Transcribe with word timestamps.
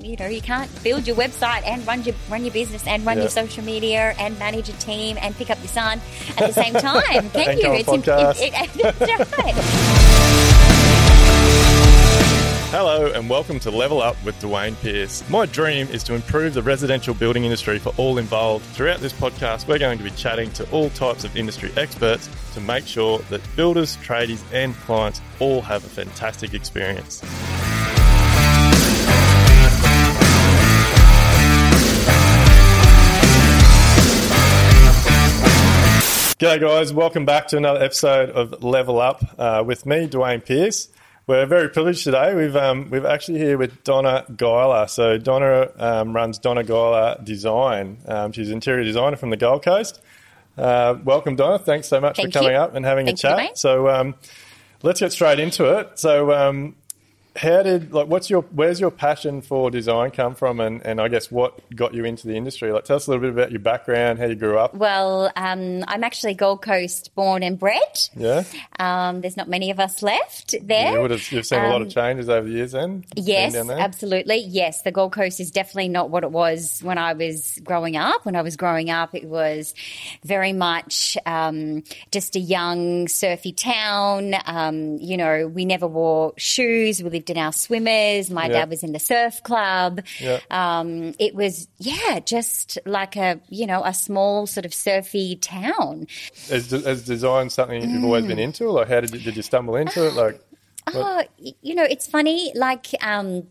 you 0.00 0.16
know 0.16 0.26
you 0.26 0.40
can't 0.40 0.70
build 0.82 1.06
your 1.06 1.16
website 1.16 1.62
and 1.66 1.86
run 1.86 2.02
your 2.04 2.14
run 2.30 2.42
your 2.44 2.52
business 2.52 2.86
and 2.86 3.04
run 3.04 3.16
Yeah. 3.18 3.24
your 3.24 3.30
social 3.30 3.62
media 3.64 4.14
and 4.18 4.38
manage 4.38 4.68
a 4.68 4.72
team 4.74 5.18
and 5.20 5.36
pick 5.36 5.50
up 5.50 5.58
your 5.58 5.68
son 5.68 6.00
at 6.38 6.46
the 6.46 6.52
same 6.52 6.72
time. 6.74 7.28
Can 7.32 7.58
you? 7.58 7.74
im- 7.74 7.84
podcast. 7.84 8.40
it- 8.40 8.54
it- 8.54 8.98
that's 8.98 9.38
right. 9.38 9.54
Hello 12.72 13.10
and 13.12 13.28
welcome 13.28 13.58
to 13.60 13.70
Level 13.70 14.00
Up 14.00 14.16
with 14.24 14.36
Duayne 14.40 14.80
Pearce. 14.80 15.28
My 15.28 15.44
dream 15.44 15.88
is 15.88 16.02
to 16.04 16.14
improve 16.14 16.54
the 16.54 16.62
residential 16.62 17.14
building 17.14 17.44
industry 17.44 17.78
for 17.80 17.92
all 17.96 18.16
involved. 18.16 18.64
Throughout 18.66 19.00
this 19.00 19.12
podcast, 19.12 19.66
we're 19.66 19.78
going 19.80 19.98
to 19.98 20.04
be 20.04 20.10
chatting 20.12 20.50
to 20.52 20.70
all 20.70 20.88
types 20.90 21.24
of 21.24 21.36
industry 21.36 21.72
experts 21.76 22.30
to 22.54 22.60
make 22.60 22.86
sure 22.86 23.18
that 23.28 23.40
builders, 23.56 23.96
tradies, 23.98 24.40
and 24.52 24.74
clients 24.76 25.20
all 25.40 25.60
have 25.62 25.84
a 25.84 25.88
fantastic 25.88 26.54
experience. 26.54 27.20
G'day, 36.40 36.58
guys. 36.58 36.90
Welcome 36.90 37.26
back 37.26 37.48
to 37.48 37.58
another 37.58 37.82
episode 37.82 38.30
of 38.30 38.62
Level 38.64 38.98
Up 38.98 39.22
uh, 39.38 39.62
with 39.66 39.84
me, 39.84 40.08
Duayne 40.08 40.42
Pearce. 40.42 40.88
We're 41.26 41.44
very 41.44 41.68
privileged 41.68 42.02
today. 42.02 42.34
We've 42.34 42.56
um, 42.56 42.88
we've 42.88 43.04
actually 43.04 43.40
here 43.40 43.58
with 43.58 43.84
Donna 43.84 44.24
Guyler. 44.32 44.88
So 44.88 45.18
Donna 45.18 45.70
um, 45.76 46.16
runs 46.16 46.38
Donna 46.38 46.64
Guyler 46.64 47.22
Design. 47.22 47.98
Um, 48.06 48.32
she's 48.32 48.48
an 48.48 48.54
interior 48.54 48.84
designer 48.84 49.16
from 49.16 49.28
the 49.28 49.36
Gold 49.36 49.62
Coast. 49.62 50.00
Uh, 50.56 50.96
welcome, 51.04 51.36
Donna. 51.36 51.58
Thanks 51.58 51.88
so 51.88 52.00
much 52.00 52.16
Thank 52.16 52.32
for 52.32 52.38
coming 52.38 52.52
you. 52.52 52.58
up 52.58 52.74
and 52.74 52.86
having 52.86 53.04
Thank 53.04 53.18
a 53.18 53.20
chat. 53.20 53.38
Duayne. 53.38 53.58
so 53.58 53.90
um, 53.90 54.14
let's 54.82 55.00
get 55.00 55.12
straight 55.12 55.40
into 55.40 55.78
it. 55.78 55.98
So 55.98 56.32
um, 56.32 56.74
how 57.36 57.62
did 57.62 57.92
like 57.92 58.08
what's 58.08 58.28
your 58.28 58.42
where's 58.52 58.80
your 58.80 58.90
passion 58.90 59.42
for 59.42 59.70
design 59.70 60.10
come 60.10 60.34
from, 60.34 60.60
and, 60.60 60.84
and 60.84 61.00
I 61.00 61.08
guess 61.08 61.30
what 61.30 61.58
got 61.74 61.94
you 61.94 62.04
into 62.04 62.26
the 62.26 62.36
industry? 62.36 62.72
Like, 62.72 62.84
tell 62.84 62.96
us 62.96 63.06
a 63.06 63.10
little 63.10 63.22
bit 63.22 63.30
about 63.30 63.50
your 63.50 63.60
background, 63.60 64.18
how 64.18 64.26
you 64.26 64.34
grew 64.34 64.58
up. 64.58 64.74
Well, 64.74 65.30
um, 65.36 65.84
I'm 65.86 66.02
actually 66.02 66.34
Gold 66.34 66.62
Coast 66.62 67.14
born 67.14 67.42
and 67.42 67.58
bred. 67.58 67.80
Yeah. 68.16 68.44
Um, 68.78 69.20
there's 69.20 69.36
not 69.36 69.48
many 69.48 69.70
of 69.70 69.78
us 69.78 70.02
left 70.02 70.54
there. 70.62 71.00
Have, 71.00 71.32
you've 71.32 71.46
seen 71.46 71.60
a 71.60 71.68
lot 71.68 71.82
of 71.82 71.88
Um, 71.88 71.90
changes 71.90 72.28
over 72.28 72.46
the 72.46 72.54
years 72.54 72.72
then? 72.72 73.04
Yes, 73.14 73.54
absolutely. 73.54 74.36
Yes, 74.36 74.82
the 74.82 74.92
Gold 74.92 75.12
Coast 75.12 75.40
is 75.40 75.50
definitely 75.50 75.88
not 75.88 76.10
what 76.10 76.24
it 76.24 76.30
was 76.32 76.80
when 76.82 76.98
I 76.98 77.12
was 77.12 77.60
growing 77.64 77.96
up. 77.96 78.24
When 78.24 78.36
I 78.36 78.42
was 78.42 78.56
growing 78.56 78.90
up, 78.90 79.14
it 79.14 79.24
was 79.24 79.74
very 80.24 80.52
much 80.52 81.16
um, 81.26 81.84
just 82.10 82.36
a 82.36 82.40
young, 82.40 83.08
surfy 83.08 83.52
town. 83.52 84.34
Um, 84.46 84.96
you 84.98 85.16
know, 85.16 85.46
we 85.46 85.64
never 85.64 85.86
wore 85.86 86.32
shoes. 86.36 87.02
We 87.02 87.19
lived 87.20 87.30
in 87.30 87.36
our 87.36 87.52
swimmers. 87.52 88.30
My 88.30 88.46
Yeah. 88.46 88.52
dad 88.60 88.70
was 88.70 88.82
in 88.82 88.92
the 88.92 88.98
surf 88.98 89.42
club. 89.42 90.00
Yeah. 90.18 90.40
Um, 90.50 91.14
it 91.18 91.34
was, 91.34 91.68
yeah, 91.78 92.20
just 92.20 92.78
like 92.86 93.16
a, 93.16 93.40
you 93.48 93.66
know, 93.66 93.82
a 93.84 93.92
small 93.92 94.46
sort 94.46 94.64
of 94.64 94.72
surfy 94.72 95.36
town. 95.36 96.06
Is, 96.48 96.72
is 96.72 97.04
design 97.04 97.50
something 97.50 97.88
you've 97.88 98.04
always 98.04 98.24
been 98.26 98.38
into? 98.38 98.70
Like, 98.70 98.88
how 98.88 99.00
did 99.00 99.12
you, 99.12 99.20
did 99.20 99.36
you 99.36 99.42
stumble 99.42 99.76
into 99.76 100.06
it? 100.06 100.14
Like, 100.14 100.40
Oh, 100.92 101.22
you 101.60 101.74
know, 101.74 101.84
it's 101.84 102.06
funny. 102.08 102.52
Like, 102.56 102.86
um, 103.02 103.46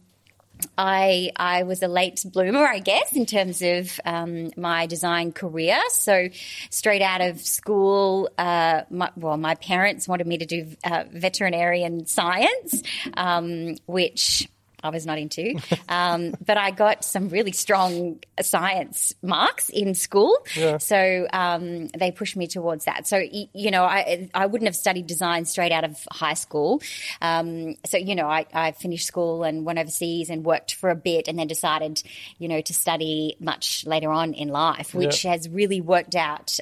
I 0.77 1.31
I 1.35 1.63
was 1.63 1.81
a 1.83 1.87
late 1.87 2.23
bloomer, 2.25 2.65
I 2.65 2.79
guess, 2.79 3.13
in 3.13 3.25
terms 3.25 3.61
of 3.61 3.99
um, 4.05 4.51
my 4.57 4.85
design 4.85 5.31
career. 5.31 5.77
So, 5.91 6.29
straight 6.69 7.01
out 7.01 7.21
of 7.21 7.41
school, 7.41 8.29
uh, 8.37 8.83
my, 8.89 9.11
well, 9.15 9.37
my 9.37 9.55
parents 9.55 10.07
wanted 10.07 10.27
me 10.27 10.37
to 10.37 10.45
do 10.45 10.75
uh, 10.83 11.03
veterinarian 11.11 12.05
science, 12.05 12.83
um, 13.15 13.75
which. 13.85 14.47
I 14.83 14.89
was 14.89 15.05
not 15.05 15.17
into, 15.17 15.55
um, 15.87 16.33
but 16.45 16.57
I 16.57 16.71
got 16.71 17.03
some 17.03 17.29
really 17.29 17.51
strong 17.51 18.19
science 18.41 19.13
marks 19.21 19.69
in 19.69 19.93
school, 19.95 20.37
so 20.79 21.27
um, 21.33 21.87
they 21.89 22.11
pushed 22.11 22.35
me 22.35 22.47
towards 22.47 22.85
that. 22.85 23.07
So 23.07 23.17
you 23.21 23.71
know, 23.71 23.83
I 23.83 24.29
I 24.33 24.45
wouldn't 24.45 24.67
have 24.67 24.75
studied 24.75 25.07
design 25.07 25.45
straight 25.45 25.71
out 25.71 25.83
of 25.83 25.97
high 26.11 26.33
school. 26.33 26.81
Um, 27.21 27.75
so 27.85 27.97
you 27.97 28.15
know, 28.15 28.27
I, 28.27 28.45
I 28.53 28.71
finished 28.71 29.05
school 29.07 29.43
and 29.43 29.65
went 29.65 29.79
overseas 29.79 30.29
and 30.29 30.45
worked 30.45 30.75
for 30.75 30.89
a 30.89 30.95
bit, 30.95 31.27
and 31.27 31.37
then 31.37 31.47
decided, 31.47 32.01
you 32.37 32.47
know, 32.47 32.61
to 32.61 32.73
study 32.73 33.35
much 33.39 33.85
later 33.85 34.11
on 34.11 34.33
in 34.33 34.49
life, 34.49 34.93
which 34.93 35.25
Yeah. 35.25 35.31
has 35.31 35.49
really 35.49 35.81
worked 35.81 36.15
out. 36.15 36.57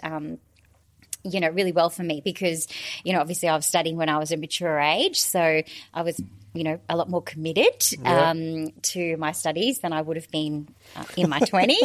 You 1.23 1.39
know, 1.39 1.49
really 1.49 1.71
well 1.71 1.89
for 1.89 2.03
me 2.03 2.21
because, 2.23 2.67
you 3.03 3.13
know, 3.13 3.19
obviously 3.19 3.49
I 3.49 3.55
was 3.55 3.65
studying 3.65 3.97
when 3.97 4.09
I 4.09 4.17
was 4.17 4.31
a 4.31 4.37
mature 4.37 4.79
age. 4.79 5.19
So 5.19 5.61
I 5.93 6.01
was, 6.01 6.21
you 6.53 6.63
know, 6.63 6.79
a 6.87 6.95
lot 6.95 7.09
more 7.09 7.21
committed 7.21 7.83
Yeah. 8.01 8.29
um, 8.29 8.69
to 8.93 9.17
my 9.17 9.31
studies 9.33 9.79
than 9.79 9.91
I 9.93 10.01
would 10.01 10.15
have 10.15 10.31
been 10.31 10.69
uh, 10.95 11.05
in 11.17 11.29
my 11.29 11.39
20s. 11.41 11.75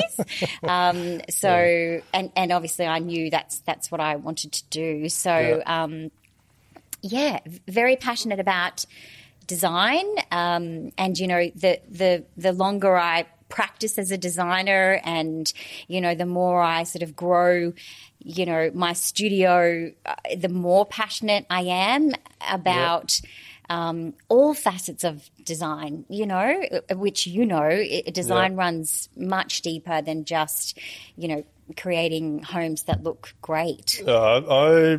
um, 0.69 1.21
so, 1.29 2.01
and, 2.15 2.31
and 2.37 2.53
obviously 2.53 2.87
I 2.87 3.01
knew 3.01 3.31
that's, 3.31 3.61
that's 3.61 3.91
what 3.91 4.01
I 4.01 4.17
wanted 4.17 4.53
to 4.53 4.65
do. 4.71 5.09
So, 5.09 5.63
Yeah. 5.67 5.83
um, 5.83 6.11
yeah, 7.03 7.41
very 7.67 7.97
passionate 7.97 8.39
about 8.39 8.85
design. 9.47 10.07
Um, 10.31 10.93
and 10.97 11.19
you 11.19 11.27
know, 11.27 11.51
the 11.55 11.81
the 11.91 12.25
the 12.37 12.53
longer 12.53 12.97
I 12.97 13.27
practice 13.53 13.99
as 13.99 14.11
a 14.11 14.17
designer, 14.17 14.99
and 15.05 15.53
you 15.87 16.01
know, 16.01 16.15
the 16.15 16.27
more 16.27 16.63
I 16.63 16.85
sort 16.85 17.03
of 17.03 17.15
grow, 17.15 17.75
you 18.19 18.47
know, 18.47 18.71
my 18.75 18.95
studio, 18.95 19.93
uh, 20.07 20.15
the 20.37 20.49
more 20.49 20.87
passionate 20.87 21.47
I 21.49 21.63
am 21.63 22.13
about. 22.51 23.21
Um, 23.71 24.13
all 24.29 24.53
facets 24.53 25.03
of 25.03 25.31
design, 25.45 26.05
you 26.11 26.27
know, 26.27 26.63
which 26.91 27.27
you 27.27 27.47
know, 27.47 27.83
design 28.13 28.55
runs 28.55 29.09
much 29.17 29.63
deeper 29.63 30.03
than 30.03 30.27
just, 30.27 30.79
you 31.17 31.29
know, 31.29 31.45
creating 31.79 32.43
homes 32.43 32.83
that 32.83 33.03
look 33.03 33.33
great. 33.41 34.03
uh, 34.07 34.43
I 34.51 34.99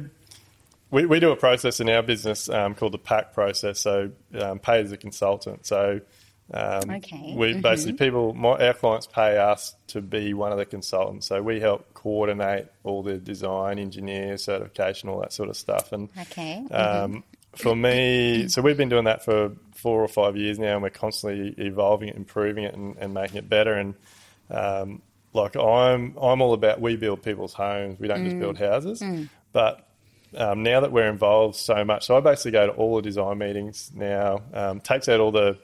we, 0.89 1.05
we 1.07 1.19
do 1.19 1.31
a 1.31 1.35
process 1.35 1.79
in 1.79 1.89
our 1.89 2.01
business 2.01 2.49
um, 2.49 2.73
called 2.73 2.93
the 2.93 2.99
PAC 2.99 3.33
process, 3.33 3.79
so 3.79 4.11
um, 4.39 4.59
pay 4.59 4.79
as 4.79 4.91
a 4.91 4.97
consultant. 4.97 5.65
So 5.65 6.01
um, 6.51 6.89
Okay. 6.89 7.33
we 7.35 7.53
basically 7.61 7.93
people, 7.93 8.33
my, 8.33 8.49
our 8.67 8.73
clients 8.73 9.07
pay 9.07 9.37
us 9.37 9.75
to 9.87 10.01
be 10.01 10.33
one 10.33 10.51
of 10.51 10.57
the 10.57 10.65
consultants. 10.65 11.27
So 11.27 11.41
we 11.41 11.59
help 11.59 11.93
coordinate 11.93 12.65
all 12.83 13.01
the 13.03 13.17
design, 13.17 13.79
engineer, 13.79 14.37
certification, 14.37 15.09
all 15.09 15.21
that 15.21 15.33
sort 15.33 15.49
of 15.49 15.55
stuff. 15.57 15.91
And 15.91 16.09
Okay. 16.21 16.65
Um, 16.69 17.23
for 17.55 17.75
me, 17.75 18.47
so 18.47 18.61
we've 18.61 18.77
been 18.77 18.89
doing 18.89 19.05
that 19.05 19.23
for 19.23 19.51
four 19.75 20.01
or 20.01 20.07
five 20.07 20.35
years 20.35 20.57
now, 20.57 20.73
and 20.73 20.81
we're 20.81 20.89
constantly 20.89 21.53
evolving 21.63 22.09
it, 22.09 22.15
improving 22.15 22.63
it, 22.63 22.73
and, 22.73 22.97
and 22.97 23.13
making 23.13 23.37
it 23.37 23.47
better. 23.47 23.73
And 23.73 23.93
um, 24.49 25.01
like 25.33 25.55
I'm, 25.55 26.17
I'm 26.17 26.41
all 26.41 26.53
about 26.53 26.81
we 26.81 26.95
build 26.95 27.21
people's 27.23 27.53
homes. 27.53 27.99
We 27.99 28.07
don't 28.07 28.23
just 28.23 28.39
build 28.39 28.57
houses. 28.57 29.03
But 29.51 29.87
um, 30.35 30.63
now 30.63 30.79
that 30.79 30.91
we're 30.91 31.09
involved 31.09 31.55
so 31.55 31.85
much, 31.85 32.05
so 32.07 32.17
I 32.17 32.21
basically 32.21 32.51
go 32.51 32.65
to 32.67 32.73
all 32.73 32.95
the 32.95 33.01
design 33.03 33.37
meetings 33.37 33.91
now. 33.93 34.41
Um, 34.53 34.79
takes 34.81 35.07
out 35.07 35.19
all 35.19 35.31
the 35.31 35.57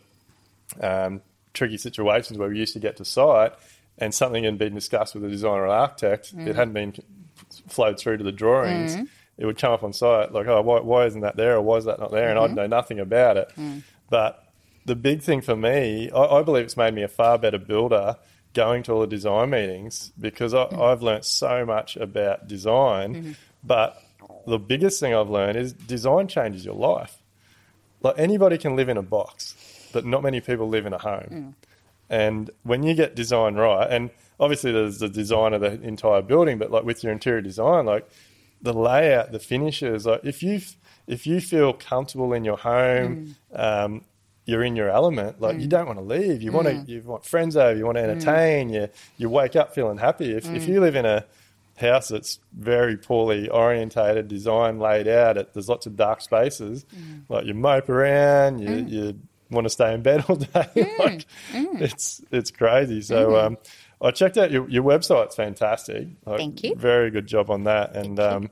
um, 0.81 1.21
tricky 1.53 1.77
situations 1.77 2.37
where 2.37 2.49
we 2.49 2.57
used 2.57 2.73
to 2.73 2.79
get 2.79 2.97
to 2.97 3.05
site 3.05 3.53
and 3.97 4.13
something 4.13 4.43
had 4.43 4.57
been 4.57 4.73
discussed 4.73 5.13
with 5.13 5.23
the 5.23 5.29
designer 5.29 5.63
or 5.63 5.67
architect. 5.67 6.31
It 6.31 6.37
mm. 6.37 6.55
hadn't 6.55 6.73
been 6.73 6.93
flowed 7.67 7.99
through 7.99 8.17
to 8.17 8.23
the 8.23 8.31
drawings. 8.31 8.95
Mm. 8.95 9.07
It 9.37 9.45
would 9.45 9.57
come 9.57 9.73
up 9.73 9.83
on 9.83 9.93
site 9.93 10.31
like, 10.31 10.47
oh, 10.47 10.61
why, 10.61 10.79
why 10.81 11.05
isn't 11.05 11.21
that 11.21 11.35
there 11.35 11.55
or 11.55 11.61
why 11.61 11.77
is 11.77 11.85
that 11.85 11.99
not 11.99 12.11
there? 12.11 12.29
And 12.29 12.39
I'd 12.39 12.47
mm-hmm. 12.47 12.55
know 12.55 12.67
nothing 12.67 12.99
about 12.99 13.37
it. 13.37 13.51
Mm. 13.57 13.83
But 14.09 14.45
the 14.85 14.95
big 14.95 15.21
thing 15.21 15.41
for 15.41 15.55
me, 15.55 16.09
I, 16.11 16.39
I 16.39 16.43
believe 16.43 16.65
it's 16.65 16.77
made 16.77 16.93
me 16.93 17.03
a 17.03 17.07
far 17.07 17.37
better 17.37 17.57
builder 17.59 18.17
going 18.53 18.83
to 18.83 18.93
all 18.93 19.01
the 19.01 19.07
design 19.07 19.51
meetings 19.51 20.11
because 20.19 20.53
I, 20.53 20.63
I've 20.65 21.01
learnt 21.01 21.25
so 21.25 21.65
much 21.65 21.95
about 21.95 22.47
design. 22.47 23.15
Mm-hmm. 23.15 23.31
But 23.63 24.01
the 24.47 24.59
biggest 24.59 24.99
thing 24.99 25.13
I've 25.13 25.29
learned 25.29 25.57
is 25.57 25.73
design 25.73 26.27
changes 26.27 26.65
your 26.65 26.75
life. 26.75 27.18
Like 28.01 28.15
anybody 28.17 28.57
can 28.57 28.75
live 28.75 28.89
in 28.89 28.97
a 28.97 29.01
box, 29.01 29.55
but 29.93 30.05
not 30.05 30.23
many 30.23 30.41
people 30.41 30.67
live 30.69 30.85
in 30.85 30.93
a 30.93 30.97
home. 30.97 31.27
Mm. 31.31 31.53
And 32.09 32.49
when 32.63 32.83
you 32.83 32.93
get 32.93 33.15
design 33.15 33.55
right, 33.55 33.87
and 33.89 34.09
obviously 34.39 34.71
there's 34.71 34.99
the 34.99 35.09
design 35.09 35.53
of 35.53 35.61
the 35.61 35.81
entire 35.81 36.21
building, 36.21 36.57
but 36.57 36.71
like 36.71 36.83
with 36.83 37.03
your 37.03 37.11
interior 37.11 37.41
design, 37.41 37.85
like 37.85 38.09
the 38.61 38.73
layout, 38.73 39.31
the 39.31 39.39
finishes, 39.39 40.05
like 40.05 40.21
if 40.23 40.41
you 40.41 40.61
if 41.07 41.25
you 41.25 41.41
feel 41.41 41.73
comfortable 41.73 42.33
in 42.33 42.45
your 42.45 42.57
home, 42.57 43.35
mm. 43.53 43.59
um, 43.59 44.05
you're 44.45 44.63
in 44.63 44.75
your 44.75 44.89
element. 44.89 45.39
Like 45.39 45.59
you 45.59 45.67
mm. 45.67 45.69
don't 45.69 45.87
want 45.87 45.99
to 45.99 46.05
leave. 46.05 46.41
You 46.41 46.51
want 46.51 46.67
to 46.67 46.73
you 46.91 47.01
want 47.03 47.25
friends 47.25 47.55
over. 47.55 47.77
You 47.77 47.85
want 47.85 47.97
to 47.97 48.03
entertain. 48.03 48.69
You 48.69 48.89
you 49.17 49.29
wake 49.29 49.55
up 49.55 49.73
feeling 49.73 49.97
happy. 49.97 50.31
If 50.31 50.49
if 50.49 50.67
you 50.67 50.81
live 50.81 50.95
in 50.95 51.05
a 51.05 51.25
house 51.79 52.09
that's 52.09 52.39
very 52.53 52.97
poorly 52.97 53.49
orientated, 53.49 54.27
design 54.27 54.79
laid 54.79 55.07
out, 55.07 55.37
it, 55.37 55.53
there's 55.53 55.69
lots 55.69 55.85
of 55.85 55.95
dark 55.95 56.21
spaces. 56.21 56.85
Mm. 56.95 57.23
Like 57.29 57.45
you 57.45 57.53
mope 57.53 57.89
around, 57.89 58.59
you 58.59 58.69
mm. 58.69 58.89
you 58.89 59.19
want 59.49 59.65
to 59.65 59.69
stay 59.69 59.93
in 59.93 60.01
bed 60.01 60.25
all 60.27 60.35
day. 60.35 60.47
Mm. 60.75 60.99
like 60.99 61.25
it's 61.81 62.21
it's 62.31 62.51
crazy. 62.51 63.01
So 63.01 63.37
um, 63.39 63.57
I 64.01 64.11
checked 64.11 64.37
out 64.37 64.51
your 64.51 64.69
your 64.69 64.83
website's 64.83 65.35
fantastic. 65.35 66.07
Like, 66.25 66.37
Thank 66.37 66.63
you. 66.63 66.75
Very 66.75 67.11
good 67.11 67.27
job 67.27 67.49
on 67.49 67.63
that, 67.63 67.95
and 67.95 68.19
um, 68.19 68.49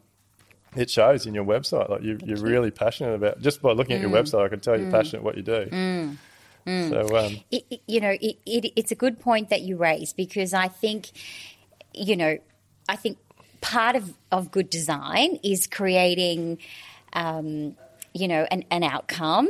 it 0.75 0.89
shows 0.89 1.25
in 1.25 1.33
your 1.33 1.45
website. 1.45 1.89
Like 1.89 2.03
you, 2.03 2.17
you're 2.23 2.37
really 2.41 2.71
passionate 2.71 3.15
about. 3.15 3.41
Just 3.41 3.61
by 3.61 3.71
looking 3.71 3.95
at 3.95 4.01
your 4.01 4.11
website, 4.11 4.45
I 4.45 4.49
can 4.49 4.59
tell 4.59 4.79
you're 4.79 4.91
passionate 4.91 5.23
what 5.23 5.37
you 5.37 5.43
do. 5.43 6.17
So 6.67 7.17
um, 7.17 7.37
it, 7.49 7.65
it- 7.69 7.81
you 7.87 8.01
know, 8.01 8.09
it, 8.09 8.37
it, 8.45 8.73
it's 8.75 8.91
a 8.91 8.95
good 8.95 9.19
point 9.21 9.49
that 9.49 9.61
you 9.61 9.77
raise 9.77 10.11
because 10.11 10.53
I 10.53 10.67
think, 10.67 11.11
you 11.93 12.17
know, 12.17 12.37
I 12.87 12.95
think 12.95 13.17
part 13.61 13.95
of, 13.95 14.13
of 14.31 14.51
good 14.51 14.69
design 14.69 15.39
is 15.43 15.67
creating, 15.67 16.59
um, 17.13 17.75
you 18.13 18.27
know, 18.27 18.45
an, 18.49 18.65
an 18.71 18.83
outcome 18.83 19.49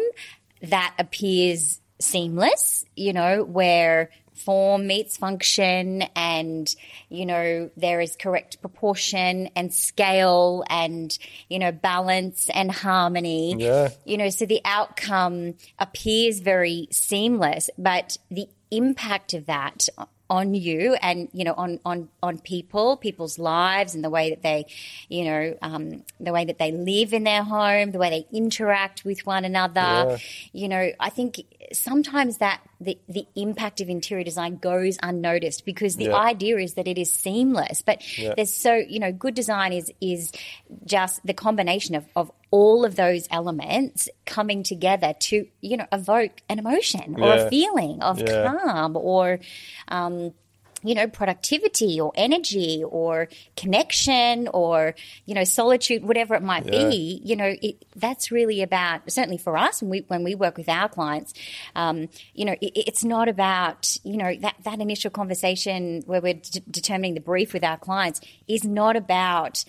that 0.62 0.94
appears 0.98 1.80
seamless, 2.00 2.86
you 2.96 3.14
know, 3.14 3.44
where 3.44 4.10
form 4.34 4.88
meets 4.88 5.18
function 5.18 6.04
and, 6.16 6.74
you 7.10 7.26
know, 7.26 7.70
there 7.76 8.00
is 8.00 8.16
correct 8.16 8.62
proportion 8.62 9.50
and 9.56 9.74
scale 9.74 10.64
and, 10.70 11.18
you 11.50 11.60
know, 11.60 11.72
balance 11.72 12.50
and 12.54 12.72
harmony 12.72 13.56
Yeah. 13.58 13.90
you 14.06 14.18
know, 14.18 14.30
so 14.30 14.46
the 14.46 14.62
outcome 14.64 15.56
appears 15.80 16.40
very 16.40 16.88
seamless, 16.92 17.70
but 17.78 18.18
the 18.30 18.48
impact 18.70 19.34
of 19.34 19.48
that 19.48 19.88
on 20.30 20.54
you 20.54 20.96
and 21.02 21.30
you 21.34 21.44
know 21.44 21.54
on 21.54 21.80
on 21.86 22.10
on 22.22 22.38
people 22.40 22.98
people's 22.98 23.40
lives 23.40 23.96
and 23.96 24.04
the 24.04 24.10
way 24.10 24.30
that 24.30 24.42
they 24.44 24.66
you 25.10 25.24
know 25.24 25.58
um, 25.62 26.04
the 26.20 26.32
way 26.34 26.44
that 26.46 26.60
they 26.60 26.72
live 26.72 27.14
in 27.14 27.24
their 27.24 27.44
home 27.44 27.92
the 27.92 27.98
way 28.00 28.10
they 28.10 28.38
interact 28.38 29.06
with 29.06 29.26
one 29.26 29.46
another 29.46 29.82
Yeah. 29.82 30.18
you 30.54 30.68
know 30.68 30.92
i 31.00 31.10
think 31.10 31.42
sometimes 31.74 32.38
that 32.38 32.62
the, 32.80 32.98
the 33.10 33.26
impact 33.36 33.82
of 33.82 33.90
interior 33.90 34.24
design 34.24 34.58
goes 34.58 34.98
unnoticed 35.04 35.66
because 35.66 35.96
the 35.96 36.06
Yeah. 36.06 36.16
idea 36.16 36.58
is 36.58 36.76
that 36.76 36.88
it 36.88 36.98
is 36.98 37.12
seamless 37.12 37.82
but 37.82 38.02
Yeah. 38.18 38.34
there's 38.36 38.54
so 38.56 38.76
you 38.76 39.00
know 39.00 39.12
good 39.12 39.34
design 39.34 39.74
is 39.74 39.92
is 40.00 40.32
just 40.86 41.26
the 41.26 41.34
combination 41.34 41.96
of, 41.96 42.06
of 42.16 42.32
all 42.52 42.86
of 42.86 42.96
those 42.96 43.28
elements 43.32 44.08
coming 44.26 44.64
together 44.64 45.14
to 45.20 45.46
you 45.62 45.78
know 45.78 45.86
evoke 45.92 46.42
an 46.50 46.60
emotion 46.60 47.16
or 47.18 47.28
Yeah. 47.36 47.44
a 47.46 47.50
feeling 47.50 48.02
of 48.02 48.24
calm 48.26 48.96
or 48.96 49.40
um, 49.90 50.34
you 50.84 50.94
know 50.94 51.08
productivity 51.08 52.00
or 52.00 52.12
energy 52.16 52.84
or 52.88 53.28
connection 53.56 54.48
or 54.54 54.94
you 55.26 55.34
know 55.34 55.44
solitude 55.44 56.04
whatever 56.04 56.36
it 56.36 56.44
might 56.44 56.66
Yeah. 56.66 56.88
be 56.90 57.22
you 57.24 57.36
know 57.36 57.56
it, 57.62 57.84
that's 57.96 58.32
really 58.32 58.62
about 58.62 59.10
certainly 59.12 59.38
for 59.38 59.58
us 59.58 59.82
when 59.82 59.90
we 59.90 60.00
when 60.08 60.24
we 60.24 60.36
work 60.36 60.58
with 60.58 60.70
our 60.70 60.88
clients 60.88 61.34
um, 61.76 62.10
you 62.34 62.46
know 62.46 62.54
it, 62.62 62.72
it's 62.76 63.04
not 63.04 63.28
about 63.28 63.98
you 64.04 64.18
know 64.18 64.36
that 64.42 64.56
that 64.64 64.80
initial 64.80 65.10
conversation 65.10 66.04
where 66.06 66.22
we're 66.22 66.34
d- 66.36 66.62
determining 66.70 67.14
the 67.16 67.22
brief 67.22 67.54
with 67.54 67.64
our 67.64 67.78
clients 67.78 68.22
is 68.48 68.64
not 68.64 68.96
about 68.96 69.66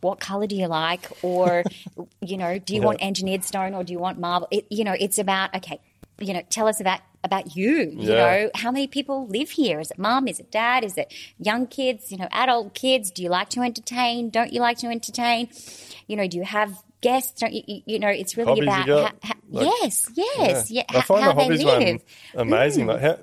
what 0.00 0.20
color 0.20 0.46
do 0.46 0.56
you 0.56 0.66
like 0.66 1.06
or 1.22 1.64
you 2.20 2.36
know 2.36 2.58
do 2.58 2.74
you 2.74 2.80
Yeah. 2.80 2.86
want 2.86 2.98
engineered 3.02 3.44
stone 3.44 3.72
or 3.74 3.84
do 3.84 3.92
you 3.92 3.98
want 3.98 4.18
marble 4.18 4.48
it, 4.50 4.66
you 4.70 4.84
know 4.84 4.94
it's 4.98 5.18
about 5.18 5.54
okay 5.54 5.80
you 6.18 6.34
know 6.34 6.42
tell 6.50 6.66
us 6.68 6.80
about 6.80 7.00
about 7.24 7.56
you 7.56 7.72
you 7.96 8.10
Yeah. 8.10 8.14
know 8.14 8.50
how 8.54 8.70
many 8.70 8.86
people 8.86 9.26
live 9.26 9.50
here 9.50 9.80
is 9.80 9.90
it 9.90 9.98
mom 9.98 10.28
is 10.28 10.38
it 10.38 10.50
dad 10.52 10.84
is 10.84 10.96
it 10.98 11.12
young 11.38 11.66
kids 11.66 12.12
you 12.12 12.18
know 12.18 12.28
adult 12.30 12.74
kids 12.74 13.10
do 13.10 13.22
you 13.22 13.28
like 13.30 13.48
to 13.50 13.60
entertain 13.62 14.30
don't 14.30 14.52
you 14.52 14.60
like 14.60 14.78
to 14.78 14.86
entertain 14.88 15.48
you 16.06 16.16
know 16.16 16.28
do 16.28 16.36
you 16.36 16.44
have 16.44 16.76
guests 17.00 17.40
don't 17.40 17.52
you 17.54 17.82
you, 17.86 17.98
know 17.98 18.08
it's 18.08 18.36
really 18.36 18.48
Hobbies 18.66 18.86
you 18.86 18.94
about 18.94 19.12
got? 19.12 19.12
ha- 19.12 19.18
ha- 19.24 19.34
Like- 19.50 19.66
yes 19.82 20.10
yes 20.14 20.70
yeah, 20.70 20.84
I 20.90 21.00
find 21.00 21.22
how 21.24 21.32
the 21.32 21.42
hobbies 21.42 21.64
one 21.64 21.78
live 21.80 22.02
Mm. 22.34 22.40
amazing. 22.40 22.86
Like 22.86 23.00
how, 23.00 23.18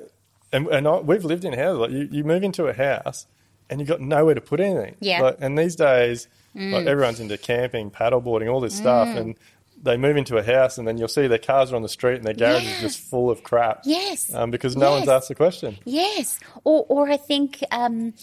and 0.53 0.67
and 0.67 0.87
I, 0.87 0.99
we've 0.99 1.23
lived 1.25 1.45
in 1.45 1.53
houses. 1.53 1.79
Like 1.79 1.91
you, 1.91 2.07
you 2.11 2.23
move 2.23 2.43
into 2.43 2.67
a 2.67 2.73
house 2.73 3.25
and 3.69 3.79
you've 3.79 3.87
got 3.89 4.01
nowhere 4.01 4.35
to 4.35 4.41
put 4.41 4.59
anything. 4.59 4.95
Yeah. 4.99 5.19
Mm. 5.19 5.23
Like, 5.23 5.37
and 5.41 5.57
these 5.57 5.75
days, 5.75 6.27
like 6.53 6.85
everyone's 6.85 7.19
into 7.21 7.37
camping, 7.37 7.89
paddleboarding, 7.89 8.51
all 8.51 8.59
this 8.59 8.75
stuff, 8.75 9.07
and 9.07 9.35
they 9.83 9.97
move 9.97 10.17
into 10.17 10.37
a 10.37 10.43
house 10.43 10.77
and 10.77 10.87
then 10.87 10.97
you'll 10.97 11.07
see 11.07 11.27
their 11.27 11.37
cars 11.37 11.71
are 11.71 11.75
on 11.75 11.81
the 11.81 11.89
street 11.89 12.15
and 12.17 12.23
their 12.25 12.33
garage 12.33 12.65
is 12.65 12.79
just 12.81 12.99
full 12.99 13.29
of 13.31 13.43
crap. 13.43 13.81
Yes. 13.85 14.33
Um, 14.33 14.51
because 14.51 14.75
no 14.77 14.91
one's 14.91 15.07
asked 15.09 15.27
the 15.29 15.35
question. 15.35 15.77
Yes, 15.85 16.39
or 16.63 16.85
or 16.89 17.09
I 17.09 17.17
think. 17.17 17.63
Um, 17.71 18.13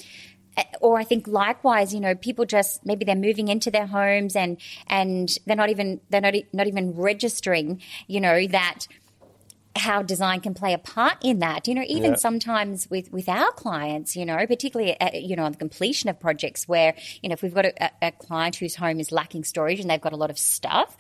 or 0.81 0.99
I 0.99 1.05
think 1.05 1.29
likewise, 1.29 1.95
you 1.95 2.01
know, 2.01 2.17
people 2.17 2.45
just 2.45 2.85
maybe 2.85 3.05
they're 3.05 3.15
moving 3.15 3.47
into 3.47 3.71
their 3.71 3.87
homes 3.87 4.35
and 4.35 4.57
and 4.89 5.29
they're 5.47 5.55
not 5.55 5.71
even 5.71 6.01
they're 6.11 6.21
not 6.21 6.35
not 6.53 6.67
even 6.67 6.97
registering, 6.97 7.81
you 8.09 8.21
know, 8.21 8.45
that 8.49 8.87
how 9.77 10.03
design 10.03 10.41
can 10.41 10.55
play 10.55 10.73
a 10.73 10.79
part 10.79 11.17
in 11.23 11.39
that. 11.39 11.69
You 11.69 11.75
know, 11.77 11.85
even 11.87 12.11
Yeah. 12.13 12.17
sometimes 12.17 12.91
with 12.91 13.13
with 13.13 13.29
our 13.29 13.53
clients, 13.53 14.17
you 14.17 14.27
know, 14.27 14.45
particularly 14.49 15.01
at, 15.01 15.23
you 15.23 15.37
know 15.37 15.45
on 15.45 15.53
the 15.53 15.59
completion 15.59 16.11
of 16.11 16.19
projects 16.19 16.67
where 16.67 16.97
you 17.23 17.29
know 17.29 17.35
if 17.35 17.43
we've 17.43 17.55
got 17.55 17.67
a, 17.67 17.91
a 18.03 18.11
client 18.11 18.57
whose 18.57 18.75
home 18.75 18.99
is 18.99 19.13
lacking 19.13 19.45
storage 19.45 19.79
and 19.79 19.89
they've 19.89 20.01
got 20.01 20.13
a 20.13 20.17
lot 20.17 20.31
of 20.31 20.39
stuff, 20.41 20.97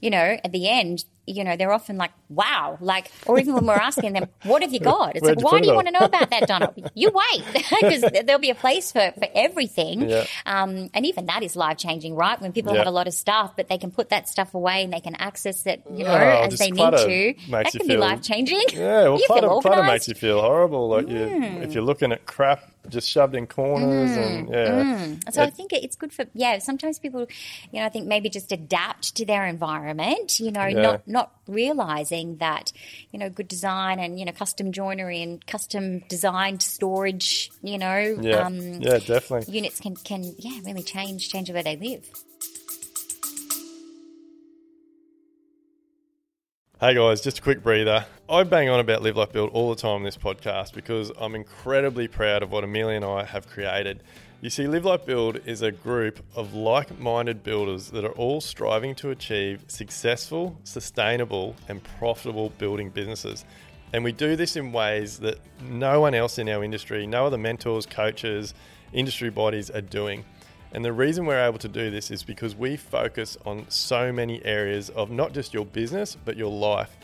you 0.00 0.10
know, 0.10 0.38
at 0.44 0.52
the 0.52 0.68
end. 0.68 1.04
You 1.28 1.44
know, 1.44 1.56
they're 1.56 1.72
often 1.72 1.96
like, 1.96 2.10
wow, 2.28 2.78
like, 2.80 3.10
or 3.26 3.38
even 3.38 3.54
when 3.54 3.66
we're 3.66 3.74
asking 3.74 4.12
them, 4.14 4.26
what 4.44 4.62
have 4.62 4.72
you 4.72 4.80
got? 4.80 5.14
It's 5.16 5.22
Where'd 5.22 5.36
like, 5.42 5.44
why 5.52 5.60
do 5.60 5.66
you 5.68 5.74
want 5.74 5.86
to 5.88 5.92
know 5.92 6.04
about 6.06 6.30
that, 6.30 6.46
Donald? 6.48 6.74
You 6.94 7.10
wait, 7.12 7.44
because 7.80 8.00
there'll 8.24 8.40
be 8.40 8.50
a 8.50 8.54
place 8.54 8.92
for, 8.92 9.12
for 9.18 9.26
everything. 9.34 10.08
Yeah. 10.08 10.24
Um, 10.46 10.90
and 10.94 11.06
even 11.06 11.26
that 11.26 11.42
is 11.42 11.56
life 11.56 11.78
changing, 11.78 12.14
right? 12.14 12.40
When 12.40 12.52
people 12.52 12.72
Yeah. 12.72 12.78
have 12.78 12.86
a 12.88 12.90
lot 12.90 13.06
of 13.06 13.14
stuff, 13.14 13.54
but 13.56 13.68
they 13.68 13.78
can 13.78 13.90
put 13.90 14.08
that 14.10 14.28
stuff 14.28 14.54
away 14.54 14.84
and 14.84 14.92
they 14.92 15.00
can 15.00 15.14
access 15.16 15.66
it, 15.66 15.82
you 15.92 16.04
know, 16.04 16.10
Oh, 16.10 16.46
as 16.46 16.58
they 16.58 16.70
need 16.70 16.90
to. 16.90 17.34
makes 17.50 17.50
That 17.50 17.74
you 17.74 17.80
can 17.80 17.86
be 17.88 17.94
feel- 17.94 18.00
life 18.00 18.22
changing. 18.22 18.62
Yeah, 18.72 19.02
well, 19.08 19.18
you 19.18 19.26
clutter, 19.26 19.48
clutter 19.60 19.82
makes 19.82 20.08
you 20.08 20.14
feel 20.14 20.40
horrible. 20.40 20.88
Like 20.88 21.08
you, 21.08 21.18
if 21.62 21.72
you're 21.74 21.82
looking 21.84 22.12
at 22.12 22.26
crap 22.26 22.62
just 22.88 23.06
shoved 23.10 23.34
in 23.34 23.46
corners, 23.46 24.10
Mm. 24.10 24.38
and 24.38 24.48
yeah, 25.26 25.30
So 25.30 25.42
I 25.42 25.46
It- 25.46 25.54
think 25.54 25.72
it's 25.74 25.94
good 25.96 26.10
for 26.12 26.24
yeah. 26.32 26.58
Sometimes 26.58 26.98
people, 26.98 27.26
you 27.70 27.80
know, 27.80 27.84
I 27.84 27.90
think 27.90 28.06
maybe 28.06 28.30
just 28.30 28.50
adapt 28.50 29.14
to 29.16 29.26
their 29.26 29.44
environment. 29.46 30.40
You 30.40 30.50
know, 30.52 30.64
Yeah. 30.66 30.80
not 30.80 31.06
not 31.06 31.17
realizing 31.46 32.36
that 32.36 32.72
you 33.10 33.18
know 33.18 33.30
good 33.30 33.48
design 33.48 33.98
and 33.98 34.18
you 34.18 34.24
know 34.24 34.32
custom 34.32 34.72
joinery 34.72 35.22
and 35.22 35.44
custom 35.46 36.00
designed 36.08 36.62
storage. 36.62 37.50
You 37.62 37.78
know, 37.78 38.18
yeah, 38.20 38.46
um, 38.46 38.58
yeah, 38.80 38.98
definitely. 38.98 39.52
units 39.52 39.80
can 39.80 39.96
can 39.96 40.34
yeah 40.38 40.60
really 40.64 40.82
change 40.82 41.28
change 41.28 41.48
the 41.48 41.54
way 41.54 41.62
they 41.62 41.76
live. 41.76 42.08
Hey 46.80 46.94
guys, 46.94 47.20
just 47.20 47.40
a 47.40 47.42
quick 47.42 47.64
breather. 47.64 48.06
I 48.28 48.44
bang 48.44 48.68
on 48.68 48.78
about 48.78 49.02
Live 49.02 49.16
Life 49.16 49.32
Build 49.32 49.50
all 49.50 49.70
the 49.70 49.80
time 49.80 49.96
in 49.96 50.02
this 50.04 50.16
podcast 50.16 50.74
because 50.74 51.10
I'm 51.18 51.34
incredibly 51.34 52.06
proud 52.06 52.44
of 52.44 52.52
what 52.52 52.62
Amelia 52.62 52.94
and 52.94 53.04
I 53.04 53.24
have 53.24 53.48
created. 53.48 54.04
You 54.40 54.50
see, 54.50 54.68
Live 54.68 54.84
Life 54.84 55.04
Build 55.04 55.40
is 55.46 55.62
a 55.62 55.72
group 55.72 56.20
of 56.36 56.54
like 56.54 56.96
minded 56.96 57.42
builders 57.42 57.90
that 57.90 58.04
are 58.04 58.12
all 58.12 58.40
striving 58.40 58.94
to 58.94 59.10
achieve 59.10 59.64
successful, 59.66 60.56
sustainable, 60.62 61.56
and 61.66 61.82
profitable 61.98 62.50
building 62.50 62.90
businesses. 62.90 63.44
And 63.92 64.04
we 64.04 64.12
do 64.12 64.36
this 64.36 64.54
in 64.54 64.70
ways 64.70 65.18
that 65.18 65.40
no 65.60 66.00
one 66.00 66.14
else 66.14 66.38
in 66.38 66.48
our 66.48 66.62
industry, 66.62 67.04
no 67.04 67.26
other 67.26 67.36
mentors, 67.36 67.84
coaches, 67.84 68.54
industry 68.92 69.28
bodies 69.28 69.70
are 69.70 69.80
doing. 69.80 70.24
And 70.70 70.84
the 70.84 70.92
reason 70.92 71.26
we're 71.26 71.44
able 71.44 71.58
to 71.58 71.68
do 71.68 71.90
this 71.90 72.12
is 72.12 72.22
because 72.22 72.54
we 72.54 72.76
focus 72.76 73.36
on 73.44 73.68
so 73.68 74.12
many 74.12 74.44
areas 74.44 74.88
of 74.90 75.10
not 75.10 75.32
just 75.32 75.52
your 75.52 75.66
business, 75.66 76.16
but 76.24 76.36
your 76.36 76.52
life. 76.52 76.96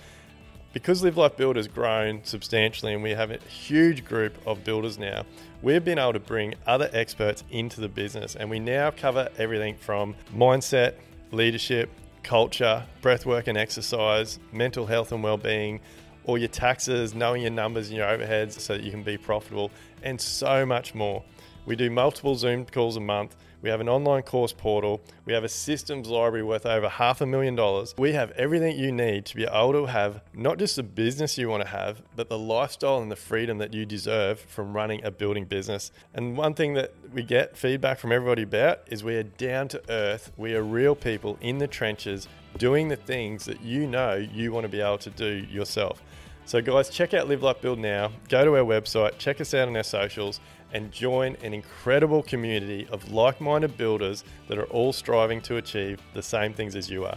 Because 0.75 1.05
Live 1.05 1.17
Life 1.17 1.37
Build 1.37 1.55
has 1.55 1.69
grown 1.69 2.25
substantially 2.25 2.95
and 2.95 3.01
we 3.01 3.13
have 3.13 3.31
a 3.31 3.39
huge 3.39 4.05
group 4.05 4.37
of 4.45 4.65
builders 4.65 4.99
now, 4.99 5.25
we've 5.63 5.85
been 5.85 6.01
able 6.01 6.15
to 6.15 6.19
bring 6.19 6.57
other 6.67 6.91
experts 6.93 7.45
into 7.49 7.81
the 7.81 7.89
business. 7.89 8.35
And 8.35 8.51
we 8.51 8.59
now 8.59 8.91
cover 8.91 9.29
everything 9.39 9.77
from 9.77 10.17
mindset, 10.35 10.95
leadership, 11.31 11.91
culture, 12.25 12.83
breathwork 13.03 13.47
and 13.47 13.57
exercise, 13.57 14.41
mental 14.51 14.87
health 14.87 15.13
and 15.13 15.23
well-being, 15.23 15.79
all 16.25 16.37
your 16.37 16.49
taxes, 16.49 17.15
knowing 17.15 17.43
your 17.43 17.53
numbers 17.53 17.87
and 17.87 17.97
your 17.97 18.09
overheads 18.09 18.59
so 18.59 18.77
that 18.77 18.83
you 18.83 18.91
can 18.91 19.05
be 19.05 19.17
profitable, 19.17 19.71
and 20.03 20.21
so 20.21 20.67
much 20.67 20.93
more. 20.93 21.23
We 21.67 21.77
do 21.77 21.89
multiple 21.89 22.35
Zoom 22.35 22.67
calls 22.67 22.97
a 22.97 23.01
month. 23.01 23.37
We 23.65 23.71
have 23.71 23.81
an 23.81 23.89
online 23.89 24.25
course 24.25 24.53
portal. 24.53 25.01
We 25.25 25.33
have 25.33 25.43
a 25.43 25.49
systems 25.49 26.09
library 26.09 26.45
worth 26.45 26.67
over 26.67 26.87
half 26.87 27.23
a 27.23 27.27
million 27.27 27.57
dollars. 27.57 27.95
We 27.97 28.13
have 28.13 28.31
everything 28.33 28.79
you 28.79 28.93
need 28.93 29.25
to 29.25 29.37
be 29.37 29.45
able 29.45 29.73
to 29.73 29.87
have 29.87 30.21
not 30.35 30.59
just 30.59 30.77
the 30.77 30.83
business 30.83 31.39
you 31.39 31.49
want 31.49 31.63
to 31.63 31.69
have, 31.71 32.03
but 32.15 32.29
the 32.29 32.39
lifestyle 32.39 32.99
and 32.99 33.11
the 33.11 33.17
freedom 33.17 33.57
that 33.57 33.73
you 33.73 33.87
deserve 33.87 34.39
from 34.39 34.75
running 34.75 35.03
a 35.03 35.11
building 35.11 35.47
business. 35.47 35.93
And 36.13 36.37
one 36.37 36.53
thing 36.53 36.75
that 36.75 36.93
we 37.11 37.23
get 37.23 37.57
feedback 37.57 37.99
from 37.99 38.13
everybody 38.13 38.43
about 38.43 38.81
is 38.89 39.03
we 39.03 39.17
are 39.17 39.23
down 39.23 39.69
to 39.69 39.81
earth. 39.89 40.31
We 40.37 40.55
are 40.55 40.63
real 40.63 40.95
people 40.95 41.39
in 41.41 41.57
the 41.57 41.67
trenches 41.67 42.29
doing 42.59 42.89
the 42.89 42.97
things 42.97 43.47
that 43.47 43.63
you 43.63 43.87
know 43.87 44.17
you 44.17 44.53
want 44.53 44.65
to 44.65 44.69
be 44.69 44.83
able 44.83 44.99
to 44.99 45.11
do 45.11 45.47
yourself. 45.51 46.03
So, 46.45 46.61
guys, 46.61 46.91
check 46.91 47.15
out 47.15 47.27
Live 47.27 47.43
Life 47.43 47.63
Build 47.63 47.79
now. 47.79 48.13
Go 48.29 48.45
to 48.45 48.59
our 48.59 48.65
website, 48.65 49.17
check 49.17 49.41
us 49.41 49.55
out 49.55 49.67
on 49.67 49.75
our 49.79 49.83
socials, 49.83 50.41
and 50.75 50.93
join 50.93 51.37
an 51.43 51.55
incredible 51.55 52.23
community 52.23 52.87
of 52.91 53.11
like 53.11 53.41
minded 53.41 53.77
builders 53.79 54.25
that 54.49 54.59
are 54.59 54.65
all 54.65 54.93
striving 54.93 55.41
to 55.41 55.57
achieve 55.57 56.03
the 56.13 56.23
same 56.23 56.53
things 56.53 56.77
as 56.77 56.91
you 56.91 57.07
are. 57.07 57.17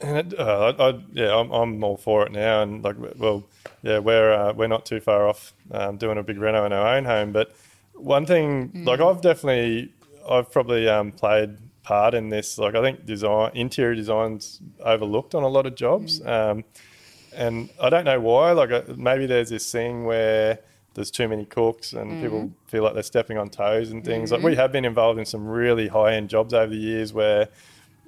And 0.00 0.32
it, 0.32 0.38
uh, 0.38 0.74
I, 0.78 0.90
I, 0.90 1.00
yeah, 1.12 1.34
I'm, 1.34 1.50
I'm 1.50 1.82
all 1.82 1.96
for 1.96 2.24
it 2.24 2.30
now. 2.30 2.62
And 2.62 2.84
like, 2.84 2.96
well, 3.16 3.42
yeah, 3.82 3.98
we're 3.98 4.32
uh, 4.32 4.52
we're 4.52 4.68
not 4.68 4.86
too 4.86 5.00
far 5.00 5.26
off 5.26 5.54
um, 5.72 5.96
doing 5.96 6.18
a 6.18 6.22
big 6.22 6.38
reno 6.38 6.64
in 6.66 6.72
our 6.72 6.96
own 6.96 7.04
home. 7.04 7.32
But 7.32 7.56
one 7.94 8.24
thing, 8.24 8.70
like, 8.84 9.00
I've 9.00 9.20
definitely, 9.20 9.92
I've 10.28 10.52
probably 10.52 10.88
um, 10.88 11.10
played 11.10 11.58
part 11.82 12.14
in 12.14 12.28
this. 12.28 12.58
Like 12.58 12.74
I 12.76 12.82
think 12.82 13.06
design, 13.06 13.50
interior 13.54 13.94
design's 13.94 14.60
overlooked 14.84 15.34
on 15.34 15.42
a 15.42 15.48
lot 15.48 15.66
of 15.66 15.74
jobs, 15.74 16.24
um, 16.24 16.64
and 17.38 17.70
I 17.80 17.88
don't 17.88 18.04
know 18.04 18.20
why. 18.20 18.52
Like 18.52 18.70
uh, 18.70 18.82
maybe 18.96 19.26
there's 19.26 19.50
this 19.50 19.70
thing 19.72 20.04
where 20.04 20.58
there's 20.94 21.10
too 21.10 21.28
many 21.28 21.44
cooks 21.44 21.92
and 21.92 22.22
people 22.22 22.50
feel 22.66 22.82
like 22.82 22.94
they're 22.94 23.02
stepping 23.02 23.38
on 23.38 23.48
toes 23.48 23.90
and 23.90 24.04
things. 24.04 24.32
Like 24.32 24.42
we 24.42 24.56
have 24.56 24.72
been 24.72 24.84
involved 24.84 25.18
in 25.18 25.24
some 25.24 25.46
really 25.46 25.88
high 25.88 26.14
end 26.14 26.28
jobs 26.28 26.52
over 26.52 26.70
the 26.70 26.76
years 26.76 27.12
where. 27.12 27.48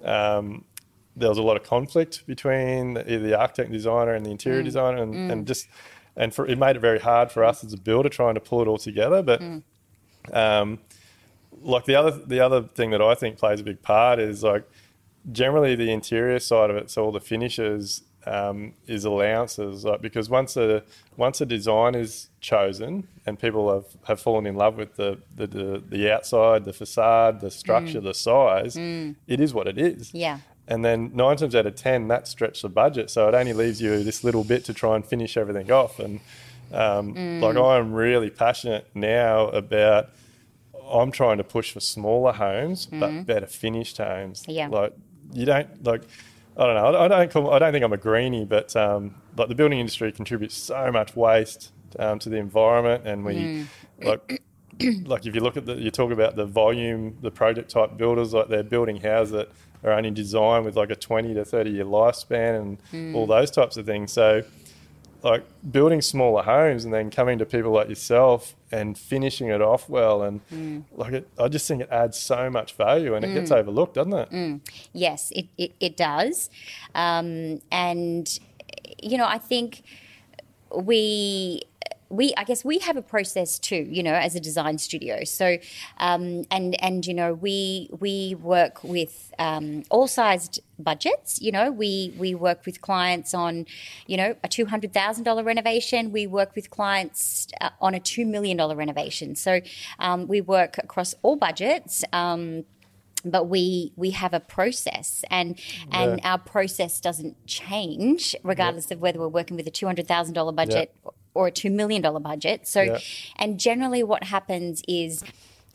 Um, 0.05 0.65
there 1.17 1.29
was 1.29 1.39
a 1.39 1.43
lot 1.43 1.57
of 1.57 1.63
conflict 1.65 2.27
between 2.27 2.95
the, 2.95 3.03
the 3.03 3.39
architect 3.39 3.67
and 3.67 3.73
designer 3.73 4.15
and 4.15 4.25
the 4.25 4.31
interior 4.31 4.63
designer, 4.63 5.03
and, 5.03 5.13
and 5.31 5.47
just 5.47 5.69
and 6.17 6.35
for 6.35 6.47
it 6.47 6.59
made 6.59 6.77
it 6.77 6.81
very 6.81 6.99
hard 7.01 7.31
for 7.31 7.45
us 7.45 7.63
as 7.65 7.73
a 7.73 7.77
builder 7.77 8.09
trying 8.09 8.35
to 8.35 8.41
pull 8.41 8.63
it 8.63 8.69
all 8.69 8.79
together. 8.79 9.23
But 9.23 9.43
um, 10.33 10.79
like 11.61 11.85
the 11.85 11.97
other 11.97 12.13
the 12.13 12.41
other 12.41 12.63
thing 12.63 12.91
that 12.91 13.03
I 13.03 13.15
think 13.15 13.39
plays 13.39 13.61
a 13.61 13.65
big 13.65 13.83
part 13.83 14.19
is 14.19 14.43
like 14.43 14.65
generally 15.31 15.75
the 15.75 15.91
interior 15.91 16.39
side 16.39 16.71
of 16.71 16.77
it, 16.77 16.91
so 16.91 17.05
all 17.05 17.13
the 17.13 17.21
finishes 17.21 18.03
um, 18.27 18.75
is 18.87 19.05
allowances. 19.05 19.85
Like 19.85 20.01
because 20.01 20.29
once 20.29 20.57
a 20.57 20.83
once 21.17 21.41
a 21.41 21.47
design 21.47 21.95
is 21.95 22.29
chosen 22.41 23.09
and 23.27 23.39
people 23.39 23.73
have, 23.73 23.85
have 24.05 24.21
fallen 24.21 24.47
in 24.47 24.55
love 24.57 24.77
with 24.77 24.97
the, 24.97 25.19
the, 25.37 25.47
the, 25.47 25.83
the 25.89 26.13
outside, 26.13 26.65
the 26.65 26.73
facade, 26.73 27.41
the 27.41 27.51
structure, 27.51 28.01
the 28.01 28.15
size, 28.15 28.77
it 29.27 29.41
is 29.41 29.53
what 29.53 29.69
it 29.69 29.79
is. 29.79 30.15
Yeah. 30.15 30.39
And 30.69 30.85
then 30.85 31.11
nine 31.15 31.37
times 31.37 31.55
out 31.55 31.67
of 31.67 31.75
ten, 31.75 32.09
that 32.09 32.29
stretched 32.29 32.63
the 32.63 32.69
budget. 32.69 33.11
So 33.11 33.29
it 33.29 33.35
only 33.35 33.53
leaves 33.53 33.83
you 33.83 34.05
this 34.05 34.23
little 34.23 34.45
bit 34.45 34.65
to 34.67 34.75
try 34.75 34.95
and 34.97 35.05
finish 35.05 35.37
everything 35.37 35.71
off. 35.73 35.99
And 35.99 36.21
um, 36.73 37.41
like 37.41 37.57
I'm 37.57 37.93
really 37.93 38.31
passionate 38.31 38.89
now 38.95 39.49
about. 39.49 40.11
I'm 40.93 41.13
trying 41.13 41.39
to 41.39 41.45
push 41.45 41.73
for 41.73 41.79
smaller 41.81 42.33
homes, 42.33 42.87
but 42.87 43.25
better 43.25 43.47
finished 43.47 43.99
homes. 43.99 44.45
Yeah. 44.49 44.69
Like 44.69 44.93
you 45.33 45.45
don't 45.45 45.85
like. 45.85 46.03
I 46.57 46.67
don't 46.67 46.75
know. 46.75 47.01
I 47.01 47.09
don't. 47.09 47.31
Call, 47.31 47.53
I 47.53 47.59
don't 47.59 47.73
think 47.73 47.85
I'm 47.85 47.93
a 47.93 47.97
greenie, 47.97 48.45
but 48.45 48.75
um, 48.77 49.15
like 49.37 49.49
the 49.49 49.55
building 49.55 49.79
industry 49.79 50.13
contributes 50.13 50.55
so 50.55 50.91
much 50.93 51.17
waste 51.17 51.73
um, 51.99 52.19
to 52.19 52.29
the 52.29 52.37
environment, 52.37 53.07
and 53.07 53.25
we 53.25 53.67
like 54.03 54.43
like 55.05 55.27
if 55.27 55.35
you 55.35 55.41
look 55.41 55.57
at 55.57 55.67
the, 55.67 55.75
you 55.75 55.91
talk 55.91 56.11
about 56.11 56.37
the 56.37 56.47
volume, 56.47 57.17
the 57.23 57.31
project 57.31 57.71
type 57.71 57.97
builders, 57.97 58.33
like 58.33 58.49
they're 58.49 58.63
building 58.63 58.97
houses 58.97 59.33
that 59.33 59.49
are 59.85 59.93
only 59.93 60.11
designed 60.11 60.65
with 60.65 60.77
like 60.77 60.91
a 60.91 60.97
20 60.97 61.35
to 61.35 61.45
30 61.45 61.71
year 61.71 61.85
lifespan 61.85 62.61
and 62.61 63.15
all 63.15 63.27
those 63.27 63.51
types 63.51 63.77
of 63.77 63.87
things. 63.87 64.13
So, 64.13 64.43
like 65.23 65.45
building 65.71 66.01
smaller 66.01 66.43
homes 66.43 66.85
and 66.85 66.95
then 66.95 67.11
coming 67.11 67.39
to 67.39 67.45
people 67.45 67.73
like 67.73 67.89
yourself 67.89 68.57
and 68.73 68.97
finishing 68.97 69.49
it 69.49 69.61
off 69.61 69.89
well, 69.89 70.23
and 70.23 70.41
mm. 70.49 70.85
like 70.93 71.13
it, 71.13 71.29
I 71.39 71.49
just 71.49 71.67
think 71.69 71.83
it 71.83 71.89
adds 71.91 72.19
so 72.19 72.49
much 72.51 72.75
value 72.75 73.15
and 73.15 73.25
it 73.25 73.35
gets 73.35 73.51
mm. 73.51 73.57
overlooked, 73.57 73.95
doesn't 73.95 74.13
it? 74.13 74.31
Mm. 74.31 74.61
Yes, 74.93 75.31
it, 75.33 75.47
it, 75.59 75.73
it 75.81 75.97
does. 75.97 76.51
Um, 76.95 77.61
and, 77.71 78.39
you 79.03 79.19
know, 79.19 79.27
I 79.27 79.39
think 79.39 79.83
we 80.75 81.63
we 82.11 82.35
I 82.37 82.45
guess 82.45 82.65
we 82.65 82.81
have 82.81 82.97
a 82.97 83.03
process 83.03 83.59
too, 83.59 83.87
you 83.89 84.03
know, 84.03 84.15
as 84.15 84.35
a 84.35 84.41
design 84.41 84.79
studio. 84.79 85.25
So, 85.25 85.59
um, 85.99 86.45
and 86.51 86.81
and 86.83 87.07
you 87.07 87.15
know, 87.15 87.35
we 87.35 87.89
we 88.01 88.35
work 88.35 88.83
with 88.83 89.33
um, 89.39 89.85
all 89.91 90.09
sized 90.09 90.61
budgets. 90.79 91.41
You 91.41 91.53
know, 91.53 91.71
we 91.71 92.13
we 92.19 92.35
work 92.35 92.67
with 92.67 92.81
clients 92.81 93.33
on, 93.33 93.65
you 94.07 94.17
know, 94.17 94.35
a 94.43 94.49
two 94.49 94.67
hundred 94.67 94.93
thousand 94.93 95.25
dollar 95.25 95.45
renovation. 95.45 96.11
We 96.11 96.27
work 96.27 96.55
with 96.57 96.71
clients 96.71 97.47
uh, 97.61 97.71
on 97.81 97.95
a 97.95 98.01
two 98.01 98.27
million 98.27 98.57
dollar 98.57 98.75
renovation. 98.75 99.37
So, 99.37 99.61
um, 100.01 100.27
we 100.27 100.41
work 100.41 100.79
across 100.79 101.15
all 101.23 101.37
budgets. 101.37 102.05
Um, 102.13 102.65
but 103.23 103.49
we 103.49 103.93
we 103.97 104.11
have 104.13 104.33
a 104.33 104.41
process 104.41 105.25
and 105.31 105.59
and 105.93 106.19
Yeah. 106.19 106.33
our 106.33 106.39
process 106.39 107.01
doesn't 107.03 107.37
change 107.47 108.35
regardless 108.43 108.91
of 108.91 109.01
whether 109.03 109.19
we're 109.19 109.29
working 109.29 109.59
with 109.59 109.67
a 109.67 109.71
two 109.71 109.85
hundred 109.85 110.09
thousand 110.09 110.33
dollar 110.35 110.53
budget 110.53 110.95
or 111.35 111.47
a 111.49 111.51
two 111.51 111.71
million 111.71 112.03
dollar 112.03 112.21
budget. 112.21 112.67
So, 112.67 112.83
Yeah. 112.83 112.99
and 113.37 113.59
generally, 113.61 114.03
what 114.03 114.25
happens 114.25 114.83
is 114.89 115.23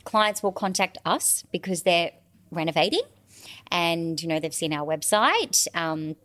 clients 0.04 0.42
will 0.42 0.52
contact 0.52 0.98
us 1.04 1.44
because 1.52 1.82
they're 1.82 2.12
renovating, 2.50 3.02
and 3.70 4.20
you 4.20 4.28
know 4.28 4.38
they've 4.40 4.54
seen 4.54 4.72
our 4.72 4.86
website. 4.86 5.66
Um, 5.74 6.16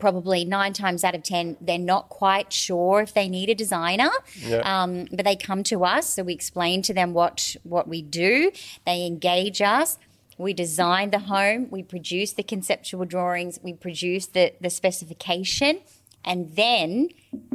Probably 0.00 0.44
nine 0.44 0.72
times 0.72 1.04
out 1.04 1.14
of 1.14 1.22
ten, 1.22 1.56
they're 1.60 1.78
not 1.78 2.08
quite 2.08 2.52
sure 2.52 3.00
if 3.00 3.14
they 3.14 3.28
need 3.28 3.48
a 3.48 3.54
designer, 3.54 4.10
Yeah. 4.44 4.56
um, 4.82 5.06
but 5.12 5.24
they 5.24 5.36
come 5.36 5.62
to 5.64 5.84
us. 5.84 6.14
So 6.14 6.24
we 6.24 6.32
explain 6.34 6.82
to 6.82 6.92
them 6.92 7.12
what 7.14 7.54
what 7.62 7.86
we 7.86 8.02
do. 8.02 8.50
They 8.84 9.06
engage 9.06 9.62
us. 9.62 9.96
We 10.36 10.52
design 10.52 11.10
the 11.10 11.20
home. 11.20 11.68
We 11.70 11.84
produce 11.84 12.32
the 12.32 12.42
conceptual 12.42 13.04
drawings. 13.04 13.60
We 13.62 13.72
produce 13.72 14.26
the 14.26 14.54
the 14.60 14.68
specification, 14.70 15.78
and 16.24 16.54
then 16.56 17.08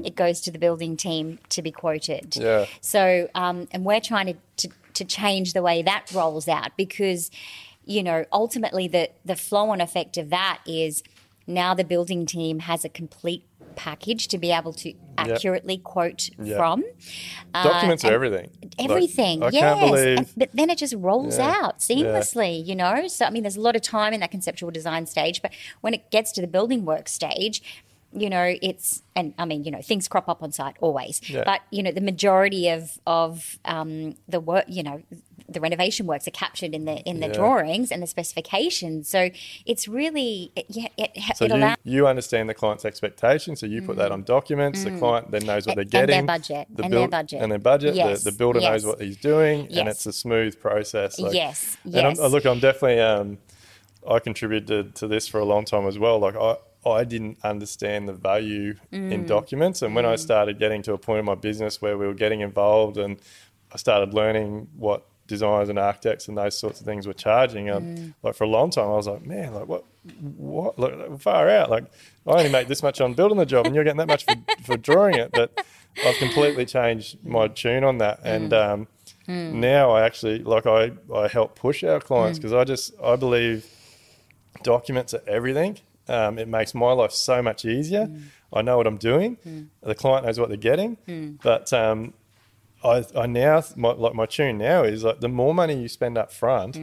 it 0.04 0.16
goes 0.16 0.42
to 0.42 0.52
the 0.52 0.60
building 0.60 0.98
team 0.98 1.40
to 1.50 1.62
be 1.62 1.72
quoted. 1.72 2.36
Yeah. 2.36 2.66
So, 2.82 3.30
um, 3.36 3.68
and 3.72 3.86
we're 3.86 4.02
trying 4.02 4.28
to, 4.28 4.36
to 4.68 4.74
to 4.96 5.06
change 5.06 5.54
the 5.54 5.62
way 5.62 5.82
that 5.82 6.12
rolls 6.14 6.48
out 6.48 6.76
because, 6.76 7.32
you 7.86 8.04
know, 8.04 8.26
ultimately 8.32 8.88
the 8.88 9.10
the 9.26 9.36
flow 9.36 9.70
on 9.70 9.82
effect 9.82 10.18
of 10.18 10.30
that 10.30 10.60
is 10.66 11.04
now 11.48 11.74
the 11.74 11.84
building 11.84 12.26
team 12.26 12.60
has 12.60 12.84
a 12.86 12.90
complete 12.90 13.44
package 13.76 14.28
to 14.28 14.38
be 14.38 14.52
able 14.52 14.74
to 14.74 14.94
accurately 15.18 15.78
quote 15.78 16.30
Yeah. 16.42 16.58
from. 16.58 16.84
Documents 17.54 18.04
are 18.04 18.08
and 18.08 18.14
everything. 18.16 18.50
Like, 18.62 18.74
Everything, 18.90 19.44
I 19.44 19.50
yes. 19.50 19.80
believe. 19.90 20.34
But 20.36 20.50
then 20.54 20.70
it 20.70 20.78
just 20.78 20.94
rolls 20.98 21.38
Yeah, 21.38 21.56
out 21.62 21.76
yeah. 21.88 21.96
seamlessly, 21.96 22.66
you 22.66 22.76
know? 22.76 23.08
So, 23.08 23.26
I 23.26 23.30
mean, 23.30 23.44
there's 23.44 23.56
a 23.58 23.62
lot 23.62 23.76
of 23.76 23.82
time 23.82 24.14
in 24.14 24.20
that 24.20 24.32
conceptual 24.32 24.70
design 24.72 25.06
stage, 25.06 25.42
but 25.42 25.52
when 25.82 25.94
it 25.94 26.12
gets 26.12 26.32
to 26.34 26.42
the 26.42 26.48
building 26.48 26.84
work 26.86 27.08
stage, 27.08 27.62
you 28.14 28.30
know, 28.30 28.56
it's, 28.62 29.04
and 29.16 29.34
I 29.38 29.46
mean, 29.46 29.64
you 29.64 29.72
know, 29.72 29.82
things 29.82 30.08
crop 30.08 30.28
up 30.30 30.42
on 30.42 30.52
site 30.52 30.76
always, 30.82 31.22
Yeah. 31.30 31.44
but, 31.46 31.62
you 31.72 31.84
know, 31.84 31.92
the 31.92 32.02
majority 32.02 32.70
of, 32.70 32.98
of 33.06 33.60
um, 33.66 34.16
the 34.28 34.40
work, 34.40 34.66
you 34.68 34.82
know, 34.84 35.04
the 35.48 35.60
renovation 35.60 36.06
works 36.06 36.28
are 36.28 36.32
captured 36.32 36.76
in 36.76 36.86
the 36.86 36.98
in 37.10 37.22
the 37.22 37.28
Yeah. 37.28 37.34
drawings 37.34 37.92
and 37.92 38.04
the 38.04 38.08
specifications. 38.08 39.10
So 39.10 39.32
it's 39.66 39.88
really 39.88 40.52
it, 40.56 40.66
yeah 40.70 40.88
it, 40.96 41.12
So 41.36 41.46
it 41.46 41.50
you, 41.52 41.56
allows 41.58 41.78
you 41.84 42.08
understand 42.08 42.50
the 42.50 42.54
client's 42.54 42.86
expectations, 42.86 43.60
so 43.60 43.66
you 43.66 43.82
put 43.82 43.98
that 43.98 44.12
on 44.12 44.22
documents. 44.24 44.84
The 44.84 44.92
client 45.00 45.32
then 45.32 45.46
knows 45.46 45.66
what 45.66 45.76
they're 45.76 45.86
Mm. 45.86 46.00
And 46.02 46.08
their 46.08 46.08
getting, 46.08 46.26
budget, 46.28 46.68
the 46.76 46.84
and 46.84 46.94
their 46.94 47.08
budget. 47.08 47.42
and 47.42 47.52
their 47.52 47.58
budget. 47.60 47.96
Yes, 47.96 48.24
The, 48.24 48.30
the 48.32 48.38
builder 48.38 48.60
knows 48.62 48.86
what 48.86 49.02
he's 49.02 49.18
doing, 49.18 49.68
Yes. 49.70 49.80
and 49.80 49.90
it's 49.90 50.06
a 50.06 50.14
smooth 50.14 50.60
process. 50.60 51.20
Like, 51.20 51.34
yes 51.34 51.78
And 51.84 51.96
I'm, 51.96 52.14
look, 52.16 52.46
I'm 52.46 52.60
definitely. 52.60 53.00
Um, 53.00 53.40
I 54.08 54.20
contributed 54.20 54.96
to 54.96 55.08
this 55.08 55.28
for 55.28 55.40
a 55.40 55.46
long 55.46 55.66
time 55.66 55.86
as 55.88 55.98
well. 56.00 56.20
Like 56.20 56.36
I, 56.36 56.56
I 56.86 57.04
didn't 57.04 57.38
understand 57.44 58.08
the 58.08 58.14
value 58.14 58.76
Mm. 58.94 59.12
in 59.12 59.26
documents, 59.26 59.82
and 59.82 59.94
when 59.96 60.06
I 60.06 60.16
started 60.16 60.60
getting 60.60 60.82
to 60.84 60.94
a 60.94 60.98
point 60.98 61.20
in 61.20 61.26
my 61.26 61.36
business 61.36 61.82
where 61.82 61.98
we 61.98 62.06
were 62.08 62.14
getting 62.14 62.42
involved, 62.42 62.98
and 62.98 63.18
I 63.74 63.78
started 63.78 64.14
learning 64.14 64.68
what 64.78 65.06
designers 65.28 65.70
and 65.70 65.78
architects 65.78 66.28
and 66.28 66.36
those 66.38 66.58
sorts 66.58 66.80
of 66.80 66.86
things 66.88 67.06
were 67.06 67.14
charging. 67.14 67.70
Um, 67.70 67.84
Mm. 67.96 68.14
Like 68.24 68.34
for 68.36 68.46
a 68.46 68.48
long 68.48 68.72
time, 68.72 68.86
I 68.86 68.96
was 68.96 69.08
like, 69.08 69.24
man, 69.26 69.54
like 69.54 69.68
what, 69.68 69.84
what, 70.38 70.80
look, 70.80 71.20
far 71.22 71.48
out. 71.50 71.70
Like 71.70 71.84
I 72.26 72.32
only 72.32 72.50
make 72.50 72.68
this 72.68 72.82
much 72.82 73.00
on 73.02 73.14
building 73.14 73.38
the 73.38 73.46
job, 73.46 73.66
and 73.68 73.76
you're 73.76 73.84
getting 73.84 73.98
that 74.00 74.08
much 74.08 74.26
for, 74.26 74.34
for 74.64 74.78
drawing 74.78 75.16
it. 75.16 75.32
But 75.32 75.64
I've 76.06 76.16
completely 76.18 76.66
changed 76.66 77.18
my 77.24 77.48
tune 77.48 77.84
on 77.84 77.98
that, 78.00 78.20
and 78.24 78.54
um, 78.54 78.88
now 79.28 79.92
I 79.92 80.04
actually 80.06 80.40
like 80.40 80.66
I 80.66 80.92
I 81.14 81.28
help 81.28 81.56
push 81.56 81.84
our 81.84 82.00
clients 82.00 82.40
because 82.40 82.54
I 82.54 82.64
just 82.64 82.94
I 83.04 83.16
believe 83.16 83.66
documents 84.64 85.14
are 85.14 85.22
everything. 85.28 85.78
Um, 86.10 86.38
it 86.40 86.48
makes 86.48 86.74
my 86.74 86.92
life 86.92 87.12
so 87.12 87.42
much 87.42 87.66
easier. 87.66 88.08
Mm. 88.08 88.22
I 88.52 88.62
know 88.64 88.78
what 88.78 88.88
I'm 88.88 88.98
doing. 88.98 89.38
Mm. 89.48 89.68
The 89.82 89.96
client 89.96 90.26
knows 90.26 90.40
what 90.40 90.50
they're 90.50 90.58
getting. 90.58 90.98
Mm. 91.08 91.40
But 91.44 91.72
um, 91.72 92.14
I, 92.84 93.06
I 93.16 93.28
now 93.28 93.64
my, 93.76 93.92
like 93.92 94.16
my 94.16 94.26
tune 94.26 94.58
now 94.58 94.84
is 94.84 95.04
like 95.04 95.20
the 95.20 95.30
more 95.30 95.54
money 95.54 95.80
you 95.82 95.88
spend 95.88 96.18
up 96.18 96.32
front, 96.32 96.78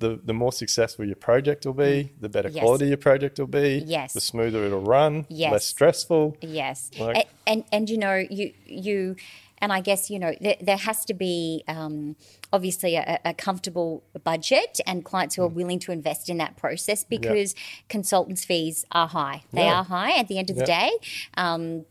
the 0.00 0.18
the 0.24 0.32
more 0.32 0.52
successful 0.52 1.04
your 1.04 1.16
project 1.16 1.66
will 1.66 1.74
be. 1.74 2.12
The 2.20 2.28
better 2.28 2.48
Yes. 2.48 2.62
quality 2.62 2.86
your 2.88 2.96
project 2.96 3.38
will 3.38 3.46
be. 3.46 3.82
Yes. 3.86 4.12
The 4.12 4.20
smoother 4.20 4.64
it'll 4.64 4.80
run. 4.80 5.26
Yes. 5.28 5.52
Less 5.52 5.64
stressful. 5.66 6.36
Yes, 6.40 6.90
Like- 6.98 7.16
and, 7.16 7.24
and 7.46 7.64
and 7.72 7.90
you 7.90 7.98
know 7.98 8.14
you 8.30 8.52
you, 8.66 9.16
and 9.60 9.72
I 9.72 9.80
guess 9.80 10.10
you 10.10 10.18
know 10.18 10.34
there, 10.40 10.56
there 10.60 10.76
has 10.76 11.04
to 11.06 11.14
be 11.14 11.64
um, 11.68 12.16
obviously 12.52 12.96
a, 12.96 13.18
a 13.24 13.34
comfortable 13.34 14.02
budget 14.24 14.80
and 14.86 15.04
clients 15.04 15.34
Mm. 15.34 15.36
who 15.36 15.42
are 15.44 15.48
willing 15.48 15.78
to 15.80 15.92
invest 15.92 16.28
in 16.28 16.38
that 16.38 16.56
process 16.56 17.04
because 17.04 17.54
consultants' 17.88 18.44
fees 18.44 18.84
are 18.92 19.08
high. 19.08 19.42
They 19.52 19.68
are 19.68 19.84
high 19.84 20.12
at 20.18 20.28
the 20.28 20.38
end 20.38 20.50
of 20.50 20.56
the 20.56 20.64
day. 20.64 20.90
Um, 21.36 21.84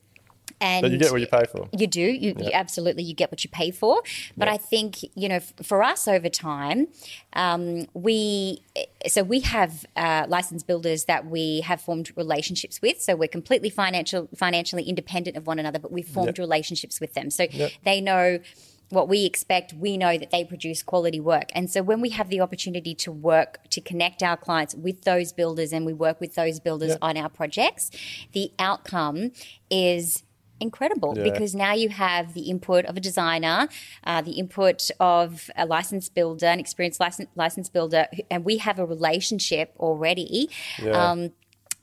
and 0.59 0.81
But 0.81 0.91
you 0.91 0.97
get 0.97 1.11
what 1.11 1.21
you 1.21 1.27
pay 1.27 1.43
for. 1.51 1.69
you 1.77 1.87
do. 1.87 2.01
You, 2.01 2.35
you 2.39 2.49
absolutely 2.53 3.03
you 3.03 3.13
get 3.13 3.31
what 3.31 3.43
you 3.43 3.49
pay 3.49 3.71
for. 3.71 4.01
But 4.35 4.47
Yeah. 4.47 4.53
I 4.55 4.57
think 4.57 4.97
you 5.15 5.29
know 5.29 5.35
f- 5.35 5.53
for 5.63 5.83
us 5.83 6.07
over 6.07 6.29
time, 6.29 6.87
um, 7.33 7.87
we 7.93 8.61
so 9.07 9.23
we 9.23 9.41
have 9.41 9.85
uh, 9.95 10.25
licensed 10.27 10.67
builders 10.67 11.05
that 11.05 11.25
we 11.27 11.61
have 11.61 11.81
formed 11.81 12.11
relationships 12.17 12.81
with. 12.81 13.01
So 13.01 13.15
we're 13.15 13.27
completely 13.27 13.69
financial 13.69 14.27
financially 14.35 14.83
independent 14.83 15.37
of 15.37 15.47
one 15.47 15.59
another, 15.59 15.79
but 15.79 15.91
we've 15.91 16.07
formed 16.07 16.37
Yeah. 16.37 16.43
relationships 16.43 16.99
with 16.99 17.13
them. 17.13 17.29
So 17.29 17.47
Yeah. 17.51 17.69
they 17.83 18.01
know. 18.01 18.39
what 18.89 19.09
we 19.09 19.25
expect, 19.25 19.73
we 19.73 19.97
know 19.97 20.17
that 20.17 20.31
they 20.31 20.45
produce 20.45 20.81
quality 20.81 21.19
work. 21.19 21.49
And 21.53 21.69
so 21.69 21.83
when 21.83 21.99
we 21.99 22.11
have 22.11 22.29
the 22.29 22.39
opportunity 22.39 22.95
to 22.95 23.11
work 23.11 23.59
to 23.71 23.81
connect 23.81 24.23
our 24.23 24.37
clients 24.37 24.75
with 24.75 25.01
those 25.01 25.33
builders 25.33 25.73
and 25.73 25.85
we 25.85 25.91
work 25.91 26.21
with 26.21 26.35
those 26.35 26.61
builders 26.61 26.91
Yeah. 26.91 26.97
on 27.01 27.17
our 27.17 27.27
projects, 27.27 27.91
the 28.31 28.49
outcome 28.59 29.33
is 29.69 30.23
incredible 30.59 31.13
Yeah. 31.15 31.23
because 31.23 31.53
now 31.55 31.73
you 31.73 31.89
have 31.89 32.33
the 32.33 32.49
input 32.49 32.85
of 32.85 32.97
a 32.97 32.99
designer, 32.99 33.67
uh, 34.03 34.21
the 34.21 34.31
input 34.31 34.89
of 34.99 35.49
a 35.55 35.65
licensed 35.65 36.13
builder, 36.15 36.47
an 36.47 36.59
experienced 36.59 36.99
license, 36.99 37.29
licensed 37.35 37.73
builder, 37.73 38.07
and 38.31 38.43
we 38.45 38.57
have 38.57 38.79
a 38.79 38.85
relationship 38.85 39.73
already. 39.79 40.49
Yeah. 40.81 40.91
Um, 41.11 41.31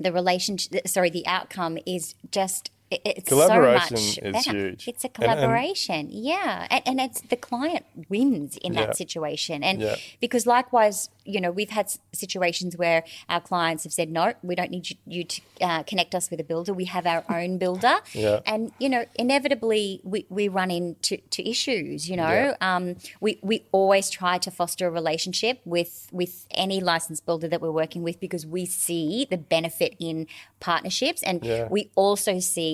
the 0.00 0.12
relationship, 0.12 0.86
sorry, 0.88 1.10
the 1.10 1.26
outcome 1.26 1.78
is 1.86 2.14
just. 2.30 2.70
It- 2.90 3.00
It's 3.04 3.28
Collaboration 3.28 3.96
so 3.96 4.02
much 4.02 4.18
is 4.18 4.32
better. 4.46 4.58
huge. 4.58 4.88
It's 4.88 5.04
a 5.04 5.08
And- 5.08 5.16
and- 5.24 5.34
collaboration, 5.38 6.08
yeah, 6.10 6.66
and, 6.70 6.82
and 6.86 7.00
it's 7.00 7.20
the 7.22 7.36
client 7.36 7.84
wins 8.08 8.56
in 8.58 8.74
Yeah. 8.74 8.86
that 8.86 8.96
situation, 8.96 9.64
and 9.64 9.80
Yeah. 9.80 9.96
because 10.20 10.46
likewise, 10.46 11.08
you 11.24 11.40
know, 11.40 11.50
we've 11.50 11.70
had 11.70 11.86
situations 12.12 12.76
where 12.76 13.02
our 13.28 13.40
clients 13.40 13.84
have 13.84 13.92
said, 13.92 14.10
"No, 14.10 14.34
we 14.42 14.54
don't 14.54 14.70
need 14.70 14.90
you, 14.90 14.96
you 15.06 15.24
to 15.24 15.40
uh, 15.62 15.82
connect 15.84 16.14
us 16.14 16.30
with 16.30 16.38
a 16.40 16.44
builder. 16.44 16.72
We 16.74 16.84
have 16.96 17.06
our 17.06 17.24
own 17.38 17.56
builder," 17.58 17.96
Yeah. 18.12 18.40
and 18.46 18.72
you 18.78 18.88
know, 18.90 19.04
inevitably 19.16 20.00
we, 20.04 20.26
we 20.28 20.48
run 20.48 20.70
into 20.70 21.16
to 21.36 21.48
issues. 21.48 22.08
You 22.10 22.16
know, 22.16 22.54
um, 22.60 22.96
we 23.20 23.38
we 23.42 23.64
always 23.72 24.10
try 24.10 24.36
to 24.38 24.50
foster 24.50 24.86
a 24.86 24.90
relationship 24.90 25.60
with 25.64 26.08
with 26.12 26.46
any 26.50 26.80
licensed 26.80 27.24
builder 27.26 27.48
that 27.48 27.60
we're 27.62 27.70
working 27.82 28.02
with 28.02 28.20
because 28.20 28.44
we 28.46 28.66
see 28.66 29.26
the 29.30 29.38
benefit 29.38 29.94
in 29.98 30.26
partnerships, 30.60 31.22
and 31.22 31.42
we 31.70 31.90
also 31.96 32.38
see 32.38 32.73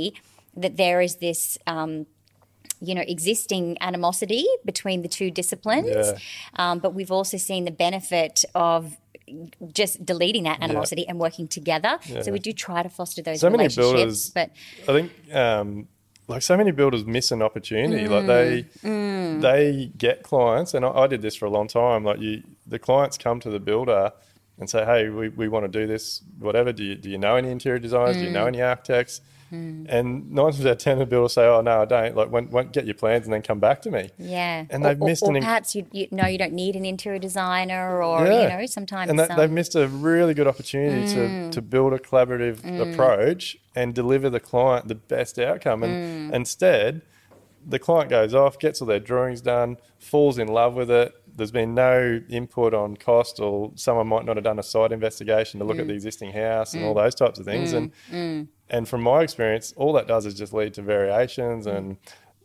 that 0.63 0.77
there 0.77 1.01
is 1.01 1.17
this. 1.17 1.59
Um, 1.67 2.07
you 2.83 2.95
know, 2.95 3.05
existing 3.17 3.77
animosity 3.83 4.47
between 4.65 5.03
the 5.03 5.09
two 5.19 5.31
disciplines, 5.31 5.87
Yeah. 5.91 6.19
um, 6.63 6.79
but 6.79 6.91
we've 6.95 7.13
also 7.19 7.37
seen 7.37 7.63
the 7.67 7.71
benefit 7.87 8.43
of 8.55 8.97
just 9.81 9.95
deleting 10.13 10.45
that 10.45 10.59
animosity 10.63 11.05
and 11.07 11.19
working 11.19 11.47
together. 11.47 11.99
So 12.25 12.33
we 12.33 12.39
do 12.39 12.53
try 12.55 12.83
to 12.83 12.89
foster 12.89 13.21
those 13.23 13.41
So 13.41 13.51
many 13.51 13.65
relationships. 13.65 14.31
builders- 14.31 14.31
but 14.31 14.49
I 14.89 14.93
think 14.97 15.09
um, 15.43 15.89
like 16.27 16.41
so 16.41 16.57
many 16.57 16.71
builders 16.81 17.05
miss 17.05 17.31
an 17.31 17.43
opportunity. 17.43 18.09
Like 18.09 18.25
Mm. 18.25 19.41
they 19.43 19.49
they 19.49 19.91
get 19.99 20.23
clients, 20.23 20.73
and 20.75 20.83
I, 20.87 20.91
I 21.03 21.07
did 21.07 21.21
this 21.21 21.37
for 21.37 21.45
a 21.45 21.51
long 21.51 21.69
time. 21.69 22.01
Like 22.05 22.19
you, 22.21 22.43
the 22.67 22.79
clients 22.79 23.19
come 23.19 23.41
to 23.41 23.51
the 23.51 23.61
builder 23.61 24.13
and 24.59 24.71
say, 24.71 24.85
"Hey, 24.87 25.11
we, 25.11 25.29
we 25.29 25.49
want 25.49 25.65
to 25.71 25.73
do 25.81 25.87
this. 25.87 26.23
Whatever. 26.39 26.73
Do 26.73 26.83
you 26.85 26.95
do 26.95 27.09
you 27.11 27.19
know 27.19 27.35
any 27.37 27.51
interior 27.51 27.79
designers? 27.79 28.17
Do 28.17 28.23
you 28.25 28.31
Mm. 28.31 28.39
know 28.39 28.47
any 28.47 28.63
architects?" 28.63 29.21
Mm-hmm. 29.53 29.87
And 29.89 30.31
nine 30.31 30.53
times 30.53 30.65
out 30.65 30.73
of 30.73 30.79
ten, 30.79 30.99
the 30.99 31.07
builders 31.07 31.33
say, 31.33 31.45
"Oh 31.45 31.61
no, 31.61 31.83
I 31.83 31.85
don't." 31.85 32.17
Like, 32.17 32.31
when, 32.31 32.51
when, 32.51 32.69
get 32.69 32.85
your 32.85 32.95
plans 32.95 33.25
and 33.25 33.33
then 33.33 33.43
come 33.43 33.59
back 33.59 33.83
to 33.83 33.91
me. 33.91 34.11
yeah, 34.19 34.65
And 34.71 34.85
they've 34.85 35.01
or, 35.01 35.09
missed 35.09 35.23
or 35.23 35.35
an 35.35 35.43
perhaps 35.43 35.75
you, 35.75 35.87
you 35.91 36.07
know 36.11 36.27
you 36.27 36.39
don't 36.39 36.53
need 36.53 36.77
an 36.77 36.85
interior 36.85 37.19
designer, 37.19 38.03
or 38.03 38.27
Yeah. 38.27 38.43
you 38.43 38.49
know 38.61 38.67
sometimes 38.67 39.11
and 39.11 39.19
that, 39.19 39.33
um, 39.33 39.37
they've 39.37 39.51
missed 39.51 39.75
a 39.75 39.89
really 39.89 40.35
good 40.35 40.47
opportunity 40.47 41.13
to, 41.15 41.21
mm. 41.21 41.53
to 41.53 41.63
build 41.63 41.93
a 41.93 41.99
collaborative 41.99 42.61
mm. 42.61 42.93
approach 42.93 43.57
and 43.75 43.95
deliver 43.95 44.31
the 44.31 44.41
client 44.41 44.89
the 44.89 44.95
best 44.95 45.39
outcome. 45.39 45.83
And 45.83 46.31
mm. 46.31 46.35
instead, 46.35 47.03
the 47.67 47.79
client 47.79 48.11
goes 48.11 48.35
off, 48.35 48.59
gets 48.59 48.81
all 48.81 48.87
their 48.87 49.01
drawings 49.01 49.41
done, 49.41 49.77
falls 49.99 50.39
in 50.39 50.49
love 50.49 50.75
with 50.75 50.91
it. 50.91 51.13
There's 51.35 51.51
been 51.51 51.75
no 51.75 52.21
input 52.29 52.75
on 52.75 52.97
cost, 52.97 53.41
or 53.41 53.73
someone 53.75 54.09
might 54.09 54.25
not 54.25 54.37
have 54.37 54.45
done 54.45 54.59
a 54.59 54.63
site 54.63 54.93
investigation 54.93 55.61
to 55.61 55.67
look 55.67 55.79
at 55.79 55.87
the 55.87 55.95
existing 55.95 56.33
house 56.33 56.75
and 56.75 56.85
all 56.85 56.95
those 56.95 57.15
types 57.15 57.39
of 57.39 57.45
things. 57.45 57.73
And 57.73 57.93
and 58.71 58.89
from 58.89 59.03
my 59.03 59.23
experience, 59.23 59.73
all 59.77 59.93
that 59.95 60.07
does 60.07 60.27
is 60.27 60.35
just 60.35 60.53
lead 60.53 60.75
to 60.75 60.83
variations 60.83 61.67
and 61.67 61.97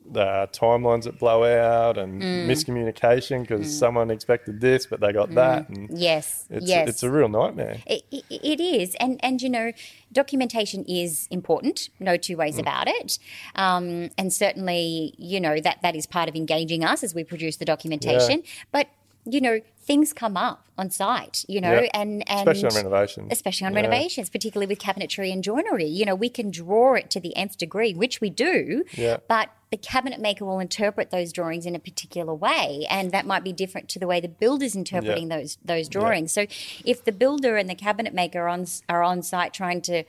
the 0.08 0.48
timelines 0.54 1.06
that 1.06 1.18
blow 1.18 1.44
out 1.44 1.98
and 1.98 2.22
miscommunication 2.22 3.42
because 3.42 3.76
someone 3.76 4.12
expected 4.12 4.62
this 4.62 4.86
but 4.86 5.00
they 5.00 5.12
got 5.12 5.34
that 5.34 5.68
and 5.68 5.90
yes, 5.92 6.46
it's 6.52 6.68
yes, 6.68 6.88
it's 6.88 7.02
a 7.04 7.10
real 7.10 7.28
nightmare. 7.28 7.82
It, 7.88 8.04
it, 8.12 8.24
it 8.30 8.60
is, 8.62 8.94
and 9.00 9.20
and 9.24 9.42
you 9.42 9.50
know, 9.50 9.72
documentation 10.12 10.84
is 10.86 11.28
important. 11.32 11.90
No 12.00 12.18
two 12.18 12.36
Mm. 12.36 12.40
ways 12.40 12.60
about 12.60 12.88
it. 12.88 13.18
Um, 13.56 14.10
and 14.18 14.32
certainly, 14.32 15.16
you 15.18 15.40
know 15.40 15.60
that 15.60 15.82
that 15.82 15.96
is 15.96 16.06
part 16.06 16.30
of 16.30 16.36
engaging 16.36 16.84
us 16.84 17.04
as 17.04 17.16
we 17.16 17.24
produce 17.24 17.58
the 17.58 17.66
documentation. 17.66 18.44
But 18.72 18.90
you 19.26 19.42
know, 19.42 19.60
things 19.86 20.14
come 20.14 20.36
up 20.36 20.66
on 20.78 20.90
site. 20.90 21.46
You 21.48 21.62
know, 21.62 21.82
Yeah. 21.82 21.90
and 21.94 22.28
and 22.30 22.48
Especially 22.50 22.70
on 22.70 22.86
renovations. 22.86 23.28
especially 23.32 23.68
on 23.68 23.74
Yeah. 23.74 23.82
renovations, 23.82 24.30
particularly 24.30 24.68
with 24.68 24.80
cabinetry 24.80 25.32
and 25.32 25.44
joinery. 25.44 25.86
You 25.86 26.06
know, 26.06 26.16
we 26.16 26.30
can 26.30 26.50
draw 26.52 26.96
it 26.96 27.10
to 27.12 27.20
the 27.20 27.36
nth 27.38 27.58
degree, 27.58 27.94
which 27.94 28.20
we 28.20 28.30
do, 28.30 28.84
Yeah. 28.96 29.18
but 29.28 29.50
the 29.72 29.78
cabinet 29.78 30.20
maker 30.20 30.46
will 30.46 30.60
interpret 30.60 31.12
those 31.12 31.32
drawings 31.34 31.66
in 31.66 31.76
a 31.76 31.80
particular 31.80 32.34
way, 32.34 32.86
and 32.90 33.12
that 33.12 33.26
might 33.26 33.44
be 33.44 33.52
different 33.54 33.90
to 33.90 34.00
the 34.00 34.08
way 34.08 34.20
the 34.20 34.28
builder's 34.30 34.76
interpreting 34.76 35.28
those 35.30 35.58
those 35.64 35.88
drawings. 35.88 36.32
So, 36.32 36.46
if 36.84 37.04
the 37.04 37.12
builder 37.12 37.56
and 37.58 37.70
the 37.70 37.76
cabinet 37.76 38.14
maker 38.14 38.48
on 38.48 38.66
are 38.90 39.04
on 39.04 39.22
site 39.22 39.54
trying 39.54 39.82
to 39.84 40.04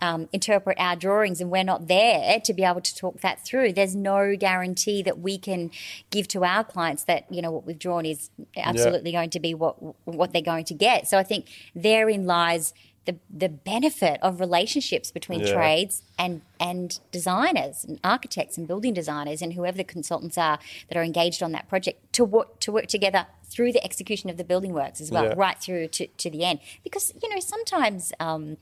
um, 0.00 0.28
interpret 0.32 0.76
our 0.80 0.96
drawings 0.96 1.40
and 1.40 1.50
we're 1.50 1.64
not 1.64 1.86
there 1.88 2.40
to 2.40 2.52
be 2.52 2.64
able 2.64 2.80
to 2.80 2.94
talk 2.96 3.20
that 3.20 3.44
through. 3.44 3.72
There's 3.72 3.94
no 3.94 4.34
guarantee 4.36 5.02
that 5.02 5.18
we 5.20 5.38
can 5.38 5.70
give 6.10 6.26
to 6.28 6.44
our 6.44 6.64
clients 6.64 7.04
that 7.04 7.26
you 7.30 7.40
know 7.40 7.50
what 7.52 7.64
we've 7.66 7.78
drawn 7.78 8.04
is 8.04 8.30
absolutely 8.56 9.12
going 9.12 9.30
to 9.30 9.40
be 9.40 9.54
what 9.54 9.76
what 10.06 10.32
they're 10.32 10.42
going 10.42 10.64
to 10.66 10.74
get. 10.74 11.08
So 11.08 11.18
I 11.18 11.22
think 11.22 11.46
therein 11.74 12.26
lies 12.26 12.74
the 13.06 13.16
the 13.30 13.48
benefit 13.50 14.18
of 14.22 14.40
relationships 14.40 15.10
between 15.12 15.40
Yeah. 15.40 15.52
trades 15.54 16.02
and 16.18 16.40
and 16.58 16.98
designers 17.12 17.84
and 17.84 18.00
architects 18.02 18.56
and 18.58 18.66
building 18.66 18.94
designers 18.94 19.42
and 19.42 19.52
whoever 19.52 19.76
the 19.76 19.84
consultants 19.84 20.38
are 20.38 20.58
that 20.88 20.96
are 20.96 21.04
engaged 21.04 21.42
on 21.42 21.52
that 21.52 21.68
project 21.68 22.12
to 22.14 22.24
work 22.24 22.58
to 22.60 22.72
work 22.72 22.86
together 22.86 23.26
through 23.44 23.72
the 23.72 23.84
execution 23.84 24.30
of 24.30 24.36
the 24.38 24.44
building 24.44 24.72
works 24.72 25.00
as 25.00 25.10
well, 25.12 25.24
Yeah. 25.24 25.34
right 25.36 25.58
through 25.60 25.88
to, 25.88 26.06
to 26.06 26.30
the 26.30 26.44
end. 26.44 26.60
Because 26.82 27.12
you 27.22 27.28
know 27.28 27.40
sometimes. 27.40 28.12
Um, 28.18 28.56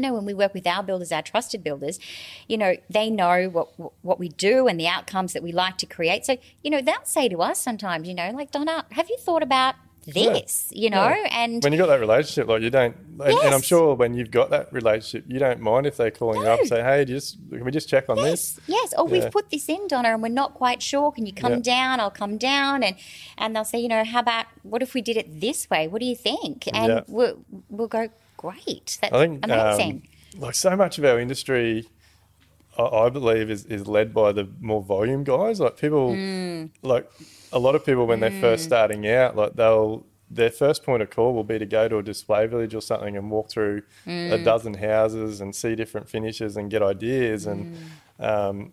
I 0.00 0.08
know 0.08 0.14
when 0.14 0.24
we 0.24 0.32
work 0.34 0.54
with 0.54 0.66
our 0.66 0.82
builders, 0.82 1.12
our 1.12 1.20
trusted 1.22 1.62
builders, 1.62 1.98
you 2.48 2.56
know, 2.56 2.76
they 2.88 3.10
know 3.10 3.48
what 3.50 3.68
what 4.02 4.18
we 4.18 4.28
do 4.30 4.66
and 4.66 4.80
the 4.80 4.88
outcomes 4.88 5.34
that 5.34 5.42
we 5.42 5.52
like 5.52 5.76
to 5.78 5.86
create. 5.86 6.24
So, 6.24 6.36
you 6.62 6.70
know, 6.70 6.80
they'll 6.80 7.04
say 7.04 7.28
to 7.28 7.42
us 7.42 7.60
sometimes, 7.60 8.08
you 8.08 8.14
know, 8.14 8.30
like 8.30 8.50
Donna, 8.50 8.86
have 8.92 9.10
you 9.10 9.18
thought 9.18 9.42
about 9.42 9.74
this? 10.06 10.70
You 10.74 10.88
know, 10.90 11.08
Yeah. 11.08 11.28
and 11.30 11.62
when 11.62 11.72
you 11.74 11.78
got 11.78 11.88
that 11.88 12.00
relationship, 12.00 12.48
like 12.48 12.62
you 12.62 12.70
don't, 12.70 12.96
and, 13.20 13.34
and 13.44 13.54
I'm 13.54 13.60
sure 13.60 13.94
when 13.94 14.14
you've 14.14 14.30
got 14.30 14.48
that 14.50 14.72
relationship, 14.72 15.24
you 15.28 15.38
don't 15.38 15.60
mind 15.60 15.86
if 15.86 15.98
they're 15.98 16.10
calling 16.10 16.40
you 16.40 16.48
up 16.48 16.60
and 16.60 16.68
say, 16.68 16.82
"Hey, 16.82 17.04
just 17.04 17.36
can 17.50 17.62
we 17.64 17.70
just 17.70 17.88
check 17.88 18.08
on 18.08 18.16
this?" 18.16 18.58
Yes, 18.66 18.68
yes. 18.68 18.94
Oh, 18.96 19.02
or 19.04 19.08
Yeah. 19.14 19.24
we've 19.24 19.30
put 19.30 19.50
this 19.50 19.68
in, 19.68 19.86
Donna, 19.88 20.08
and 20.14 20.22
we're 20.22 20.28
not 20.30 20.54
quite 20.54 20.82
sure. 20.82 21.12
Can 21.12 21.26
you 21.26 21.34
come 21.34 21.56
Yeah. 21.56 21.74
down? 21.74 22.00
I'll 22.00 22.10
come 22.10 22.38
down, 22.38 22.82
and 22.82 22.96
and 23.36 23.54
they'll 23.54 23.64
say, 23.66 23.78
you 23.78 23.88
know, 23.88 24.02
how 24.04 24.20
about 24.20 24.46
what 24.62 24.82
if 24.82 24.94
we 24.94 25.02
did 25.02 25.18
it 25.18 25.40
this 25.40 25.68
way? 25.68 25.86
What 25.86 26.00
do 26.00 26.06
you 26.06 26.16
think? 26.16 26.66
And 26.72 26.88
Yeah. 26.88 27.00
we'll 27.06 27.36
we'll 27.68 27.88
go 27.88 28.08
great. 28.40 28.98
That's 29.00 29.12
I 29.14 29.18
think 29.18 29.44
amazing. 29.44 30.02
Um, 30.34 30.40
like 30.40 30.54
so 30.54 30.76
much 30.76 30.98
of 30.98 31.04
our 31.04 31.18
industry, 31.20 31.88
I, 32.78 32.82
I 32.84 33.08
believe, 33.10 33.50
is, 33.50 33.66
is 33.66 33.86
led 33.86 34.14
by 34.14 34.32
the 34.32 34.48
more 34.60 34.82
volume 34.82 35.24
guys. 35.24 35.60
Like 35.60 35.76
people, 35.76 36.14
Mm. 36.14 36.70
like 36.82 37.06
a 37.52 37.58
lot 37.58 37.74
of 37.74 37.84
people 37.84 38.06
when 38.06 38.20
they're 38.20 38.40
first 38.46 38.64
starting 38.64 39.06
out, 39.08 39.36
like 39.36 39.54
they'll 39.54 40.06
their 40.32 40.50
first 40.50 40.84
point 40.84 41.02
of 41.02 41.10
call 41.10 41.34
will 41.34 41.42
be 41.42 41.58
to 41.58 41.66
go 41.66 41.88
to 41.88 41.98
a 41.98 42.02
display 42.04 42.46
village 42.46 42.72
or 42.72 42.80
something 42.80 43.16
and 43.16 43.32
walk 43.32 43.50
through 43.50 43.82
a 44.06 44.10
Mm. 44.10 44.44
dozen 44.44 44.74
houses 44.74 45.40
and 45.40 45.52
see 45.54 45.74
different 45.74 46.08
finishes 46.08 46.56
and 46.56 46.70
get 46.70 46.82
ideas. 46.82 47.46
And 47.46 47.74
Mm. 48.20 48.24
um, 48.24 48.72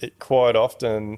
it 0.00 0.18
quite 0.18 0.54
often 0.54 1.16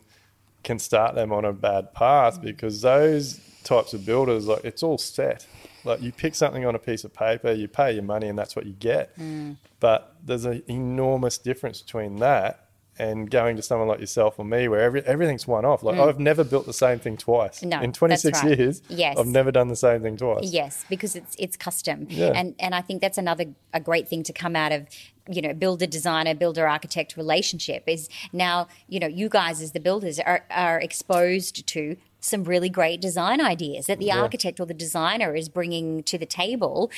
can 0.63 0.79
start 0.79 1.17
them 1.17 1.33
on 1.33 1.45
a 1.45 1.53
bad 1.53 1.93
path 1.93 2.41
because 2.41 2.83
those 2.83 3.41
types 3.65 3.93
of 3.93 4.07
builders, 4.07 4.47
like 4.47 4.65
it's 4.65 4.83
all 4.85 4.97
set. 4.99 5.45
Like 5.85 6.03
you 6.03 6.13
pick 6.13 6.35
something 6.35 6.65
on 6.65 6.75
a 6.75 6.79
piece 6.79 7.05
of 7.05 7.13
paper, 7.13 7.53
you 7.53 7.69
pay 7.69 7.93
your 7.93 8.03
money, 8.03 8.29
and 8.29 8.39
that's 8.39 8.55
what 8.57 8.67
you 8.67 8.73
get. 8.73 9.19
Mm. 9.19 9.57
But 9.81 10.15
there's 10.25 10.45
an 10.45 10.63
enormous 10.69 11.39
difference 11.39 11.81
between 11.83 12.17
that 12.17 12.67
and 12.99 13.31
going 13.31 13.57
to 13.57 13.63
someone 13.63 13.89
like 13.89 13.99
yourself 14.01 14.39
or 14.39 14.45
me, 14.45 14.69
where 14.69 14.81
every, 14.81 15.01
everything's 15.07 15.47
one 15.47 15.65
off. 15.65 15.83
Like 15.83 15.99
I've 15.99 16.19
never 16.21 16.45
built 16.45 16.67
the 16.67 16.75
same 16.75 16.99
thing 16.99 17.17
twice. 17.17 17.61
Mm. 17.61 17.69
No, 17.69 17.81
in 17.81 17.93
26 17.95 18.23
that's 18.23 18.45
right. 18.45 18.59
years, 18.59 18.83
Yes. 18.91 19.17
I've 19.19 19.27
never 19.27 19.51
done 19.51 19.69
the 19.69 19.77
same 19.77 20.03
thing 20.03 20.19
twice. 20.19 20.53
Yes, 20.53 20.85
because 20.91 21.17
it's 21.17 21.35
it's 21.39 21.57
custom, 21.57 22.07
Yeah. 22.11 22.33
and 22.35 22.55
and 22.59 22.75
I 22.75 22.83
think 22.83 23.01
that's 23.01 23.17
another 23.19 23.47
a 23.73 23.81
great 23.81 24.07
thing 24.09 24.23
to 24.25 24.33
come 24.35 24.55
out 24.55 24.73
of 24.73 24.87
you 25.31 25.41
know 25.41 25.55
builder 25.55 25.87
designer 25.87 26.35
builder 26.35 26.67
architect 26.67 27.17
relationship 27.17 27.85
is 27.87 28.09
now 28.33 28.67
you 28.89 28.99
know 28.99 29.07
you 29.07 29.29
guys 29.29 29.61
as 29.63 29.73
the 29.73 29.79
builders 29.81 30.19
are 30.19 30.45
are 30.51 30.79
exposed 30.81 31.67
to 31.69 31.97
some 32.21 32.45
really 32.45 32.69
great 32.69 33.01
design 33.01 33.41
ideas 33.41 33.87
that 33.87 33.99
the 33.99 34.07
Yeah. 34.07 34.21
architect 34.23 34.61
or 34.61 34.67
the 34.67 34.75
designer 34.75 35.35
is 35.35 35.49
bringing 35.49 36.03
to 36.05 36.19
the 36.19 36.27
table, 36.27 36.91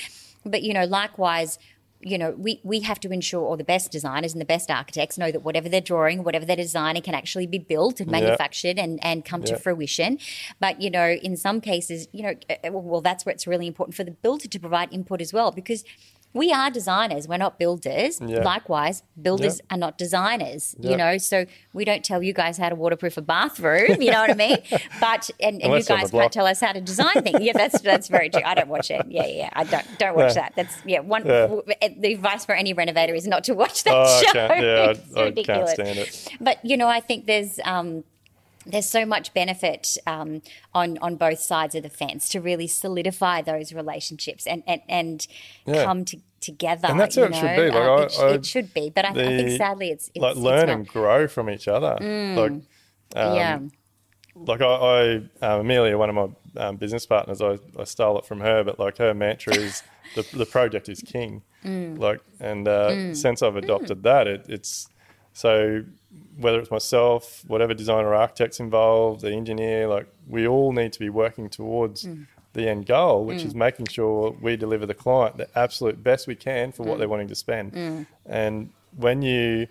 but 0.44 0.62
you 0.62 0.72
know 0.74 0.84
likewise. 0.84 1.58
You 2.04 2.18
know, 2.18 2.34
we, 2.36 2.60
we 2.64 2.80
have 2.80 2.98
to 2.98 3.12
ensure, 3.12 3.42
or 3.42 3.56
the 3.56 3.62
best 3.62 3.92
designers 3.92 4.32
and 4.32 4.40
the 4.40 4.44
best 4.44 4.72
architects 4.72 5.16
know 5.16 5.30
that 5.30 5.44
whatever 5.44 5.68
they're 5.68 5.80
drawing, 5.80 6.24
whatever 6.24 6.44
they're 6.44 6.56
designing 6.56 7.00
can 7.02 7.14
actually 7.14 7.46
be 7.46 7.58
built 7.58 8.00
and 8.00 8.10
Yeah. 8.10 8.18
manufactured 8.20 8.76
and, 8.76 8.98
and 9.04 9.24
come 9.24 9.44
to 9.44 9.54
fruition. 9.56 10.18
But, 10.58 10.80
you 10.82 10.90
know, 10.90 11.10
in 11.10 11.36
some 11.36 11.60
cases, 11.60 12.08
you 12.10 12.24
know, 12.24 12.34
uh, 12.50 12.72
well, 12.72 13.02
that's 13.02 13.24
where 13.24 13.32
it's 13.32 13.46
really 13.46 13.68
important 13.68 13.94
for 13.94 14.02
the 14.02 14.10
builder 14.10 14.48
to 14.48 14.58
provide 14.58 14.92
input 14.92 15.20
as 15.20 15.32
well 15.32 15.52
because 15.52 15.84
we 16.34 16.52
are 16.52 16.70
designers. 16.70 17.28
We're 17.28 17.36
not 17.36 17.58
builders. 17.58 18.20
Yeah. 18.20 18.42
Likewise, 18.42 19.02
builders 19.20 19.60
Yeah. 19.60 19.74
are 19.74 19.78
not 19.78 19.98
designers. 19.98 20.74
Yeah. 20.78 20.90
You 20.92 20.96
know, 20.96 21.18
so 21.18 21.44
we 21.74 21.84
don't 21.84 22.02
tell 22.04 22.22
you 22.22 22.32
guys 22.32 22.56
how 22.58 22.68
to 22.70 22.74
waterproof 22.74 23.16
a 23.16 23.22
bathroom. 23.22 24.00
You 24.00 24.10
know 24.12 24.20
what 24.20 24.30
I 24.30 24.34
mean? 24.34 24.58
But 25.00 25.30
and, 25.40 25.54
and 25.54 25.60
you 25.62 25.66
Unless 25.66 25.90
on 25.90 25.96
the 25.96 26.02
guys 26.02 26.10
can't 26.10 26.32
tell 26.32 26.46
us 26.46 26.60
how 26.60 26.72
to 26.72 26.80
design 26.80 27.22
things. 27.22 27.40
Yeah, 27.40 27.52
that's 27.54 27.80
that's 27.80 28.08
very 28.08 28.30
true. 28.30 28.42
I 28.44 28.54
don't 28.54 28.68
watch 28.68 28.90
it. 28.90 29.04
Yeah, 29.08 29.26
yeah, 29.26 29.50
I 29.52 29.64
don't 29.64 29.86
don't 29.98 30.16
watch 30.16 30.34
that. 30.34 30.52
That's 30.56 30.76
yeah. 30.86 31.00
One 31.00 31.24
the 31.24 32.12
advice 32.14 32.44
for 32.44 32.54
any 32.54 32.72
renovator 32.72 33.14
is 33.14 33.26
not 33.26 33.44
to 33.44 33.54
watch 33.54 33.84
that 33.84 33.94
Oh, 33.94 34.22
show. 34.32 34.38
yeah, 34.38 34.90
It's 34.90 35.00
I, 35.16 35.20
I 35.26 35.32
can't 35.32 35.36
ridiculous. 35.36 35.72
stand 35.72 35.98
it. 35.98 36.28
But 36.40 36.64
you 36.64 36.76
know, 36.76 36.88
I 36.88 37.00
think 37.00 37.26
there's 37.26 37.58
um, 37.64 38.04
there's 38.66 38.88
so 38.88 39.04
much 39.04 39.34
benefit 39.34 39.96
um, 40.06 40.42
on 40.74 40.98
on 40.98 41.16
both 41.16 41.40
sides 41.40 41.74
of 41.74 41.82
the 41.82 41.88
fence 41.88 42.28
to 42.30 42.40
really 42.40 42.66
solidify 42.66 43.42
those 43.42 43.72
relationships 43.72 44.46
and 44.46 44.62
and, 44.66 44.80
and 44.88 45.26
Yeah. 45.66 45.84
come 45.84 46.04
to, 46.06 46.18
together. 46.40 46.88
And 46.88 46.98
that's 47.00 47.16
how 47.16 47.22
it 47.24 47.34
should 47.34 47.56
be. 47.56 47.70
Like, 47.70 47.74
Uh, 47.74 47.94
I- 47.94 48.02
it, 48.04 48.18
I- 48.20 48.34
it 48.34 48.46
should 48.46 48.74
be, 48.74 48.90
but 48.90 49.04
I, 49.04 49.10
I 49.10 49.14
think 49.14 49.50
sadly 49.58 49.90
it's, 49.90 50.10
it's 50.14 50.22
like 50.22 50.36
learn 50.36 50.66
not. 50.66 50.76
and 50.76 50.86
grow 50.88 51.26
from 51.28 51.48
each 51.50 51.68
other. 51.68 51.96
Like, 52.00 52.52
um, 53.14 53.36
yeah, 53.36 53.58
like 54.34 54.60
I, 54.60 54.64
I 54.64 55.14
um, 55.46 55.60
Amelia, 55.60 55.96
one 55.98 56.08
of 56.08 56.14
my 56.14 56.28
um, 56.68 56.76
business 56.76 57.04
partners, 57.06 57.40
I, 57.42 57.58
I 57.78 57.84
stole 57.84 58.18
it 58.18 58.24
from 58.26 58.40
her, 58.40 58.64
but 58.64 58.78
like 58.78 58.98
her 58.98 59.12
mantra 59.14 59.54
is 59.54 59.82
the, 60.14 60.26
the 60.36 60.46
project 60.46 60.88
is 60.88 61.00
king. 61.00 61.42
Mm. 61.64 61.98
Like, 61.98 62.20
and 62.40 62.66
uh, 62.66 63.14
since 63.14 63.42
I've 63.42 63.56
adopted 63.56 64.02
that, 64.02 64.26
it, 64.26 64.46
it's 64.48 64.88
so 65.32 65.84
whether 66.38 66.58
it's 66.60 66.70
myself, 66.70 67.42
whatever 67.46 67.72
designer 67.74 68.08
or 68.08 68.14
architects 68.14 68.60
involved, 68.60 69.22
the 69.22 69.32
engineer, 69.32 69.86
like 69.88 70.06
we 70.28 70.46
all 70.46 70.72
need 70.72 70.92
to 70.92 70.98
be 71.00 71.08
working 71.08 71.48
towards 71.48 72.04
Mm. 72.04 72.26
the 72.52 72.68
end 72.68 72.84
goal, 72.86 73.24
which 73.24 73.42
is 73.44 73.54
making 73.54 73.86
sure 73.86 74.36
we 74.42 74.56
deliver 74.56 74.84
the 74.84 74.94
client 74.94 75.38
the 75.38 75.48
absolute 75.58 76.02
best 76.02 76.26
we 76.26 76.34
can 76.34 76.70
for 76.70 76.82
what 76.82 76.98
they're 76.98 77.08
wanting 77.08 77.28
to 77.28 77.34
spend. 77.34 78.06
And 78.26 78.70
when 78.96 79.22
you 79.22 79.68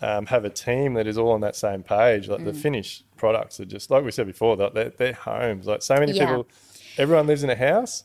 um, 0.00 0.26
have 0.26 0.44
a 0.44 0.50
team 0.50 0.94
that 0.94 1.06
is 1.06 1.16
all 1.16 1.30
on 1.30 1.42
that 1.42 1.54
same 1.54 1.82
page, 1.82 2.26
like 2.28 2.40
Mm. 2.40 2.44
the 2.46 2.54
finished 2.54 3.04
products 3.16 3.60
are 3.60 3.64
just 3.66 3.90
like 3.90 4.02
we 4.04 4.10
said 4.10 4.26
before, 4.26 4.56
that 4.56 4.74
they're, 4.74 4.90
they're 4.90 5.12
homes. 5.12 5.66
Like 5.66 5.82
so 5.82 5.94
many 5.96 6.12
Yeah. 6.12 6.26
people, 6.26 6.46
everyone 6.98 7.26
lives 7.28 7.44
in 7.44 7.50
a 7.50 7.54
house. 7.54 8.04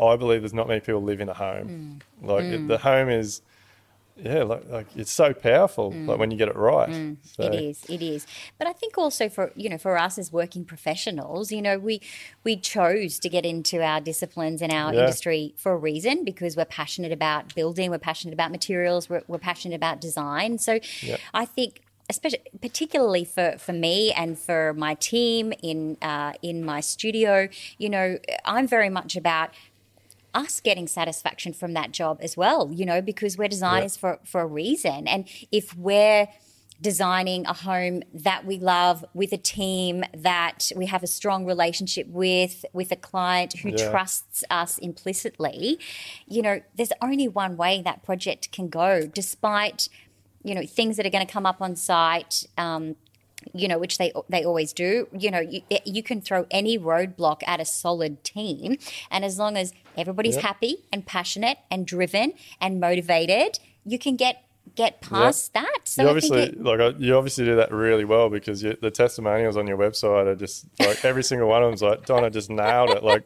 I 0.00 0.16
believe 0.16 0.40
there's 0.42 0.54
not 0.54 0.66
many 0.66 0.80
people 0.80 1.02
live 1.02 1.20
in 1.20 1.28
a 1.28 1.34
home. 1.34 2.00
Mm. 2.22 2.26
Like 2.26 2.68
the 2.68 2.78
home 2.78 3.08
is, 3.10 3.42
yeah, 4.16 4.42
like, 4.44 4.68
like 4.68 4.86
it's 4.96 5.10
so 5.10 5.32
powerful. 5.34 5.90
Like 5.92 6.18
when 6.18 6.30
you 6.30 6.36
get 6.36 6.48
it 6.48 6.56
right. 6.56 6.88
So, 6.88 6.94
Mm. 6.94 7.16
It 7.54 7.54
is, 7.62 7.84
it 7.88 8.00
is. 8.02 8.26
But 8.58 8.68
I 8.68 8.72
think 8.72 8.96
also 8.96 9.28
for 9.28 9.52
you 9.56 9.68
know 9.68 9.78
for 9.78 9.98
us 9.98 10.18
as 10.18 10.32
working 10.32 10.64
professionals, 10.64 11.50
you 11.50 11.60
know, 11.60 11.78
we 11.78 12.00
we 12.44 12.56
chose 12.56 13.18
to 13.20 13.28
get 13.28 13.44
into 13.44 13.82
our 13.82 14.00
disciplines 14.00 14.62
and 14.62 14.72
our 14.72 14.92
Yeah. 14.94 15.00
industry 15.00 15.54
for 15.56 15.72
a 15.72 15.76
reason 15.76 16.24
because 16.24 16.56
we're 16.56 16.64
passionate 16.64 17.12
about 17.12 17.54
building, 17.54 17.90
we're 17.90 17.98
passionate 17.98 18.34
about 18.34 18.50
materials, 18.52 19.08
we're, 19.10 19.22
we're 19.26 19.38
passionate 19.38 19.74
about 19.74 20.00
design. 20.00 20.58
So 20.58 20.78
Yeah. 21.02 21.16
I 21.32 21.44
think. 21.44 21.80
Especially, 22.10 22.40
particularly 22.60 23.24
for, 23.24 23.56
for 23.56 23.72
me 23.72 24.12
and 24.12 24.38
for 24.38 24.74
my 24.74 24.92
team 24.92 25.54
in 25.62 25.96
uh, 26.02 26.34
in 26.42 26.62
my 26.62 26.80
studio, 26.80 27.48
you 27.78 27.88
know, 27.88 28.18
I'm 28.44 28.68
very 28.68 28.90
much 28.90 29.16
about 29.16 29.48
us 30.34 30.60
getting 30.60 30.86
satisfaction 30.86 31.52
from 31.52 31.72
that 31.74 31.92
job 31.92 32.18
as 32.20 32.36
well, 32.36 32.70
you 32.72 32.84
know, 32.84 33.00
because 33.00 33.38
we're 33.38 33.48
designers 33.48 33.96
for, 33.96 34.18
for 34.24 34.40
a 34.42 34.46
reason. 34.46 35.06
And 35.06 35.28
if 35.52 35.76
we're 35.76 36.28
designing 36.80 37.46
a 37.46 37.52
home 37.52 38.02
that 38.12 38.44
we 38.44 38.58
love 38.58 39.04
with 39.14 39.32
a 39.32 39.38
team 39.38 40.04
that 40.12 40.72
we 40.74 40.86
have 40.86 41.02
a 41.04 41.06
strong 41.06 41.46
relationship 41.46 42.06
with, 42.08 42.64
with 42.72 42.90
a 42.90 42.96
client 42.96 43.54
who 43.60 43.70
Yeah. 43.70 43.90
trusts 43.90 44.42
us 44.50 44.76
implicitly, 44.78 45.78
you 46.26 46.42
know, 46.42 46.60
there's 46.74 46.92
only 47.00 47.28
one 47.28 47.56
way 47.56 47.80
that 47.82 48.02
project 48.02 48.50
can 48.50 48.68
go, 48.68 49.06
despite, 49.06 49.88
you 50.42 50.54
know, 50.54 50.66
things 50.66 50.96
that 50.96 51.06
are 51.06 51.10
going 51.10 51.26
to 51.26 51.32
come 51.32 51.46
up 51.46 51.62
on 51.62 51.76
site. 51.76 52.44
Um, 52.58 52.96
you 53.52 53.68
know, 53.68 53.78
which 53.78 53.98
they 53.98 54.12
they 54.28 54.44
always 54.44 54.72
do. 54.72 55.08
You 55.12 55.30
know, 55.30 55.40
you, 55.40 55.62
eh, 55.70 55.80
you 55.84 56.02
can 56.02 56.20
throw 56.20 56.46
any 56.50 56.78
roadblock 56.78 57.42
at 57.46 57.60
a 57.60 57.64
solid 57.64 58.22
team, 58.24 58.76
and 59.10 59.24
as 59.24 59.38
long 59.38 59.56
as 59.56 59.72
everybody's 59.96 60.36
Yep. 60.36 60.44
happy 60.44 60.76
and 60.92 61.04
passionate 61.06 61.58
and 61.70 61.86
driven 61.86 62.32
and 62.60 62.80
motivated, 62.80 63.58
you 63.84 63.98
can 63.98 64.16
get 64.16 64.43
get 64.76 65.00
past 65.00 65.52
that. 65.54 65.78
So 65.84 66.02
you 66.02 66.08
I 66.08 66.20
think 66.20 66.32
obviously 66.32 66.42
it, 66.58 66.62
like 66.64 66.80
uh, 66.80 66.92
you 66.98 67.16
obviously 67.16 67.44
do 67.44 67.56
that 67.56 67.70
really 67.72 68.04
well 68.04 68.28
because 68.30 68.62
you, 68.62 68.76
the 68.80 68.90
testimonials 68.90 69.56
on 69.56 69.66
your 69.66 69.76
website 69.78 70.26
are 70.26 70.34
just 70.34 70.66
like 70.80 71.04
every 71.04 71.22
single 71.30 71.48
one 71.48 71.62
of 71.62 71.70
them's 71.70 71.82
like 71.82 72.06
Donna 72.06 72.30
just 72.30 72.50
nailed 72.50 72.90
it 72.90 73.02
like 73.04 73.22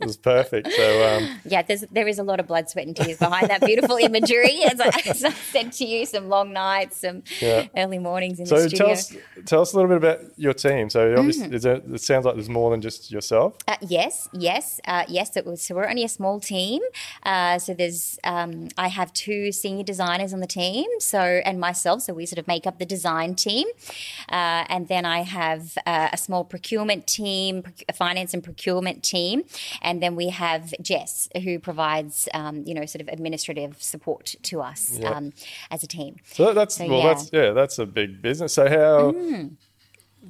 it 0.00 0.06
was 0.06 0.16
perfect 0.16 0.72
so 0.72 1.16
um, 1.16 1.40
yeah, 1.44 1.62
there's 1.62 1.82
there 1.92 2.08
is 2.08 2.18
a 2.18 2.22
lot 2.22 2.40
of 2.40 2.46
blood, 2.46 2.68
sweat, 2.70 2.86
and 2.86 2.96
tears 2.96 3.18
behind 3.18 3.48
that 3.50 3.60
beautiful 3.60 3.96
imagery. 3.96 4.62
As 4.70 4.80
I, 4.80 4.88
as 5.06 5.24
I 5.24 5.30
said 5.30 5.72
to 5.72 5.84
you, 5.84 6.06
some 6.06 6.28
long 6.28 6.52
nights, 6.52 6.98
some 6.98 7.22
Yeah. 7.40 7.66
early 7.76 7.98
mornings 7.98 8.38
in 8.40 8.46
so 8.46 8.62
the 8.62 8.68
studio. 8.68 8.86
tell 8.86 8.92
us 8.92 9.16
tell 9.46 9.60
us 9.62 9.72
a 9.72 9.76
little 9.76 9.88
bit 9.88 9.96
about 9.98 10.38
your 10.38 10.52
team 10.54 10.88
so 10.90 11.14
obviously 11.16 11.54
is 11.54 11.62
there, 11.62 11.76
it 11.76 12.00
sounds 12.00 12.24
like 12.24 12.34
there's 12.34 12.48
more 12.48 12.70
than 12.70 12.80
just 12.80 13.10
yourself 13.10 13.56
Uh, 13.68 13.76
yes, 13.82 14.28
yes, 14.32 14.80
uh, 14.86 15.04
yes. 15.08 15.36
It 15.36 15.46
was. 15.46 15.62
So 15.62 15.74
we're 15.74 15.88
only 15.88 16.04
a 16.04 16.08
small 16.08 16.40
team. 16.40 16.82
Uh, 17.22 17.58
so 17.58 17.72
there's, 17.74 18.18
um, 18.24 18.68
I 18.76 18.88
have 18.88 19.12
two 19.12 19.52
senior 19.52 19.84
designers 19.84 20.32
on 20.32 20.40
the 20.40 20.46
team. 20.46 20.79
So 20.98 21.18
and 21.18 21.58
myself. 21.60 22.02
So 22.02 22.12
we 22.14 22.26
sort 22.26 22.38
of 22.38 22.46
make 22.46 22.66
up 22.66 22.78
the 22.78 22.86
design 22.86 23.34
team, 23.34 23.66
uh, 24.28 24.64
and 24.68 24.88
then 24.88 25.04
I 25.04 25.22
have 25.22 25.76
uh, 25.86 26.08
a 26.12 26.16
small 26.16 26.44
procurement 26.44 27.06
team, 27.06 27.62
a 27.88 27.92
finance 27.92 28.34
and 28.34 28.42
procurement 28.42 29.02
team, 29.02 29.42
and 29.82 30.02
then 30.02 30.16
we 30.16 30.28
have 30.30 30.74
Jess 30.82 31.28
who 31.44 31.58
provides, 31.58 32.28
um, 32.34 32.64
you 32.66 32.74
know, 32.74 32.86
sort 32.86 33.00
of 33.02 33.08
administrative 33.08 33.82
support 33.82 34.34
to 34.42 34.60
us 34.60 34.98
Yeah. 34.98 35.10
um, 35.10 35.32
as 35.70 35.82
a 35.82 35.86
team. 35.86 36.16
So 36.32 36.44
that- 36.46 36.54
that's 36.54 36.76
So, 36.76 36.86
well, 36.88 36.98
yeah. 36.98 37.04
Mm. 37.04 37.08
that's 37.14 37.30
yeah, 37.32 37.50
that's 37.52 37.78
a 37.78 37.86
big 37.86 38.22
business. 38.22 38.52
So 38.54 38.68
how? 38.68 39.14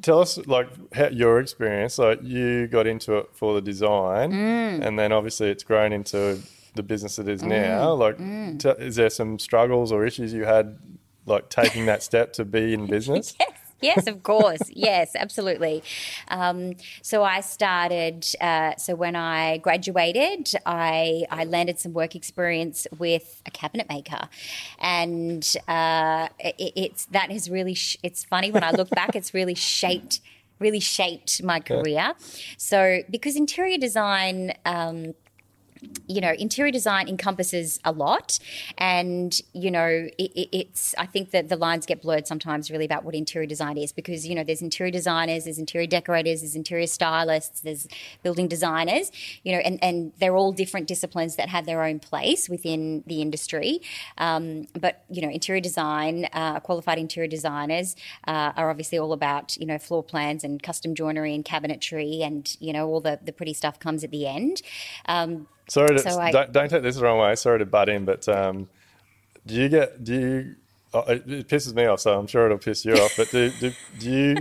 Tell 0.02 0.20
us 0.20 0.38
like 0.46 0.68
how, 0.94 1.08
your 1.08 1.40
experience. 1.40 1.98
Like 1.98 2.20
you 2.22 2.68
got 2.68 2.86
into 2.86 3.18
it 3.18 3.26
for 3.34 3.54
the 3.54 3.60
design, 3.60 4.30
Mm. 4.32 4.86
and 4.86 4.98
then 4.98 5.10
obviously 5.12 5.50
it's 5.50 5.64
grown 5.64 5.92
into 5.92 6.38
the 6.74 6.82
business 6.82 7.18
it 7.18 7.28
is 7.28 7.42
now. 7.42 7.92
Like, 7.94 8.18
Mm. 8.18 8.58
t- 8.58 8.84
is 8.84 8.96
there 8.96 9.10
some 9.10 9.38
struggles 9.38 9.92
or 9.92 10.04
issues 10.06 10.32
you 10.32 10.44
had, 10.44 10.78
like 11.26 11.48
taking 11.50 11.86
that 11.86 12.02
step 12.02 12.32
to 12.34 12.44
be 12.44 12.72
in 12.74 12.86
business? 12.96 13.34
Yes, 13.38 13.50
yes, 13.80 14.06
of 14.06 14.22
course. 14.22 14.60
yes, 14.70 15.16
absolutely. 15.16 15.82
Um, 16.28 16.74
so 17.02 17.22
I 17.24 17.40
started. 17.40 18.26
Uh, 18.40 18.76
so 18.76 18.94
when 18.94 19.16
I 19.16 19.58
graduated, 19.58 20.52
I 20.66 21.24
I 21.30 21.44
landed 21.44 21.78
some 21.78 21.92
work 21.92 22.14
experience 22.14 22.86
with 22.98 23.40
a 23.46 23.50
cabinet 23.50 23.88
maker, 23.88 24.28
and 24.78 25.42
uh, 25.68 26.28
it, 26.38 26.72
it's 26.76 27.06
that 27.06 27.30
has 27.30 27.48
really. 27.50 27.74
Sh- 27.74 27.96
it's 28.02 28.24
funny 28.24 28.50
when 28.50 28.64
I 28.64 28.70
look 28.72 28.90
back. 28.90 29.14
It's 29.16 29.32
really 29.34 29.54
shaped. 29.54 30.20
Really 30.58 30.80
shaped 30.80 31.42
my 31.42 31.58
career. 31.60 32.12
So 32.58 33.00
because 33.10 33.34
interior 33.36 33.78
design. 33.78 34.52
Um, 34.66 35.14
you 36.06 36.20
know, 36.20 36.32
interior 36.32 36.72
design 36.72 37.08
encompasses 37.08 37.80
a 37.84 37.92
lot, 37.92 38.38
and 38.78 39.40
you 39.52 39.70
know, 39.70 39.86
it, 39.86 40.32
it, 40.34 40.48
it's. 40.52 40.94
I 40.98 41.06
think 41.06 41.30
that 41.30 41.48
the 41.48 41.56
lines 41.56 41.86
get 41.86 42.02
blurred 42.02 42.26
sometimes, 42.26 42.70
really, 42.70 42.84
about 42.84 43.04
what 43.04 43.14
interior 43.14 43.46
design 43.46 43.78
is, 43.78 43.92
because 43.92 44.26
you 44.26 44.34
know, 44.34 44.44
there's 44.44 44.62
interior 44.62 44.90
designers, 44.90 45.44
there's 45.44 45.58
interior 45.58 45.86
decorators, 45.86 46.40
there's 46.40 46.54
interior 46.54 46.86
stylists, 46.86 47.60
there's 47.60 47.86
building 48.22 48.48
designers, 48.48 49.10
you 49.42 49.52
know, 49.52 49.58
and 49.58 49.82
and 49.82 50.12
they're 50.18 50.36
all 50.36 50.52
different 50.52 50.86
disciplines 50.86 51.36
that 51.36 51.48
have 51.48 51.66
their 51.66 51.82
own 51.82 51.98
place 51.98 52.48
within 52.48 53.02
the 53.06 53.22
industry. 53.22 53.80
Um, 54.18 54.66
but 54.78 55.04
you 55.10 55.22
know, 55.22 55.30
interior 55.30 55.60
design, 55.60 56.28
uh, 56.32 56.60
qualified 56.60 56.98
interior 56.98 57.28
designers 57.28 57.96
uh, 58.26 58.52
are 58.56 58.70
obviously 58.70 58.98
all 58.98 59.12
about 59.12 59.56
you 59.56 59.66
know 59.66 59.78
floor 59.78 60.02
plans 60.02 60.44
and 60.44 60.62
custom 60.62 60.94
joinery 60.94 61.34
and 61.34 61.44
cabinetry, 61.44 62.22
and 62.22 62.56
you 62.60 62.72
know, 62.72 62.88
all 62.88 63.00
the 63.00 63.18
the 63.24 63.32
pretty 63.32 63.54
stuff 63.54 63.78
comes 63.78 64.04
at 64.04 64.10
the 64.10 64.26
end. 64.26 64.62
Um, 65.06 65.46
Sorry, 65.70 65.88
to, 65.96 65.98
So 66.00 66.18
I- 66.20 66.32
don't, 66.32 66.52
don't 66.52 66.68
take 66.68 66.82
this 66.82 66.96
the 66.96 67.04
wrong 67.04 67.18
way. 67.20 67.34
Sorry 67.36 67.58
to 67.60 67.66
butt 67.66 67.88
in, 67.88 68.04
but 68.04 68.28
um, 68.28 68.68
do 69.46 69.54
you 69.54 69.68
get 69.68 70.02
do 70.04 70.14
you? 70.14 70.56
Oh, 70.92 71.02
it, 71.02 71.22
it 71.30 71.48
pisses 71.48 71.72
me 71.72 71.84
off, 71.86 72.00
so 72.00 72.18
I'm 72.18 72.26
sure 72.26 72.46
it'll 72.46 72.58
piss 72.58 72.84
you 72.84 72.94
off. 72.94 73.12
But 73.16 73.30
do, 73.30 73.50
do, 73.60 73.72
do 74.00 74.10
you 74.10 74.34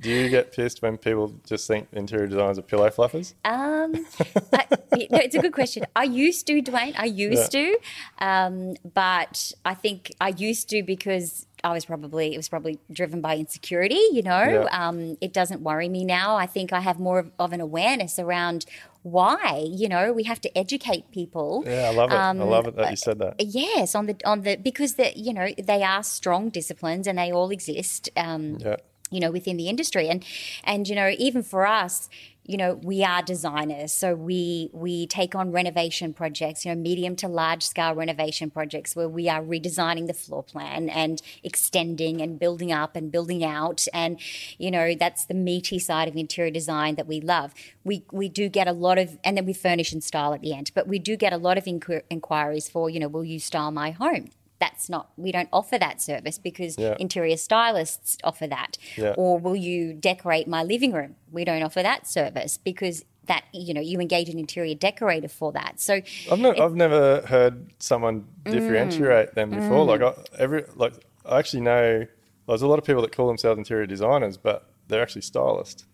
do 0.00 0.10
you 0.10 0.28
get 0.28 0.50
pissed 0.52 0.82
when 0.82 0.98
people 0.98 1.32
just 1.46 1.68
think 1.68 1.86
interior 1.92 2.26
designers 2.26 2.58
are 2.58 2.62
pillow 2.62 2.90
fluffers? 2.90 3.34
Um, 3.44 3.94
I, 4.52 4.66
no, 5.08 5.18
it's 5.18 5.36
a 5.36 5.40
good 5.40 5.52
question. 5.52 5.84
I 5.94 6.02
used 6.02 6.48
to, 6.48 6.60
Duayne. 6.60 6.94
I 6.98 7.04
used 7.04 7.52
to, 7.52 7.78
um, 8.18 8.74
but 8.92 9.52
I 9.64 9.74
think 9.74 10.10
I 10.20 10.30
used 10.30 10.68
to 10.70 10.82
because 10.82 11.46
I 11.62 11.72
was 11.72 11.84
probably 11.84 12.34
it 12.34 12.36
was 12.36 12.48
probably 12.48 12.80
driven 12.90 13.20
by 13.20 13.36
insecurity. 13.36 14.00
You 14.12 14.22
know, 14.22 14.66
Yeah. 14.72 14.88
um, 14.88 15.16
it 15.20 15.32
doesn't 15.32 15.60
worry 15.62 15.88
me 15.88 16.04
now. 16.04 16.34
I 16.34 16.46
think 16.46 16.72
I 16.72 16.80
have 16.80 16.98
more 16.98 17.20
of, 17.20 17.30
of 17.38 17.52
an 17.52 17.60
awareness 17.60 18.18
around 18.18 18.66
why. 19.02 19.64
You 19.68 19.88
know, 19.88 20.12
we 20.12 20.24
have 20.24 20.40
to 20.42 20.58
educate 20.58 21.10
people. 21.10 21.64
Yeah, 21.66 21.88
I 21.88 21.90
love 21.90 22.10
it. 22.12 22.14
I 22.16 22.30
Um, 22.30 22.40
love 22.40 22.66
it 22.66 22.76
that 22.76 22.90
you 22.90 22.96
said 22.96 23.18
that. 23.18 23.34
Yes, 23.38 23.94
on 23.94 24.06
the 24.06 24.16
on 24.24 24.42
the 24.42 24.56
because 24.56 24.94
the 24.94 25.12
you 25.16 25.32
know 25.32 25.48
they 25.58 25.82
are 25.82 26.02
strong 26.02 26.50
disciplines 26.50 27.06
and 27.06 27.18
they 27.18 27.32
all 27.32 27.50
exist. 27.50 28.10
Um, 28.16 28.58
Yeah. 28.60 28.76
You 29.10 29.20
know 29.20 29.30
within 29.30 29.56
the 29.56 29.68
industry. 29.68 30.08
And 30.08 30.24
and 30.64 30.88
you 30.88 30.94
know 30.94 31.10
even 31.18 31.42
for 31.42 31.66
us 31.66 32.08
you 32.48 32.56
know 32.56 32.74
we 32.82 33.04
are 33.04 33.22
designers. 33.22 33.92
So 33.92 34.14
we 34.14 34.70
we 34.72 35.06
take 35.06 35.34
on 35.34 35.52
renovation 35.52 36.14
projects 36.14 36.64
you 36.64 36.74
know 36.74 36.80
medium 36.80 37.14
to 37.16 37.28
large 37.28 37.62
scale 37.62 37.94
renovation 37.94 38.50
projects 38.50 38.96
where 38.96 39.08
we 39.08 39.28
are 39.28 39.42
redesigning 39.42 40.06
the 40.06 40.14
floor 40.14 40.42
plan 40.42 40.88
and 40.88 41.22
extending 41.44 42.20
and 42.22 42.38
building 42.38 42.72
up 42.72 42.96
and 42.96 43.12
building 43.12 43.44
out. 43.44 43.86
And 43.92 44.18
you 44.56 44.70
know 44.70 44.94
that's 44.94 45.26
the 45.26 45.34
meaty 45.34 45.78
side 45.78 46.08
of 46.08 46.16
interior 46.16 46.50
design 46.50 46.94
that 46.96 47.06
we 47.06 47.20
love. 47.20 47.52
We 47.84 48.04
we 48.10 48.30
do 48.30 48.48
get 48.48 48.66
a 48.66 48.72
lot 48.72 48.98
of 48.98 49.18
and 49.22 49.36
then 49.36 49.44
we 49.44 49.52
furnish 49.52 49.92
and 49.92 50.02
style 50.02 50.32
at 50.32 50.40
the 50.40 50.54
end 50.54 50.70
but 50.74 50.88
we 50.88 50.98
do 50.98 51.16
get 51.16 51.32
a 51.32 51.36
lot 51.36 51.58
of 51.58 51.64
inqu- 51.64 52.02
inquiries 52.08 52.68
for 52.68 52.88
you 52.88 52.98
know 52.98 53.08
will 53.08 53.24
you 53.24 53.38
style 53.38 53.70
my 53.70 53.90
home 53.90 54.30
that's 54.60 54.88
not 54.88 55.10
we 55.16 55.30
don't 55.32 55.48
offer 55.52 55.78
that 55.78 56.00
service 56.02 56.38
because 56.38 56.76
Yeah. 56.78 56.96
interior 56.98 57.36
stylists 57.36 58.18
offer 58.24 58.46
that 58.46 58.76
Yeah. 58.96 59.14
or 59.16 59.38
will 59.38 59.56
you 59.56 59.92
decorate 59.94 60.48
my 60.48 60.62
living 60.62 60.92
room 60.92 61.14
we 61.30 61.44
don't 61.44 61.62
offer 61.62 61.82
that 61.82 62.06
service 62.08 62.58
because 62.58 63.04
that 63.26 63.44
you 63.52 63.72
know 63.74 63.80
you 63.80 64.00
engage 64.00 64.28
an 64.28 64.38
interior 64.38 64.74
decorator 64.74 65.28
for 65.28 65.52
that 65.52 65.78
so 65.80 66.00
I've, 66.32 66.38
no, 66.38 66.54
I've 66.56 66.74
never 66.74 67.20
heard 67.26 67.70
someone 67.78 68.24
Mm. 68.44 68.52
differentiate 68.52 69.34
them 69.34 69.50
before. 69.50 69.84
Like 69.84 70.00
I, 70.02 70.14
every 70.38 70.64
like 70.74 70.94
I 71.26 71.38
actually 71.38 71.60
know 71.60 72.06
there's 72.46 72.62
a 72.62 72.66
lot 72.66 72.78
of 72.78 72.84
people 72.86 73.02
that 73.02 73.12
call 73.14 73.26
themselves 73.28 73.58
interior 73.58 73.84
designers, 73.86 74.38
but 74.38 74.70
they're 74.88 75.02
actually 75.02 75.20
stylists. 75.22 75.84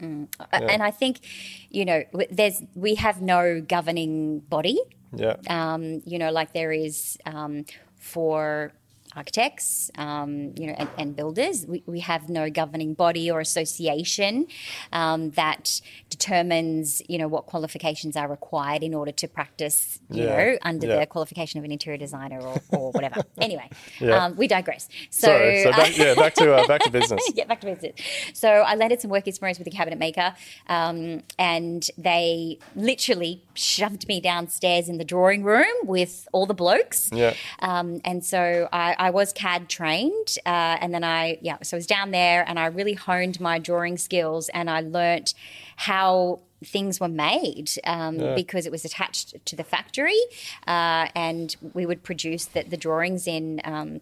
and 0.00 0.28
i 0.82 0.90
think 0.90 1.20
you 1.70 1.84
know 1.84 2.02
there's 2.30 2.62
we 2.74 2.94
have 2.96 3.22
no 3.22 3.60
governing 3.62 4.40
body 4.40 4.78
Yeah, 5.12 5.36
um, 5.48 6.02
you 6.04 6.18
know, 6.18 6.30
like 6.30 6.52
there 6.52 6.72
is 6.72 7.16
um, 7.26 7.64
for 7.98 8.72
architects, 9.16 9.90
um, 9.96 10.52
you 10.56 10.66
know, 10.66 10.74
and, 10.78 10.88
and 10.98 11.16
builders. 11.16 11.66
We, 11.66 11.82
we 11.86 12.00
have 12.00 12.28
no 12.28 12.50
governing 12.50 12.94
body 12.94 13.30
or 13.30 13.40
association 13.40 14.46
um, 14.92 15.30
that 15.32 15.80
determines, 16.10 17.02
you 17.08 17.18
know, 17.18 17.28
what 17.28 17.46
qualifications 17.46 18.16
are 18.16 18.28
required 18.28 18.82
in 18.82 18.94
order 18.94 19.12
to 19.12 19.28
practice, 19.28 19.98
you 20.10 20.24
Yeah, 20.24 20.36
know, 20.36 20.58
under 20.62 20.86
yeah. 20.86 21.00
the 21.00 21.06
qualification 21.06 21.58
of 21.58 21.64
an 21.64 21.72
interior 21.72 21.98
designer 21.98 22.40
or, 22.40 22.60
or 22.70 22.90
whatever. 22.92 23.22
anyway, 23.40 23.68
Yeah. 24.00 24.24
um, 24.24 24.36
we 24.36 24.46
digress. 24.46 24.88
So, 25.10 25.28
sorry. 25.28 25.62
So 25.62 25.70
back, 25.70 25.96
yeah, 25.96 26.14
back 26.14 26.34
to 26.34 26.54
uh, 26.54 26.66
back 26.66 26.82
to 26.82 26.90
business. 27.00 27.22
get 27.34 27.48
back 27.48 27.60
to 27.60 27.66
business. 27.66 27.94
So 28.34 28.48
I 28.48 28.74
landed 28.74 29.00
some 29.00 29.10
work 29.10 29.26
experience 29.26 29.58
with 29.58 29.66
a 29.68 29.70
cabinet 29.70 29.98
maker, 29.98 30.34
um, 30.68 31.22
and 31.38 31.88
they 31.96 32.58
literally 32.74 33.42
shoved 33.54 34.06
me 34.08 34.20
downstairs 34.20 34.88
in 34.88 34.98
the 34.98 35.04
drawing 35.04 35.42
room 35.44 35.64
with 35.84 36.28
all 36.32 36.46
the 36.46 36.54
blokes. 36.54 37.10
Yeah. 37.12 37.34
Um, 37.60 38.00
and 38.04 38.24
so 38.24 38.68
I, 38.72 38.94
I 38.98 39.05
was 39.10 39.32
CAD 39.32 39.68
trained, 39.68 40.38
uh, 40.46 40.78
and 40.80 40.92
then 40.94 41.04
I 41.04 41.38
yeah, 41.40 41.58
so 41.62 41.76
I 41.76 41.78
was 41.78 41.86
down 41.86 42.10
there, 42.10 42.44
and 42.46 42.58
I 42.58 42.66
really 42.66 42.94
honed 42.94 43.40
my 43.40 43.58
drawing 43.58 43.98
skills, 43.98 44.48
and 44.50 44.70
I 44.70 44.80
learnt 44.80 45.34
how 45.76 46.40
things 46.64 46.98
were 47.00 47.08
made 47.08 47.70
um, 47.84 48.16
because 48.34 48.66
it 48.66 48.72
was 48.72 48.84
attached 48.84 49.44
to 49.44 49.56
the 49.56 49.64
factory, 49.64 50.18
uh, 50.66 51.08
and 51.14 51.56
we 51.74 51.86
would 51.86 52.02
produce 52.02 52.46
the, 52.46 52.62
the 52.62 52.76
drawings 52.76 53.26
in. 53.26 53.60
Um, 53.64 54.00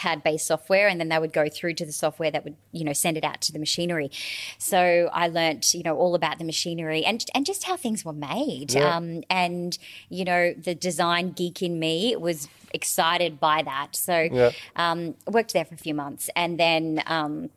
CAD 0.00 0.22
based 0.22 0.46
software 0.46 0.86
and 0.88 1.00
then 1.00 1.08
they 1.08 1.18
would 1.18 1.32
go 1.32 1.48
through 1.48 1.74
to 1.80 1.86
the 1.86 1.92
software 1.92 2.30
that 2.30 2.44
would 2.44 2.56
you 2.72 2.84
know 2.84 2.92
send 2.92 3.16
it 3.16 3.24
out 3.24 3.40
to 3.46 3.50
the 3.52 3.58
machinery 3.58 4.10
so 4.58 5.08
I 5.22 5.28
learnt 5.28 5.72
you 5.74 5.82
know 5.82 5.96
all 5.96 6.14
about 6.14 6.38
the 6.38 6.44
machinery 6.44 7.02
and 7.04 7.24
and 7.34 7.46
just 7.46 7.64
how 7.64 7.76
things 7.76 8.04
were 8.04 8.12
made 8.32 8.74
Yeah. 8.74 8.94
um, 8.96 9.22
and 9.30 9.76
you 10.10 10.24
know 10.24 10.52
the 10.52 10.74
design 10.74 11.32
geek 11.32 11.62
in 11.62 11.78
me 11.78 12.14
was 12.16 12.48
excited 12.74 13.40
by 13.40 13.62
that 13.62 13.96
so 13.96 14.16
Yeah. 14.30 14.50
um, 14.84 15.14
worked 15.26 15.52
there 15.54 15.64
for 15.64 15.74
a 15.74 15.78
few 15.78 15.94
months 15.94 16.28
and 16.36 16.60
then 16.60 17.02
um, 17.06 17.50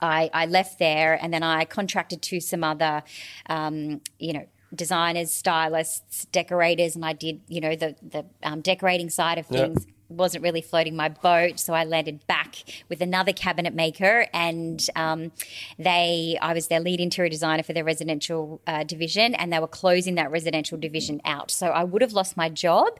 I, 0.00 0.30
I 0.32 0.46
left 0.46 0.78
there 0.78 1.18
and 1.20 1.32
then 1.34 1.42
I 1.42 1.64
contracted 1.64 2.22
to 2.22 2.38
some 2.40 2.62
other, 2.62 3.02
um, 3.48 4.00
you 4.20 4.32
know, 4.32 4.46
designers, 4.72 5.32
stylists, 5.32 6.26
decorators, 6.26 6.94
and 6.94 7.04
I 7.04 7.14
did, 7.14 7.40
you 7.48 7.60
know, 7.60 7.74
the 7.74 7.96
the 8.02 8.24
um, 8.44 8.60
decorating 8.60 9.10
side 9.10 9.38
of 9.38 9.46
things. 9.46 9.86
Wasn't 10.08 10.42
really 10.42 10.62
floating 10.62 10.96
my 10.96 11.08
boat, 11.08 11.60
so 11.60 11.74
I 11.74 11.84
landed 11.84 12.26
back 12.26 12.56
with 12.88 13.02
another 13.02 13.32
cabinet 13.32 13.74
maker, 13.74 14.26
and 14.32 14.84
um, 14.96 15.32
they. 15.78 16.38
I 16.40 16.54
was 16.54 16.68
their 16.68 16.80
lead 16.80 17.00
interior 17.00 17.28
designer 17.28 17.62
for 17.62 17.74
their 17.74 17.84
residential 17.84 18.60
uh, 18.66 18.84
division, 18.84 19.34
and 19.34 19.52
they 19.52 19.58
were 19.58 19.68
closing 19.68 20.14
that 20.14 20.30
residential 20.30 20.78
division 20.78 21.20
out. 21.24 21.50
So 21.50 21.66
I 21.68 21.84
would 21.84 22.00
have 22.00 22.12
lost 22.12 22.36
my 22.36 22.48
job. 22.48 22.98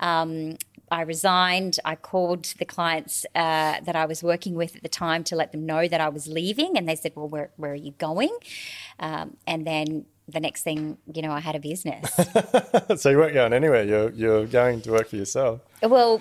Um, 0.00 0.56
I 0.90 1.02
resigned. 1.02 1.78
I 1.84 1.94
called 1.94 2.44
the 2.58 2.64
clients 2.64 3.24
uh, 3.34 3.80
that 3.80 3.94
I 3.94 4.06
was 4.06 4.22
working 4.22 4.54
with 4.54 4.76
at 4.76 4.82
the 4.82 4.88
time 4.88 5.22
to 5.24 5.36
let 5.36 5.52
them 5.52 5.64
know 5.64 5.86
that 5.86 6.00
I 6.00 6.08
was 6.08 6.26
leaving, 6.26 6.76
and 6.76 6.88
they 6.88 6.96
said, 6.96 7.12
"Well, 7.14 7.28
where 7.28 7.50
where 7.56 7.72
are 7.72 7.76
you 7.76 7.92
going?" 7.92 8.36
Um, 8.98 9.36
and 9.46 9.66
then 9.66 10.06
the 10.28 10.40
next 10.40 10.62
thing, 10.62 10.98
you 11.12 11.22
know, 11.22 11.32
I 11.32 11.40
had 11.40 11.54
a 11.54 11.60
business. 11.60 12.10
so 12.96 13.10
you 13.10 13.18
weren't 13.18 13.34
going 13.34 13.52
anywhere. 13.52 13.84
You're 13.84 14.10
you're 14.10 14.46
going 14.46 14.80
to 14.82 14.92
work 14.92 15.08
for 15.08 15.16
yourself 15.16 15.60
well, 15.88 16.20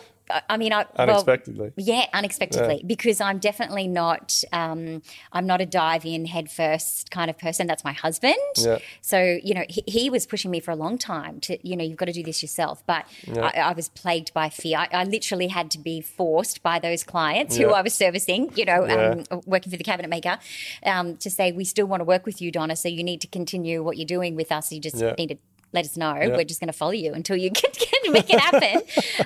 I- 0.50 0.58
mean, 0.58 0.74
I 0.74 0.86
well, 0.98 1.08
unexpectedly. 1.10 1.72
yeah, 1.78 2.06
unexpectedly, 2.14 2.84
because 2.86 3.20
I'm 3.22 3.40
definitely 3.40 3.88
not. 3.88 4.44
Um, 4.52 5.02
I'm 5.32 5.46
not 5.48 5.62
a 5.62 5.66
dive 5.66 6.06
in 6.06 6.26
head 6.26 6.52
first 6.52 7.12
kind 7.12 7.30
of 7.30 7.38
person. 7.38 7.68
That's 7.68 7.84
my 7.84 7.94
husband. 7.94 8.36
Yeah. 8.58 8.80
So 9.02 9.40
you 9.44 9.54
know, 9.54 9.64
he, 9.70 9.84
he 9.88 10.10
was 10.10 10.26
pushing 10.26 10.52
me 10.52 10.60
for 10.60 10.72
a 10.72 10.76
long 10.76 10.98
time 10.98 11.40
to, 11.42 11.58
you 11.68 11.76
know, 11.76 11.84
you've 11.84 11.98
got 11.98 12.06
to 12.06 12.14
do 12.14 12.24
this 12.24 12.42
yourself. 12.42 12.84
But 12.86 13.06
I, 13.36 13.52
I 13.60 13.72
was 13.74 13.90
plagued 13.90 14.34
by 14.34 14.50
fear. 14.50 14.78
I, 14.78 14.88
I 14.92 15.04
literally 15.04 15.48
had 15.48 15.72
to 15.72 15.80
be 15.80 16.02
forced 16.02 16.62
by 16.64 16.80
those 16.80 17.04
clients 17.04 17.56
who 17.58 17.70
I 17.70 17.82
was 17.82 17.94
servicing, 17.94 18.52
you 18.56 18.66
know, 18.66 18.86
Yeah. 18.86 19.24
um, 19.32 19.42
working 19.46 19.72
for 19.72 19.78
the 19.78 19.84
cabinet 19.84 20.10
maker, 20.10 20.38
um, 20.86 21.18
to 21.18 21.30
say 21.30 21.52
we 21.52 21.66
still 21.66 21.86
want 21.88 22.02
to 22.02 22.06
work 22.06 22.26
with 22.26 22.42
you, 22.42 22.52
Donna. 22.52 22.76
So 22.76 22.88
you 22.90 23.04
need 23.04 23.22
to 23.22 23.28
continue 23.28 23.84
what 23.84 23.98
you're 23.98 24.06
doing 24.06 24.36
with 24.36 24.52
us. 24.52 24.72
You 24.72 24.80
just 24.80 24.98
Yeah. 24.98 25.16
need 25.18 25.30
to 25.30 25.38
let 25.72 25.86
us 25.86 25.98
know. 25.98 26.14
We're 26.14 26.44
just 26.44 26.60
going 26.60 26.68
to 26.68 26.78
follow 26.78 26.92
you 26.92 27.14
until 27.14 27.36
you 27.36 27.52
can, 27.60 27.72
can 27.72 28.12
make 28.12 28.30
it 28.30 28.40
happen. 28.40 28.82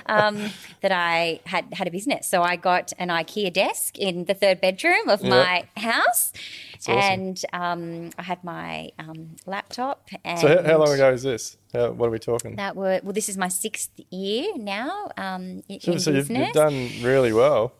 um, 0.06 0.50
that 0.82 0.92
I 0.92 1.40
had 1.46 1.66
had 1.72 1.88
a 1.88 1.90
business, 1.90 2.28
so 2.28 2.42
I 2.42 2.56
got 2.56 2.92
an 2.98 3.08
IKEA 3.08 3.52
desk 3.52 3.98
in 3.98 4.24
the 4.24 4.34
third 4.34 4.60
bedroom 4.60 5.08
of 5.08 5.22
my 5.22 5.64
house, 5.76 6.32
awesome. 6.80 6.94
and 6.94 7.44
um, 7.52 8.10
I 8.18 8.22
had 8.22 8.44
my 8.44 8.90
um, 8.98 9.36
laptop. 9.46 10.08
And 10.24 10.38
So 10.38 10.48
how, 10.48 10.62
how 10.62 10.78
long 10.78 10.92
ago 10.92 11.12
is 11.12 11.22
this? 11.22 11.56
How, 11.72 11.90
what 11.92 12.08
are 12.08 12.10
we 12.10 12.18
talking? 12.18 12.56
That 12.56 12.76
were 12.76 13.00
well. 13.02 13.12
This 13.12 13.28
is 13.28 13.36
my 13.36 13.48
sixth 13.48 13.90
year 14.10 14.56
now 14.56 15.10
um, 15.16 15.62
So, 15.80 15.96
so 15.98 16.10
you've, 16.10 16.30
you've 16.30 16.52
done 16.52 16.90
really 17.02 17.32
well. 17.32 17.72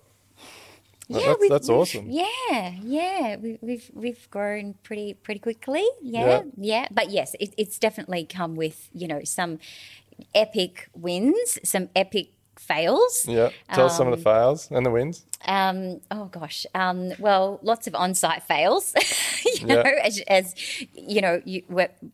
Well, 1.08 1.20
that's- 1.20 1.36
we've- 1.40 1.48
that's 1.52 1.68
we've- 1.68 1.80
awesome. 1.80 2.10
Yeah, 2.10 2.72
yeah, 2.82 3.36
we, 3.36 3.58
we've 3.60 3.90
we've 3.94 4.30
grown 4.30 4.74
pretty 4.82 5.14
pretty 5.14 5.40
quickly. 5.40 5.84
Yeah, 6.02 6.26
Yeah. 6.26 6.42
yeah. 6.56 6.88
But 6.90 7.10
yes, 7.10 7.34
it, 7.40 7.52
it's 7.58 7.78
definitely 7.78 8.24
come 8.24 8.54
with 8.54 8.88
you 8.92 9.06
know 9.08 9.22
some 9.24 9.58
epic 10.34 10.88
wins, 10.94 11.58
some 11.64 11.88
epic 11.96 12.28
fails. 12.64 13.26
Yeah. 13.28 13.50
Tell 13.72 13.86
us 13.86 13.96
some 13.96 14.08
of 14.08 14.16
the 14.16 14.22
fails 14.22 14.70
and 14.70 14.84
the 14.84 14.90
wins. 14.90 15.24
Um, 15.46 16.00
oh 16.10 16.24
gosh. 16.26 16.64
Um, 16.74 17.12
well, 17.18 17.58
lots 17.62 17.86
of 17.86 17.94
on-site 17.94 18.42
fails. 18.44 18.94
you 19.60 19.66
know, 19.66 19.82
Yeah. 19.84 20.00
as, 20.02 20.20
as 20.26 20.54
you 20.94 21.20
know, 21.20 21.42
you, 21.44 21.62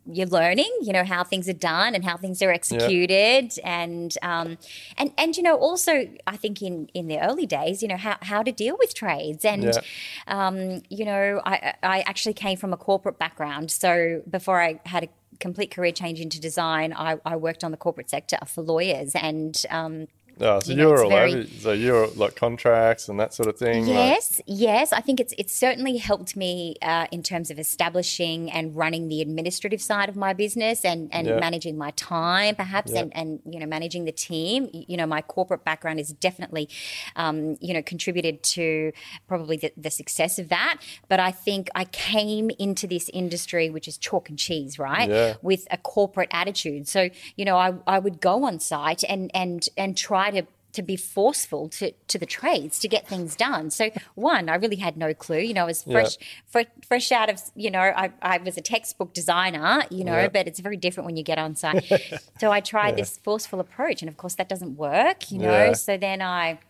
you're 0.06 0.26
learning. 0.26 0.70
You 0.82 0.92
know 0.92 1.04
how 1.04 1.22
things 1.24 1.48
are 1.48 1.52
done 1.54 1.94
and 1.94 2.04
how 2.04 2.16
things 2.16 2.42
are 2.42 2.50
executed, 2.50 3.52
and 3.62 4.14
um, 4.22 4.58
and 4.98 5.12
and 5.16 5.36
you 5.36 5.42
know, 5.42 5.56
also, 5.56 6.08
I 6.26 6.36
think 6.36 6.60
in 6.62 6.88
in 6.94 7.06
the 7.06 7.18
early 7.20 7.46
days, 7.46 7.82
you 7.82 7.88
know 7.88 7.96
how 7.96 8.16
how 8.22 8.42
to 8.42 8.50
deal 8.52 8.76
with 8.78 8.94
trades, 8.94 9.44
and 9.44 9.62
Yeah. 9.64 9.80
um, 10.26 10.82
you 10.90 11.04
know, 11.04 11.40
I 11.46 11.74
I 11.82 12.00
actually 12.00 12.34
came 12.34 12.56
from 12.58 12.72
a 12.72 12.76
corporate 12.76 13.18
background, 13.18 13.70
so 13.70 14.22
before 14.28 14.60
I 14.60 14.80
had 14.86 15.04
a 15.04 15.08
complete 15.38 15.70
career 15.70 15.92
change 15.92 16.20
into 16.20 16.38
design, 16.40 16.92
I, 16.92 17.18
I 17.24 17.36
worked 17.36 17.64
on 17.64 17.70
the 17.70 17.76
corporate 17.78 18.10
sector 18.10 18.36
for 18.46 18.60
lawyers 18.62 19.14
and 19.14 19.64
um, 19.70 20.06
Oh, 20.40 20.60
so 20.60 20.72
You 20.72 20.90
are 20.90 21.02
all 21.04 21.10
over. 21.12 21.46
So 21.60 21.72
you're 21.72 22.06
like 22.16 22.34
contracts 22.36 23.08
and 23.08 23.20
that 23.20 23.34
sort 23.34 23.48
of 23.48 23.56
thing. 23.58 23.86
like- 23.86 23.94
Yes, 23.94 24.40
yes. 24.46 24.92
I 24.92 25.00
think 25.00 25.20
it's 25.20 25.34
it's 25.38 25.54
certainly 25.54 25.96
helped 25.98 26.36
me 26.36 26.76
uh, 26.82 27.06
in 27.12 27.22
terms 27.22 27.50
of 27.50 27.58
establishing 27.58 28.50
and 28.50 28.76
running 28.76 29.08
the 29.08 29.20
administrative 29.20 29.80
side 29.82 30.08
of 30.08 30.16
my 30.16 30.32
business 30.32 30.84
and, 30.84 31.12
and 31.12 31.26
managing 31.40 31.76
my 31.76 31.90
time, 31.92 32.54
perhaps, 32.54 32.92
and, 32.92 33.12
and 33.16 33.40
you 33.52 33.60
know 33.60 33.66
managing 33.66 34.04
the 34.04 34.12
team. 34.12 34.68
You 34.72 34.96
know, 34.96 35.06
my 35.06 35.22
corporate 35.22 35.64
background 35.64 35.98
has 35.98 36.12
definitely 36.12 36.68
um, 37.16 37.56
you 37.60 37.74
know 37.74 37.82
contributed 37.82 38.42
to 38.42 38.92
probably 39.28 39.56
the, 39.56 39.72
the 39.76 39.90
success 39.90 40.38
of 40.38 40.48
that. 40.48 40.78
But 41.08 41.20
I 41.20 41.30
think 41.32 41.68
I 41.74 41.84
came 41.84 42.50
into 42.58 42.86
this 42.86 43.08
industry, 43.12 43.70
which 43.70 43.86
is 43.88 43.98
chalk 43.98 44.28
and 44.28 44.38
cheese, 44.38 44.78
right? 44.78 45.08
Yeah. 45.10 45.34
With 45.42 45.66
a 45.70 45.76
corporate 45.76 46.28
attitude. 46.32 46.88
So 46.88 47.10
you 47.36 47.44
know, 47.44 47.56
I 47.56 47.74
I 47.86 47.98
would 47.98 48.20
go 48.20 48.44
on 48.44 48.60
site 48.60 49.04
and 49.08 49.30
and 49.34 49.68
and 49.76 49.96
try 49.96 50.29
to 50.30 50.42
to 50.72 50.82
be 50.82 50.94
forceful 50.96 51.68
to, 51.68 51.90
to 52.06 52.16
the 52.16 52.24
trades 52.24 52.78
to 52.78 52.86
get 52.86 53.04
things 53.08 53.34
done. 53.34 53.70
So 53.70 53.90
one, 54.14 54.48
I 54.48 54.54
really 54.54 54.76
had 54.76 54.96
no 54.96 55.12
clue. 55.12 55.40
You 55.40 55.52
know, 55.52 55.62
I 55.62 55.66
was 55.66 55.82
fresh, 55.82 56.16
fresh, 56.46 56.66
fresh 56.86 57.10
out 57.10 57.28
of. 57.28 57.40
You 57.56 57.72
know, 57.72 57.80
I, 57.80 58.12
I 58.22 58.38
was 58.38 58.56
a 58.56 58.60
textbook 58.60 59.12
designer. 59.12 59.82
You 59.90 60.04
know, 60.04 60.12
Yeah. 60.16 60.28
but 60.28 60.46
it's 60.46 60.60
very 60.60 60.76
different 60.76 61.06
when 61.06 61.16
you 61.16 61.24
get 61.24 61.38
on 61.38 61.56
site. 61.56 61.90
so 62.40 62.52
I 62.52 62.60
tried 62.60 62.96
this 62.96 63.18
forceful 63.18 63.58
approach, 63.58 64.00
and 64.00 64.08
of 64.08 64.16
course 64.16 64.36
that 64.36 64.48
doesn't 64.48 64.76
work. 64.76 65.32
You 65.32 65.38
know, 65.40 65.50
Yeah. 65.50 65.72
so 65.72 65.96
then 65.96 66.22
I 66.22 66.60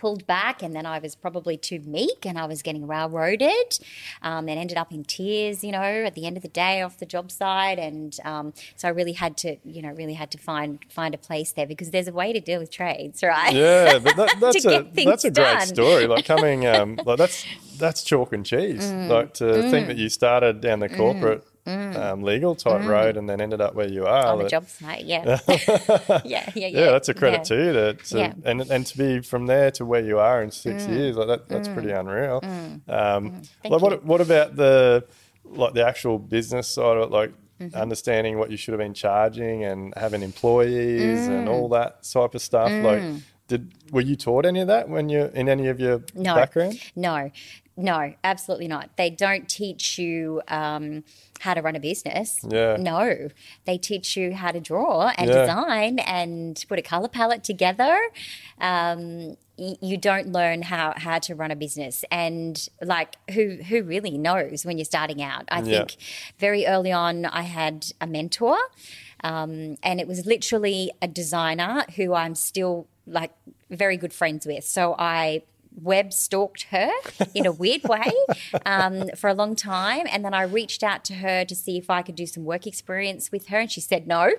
pulled 0.00 0.26
back, 0.26 0.62
and 0.62 0.74
then 0.74 0.86
I 0.86 0.98
was 0.98 1.14
probably 1.14 1.58
too 1.58 1.80
meek, 1.80 2.24
and 2.24 2.38
I 2.38 2.46
was 2.46 2.62
getting 2.62 2.86
railroaded, 2.86 3.78
um, 4.22 4.48
and 4.48 4.58
ended 4.58 4.78
up 4.78 4.92
in 4.92 5.04
tears, 5.04 5.62
you 5.62 5.72
know, 5.72 5.82
at 5.82 6.14
the 6.14 6.26
end 6.26 6.38
of 6.38 6.42
the 6.42 6.48
day 6.48 6.80
off 6.80 6.98
the 6.98 7.06
job 7.06 7.30
site, 7.30 7.78
and 7.78 8.16
um, 8.24 8.54
so 8.76 8.88
I 8.88 8.92
really 8.92 9.12
had 9.12 9.36
to, 9.38 9.56
you 9.62 9.82
know, 9.82 9.90
really 9.90 10.14
had 10.14 10.30
to 10.30 10.38
find 10.38 10.78
find 10.88 11.14
a 11.14 11.18
place 11.18 11.52
there 11.52 11.66
because 11.66 11.90
there's 11.90 12.08
a 12.08 12.12
way 12.12 12.32
to 12.32 12.40
deal 12.40 12.58
with 12.58 12.70
trades, 12.70 13.22
right? 13.22 13.54
Yeah, 13.54 13.98
but 13.98 14.16
that, 14.16 14.36
that's 14.40 14.64
a 14.64 14.90
that's 15.04 15.24
a 15.24 15.30
great 15.30 15.58
done. 15.58 15.66
story. 15.66 16.06
Like 16.06 16.24
coming, 16.24 16.66
um, 16.74 16.98
like 17.04 17.18
that's 17.18 17.44
that's 17.76 18.02
chalk 18.02 18.32
and 18.32 18.46
cheese. 18.46 18.90
Mm. 18.90 19.08
Like 19.08 19.34
to 19.34 19.68
think 19.70 19.88
that 19.88 19.98
you 19.98 20.08
started 20.08 20.62
down 20.62 20.80
the 20.80 20.88
corporate 20.88 21.44
um, 21.66 22.22
legal 22.22 22.54
type 22.54 22.84
road 22.86 23.16
and 23.16 23.28
then 23.28 23.40
ended 23.40 23.60
up 23.60 23.74
where 23.74 23.88
you 23.88 24.06
are. 24.06 24.24
Mm. 24.24 24.32
on 24.32 24.38
the 24.38 24.48
job 24.48 24.66
site. 24.68 25.04
Yeah, 25.04 25.38
yeah, 25.48 26.20
yeah, 26.24 26.50
yeah. 26.54 26.66
yeah, 26.68 26.90
that's 26.90 27.08
a 27.08 27.14
credit 27.14 27.38
yeah. 27.38 27.42
to 27.44 27.54
you. 27.64 27.72
To, 27.72 27.94
to, 27.94 28.18
Yeah. 28.18 28.32
and 28.44 28.60
and 28.62 28.86
to 28.86 28.98
be 28.98 29.20
from 29.20 29.46
there 29.46 29.70
to 29.72 29.84
where 29.84 30.02
you 30.02 30.18
are 30.18 30.42
in 30.42 30.50
six 30.50 30.86
years, 30.86 31.16
like 31.16 31.28
that, 31.28 31.48
that's 31.48 31.68
pretty 31.68 31.90
unreal. 31.90 32.40
Um, 32.44 32.80
Mm. 32.88 33.48
Like 33.70 33.82
what 33.82 34.04
what 34.04 34.20
about 34.20 34.56
the 34.56 35.04
like 35.44 35.74
the 35.74 35.86
actual 35.86 36.18
business 36.18 36.68
side 36.68 36.96
of 36.96 37.04
it, 37.04 37.10
like 37.10 37.32
Mm-hmm. 37.60 37.76
understanding 37.76 38.38
what 38.38 38.50
you 38.50 38.56
should 38.56 38.72
have 38.72 38.78
been 38.78 38.94
charging 38.94 39.64
and 39.64 39.92
having 39.94 40.22
employees 40.22 41.26
and 41.28 41.46
Mm. 41.46 41.50
all 41.52 41.68
that 41.68 42.04
type 42.04 42.34
of 42.34 42.40
stuff? 42.40 42.72
Like, 42.72 43.02
did 43.48 43.70
were 43.92 44.00
you 44.00 44.16
taught 44.16 44.46
any 44.46 44.60
of 44.60 44.68
that 44.68 44.88
when 44.88 45.10
you 45.10 45.30
in 45.34 45.46
any 45.46 45.68
of 45.68 45.78
your 45.78 46.02
No. 46.14 46.34
background? 46.36 46.80
No, 46.96 47.30
no, 47.76 48.14
absolutely 48.24 48.66
not. 48.66 48.96
They 48.96 49.10
don't 49.10 49.46
teach 49.46 49.98
you 49.98 50.40
um, 50.48 51.04
how 51.40 51.54
to 51.54 51.60
run 51.62 51.74
a 51.74 51.80
business. 51.80 52.38
Yeah. 52.48 52.76
No, 52.78 53.28
they 53.64 53.78
teach 53.78 54.16
you 54.16 54.34
how 54.34 54.50
to 54.52 54.60
draw 54.60 55.12
and 55.18 55.28
Yeah. 55.28 55.40
design 55.40 55.98
and 56.00 56.62
put 56.68 56.78
a 56.78 56.82
color 56.82 57.08
palette 57.08 57.42
together. 57.44 57.98
Um, 58.60 59.36
y- 59.58 59.76
you 59.80 59.96
don't 59.96 60.28
learn 60.32 60.62
how, 60.62 60.92
how 60.96 61.18
to 61.20 61.34
run 61.34 61.50
a 61.50 61.56
business 61.56 62.04
and 62.10 62.68
like 62.82 63.16
who 63.32 63.56
who 63.68 63.82
really 63.82 64.16
knows 64.18 64.64
when 64.66 64.76
you're 64.78 64.84
starting 64.84 65.22
out 65.22 65.44
i 65.50 65.58
Yeah. 65.60 65.78
think 65.78 65.96
very 66.38 66.66
early 66.66 66.92
on 66.92 67.24
i 67.26 67.42
had 67.42 67.86
a 68.00 68.06
mentor 68.06 68.56
um, 69.22 69.76
and 69.82 70.00
it 70.00 70.06
was 70.08 70.24
literally 70.26 70.90
a 71.02 71.08
designer 71.08 71.84
who 71.96 72.14
i'm 72.14 72.34
still 72.34 72.86
like 73.06 73.32
very 73.70 73.96
good 73.98 74.12
friends 74.14 74.46
with 74.46 74.64
so 74.64 74.94
i 74.98 75.42
web 75.82 76.12
stalked 76.12 76.64
her 76.64 76.90
in 77.34 77.46
a 77.46 77.52
weird 77.52 77.82
way 77.84 78.12
um, 78.66 79.08
for 79.16 79.28
a 79.28 79.34
long 79.34 79.54
time 79.54 80.06
and 80.10 80.24
then 80.24 80.34
i 80.34 80.42
reached 80.42 80.82
out 80.82 81.04
to 81.04 81.14
her 81.14 81.44
to 81.44 81.54
see 81.54 81.76
if 81.76 81.90
i 81.90 82.02
could 82.02 82.14
do 82.14 82.26
some 82.26 82.44
work 82.44 82.66
experience 82.66 83.30
with 83.32 83.48
her 83.48 83.58
and 83.58 83.70
she 83.70 83.80
said 83.80 84.06
no 84.06 84.30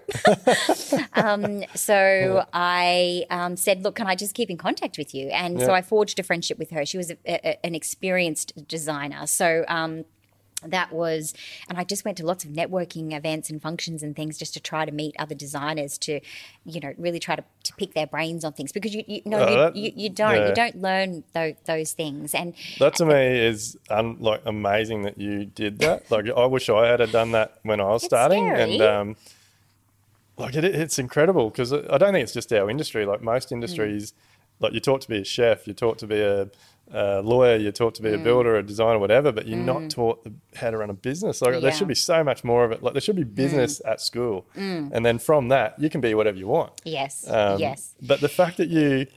um, 1.14 1.64
so 1.76 2.46
I 2.54 3.26
um, 3.30 3.58
said, 3.58 3.84
"Look, 3.84 3.96
can 3.96 4.08
I 4.08 4.16
just 4.16 4.34
keep 4.34 4.50
in 4.50 4.58
contact 4.58 4.98
with 4.98 5.14
you?" 5.14 5.28
And 5.30 5.60
so 5.60 5.74
I 5.74 5.82
forged 5.82 6.20
a 6.20 6.24
friendship 6.24 6.58
with 6.58 6.72
her. 6.72 6.86
She 6.86 6.98
was 6.98 7.12
a, 7.12 7.18
a, 7.26 7.66
an 7.66 7.76
experienced 7.76 8.68
designer, 8.68 9.28
so. 9.28 9.66
That 10.66 10.92
was, 10.94 11.34
and 11.68 11.78
I 11.78 11.84
just 11.84 12.06
went 12.06 12.18
to 12.20 12.26
lots 12.26 12.44
of 12.44 12.52
networking 12.52 13.14
events 13.18 13.50
and 13.50 13.62
functions 13.62 14.04
and 14.04 14.16
things 14.16 14.38
just 14.38 14.54
to 14.54 14.60
try 14.60 14.86
to 14.86 14.92
meet 14.92 15.16
other 15.18 15.34
designers 15.36 15.98
to, 16.00 16.20
you 16.66 16.80
know, 16.80 16.94
really 16.98 17.20
try 17.20 17.36
to, 17.36 17.44
to 17.64 17.74
pick 17.76 17.94
their 17.94 18.06
brains 18.08 18.46
on 18.46 18.54
things 18.54 18.72
because 18.72 18.94
you, 18.94 19.04
you 19.08 19.22
no, 19.26 19.40
Oh, 19.40 19.72
you, 19.74 19.84
you, 19.86 19.92
you 19.96 20.10
don't, 20.10 20.36
yeah. 20.36 20.48
you 20.50 20.54
don't 20.54 20.82
learn 20.82 21.24
those, 21.34 21.56
those 21.66 21.92
things. 21.94 22.36
And 22.36 22.54
That 22.80 22.96
to 22.96 23.06
me 23.06 23.40
is 23.40 23.78
un, 23.90 24.18
like 24.20 24.42
amazing 24.46 25.02
that 25.04 25.18
you 25.18 25.46
did 25.46 25.80
that. 25.80 26.04
Like 26.12 26.26
I 26.30 26.46
wish 26.46 26.70
I 26.70 26.88
had 26.88 27.12
done 27.12 27.32
that 27.32 27.58
when 27.64 27.80
I 27.82 27.86
was 27.86 28.04
starting, 28.04 28.46
scary. 28.48 28.74
and 28.74 28.82
um, 28.82 29.16
like 30.38 30.56
it, 30.56 30.64
it's 30.66 31.00
incredible 31.00 31.50
because 31.50 31.74
I 31.74 31.98
don't 31.98 32.14
think 32.14 32.24
it's 32.24 32.34
just 32.34 32.52
our 32.54 32.70
industry. 32.70 33.06
Like 33.06 33.22
Mm. 33.22 33.24
most 33.26 33.52
industries, 33.52 34.14
like 34.62 34.72
you're 34.74 34.80
taught 34.82 35.02
to 35.02 35.10
be 35.10 35.18
a 35.18 35.24
chef, 35.26 35.68
you're 35.68 35.74
taught 35.74 35.98
to 36.00 36.08
be 36.08 36.20
a, 36.22 36.50
a 36.94 37.22
lawyer, 37.22 37.56
you're 37.58 37.72
taught 37.72 37.96
to 37.96 38.02
be 38.02 38.10
a 38.10 38.18
Mm. 38.18 38.24
builder, 38.24 38.56
a 38.58 38.64
designer, 38.64 39.00
whatever, 39.00 39.32
but 39.32 39.48
you're 39.48 39.58
not 39.58 39.90
taught 39.90 40.24
the, 40.24 40.34
how 40.56 40.70
to 40.72 40.78
run 40.78 40.90
a 40.90 40.94
business. 40.94 41.42
Like 41.42 41.52
there 41.54 41.62
Yeah. 41.62 41.70
Mm. 41.72 41.78
should 41.78 41.88
be 41.88 41.96
so 41.96 42.24
much 42.24 42.44
more 42.44 42.64
of 42.66 42.72
it. 42.72 42.84
Like 42.84 42.94
there 42.94 43.02
should 43.02 43.16
be 43.16 43.24
business 43.24 43.82
at 43.86 44.00
school, 44.02 44.46
and 44.56 45.06
then 45.06 45.18
from 45.20 45.48
that 45.50 45.80
you 45.80 45.90
can 45.90 46.02
be 46.02 46.14
whatever 46.14 46.38
you 46.38 46.48
want. 46.48 46.72
yes, 46.84 47.28
Um, 47.30 47.60
yes. 47.60 47.96
But 48.02 48.22
the 48.22 48.30
fact 48.30 48.58
that 48.58 48.70
you 48.70 49.08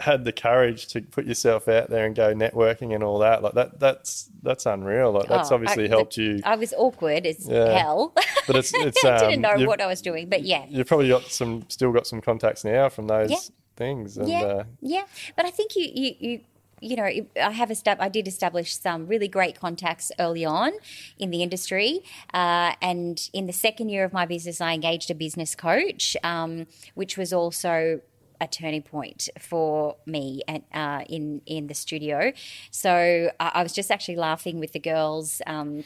had 0.00 0.24
the 0.24 0.30
courage 0.30 0.86
to 0.86 1.00
put 1.02 1.26
yourself 1.26 1.66
out 1.66 1.90
there 1.90 2.06
and 2.06 2.14
go 2.14 2.32
networking 2.32 2.94
and 2.94 3.02
all 3.02 3.18
that, 3.18 3.42
like 3.42 3.54
that, 3.54 3.80
that's 3.80 4.30
that's 4.44 4.64
unreal. 4.64 5.10
Like 5.10 5.26
that's 5.28 5.50
Oh, 5.50 5.56
obviously 5.56 5.86
I- 5.86 5.88
helped 5.88 6.16
you. 6.16 6.40
I 6.44 6.54
was 6.54 6.72
awkward 6.76 7.26
as 7.26 7.48
Yeah. 7.48 7.76
hell. 7.76 8.12
But 8.46 8.54
it's 8.54 8.72
it's 8.88 9.04
I 9.04 9.16
um, 9.16 9.30
didn't 9.30 9.42
know 9.42 9.66
what 9.66 9.80
I 9.80 9.86
was 9.88 10.00
doing, 10.00 10.28
but 10.28 10.42
yeah, 10.44 10.66
you've 10.68 10.86
probably 10.86 11.08
got 11.08 11.24
some 11.24 11.64
still 11.68 11.90
got 11.90 12.06
some 12.06 12.20
contacts 12.20 12.64
now 12.64 12.88
from 12.88 13.08
those 13.08 13.30
Yeah. 13.32 13.38
Things. 13.78 14.18
And 14.18 14.28
yeah, 14.28 14.42
uh, 14.42 14.64
yeah. 14.80 15.04
But 15.36 15.46
I 15.46 15.50
think 15.50 15.76
you, 15.76 15.88
you, 15.94 16.14
you, 16.18 16.40
you 16.80 16.96
know, 16.96 17.04
I 17.04 17.50
have 17.52 17.70
estab- 17.70 18.00
I 18.00 18.08
did 18.08 18.28
establish 18.28 18.76
some 18.76 19.06
really 19.06 19.28
great 19.28 19.58
contacts 19.58 20.12
early 20.18 20.44
on 20.44 20.72
in 21.18 21.30
the 21.30 21.42
industry, 21.42 22.00
uh, 22.34 22.72
and 22.82 23.30
in 23.32 23.46
the 23.46 23.52
second 23.52 23.88
year 23.88 24.04
of 24.04 24.12
my 24.12 24.26
business, 24.26 24.60
I 24.60 24.74
engaged 24.74 25.10
a 25.10 25.14
business 25.14 25.54
coach, 25.54 26.16
um, 26.22 26.66
which 26.94 27.16
was 27.16 27.32
also 27.32 28.00
a 28.40 28.46
turning 28.46 28.82
point 28.82 29.28
for 29.40 29.96
me 30.06 30.42
and 30.46 30.62
uh, 30.72 31.02
in 31.08 31.42
in 31.46 31.66
the 31.66 31.74
studio. 31.74 32.32
So 32.70 33.30
I, 33.40 33.50
I 33.54 33.62
was 33.62 33.72
just 33.72 33.90
actually 33.90 34.16
laughing 34.16 34.60
with 34.60 34.72
the 34.72 34.80
girls 34.80 35.42
um, 35.46 35.84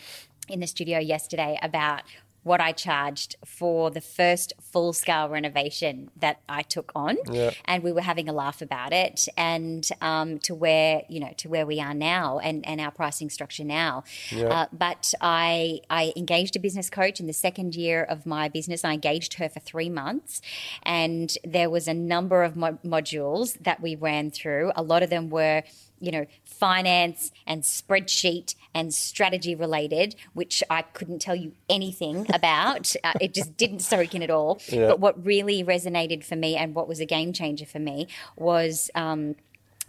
in 0.48 0.60
the 0.60 0.66
studio 0.66 0.98
yesterday 0.98 1.58
about 1.62 2.02
what 2.44 2.60
I 2.60 2.72
charged 2.72 3.36
for 3.44 3.90
the 3.90 4.00
first 4.00 4.52
full 4.60 4.92
scale 4.92 5.28
renovation 5.28 6.10
that 6.16 6.40
I 6.48 6.62
took 6.62 6.90
on, 6.94 7.16
Yeah. 7.30 7.50
and 7.66 7.82
we 7.82 7.92
were 7.92 8.00
having 8.00 8.28
a 8.28 8.32
laugh 8.32 8.60
about 8.62 8.92
it, 8.92 9.28
and 9.36 9.88
um, 10.00 10.38
to 10.40 10.54
where 10.54 11.02
you 11.08 11.20
know 11.20 11.32
to 11.38 11.48
where 11.48 11.64
we 11.66 11.80
are 11.80 11.94
now, 11.94 12.38
and, 12.40 12.66
and 12.66 12.80
our 12.80 12.90
pricing 12.90 13.30
structure 13.30 13.64
now. 13.64 14.04
Yeah. 14.30 14.46
Uh, 14.48 14.66
but 14.72 15.14
I 15.20 15.80
I 15.88 16.12
engaged 16.16 16.56
a 16.56 16.58
business 16.58 16.90
coach 16.90 17.20
in 17.20 17.26
the 17.26 17.32
second 17.32 17.74
year 17.74 18.02
of 18.02 18.26
my 18.26 18.48
business. 18.48 18.84
I 18.84 18.92
engaged 18.94 19.34
her 19.34 19.48
for 19.48 19.60
three 19.60 19.88
months, 19.90 20.40
and 20.82 21.32
there 21.44 21.70
was 21.70 21.86
a 21.86 21.94
number 21.94 22.42
of 22.42 22.56
mo- 22.56 22.78
modules 22.84 23.56
that 23.62 23.80
we 23.80 23.94
ran 23.94 24.30
through. 24.30 24.72
A 24.74 24.82
lot 24.82 25.02
of 25.02 25.10
them 25.10 25.30
were 25.30 25.62
you 26.02 26.10
know, 26.10 26.26
finance 26.44 27.30
and 27.46 27.62
spreadsheet 27.62 28.56
and 28.74 28.92
strategy 28.92 29.54
related, 29.54 30.16
which 30.34 30.62
I 30.68 30.82
couldn't 30.82 31.20
tell 31.20 31.36
you 31.36 31.52
anything 31.70 32.26
about. 32.34 32.94
uh, 33.04 33.12
it 33.20 33.32
just 33.32 33.56
didn't 33.56 33.80
soak 33.80 34.14
in 34.14 34.22
at 34.22 34.30
all. 34.30 34.60
Yeah. 34.68 34.88
But 34.88 35.00
what 35.00 35.24
really 35.24 35.62
resonated 35.62 36.24
for 36.24 36.36
me 36.36 36.56
and 36.56 36.74
what 36.74 36.88
was 36.88 36.98
a 37.00 37.06
game 37.06 37.32
changer 37.32 37.64
for 37.64 37.78
me 37.78 38.08
was. 38.36 38.90
Um, 38.94 39.36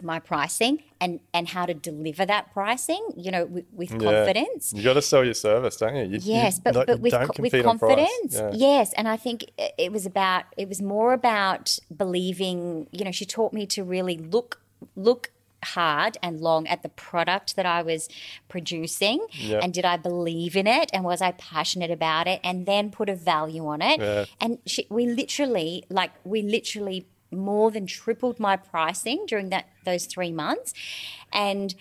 my 0.02 0.18
pricing 0.18 0.82
and 1.00 1.20
and 1.32 1.48
how 1.48 1.64
to 1.64 1.72
deliver 1.72 2.26
that 2.26 2.52
pricing, 2.52 3.00
you 3.16 3.30
know, 3.30 3.44
with, 3.44 3.64
with 3.72 3.92
yeah. 3.92 3.98
confidence. 3.98 4.72
You 4.74 4.82
got 4.82 4.94
to 4.94 5.02
sell 5.02 5.24
your 5.24 5.34
service, 5.34 5.76
don't 5.76 5.94
you? 5.94 6.02
you 6.02 6.18
Yes, 6.20 6.56
you 6.56 6.62
but, 6.64 6.86
but 6.86 6.98
with, 6.98 7.12
co- 7.12 7.20
with 7.20 7.52
compete 7.52 7.64
on 7.64 7.78
price. 7.78 7.96
confidence. 7.96 8.34
Yeah. 8.34 8.50
Yes, 8.52 8.92
and 8.94 9.06
I 9.06 9.16
think 9.16 9.52
it 9.56 9.92
was 9.92 10.04
about 10.04 10.46
it 10.56 10.68
was 10.68 10.82
more 10.82 11.12
about 11.12 11.78
believing. 11.96 12.88
You 12.90 13.04
know, 13.04 13.12
she 13.12 13.24
taught 13.24 13.52
me 13.52 13.66
to 13.66 13.84
really 13.84 14.18
look 14.18 14.60
look 14.96 15.30
hard 15.64 16.16
and 16.22 16.40
long 16.40 16.66
at 16.68 16.82
the 16.82 16.88
product 16.88 17.56
that 17.56 17.66
I 17.66 17.82
was 17.82 18.08
producing, 18.48 19.26
Yeah. 19.32 19.60
and 19.62 19.72
did 19.74 19.84
I 19.84 19.96
believe 19.96 20.56
in 20.56 20.66
it, 20.66 20.90
and 20.92 21.04
was 21.04 21.20
I 21.20 21.32
passionate 21.32 21.90
about 21.90 22.26
it, 22.28 22.40
and 22.44 22.66
then 22.66 22.90
put 22.90 23.08
a 23.08 23.16
value 23.16 23.66
on 23.66 23.82
it. 23.82 24.00
Yeah. 24.00 24.24
And 24.40 24.58
she, 24.66 24.86
we 24.90 25.06
literally, 25.06 25.84
like, 25.88 26.12
we 26.24 26.42
literally 26.42 27.06
more 27.32 27.70
than 27.72 27.86
tripled 27.86 28.38
my 28.38 28.56
pricing 28.56 29.24
during 29.26 29.48
that 29.50 29.66
those 29.84 30.06
three 30.06 30.30
months, 30.30 30.72
and 31.32 31.74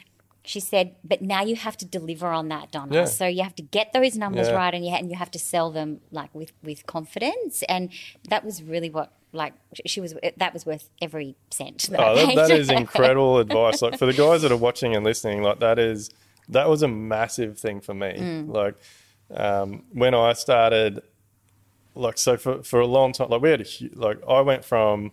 she 0.45 0.59
said, 0.59 0.95
"But 1.03 1.21
now 1.21 1.41
you 1.43 1.55
have 1.55 1.77
to 1.77 1.85
deliver 1.85 2.27
on 2.27 2.49
that, 2.49 2.71
Donna. 2.71 2.93
Yeah. 2.93 3.05
So 3.05 3.25
you 3.25 3.43
have 3.43 3.55
to 3.55 3.63
get 3.63 3.93
those 3.93 4.17
numbers 4.17 4.47
Yeah. 4.47 4.55
right, 4.55 4.73
and 4.73 4.85
you 4.85 4.91
and 4.93 5.09
you 5.09 5.15
have 5.17 5.31
to 5.31 5.39
sell 5.39 5.71
them 5.71 6.01
like 6.11 6.33
with 6.35 6.51
with 6.61 6.85
confidence." 6.85 7.63
And 7.69 7.89
that 8.29 8.43
was 8.45 8.61
really 8.61 8.89
what 8.89 9.13
like 9.31 9.53
she 9.85 10.01
was. 10.01 10.13
That 10.37 10.53
was 10.53 10.65
worth 10.65 10.89
every 11.01 11.35
cent. 11.49 11.87
That 11.89 11.99
I 11.99 12.09
Oh, 12.11 12.15
that, 12.15 12.35
that 12.35 12.51
is 12.51 12.69
incredible 12.69 13.37
advice. 13.45 13.81
Like 13.81 13.97
for 13.97 14.05
the 14.05 14.13
guys 14.13 14.41
that 14.41 14.51
are 14.51 14.57
watching 14.57 14.95
and 14.95 15.03
listening, 15.05 15.41
like 15.43 15.59
that 15.59 15.79
is 15.79 16.09
that 16.49 16.67
was 16.67 16.81
a 16.83 16.87
massive 16.89 17.57
thing 17.57 17.79
for 17.79 17.93
me. 17.93 18.13
Mm. 18.17 18.49
Like 18.49 18.75
um, 19.33 19.83
when 19.93 20.13
I 20.13 20.33
started, 20.33 21.01
like 21.95 22.17
so 22.17 22.35
for 22.37 22.63
for 22.63 22.81
a 22.81 22.87
long 22.87 23.13
time, 23.13 23.29
like 23.29 23.41
we 23.41 23.49
had 23.49 23.61
a 23.61 23.65
like 23.95 24.19
I 24.27 24.41
went 24.41 24.65
from 24.65 25.11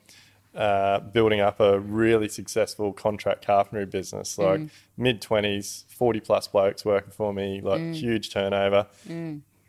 uh, 0.54 0.98
building 1.00 1.40
up 1.40 1.60
a 1.60 1.78
really 1.78 2.28
successful 2.28 2.92
contract 2.92 3.46
carpentry 3.46 3.86
business, 3.86 4.36
Mm. 4.36 4.44
like 4.44 4.60
mid 4.96 5.22
twenties, 5.22 5.84
forty 5.88 6.20
plus 6.20 6.48
blokes 6.48 6.84
working 6.84 7.12
for 7.12 7.32
me, 7.32 7.60
like 7.60 7.80
Mm. 7.80 7.94
huge 7.94 8.30
turnover. 8.32 8.86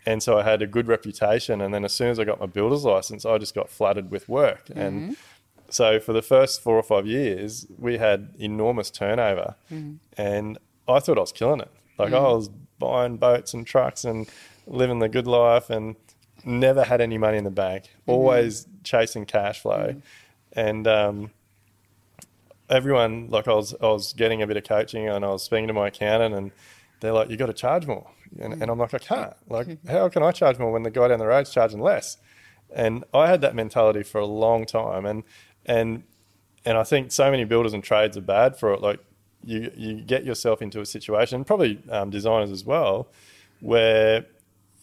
And 0.06 0.24
so 0.24 0.40
I 0.40 0.44
had 0.44 0.64
a 0.64 0.68
good 0.68 0.88
reputation. 0.88 1.62
And 1.62 1.72
then 1.74 1.86
as 1.86 1.94
soon 1.94 2.10
as 2.10 2.20
I 2.20 2.24
got 2.24 2.40
my 2.40 2.48
builder's 2.48 2.84
license, 2.84 3.24
I 3.26 3.38
just 3.38 3.54
got 3.54 3.70
flooded 3.70 4.10
with 4.10 4.28
work. 4.28 4.66
Mm-hmm. 4.66 4.80
And 4.80 5.18
so 5.70 6.00
for 6.00 6.14
the 6.14 6.24
first 6.24 6.62
four 6.64 6.76
or 6.76 6.82
five 6.84 7.06
years, 7.06 7.68
we 7.78 8.00
had 8.00 8.34
enormous 8.40 8.90
turnover. 8.90 9.56
And 10.18 10.58
I 10.88 11.00
thought 11.00 11.18
I 11.18 11.22
was 11.22 11.32
killing 11.32 11.62
it. 11.62 11.70
Like 12.00 12.14
I 12.14 12.20
was 12.22 12.50
buying 12.80 13.18
boats 13.18 13.54
and 13.54 13.68
trucks 13.68 14.04
and 14.04 14.28
living 14.66 14.98
the 15.00 15.10
good 15.10 15.28
life 15.28 15.70
and 15.70 15.96
never 16.44 16.84
had 16.84 17.00
any 17.00 17.20
money 17.20 17.38
in 17.38 17.44
the 17.44 17.52
bank, 17.52 17.92
always 18.08 18.66
chasing 18.84 19.26
cash 19.26 19.60
flow. 19.62 19.96
And, 20.54 20.88
um, 20.88 21.32
everyone 22.70 23.28
like 23.30 23.50
I 23.50 23.54
was 23.54 23.76
I 23.82 23.88
was 23.88 24.14
getting 24.14 24.42
a 24.42 24.48
bit 24.48 24.56
of 24.56 24.64
coaching 24.64 25.10
and 25.10 25.26
I 25.26 25.28
was 25.28 25.44
speaking 25.44 25.68
to 25.68 25.74
my 25.74 25.90
accountant 25.90 26.34
and 26.34 26.52
they're 27.02 27.12
like, 27.12 27.30
you 27.30 27.36
got 27.36 27.48
to 27.48 27.54
charge 27.54 27.88
more, 27.88 28.08
and, 28.40 28.54
and 28.54 28.70
I'm 28.70 28.78
like, 28.78 28.94
I 28.94 29.00
can't. 29.00 29.34
Like, 29.50 29.86
how 29.88 30.08
can 30.08 30.24
I 30.24 30.32
charge 30.32 30.60
more 30.60 30.72
when 30.72 30.84
the 30.84 30.92
guy 30.92 31.08
down 31.08 31.20
the 31.20 31.26
road's 31.26 31.52
charging 31.52 31.82
less? 31.82 32.18
And 32.74 33.04
I 33.14 33.28
had 33.28 33.42
that 33.42 33.56
mentality 33.56 34.04
for 34.04 34.20
a 34.20 34.26
long 34.26 34.66
time, 34.66 35.06
and 35.06 35.24
and 35.66 36.04
and 36.64 36.78
I 36.78 36.84
think 36.84 37.12
so 37.12 37.30
many 37.30 37.44
builders 37.44 37.74
and 37.74 37.84
trades 37.84 38.16
are 38.18 38.22
bad 38.22 38.56
for 38.56 38.72
it. 38.74 38.82
Like, 38.82 39.00
you 39.44 39.72
you 39.76 40.02
get 40.02 40.24
yourself 40.24 40.62
into 40.62 40.80
a 40.80 40.86
situation, 40.86 41.44
probably 41.44 41.82
um, 41.90 42.12
designers 42.12 42.52
as 42.52 42.64
well, 42.64 43.08
where 43.60 44.26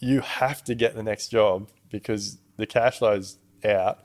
you 0.00 0.20
have 0.20 0.62
to 0.64 0.74
get 0.74 0.94
the 0.96 1.02
next 1.04 1.28
job 1.28 1.68
because 1.90 2.38
the 2.56 2.66
cash 2.66 2.98
flow's 2.98 3.38
out. 3.64 4.00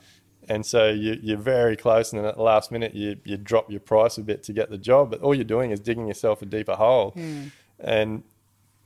And 0.50 0.66
so 0.66 0.90
you, 0.90 1.20
you're 1.22 1.38
very 1.38 1.76
close, 1.76 2.12
and 2.12 2.22
then 2.22 2.28
at 2.28 2.36
the 2.36 2.44
last 2.44 2.72
minute, 2.72 2.94
you, 2.94 3.18
you 3.24 3.38
drop 3.38 3.70
your 3.70 3.80
price 3.80 4.18
a 4.18 4.22
bit 4.22 4.44
to 4.44 4.54
get 4.54 4.70
the 4.70 4.78
job. 4.78 5.12
But 5.12 5.22
all 5.22 5.34
you're 5.34 5.44
doing 5.44 5.72
is 5.72 5.80
digging 5.80 6.08
yourself 6.08 6.42
a 6.42 6.46
deeper 6.46 6.76
hole. 6.76 7.12
Hmm. 7.12 7.46
And 7.80 8.24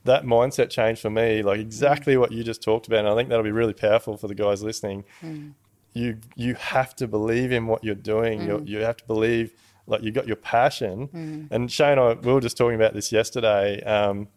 that 0.04 0.24
mindset 0.24 0.70
change 0.70 1.00
for 1.00 1.10
me, 1.10 1.42
like 1.42 1.60
exactly 1.60 2.14
hmm. 2.14 2.20
what 2.20 2.32
you 2.32 2.42
just 2.42 2.62
talked 2.62 2.86
about, 2.86 3.00
and 3.00 3.08
I 3.08 3.14
think 3.14 3.28
that'll 3.28 3.44
be 3.44 3.52
really 3.52 3.74
powerful 3.74 4.16
for 4.16 4.28
the 4.28 4.34
guys 4.34 4.62
listening. 4.62 5.04
Hmm. 5.20 5.50
You 5.94 6.18
you 6.36 6.54
have 6.54 6.94
to 6.96 7.08
believe 7.08 7.50
in 7.50 7.66
what 7.66 7.82
you're 7.82 7.94
doing. 7.94 8.42
You 8.42 8.62
you 8.64 8.78
have 8.78 8.98
to 8.98 9.04
believe 9.06 9.52
like 9.86 10.02
you've 10.02 10.14
got 10.14 10.26
your 10.26 10.36
passion. 10.36 11.08
And 11.50 11.72
Shane 11.72 11.98
and 11.98 12.00
I 12.00 12.12
we 12.12 12.32
were 12.32 12.40
just 12.40 12.56
talking 12.56 12.76
about 12.76 12.94
this 12.94 13.10
yesterday. 13.10 13.82
Um, 13.82 14.28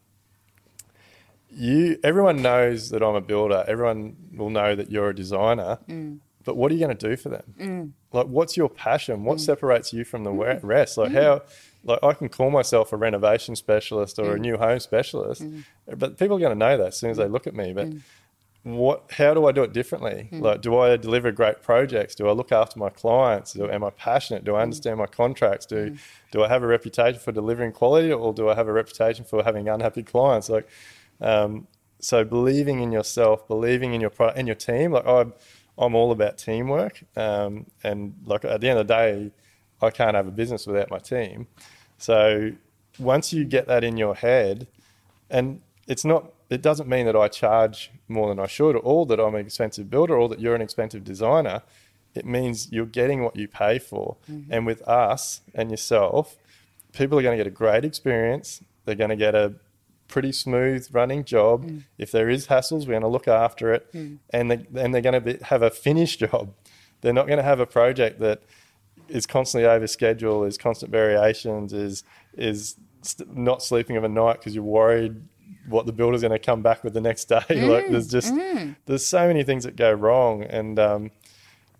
you 1.49 1.99
everyone 2.03 2.41
knows 2.41 2.89
that 2.89 3.03
I'm 3.03 3.15
a 3.15 3.21
builder. 3.21 3.63
Everyone 3.67 4.15
will 4.33 4.49
know 4.49 4.75
that 4.75 4.89
you're 4.89 5.09
a 5.09 5.15
designer. 5.15 5.79
But 6.43 6.57
what 6.57 6.71
are 6.71 6.75
you 6.75 6.85
going 6.85 6.95
to 6.95 7.09
do 7.09 7.15
for 7.15 7.29
them? 7.29 7.43
Mm. 7.59 7.91
Like, 8.11 8.27
what's 8.27 8.57
your 8.57 8.69
passion? 8.69 9.23
What 9.23 9.37
mm. 9.37 9.41
separates 9.41 9.93
you 9.93 10.03
from 10.03 10.23
the 10.23 10.31
we- 10.31 10.45
mm. 10.45 10.59
rest? 10.63 10.97
Like, 10.97 11.11
how? 11.11 11.41
Like, 11.83 11.99
I 12.03 12.13
can 12.13 12.29
call 12.29 12.51
myself 12.51 12.93
a 12.93 12.97
renovation 12.97 13.55
specialist 13.55 14.19
or 14.19 14.35
a 14.35 14.39
new 14.39 14.57
home 14.57 14.79
specialist, 14.79 15.43
but 15.87 16.17
people 16.17 16.37
are 16.37 16.39
going 16.39 16.51
to 16.51 16.57
know 16.57 16.77
that 16.77 16.87
as 16.87 16.97
soon 16.97 17.09
as 17.09 17.17
they 17.17 17.27
look 17.27 17.47
at 17.47 17.55
me. 17.55 17.73
But 17.73 17.89
what? 18.63 19.11
How 19.11 19.33
do 19.33 19.47
I 19.47 19.51
do 19.51 19.63
it 19.63 19.73
differently? 19.73 20.29
Like, 20.31 20.61
do 20.61 20.77
I 20.77 20.95
deliver 20.97 21.31
great 21.31 21.63
projects? 21.63 22.13
Do 22.13 22.27
I 22.27 22.33
look 22.33 22.51
after 22.51 22.77
my 22.77 22.89
clients? 22.89 23.53
Do, 23.53 23.67
am 23.69 23.83
I 23.83 23.89
passionate? 23.89 24.43
Do 24.43 24.55
I 24.55 24.61
understand 24.61 24.99
my 24.99 25.07
contracts? 25.07 25.65
Do 25.65 25.95
do 26.31 26.43
I 26.43 26.47
have 26.47 26.61
a 26.61 26.67
reputation 26.67 27.19
for 27.19 27.31
delivering 27.31 27.71
quality, 27.71 28.11
or 28.11 28.33
do 28.33 28.49
I 28.49 28.55
have 28.55 28.67
a 28.67 28.73
reputation 28.73 29.25
for 29.25 29.43
having 29.43 29.67
unhappy 29.67 30.03
clients? 30.03 30.49
Like, 30.49 30.67
um, 31.19 31.67
so 32.01 32.23
believing 32.23 32.81
in 32.81 32.91
yourself, 32.91 33.47
believing 33.47 33.93
in 33.93 34.01
your 34.01 34.09
product 34.09 34.37
and 34.37 34.47
your 34.47 34.55
team. 34.55 34.91
Like 34.91 35.05
I'm, 35.05 35.33
I'm 35.81 35.95
all 35.95 36.11
about 36.11 36.37
teamwork. 36.37 37.03
Um, 37.17 37.65
and 37.83 38.13
like 38.23 38.45
at 38.45 38.61
the 38.61 38.69
end 38.69 38.79
of 38.79 38.87
the 38.87 38.93
day, 38.93 39.31
I 39.81 39.89
can't 39.89 40.15
have 40.15 40.27
a 40.27 40.31
business 40.31 40.67
without 40.67 40.91
my 40.91 40.99
team. 40.99 41.47
So 41.97 42.51
once 42.99 43.33
you 43.33 43.43
get 43.43 43.67
that 43.67 43.83
in 43.83 43.97
your 43.97 44.15
head, 44.15 44.67
and 45.29 45.61
it's 45.87 46.05
not, 46.05 46.31
it 46.49 46.61
doesn't 46.61 46.87
mean 46.87 47.07
that 47.07 47.15
I 47.15 47.27
charge 47.27 47.91
more 48.07 48.29
than 48.29 48.39
I 48.39 48.47
should, 48.47 48.75
or 48.83 49.05
that 49.07 49.19
I'm 49.19 49.33
an 49.35 49.45
expensive 49.45 49.89
builder, 49.89 50.15
or 50.15 50.29
that 50.29 50.39
you're 50.39 50.55
an 50.55 50.61
expensive 50.61 51.03
designer. 51.03 51.63
It 52.13 52.25
means 52.25 52.71
you're 52.71 52.85
getting 52.85 53.23
what 53.23 53.35
you 53.35 53.47
pay 53.47 53.79
for. 53.79 54.17
And 54.49 54.65
with 54.65 54.81
us 54.87 55.41
and 55.55 55.71
yourself, 55.71 56.37
people 56.93 57.17
are 57.17 57.21
going 57.21 57.37
to 57.37 57.43
get 57.43 57.47
a 57.47 57.55
great 57.55 57.85
experience. 57.85 58.61
They're 58.85 58.95
going 58.95 59.09
to 59.09 59.15
get 59.15 59.33
a 59.33 59.53
pretty 60.11 60.31
smooth 60.31 60.87
running 60.91 61.23
job. 61.23 61.65
Mm. 61.65 61.83
If 61.97 62.11
there 62.11 62.29
is 62.29 62.47
hassles, 62.47 62.81
we're 62.81 62.93
going 62.93 63.01
to 63.01 63.07
look 63.07 63.27
after 63.27 63.73
it, 63.73 63.91
mm. 63.93 64.19
and 64.29 64.51
they, 64.51 64.65
and 64.75 64.93
they're 64.93 65.01
going 65.01 65.13
to 65.13 65.21
be, 65.21 65.37
have 65.43 65.63
a 65.63 65.71
finished 65.71 66.19
job. 66.19 66.53
They're 67.01 67.13
not 67.13 67.25
going 67.25 67.37
to 67.37 67.43
have 67.43 67.59
a 67.59 67.65
project 67.65 68.19
that 68.19 68.43
is 69.09 69.25
constantly 69.25 69.67
over 69.67 69.87
schedule, 69.87 70.43
is 70.43 70.57
constant 70.57 70.91
variations, 70.91 71.73
is 71.73 72.03
is 72.37 72.75
st- 73.01 73.35
not 73.35 73.63
sleeping 73.63 73.97
of 73.97 74.03
a 74.03 74.09
night 74.09 74.39
because 74.39 74.53
you're 74.53 74.63
worried 74.63 75.21
what 75.67 75.85
the 75.85 75.91
builder's 75.91 76.21
going 76.21 76.31
to 76.31 76.39
come 76.39 76.61
back 76.61 76.83
with 76.83 76.93
the 76.93 77.01
next 77.01 77.25
day. 77.25 77.41
Mm. 77.49 77.69
like 77.69 77.89
there's 77.89 78.07
just 78.07 78.33
there's 78.85 79.05
so 79.05 79.27
many 79.27 79.43
things 79.43 79.63
that 79.63 79.75
go 79.75 79.91
wrong, 79.91 80.43
and 80.43 80.79
um, 80.79 81.11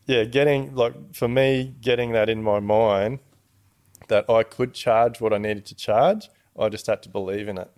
yeah, 0.06 0.24
getting 0.24 0.74
like 0.76 1.14
for 1.14 1.28
me, 1.28 1.76
getting 1.82 2.12
that 2.14 2.30
in 2.30 2.42
my 2.44 2.60
mind 2.60 3.20
that 4.08 4.30
I 4.30 4.44
could 4.44 4.74
charge 4.74 5.22
what 5.22 5.32
I 5.34 5.38
needed 5.38 5.66
to 5.68 5.76
charge. 5.76 6.30
I 6.60 6.68
just 6.70 6.88
had 6.88 7.02
to 7.04 7.10
believe 7.10 7.48
in 7.48 7.58
it. 7.58 7.72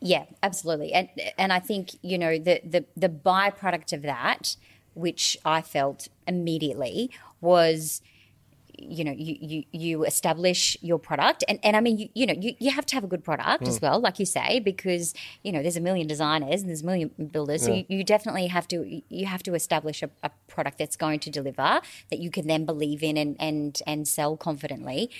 Yeah, 0.00 0.26
absolutely. 0.42 0.92
And 0.92 1.08
and 1.36 1.52
I 1.52 1.58
think, 1.58 1.96
you 2.02 2.18
know, 2.18 2.38
the 2.38 2.60
the 2.64 2.84
the 2.96 3.08
byproduct 3.08 3.92
of 3.92 4.02
that, 4.02 4.56
which 4.94 5.36
I 5.44 5.60
felt 5.60 6.08
immediately 6.26 7.10
was 7.40 8.00
you 8.78 9.04
know 9.04 9.12
you, 9.12 9.36
you 9.40 9.64
you 9.72 10.04
establish 10.04 10.76
your 10.82 10.98
product. 10.98 11.42
And, 11.48 11.58
and 11.62 11.76
i 11.76 11.80
mean 11.80 11.98
you, 11.98 12.08
you 12.14 12.26
know 12.26 12.34
you, 12.38 12.54
you 12.58 12.70
have 12.70 12.86
to 12.86 12.94
have 12.94 13.04
a 13.04 13.06
good 13.06 13.24
product 13.24 13.66
as 13.66 13.78
mm. 13.78 13.82
well 13.82 14.00
like 14.00 14.18
you 14.18 14.26
say 14.26 14.60
because 14.60 15.14
you 15.42 15.50
know 15.50 15.62
there's 15.62 15.76
a 15.76 15.80
million 15.80 16.06
designers 16.06 16.60
and 16.60 16.68
there's 16.68 16.82
a 16.82 16.86
million 16.86 17.10
builders. 17.32 17.64
So 17.64 17.72
you, 17.72 17.84
you 17.88 18.04
definitely 18.04 18.46
have 18.48 18.68
to 18.68 19.02
you 19.08 19.26
have 19.26 19.42
to 19.44 19.54
establish 19.54 20.02
a, 20.02 20.10
a 20.22 20.30
product 20.46 20.78
that's 20.78 20.96
going 20.96 21.20
to 21.20 21.30
deliver 21.30 21.80
that 22.10 22.18
you 22.18 22.30
can 22.30 22.46
then 22.46 22.64
believe 22.64 23.02
in 23.02 23.16
and 23.16 23.36
and 23.40 23.80
and 23.86 24.06
sell 24.06 24.36
confidently 24.36 25.10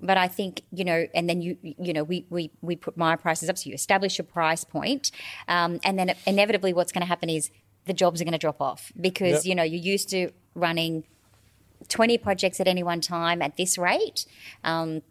but 0.00 0.16
I 0.16 0.28
think 0.28 0.62
you 0.72 0.84
know, 0.84 1.06
and 1.14 1.28
then 1.28 1.40
you 1.42 1.56
you 1.62 1.92
know, 1.92 2.04
we 2.04 2.26
we 2.30 2.50
we 2.60 2.76
put 2.76 2.96
my 2.96 3.16
prices 3.16 3.48
up, 3.48 3.58
so 3.58 3.68
you 3.68 3.74
establish 3.74 4.18
a 4.18 4.22
price 4.22 4.64
point, 4.64 5.10
um, 5.48 5.80
and 5.84 5.98
then 5.98 6.14
inevitably, 6.26 6.72
what's 6.72 6.92
going 6.92 7.02
to 7.02 7.06
happen 7.08 7.28
is 7.28 7.50
the 7.86 7.92
jobs 7.92 8.20
are 8.20 8.24
going 8.24 8.32
to 8.32 8.38
drop 8.38 8.60
off 8.60 8.92
because 9.00 9.44
Yep. 9.44 9.48
you 9.48 9.54
know 9.54 9.62
you're 9.62 9.80
used 9.94 10.08
to 10.10 10.30
running 10.54 11.04
twenty 11.88 12.18
projects 12.18 12.60
at 12.60 12.68
any 12.68 12.82
one 12.82 13.00
time 13.00 13.42
at 13.42 13.56
this 13.56 13.78
rate. 13.78 14.26
Um, 14.64 15.02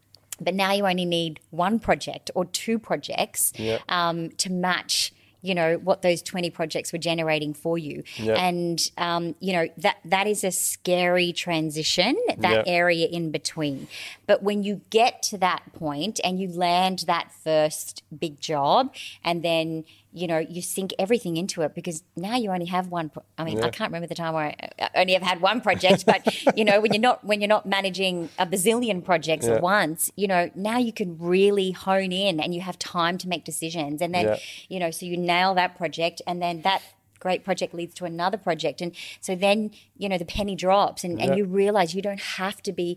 but 0.42 0.54
now 0.54 0.72
you 0.72 0.86
only 0.88 1.06
need 1.06 1.42
one 1.50 1.80
project 1.80 2.32
or 2.34 2.46
two 2.46 2.80
projects 2.80 3.52
Yep. 3.58 3.82
um, 3.90 4.30
to 4.32 4.52
match 4.52 5.14
you 5.42 5.56
know 5.56 5.76
what 5.78 6.02
those 6.02 6.22
20 6.22 6.50
projects 6.50 6.92
were 6.92 7.00
generating 7.00 7.54
for 7.54 7.78
you 7.78 8.04
Yep. 8.18 8.38
and 8.38 8.92
um, 8.98 9.36
you 9.40 9.54
know 9.54 9.68
that 9.78 9.98
that 10.06 10.28
is 10.28 10.44
a 10.44 10.52
scary 10.52 11.32
transition 11.34 12.16
that 12.38 12.52
Yep. 12.58 12.64
area 12.68 13.08
in 13.08 13.32
between 13.32 13.88
but 14.28 14.44
when 14.44 14.64
you 14.64 14.82
get 14.90 15.22
to 15.24 15.38
that 15.38 15.62
point 15.74 16.20
and 16.24 16.40
you 16.40 16.48
land 16.50 17.00
that 17.08 17.32
first 17.44 18.04
big 18.18 18.40
job 18.40 18.94
and 19.24 19.44
then 19.44 19.86
you 20.12 20.26
know 20.26 20.40
you 20.40 20.60
sink 20.62 20.92
everything 20.98 21.38
into 21.38 21.62
it 21.62 21.76
because 21.76 22.02
now 22.16 22.36
you 22.36 22.50
only 22.50 22.66
have 22.66 22.88
one 22.90 23.10
pro- 23.10 23.22
i 23.38 23.44
mean 23.44 23.62
i 23.64 23.70
can't 23.70 23.90
remember 23.92 24.08
the 24.08 24.16
time 24.16 24.34
where 24.34 24.46
i 24.48 24.70
I 24.82 25.02
only 25.02 25.14
have 25.14 25.22
had 25.22 25.40
one 25.40 25.62
project 25.62 26.04
but 26.06 26.22
you 26.58 26.66
know 26.66 26.82
when 26.82 26.92
you're 26.94 27.02
not 27.02 27.24
when 27.24 27.42
you're 27.42 27.48
not 27.48 27.68
managing 27.68 28.30
a 28.40 28.46
bazillion 28.48 29.04
projects 29.06 29.46
Yeah. 29.46 29.56
at 29.56 29.62
once 29.62 30.12
you 30.16 30.28
know 30.28 30.50
now 30.56 30.80
you 30.80 30.92
can 30.92 31.18
really 31.20 31.70
hone 31.72 32.12
in 32.12 32.40
and 32.40 32.56
you 32.56 32.62
have 32.62 32.80
time 32.80 33.18
to 33.20 33.28
make 33.28 33.44
decisions 33.46 34.02
and 34.02 34.12
then 34.16 34.26
Yeah. 34.26 34.38
you 34.68 34.80
know 34.80 34.90
so 34.90 35.06
you 35.06 35.16
nail 35.32 35.50
that 35.62 35.72
project 35.82 36.18
and 36.28 36.38
then 36.44 36.56
that 36.70 36.82
great 37.26 37.42
project 37.48 37.72
leads 37.80 37.94
to 38.00 38.04
another 38.14 38.38
project 38.48 38.78
and 38.84 38.92
so 39.28 39.32
then 39.46 39.58
you 40.02 40.08
know 40.10 40.18
the 40.24 40.30
penny 40.38 40.56
drops 40.66 41.02
and, 41.06 41.14
and 41.22 41.30
you 41.38 41.44
realize 41.62 41.88
you 41.98 42.02
don't 42.10 42.26
have 42.40 42.58
to 42.68 42.72
be 42.84 42.90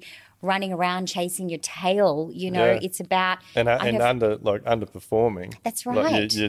running 0.50 0.72
around 0.78 1.02
chasing 1.16 1.46
your 1.52 1.62
tail 1.80 2.12
you 2.42 2.50
know 2.56 2.68
Yeah. 2.72 2.86
it's 2.86 3.00
about 3.06 3.36
and 3.58 3.66
uh, 3.68 3.78
and 3.88 4.00
under 4.12 4.30
like 4.50 4.62
underperforming. 4.74 5.50
That's 5.66 5.82
Like, 5.86 5.96
right. 6.12 6.32
you, 6.34 6.42
you, 6.42 6.48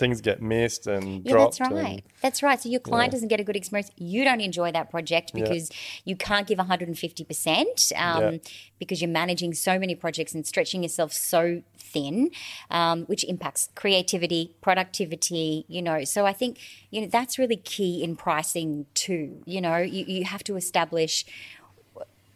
things 0.00 0.20
get 0.20 0.42
missed 0.42 0.86
and 0.88 1.24
yeah, 1.24 1.32
dropped. 1.32 1.58
that's 1.58 1.70
right. 1.72 1.86
and- 1.86 2.02
That's 2.22 2.42
right. 2.42 2.60
So 2.60 2.68
your 2.68 2.80
client 2.80 3.08
Yeah. 3.10 3.16
doesn't 3.16 3.28
get 3.28 3.38
a 3.40 3.44
good 3.44 3.56
experience. 3.56 3.90
You 3.96 4.24
don't 4.24 4.40
enjoy 4.40 4.72
that 4.72 4.90
project 4.90 5.30
Yeah. 5.32 5.44
because 5.44 5.70
you 6.04 6.16
can't 6.16 6.46
give 6.48 6.58
150% 6.58 7.92
um, 7.96 8.22
Yeah. 8.34 8.38
because 8.78 9.00
you're 9.00 9.10
managing 9.10 9.54
so 9.54 9.78
many 9.78 9.94
projects 9.94 10.34
and 10.34 10.46
stretching 10.46 10.82
yourself 10.82 11.12
so 11.12 11.62
thin, 11.78 12.30
um, 12.70 13.04
which 13.06 13.24
impacts 13.24 13.68
creativity, 13.74 14.54
productivity, 14.60 15.64
you 15.68 15.82
know. 15.82 16.04
So 16.04 16.26
I 16.26 16.32
think, 16.32 16.58
you 16.90 17.00
know, 17.02 17.06
that's 17.06 17.38
really 17.38 17.56
key 17.56 18.02
in 18.02 18.16
pricing 18.16 18.86
too. 18.94 19.42
You 19.44 19.60
know, 19.60 19.78
you, 19.78 20.04
you 20.06 20.24
have 20.24 20.42
to 20.44 20.56
establish 20.56 21.24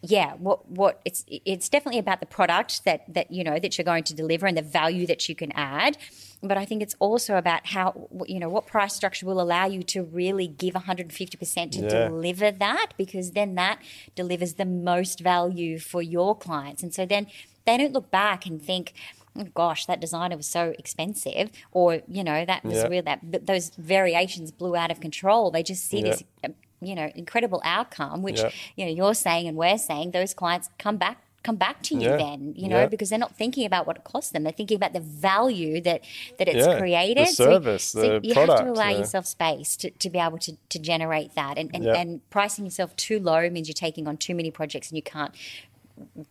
yeah 0.06 0.34
what 0.34 0.68
what 0.70 1.00
it's 1.04 1.24
it's 1.28 1.68
definitely 1.68 1.98
about 1.98 2.20
the 2.20 2.26
product 2.26 2.84
that 2.84 3.00
that 3.16 3.30
you 3.30 3.42
know 3.42 3.58
that 3.58 3.78
you're 3.78 3.84
going 3.92 4.04
to 4.04 4.14
deliver 4.14 4.46
and 4.46 4.56
the 4.56 4.62
value 4.62 5.06
that 5.06 5.28
you 5.28 5.34
can 5.34 5.50
add 5.52 5.96
but 6.42 6.56
i 6.58 6.64
think 6.64 6.82
it's 6.82 6.96
also 6.98 7.36
about 7.36 7.66
how 7.68 8.08
you 8.26 8.38
know 8.38 8.48
what 8.48 8.66
price 8.66 8.92
structure 8.94 9.24
will 9.26 9.40
allow 9.40 9.64
you 9.66 9.82
to 9.82 10.02
really 10.02 10.46
give 10.46 10.74
150% 10.74 11.70
to 11.72 11.78
Yeah. 11.80 12.08
deliver 12.08 12.50
that 12.50 12.88
because 12.98 13.32
then 13.32 13.54
that 13.54 13.78
delivers 14.14 14.54
the 14.54 14.66
most 14.66 15.20
value 15.20 15.78
for 15.78 16.02
your 16.02 16.36
clients 16.36 16.82
and 16.82 16.92
so 16.92 17.06
then 17.06 17.26
they 17.64 17.76
don't 17.78 17.92
look 17.92 18.10
back 18.10 18.44
and 18.46 18.60
think 18.62 18.92
oh, 19.38 19.44
gosh 19.54 19.86
that 19.86 20.00
designer 20.00 20.36
was 20.36 20.46
so 20.46 20.74
expensive 20.78 21.50
or 21.72 22.02
you 22.08 22.22
know 22.22 22.44
that 22.44 22.62
was 22.64 22.74
Yeah. 22.78 22.88
real 22.88 23.02
that 23.04 23.46
those 23.46 23.70
variations 23.78 24.50
blew 24.50 24.76
out 24.76 24.90
of 24.90 25.00
control 25.00 25.50
they 25.50 25.62
just 25.62 25.88
see 25.88 25.98
Yeah. 26.00 26.10
this 26.10 26.24
uh, 26.44 26.48
you 26.86 26.94
know 26.94 27.10
incredible 27.14 27.60
outcome 27.64 28.22
which 28.22 28.40
Yeah. 28.40 28.50
you 28.76 28.84
know 28.86 28.92
you're 28.92 29.14
saying 29.14 29.46
and 29.48 29.56
we're 29.56 29.78
saying 29.78 30.10
those 30.12 30.32
clients 30.34 30.68
come 30.78 30.96
back 30.96 31.18
come 31.42 31.56
back 31.56 31.82
to 31.82 31.94
you 31.94 32.08
Yeah. 32.10 32.16
then 32.16 32.54
you 32.56 32.68
know 32.68 32.80
Yeah. 32.80 32.86
because 32.86 33.10
they're 33.10 33.18
not 33.18 33.36
thinking 33.36 33.66
about 33.66 33.86
what 33.86 33.96
it 33.96 34.04
costs 34.04 34.30
them 34.32 34.44
they're 34.44 34.52
thinking 34.52 34.76
about 34.76 34.92
the 34.94 35.00
value 35.00 35.80
that 35.82 36.00
that 36.38 36.48
it's 36.48 36.66
Yeah, 36.66 36.74
the 36.74 36.78
created 36.80 37.28
service, 37.28 37.84
so, 37.84 38.00
so 38.00 38.18
the 38.20 38.26
you 38.28 38.34
have 38.34 38.48
to 38.48 38.70
allow 38.70 38.92
the- 38.92 38.98
yourself 39.00 39.26
space 39.26 39.76
to, 39.76 39.90
to 39.90 40.08
be 40.10 40.18
able 40.18 40.38
to, 40.38 40.56
to 40.70 40.78
generate 40.78 41.34
that 41.34 41.58
and 41.58 41.70
and, 41.74 41.86
and 41.86 42.30
pricing 42.30 42.64
yourself 42.64 42.96
too 42.96 43.18
low 43.20 43.50
means 43.50 43.68
you're 43.68 43.74
taking 43.74 44.08
on 44.08 44.16
too 44.16 44.34
many 44.34 44.50
projects 44.50 44.88
and 44.90 44.96
you 44.96 45.02
can't 45.02 45.34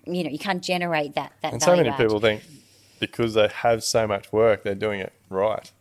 you 0.05 0.23
know, 0.23 0.29
you 0.29 0.39
can't 0.39 0.61
generate 0.61 1.13
that 1.15 1.31
that. 1.41 1.53
And 1.53 1.61
so 1.61 1.75
many 1.75 1.89
add. 1.89 1.97
people 1.97 2.19
think 2.19 2.41
because 2.99 3.33
they 3.33 3.47
have 3.47 3.83
so 3.83 4.07
much 4.07 4.31
work, 4.33 4.63
they're 4.63 4.75
doing 4.75 4.99
it 4.99 5.13
right. 5.29 5.71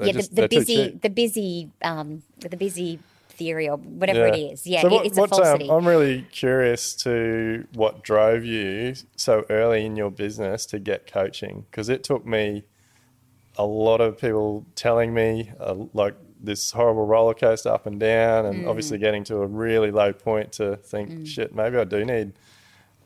Yeah, 0.00 0.12
just- 0.12 0.34
the, 0.34 0.42
the 0.42 0.48
busy, 0.48 0.98
the 1.02 1.10
busy, 1.10 1.70
um, 1.82 2.22
the 2.38 2.56
busy 2.56 2.98
theory 3.34 3.68
or 3.68 3.76
whatever 3.76 4.26
it 4.26 4.36
is. 4.38 4.66
Yeah, 4.66 4.82
So 4.82 4.88
what- 4.88 5.06
it's 5.06 5.18
a 5.18 5.22
um, 5.22 5.28
falsity. 5.28 5.70
I'm 5.70 5.86
really 5.86 6.26
curious 6.32 6.94
to 6.96 7.66
what 7.74 8.02
drove 8.02 8.44
you 8.44 8.94
so 9.16 9.44
early 9.50 9.84
in 9.84 9.96
your 9.96 10.10
business 10.10 10.66
to 10.66 10.78
get 10.78 11.06
coaching 11.10 11.66
because 11.70 11.88
it 11.88 12.02
took 12.04 12.24
me 12.26 12.64
a 13.56 13.64
lot 13.64 14.00
of 14.00 14.18
people 14.18 14.66
telling 14.74 15.14
me 15.14 15.52
uh, 15.60 15.76
like 15.92 16.14
this 16.42 16.72
horrible 16.72 17.06
roller 17.06 17.34
coaster 17.34 17.70
up 17.70 17.86
and 17.86 17.98
down, 18.00 18.44
Mm. 18.44 18.50
and 18.50 18.68
obviously 18.68 18.98
getting 18.98 19.24
to 19.24 19.36
a 19.38 19.46
really 19.46 19.90
low 19.90 20.12
point 20.12 20.52
to 20.52 20.76
think, 20.76 21.26
shit, 21.26 21.54
maybe 21.54 21.76
I 21.78 21.84
do 21.84 22.04
need 22.04 22.32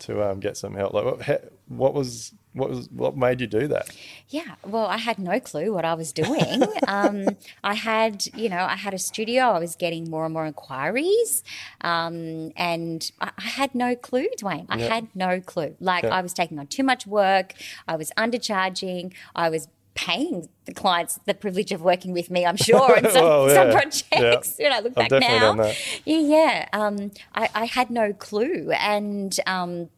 to 0.01 0.23
um, 0.31 0.41
get 0.41 0.57
some 0.57 0.75
help. 0.75 0.93
Like, 0.95 1.05
what, 1.05 1.53
what 1.69 1.95
was 1.95 2.33
what 2.59 2.69
was 2.71 2.89
what 2.91 3.17
made 3.17 3.41
you 3.41 3.47
do 3.47 3.67
that? 3.69 3.89
Yeah, 4.29 4.57
well, 4.67 4.87
I 4.87 4.99
had 4.99 5.19
no 5.19 5.41
clue 5.41 5.73
what 5.73 5.85
I 5.87 5.95
was 5.95 6.13
doing. 6.13 6.63
um, 6.87 7.37
I 7.65 7.75
had, 7.75 8.27
you 8.35 8.49
know, 8.51 8.59
I 8.59 8.77
had 8.77 8.93
a 8.93 8.99
studio. 8.99 9.45
I 9.45 9.59
was 9.59 9.75
getting 9.77 10.11
more 10.11 10.25
and 10.27 10.35
more 10.35 10.45
inquiries, 10.47 11.43
um, 11.81 12.53
and 12.57 13.11
I, 13.21 13.31
I 13.39 13.43
had 13.43 13.75
no 13.75 13.95
clue, 13.97 14.29
Duayne. 14.39 14.67
I 14.69 14.79
Yeah. 14.79 14.89
had 14.95 15.09
no 15.15 15.41
clue. 15.41 15.77
Like 15.81 16.05
Yeah. 16.05 16.11
I 16.15 16.21
was 16.21 16.33
taking 16.35 16.59
on 16.59 16.67
too 16.67 16.83
much 16.83 17.07
work. 17.07 17.55
I 17.87 17.97
was 17.97 18.11
undercharging. 18.19 19.13
I 19.35 19.49
was 19.49 19.69
paying 19.95 20.49
the 20.67 20.73
clients 20.73 21.19
the 21.25 21.35
privilege 21.35 21.73
of 21.73 21.83
working 21.83 22.13
with 22.13 22.31
me. 22.31 22.47
I'm 22.47 22.57
sure 22.57 22.97
in 22.97 23.11
some, 23.11 23.25
Well, 23.25 23.49
some 23.49 23.69
yeah. 23.69 23.73
projects. 23.81 24.55
When 24.59 24.73
I 24.73 24.79
look 24.81 24.93
I've 24.97 25.09
back 25.09 25.21
now, 25.23 25.39
done 25.41 25.57
that. 25.59 25.77
yeah, 26.05 26.19
yeah. 26.19 26.69
Um, 26.73 27.11
I, 27.35 27.49
I 27.55 27.65
had 27.65 27.91
no 27.91 28.13
clue, 28.13 28.71
and 28.79 29.37
um, 29.47 29.89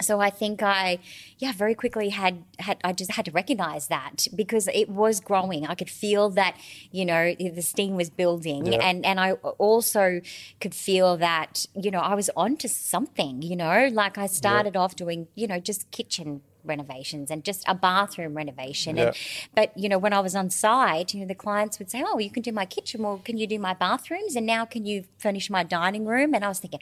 so 0.00 0.20
I 0.20 0.30
think 0.30 0.62
I, 0.62 0.98
yeah, 1.38 1.52
very 1.52 1.74
quickly 1.74 2.08
had 2.08 2.44
had 2.58 2.78
I 2.82 2.92
just 2.92 3.12
had 3.12 3.24
to 3.26 3.30
recognize 3.30 3.88
that 3.88 4.26
because 4.34 4.68
it 4.68 4.88
was 4.88 5.20
growing. 5.20 5.66
I 5.66 5.74
could 5.74 5.90
feel 5.90 6.30
that, 6.30 6.56
you 6.90 7.04
know, 7.04 7.34
the 7.34 7.62
steam 7.62 7.96
was 7.96 8.10
building, 8.10 8.66
Yeah. 8.66 8.78
and 8.82 9.04
and 9.04 9.20
I 9.20 9.32
also 9.32 10.20
could 10.60 10.74
feel 10.74 11.16
that, 11.18 11.66
you 11.74 11.90
know, 11.90 12.00
I 12.00 12.14
was 12.14 12.30
onto 12.36 12.68
something. 12.68 13.42
You 13.42 13.56
know, 13.56 13.88
like 13.92 14.16
I 14.18 14.26
started 14.26 14.76
off 14.76 14.96
doing, 14.96 15.28
you 15.34 15.46
know, 15.46 15.60
just 15.60 15.90
kitchen 15.90 16.42
renovations 16.64 17.28
and 17.30 17.44
just 17.44 17.64
a 17.66 17.74
bathroom 17.74 18.34
renovation. 18.34 18.96
And 18.98 19.14
but 19.54 19.76
you 19.76 19.88
know 19.88 19.98
when 19.98 20.12
i 20.12 20.20
was 20.20 20.36
on 20.36 20.48
site 20.48 21.12
you 21.12 21.20
know 21.20 21.26
the 21.26 21.34
clients 21.34 21.80
would 21.80 21.90
say 21.90 22.04
oh 22.06 22.18
you 22.20 22.30
can 22.30 22.42
do 22.42 22.52
my 22.52 22.64
kitchen. 22.66 23.02
Well 23.02 23.20
can 23.24 23.36
you 23.36 23.46
do 23.48 23.58
my 23.58 23.74
bathrooms? 23.74 24.36
And 24.36 24.46
now 24.46 24.64
can 24.64 24.86
you 24.86 25.04
furnish 25.18 25.50
my 25.50 25.64
dining 25.64 26.04
room? 26.06 26.34
And 26.34 26.44
i 26.44 26.48
was 26.48 26.60
thinking 26.60 26.80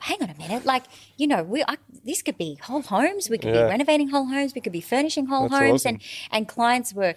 hang 0.00 0.22
on 0.22 0.30
a 0.30 0.38
minute. 0.38 0.64
Like 0.64 0.84
you 1.16 1.26
know 1.26 1.42
we 1.42 1.64
I, 1.64 1.76
this 2.08 2.20
could 2.26 2.38
be 2.44 2.50
whole 2.68 2.82
homes 2.94 3.28
we 3.32 3.38
could 3.42 3.54
Yeah. 3.54 3.64
be 3.64 3.70
renovating 3.74 4.08
whole 4.14 4.26
homes 4.34 4.50
we 4.56 4.62
could 4.64 4.76
be 4.80 4.84
furnishing 4.92 5.26
whole 5.32 5.48
That's 5.48 5.60
homes 5.62 5.82
awesome. 5.86 5.94
and 5.96 6.02
and 6.34 6.48
clients 6.56 6.90
were 7.00 7.14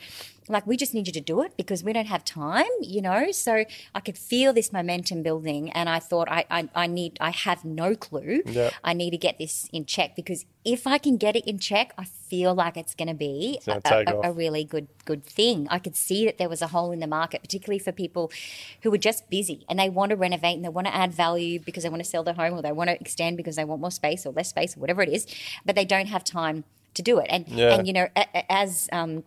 like 0.52 0.68
we 0.68 0.78
just 0.78 0.94
need 0.94 1.08
you 1.08 1.14
to 1.14 1.22
do 1.22 1.42
it 1.42 1.56
because 1.58 1.84
we 1.84 1.94
don't 1.94 2.08
have 2.08 2.24
time 2.26 2.66
you 2.82 3.02
know? 3.02 3.32
So 3.32 3.64
i 3.96 4.00
could 4.00 4.18
feel 4.18 4.54
this 4.54 4.72
momentum 4.74 5.24
building 5.24 5.72
and 5.72 5.88
i 5.90 6.00
thought 6.00 6.28
i 6.30 6.46
i, 6.50 6.70
I 6.76 6.88
need 6.88 7.18
i 7.20 7.32
have 7.32 7.64
no 7.66 7.96
clue. 7.96 8.42
Yeah. 8.46 8.70
i 8.84 8.94
need 8.94 9.12
to 9.12 9.18
get 9.18 9.38
this 9.38 9.70
in 9.72 9.86
check 9.86 10.16
because 10.16 10.46
if 10.64 10.86
i 10.86 10.98
can 10.98 11.18
get 11.18 11.36
it 11.36 11.46
in 11.48 11.58
check 11.60 11.94
i 11.98 12.04
feel 12.04 12.54
like 12.54 12.78
it's 12.78 12.96
going 12.96 13.08
to 13.08 13.14
be 13.14 13.60
a, 13.68 13.82
a- 14.08 14.30
a 14.30 14.32
really 14.32 14.64
good 14.64 14.88
good 15.06 15.24
thing. 15.26 15.68
I 15.70 15.80
could 15.80 15.96
see 15.96 16.26
that 16.26 16.38
there 16.38 16.48
was 16.50 16.62
a 16.62 16.68
hole 16.68 16.92
in 16.92 17.00
the 17.00 17.08
market 17.08 17.42
particularly 17.42 17.80
for 17.80 17.92
people 17.92 18.32
who 18.84 18.92
were 18.92 18.98
just 19.10 19.30
busy 19.30 19.66
and 19.70 19.78
they 19.80 19.90
want 19.90 20.12
to 20.12 20.16
renovate 20.16 20.56
and 20.56 20.64
they 20.66 20.70
want 20.70 20.88
to 20.88 20.96
add 20.96 21.12
value 21.14 21.60
because 21.60 21.84
they 21.84 21.90
want 21.90 22.04
to 22.04 22.10
sell 22.10 22.24
their 22.24 22.36
home 22.36 22.54
or 22.58 22.62
they 22.62 22.72
want 22.72 22.90
to 22.90 23.00
extend 23.02 23.36
because 23.38 23.56
they 23.56 23.64
want 23.66 23.82
more 23.82 23.92
space 23.92 24.26
or 24.26 24.32
less 24.34 24.50
space 24.50 24.78
or 24.78 24.80
whatever 24.80 25.02
it 25.02 25.10
is 25.10 25.26
but 25.66 25.76
they 25.76 25.86
don't 25.86 26.08
have 26.08 26.24
time 26.24 26.64
to 26.94 27.02
do 27.02 27.20
it. 27.20 27.28
And 27.30 27.48
Yeah. 27.48 27.74
and 27.74 27.88
you 27.88 27.94
know 27.94 28.08
as 28.50 28.88
um 28.92 29.24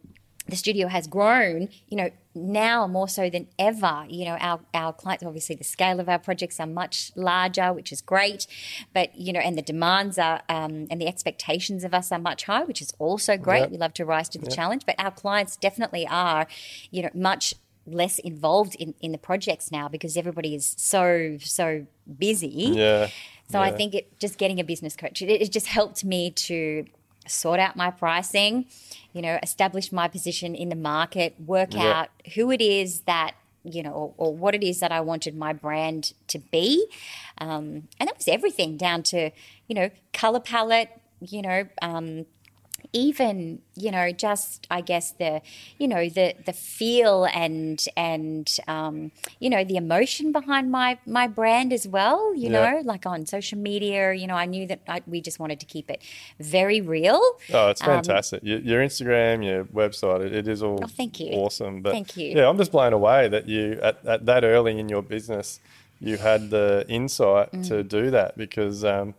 the 0.47 0.57
studio 0.57 0.89
has 0.89 1.07
grown, 1.07 1.69
you 1.89 1.97
know, 1.97 2.11
now 2.35 2.87
more 2.87 3.09
so 3.09 3.31
than 3.31 3.47
ever, 3.59 4.05
you 4.09 4.25
know, 4.25 4.37
our, 4.41 4.61
our 4.75 4.93
clients, 4.93 5.25
obviously 5.25 5.55
the 5.55 5.65
scale 5.65 6.01
of 6.01 6.09
our 6.09 6.19
projects 6.19 6.61
are 6.61 6.67
much 6.67 7.13
larger, 7.15 7.73
which 7.73 7.93
is 7.93 8.01
great. 8.01 8.47
But, 8.93 9.17
you 9.17 9.33
know, 9.33 9.41
and 9.41 9.57
the 9.57 9.63
demands 9.63 10.19
are, 10.19 10.43
um, 10.49 10.87
and 10.91 11.01
the 11.01 11.07
expectations 11.07 11.85
of 11.85 11.95
us 11.95 12.13
are 12.13 12.19
much 12.19 12.45
higher, 12.45 12.67
which 12.67 12.83
is 12.83 12.93
also 12.99 13.37
great. 13.37 13.61
Yep. 13.61 13.71
We 13.71 13.77
love 13.79 13.95
to 13.95 14.05
rise 14.05 14.29
to 14.31 14.39
the 14.39 14.51
challenge. 14.51 14.83
But 14.85 14.97
our 14.99 15.13
clients 15.13 15.57
definitely 15.57 16.07
are, 16.07 16.47
you 16.91 17.03
know, 17.03 17.11
much 17.15 17.55
less 17.87 18.19
involved 18.19 18.75
in, 18.77 18.95
in 19.01 19.13
the 19.13 19.19
projects 19.19 19.71
now 19.71 19.89
because 19.89 20.17
everybody 20.17 20.55
is 20.55 20.75
so, 20.77 21.39
so 21.41 21.87
busy. 22.19 22.49
Yeah. 22.49 23.09
So 23.51 23.61
I 23.61 23.71
think 23.71 23.95
it 23.95 24.19
just 24.19 24.39
getting 24.39 24.59
a 24.59 24.65
business 24.65 24.97
coach, 24.97 25.23
it, 25.23 25.31
it 25.31 25.53
just 25.53 25.67
helped 25.67 26.05
me 26.05 26.31
to 26.31 26.87
sort 27.27 27.61
out 27.61 27.77
my 27.77 27.91
pricing, 27.91 28.67
you 29.13 29.23
know, 29.23 29.39
establish 29.43 29.93
my 29.93 30.09
position 30.09 30.55
in 30.55 30.69
the 30.69 30.77
market, 30.77 31.35
work 31.41 31.75
Yeah. 31.75 31.93
out 31.93 32.09
who 32.35 32.51
it 32.51 32.61
is 32.61 33.01
that 33.03 33.33
you 33.67 33.83
know, 33.83 33.93
or, 33.93 34.15
or 34.19 34.35
what 34.37 34.55
it 34.55 34.63
is 34.63 34.81
that 34.81 34.93
I 34.93 35.01
wanted 35.01 35.35
my 35.35 35.55
brand 35.55 36.13
to 36.29 36.39
be, 36.39 36.87
um, 37.39 37.89
and 37.99 38.09
that 38.09 38.17
was 38.19 38.29
everything 38.29 38.77
down 38.77 39.03
to 39.05 39.31
you 39.69 39.75
know 39.75 39.89
color 40.13 40.39
palette, 40.41 40.91
you 41.21 41.41
know, 41.41 41.67
um, 41.81 42.27
even 42.95 43.59
you 43.75 43.91
know 43.91 44.11
just 44.13 44.67
i 44.71 44.81
guess 44.81 45.11
the 45.19 45.43
you 45.79 45.87
know 45.89 46.09
the 46.09 46.33
the 46.47 46.53
feel 46.53 47.27
and 47.35 47.85
and 47.97 48.57
um, 48.69 49.11
you 49.41 49.51
know 49.51 49.65
the 49.65 49.77
emotion 49.77 50.31
behind 50.33 50.71
my 50.71 50.97
my 51.05 51.27
brand 51.27 51.73
as 51.73 51.87
well 51.87 52.35
you 52.35 52.49
Yeah. 52.49 52.75
know 52.75 52.81
like 52.85 53.05
on 53.05 53.27
social 53.27 53.59
media 53.59 54.15
you 54.15 54.27
know 54.27 54.37
i 54.37 54.47
knew 54.47 54.67
that 54.69 54.81
I, 54.89 55.03
we 55.07 55.21
just 55.21 55.39
wanted 55.41 55.59
to 55.61 55.67
keep 55.67 55.91
it 55.91 56.01
very 56.39 56.81
real 56.81 57.21
Oh, 57.53 57.69
it's 57.69 57.83
Um, 57.83 57.89
fantastic. 57.89 58.41
your, 58.43 58.59
your 58.61 58.81
Instagram, 58.83 59.45
your 59.45 59.65
website, 59.67 60.25
it, 60.27 60.33
it 60.35 60.49
is 60.49 60.63
all 60.63 60.81
Oh, 60.83 60.87
thank 60.87 61.21
you. 61.21 61.33
awesome. 61.33 61.83
But 61.83 61.91
Thank 61.93 62.17
you. 62.17 62.29
Yeah, 62.37 62.49
I'm 62.49 62.57
just 62.57 62.73
blown 62.73 62.93
away 62.95 63.29
that 63.29 63.49
you 63.49 63.79
at, 63.83 63.97
at 64.07 64.25
that 64.27 64.45
early 64.45 64.79
in 64.79 64.89
your 64.89 65.03
business, 65.03 65.61
you 66.01 66.17
had 66.17 66.51
the 66.51 66.87
insight 66.89 67.53
Mm. 67.53 67.69
to 67.69 67.83
do 67.83 68.11
that 68.13 68.39
because 68.39 68.83
um, 68.85 69.15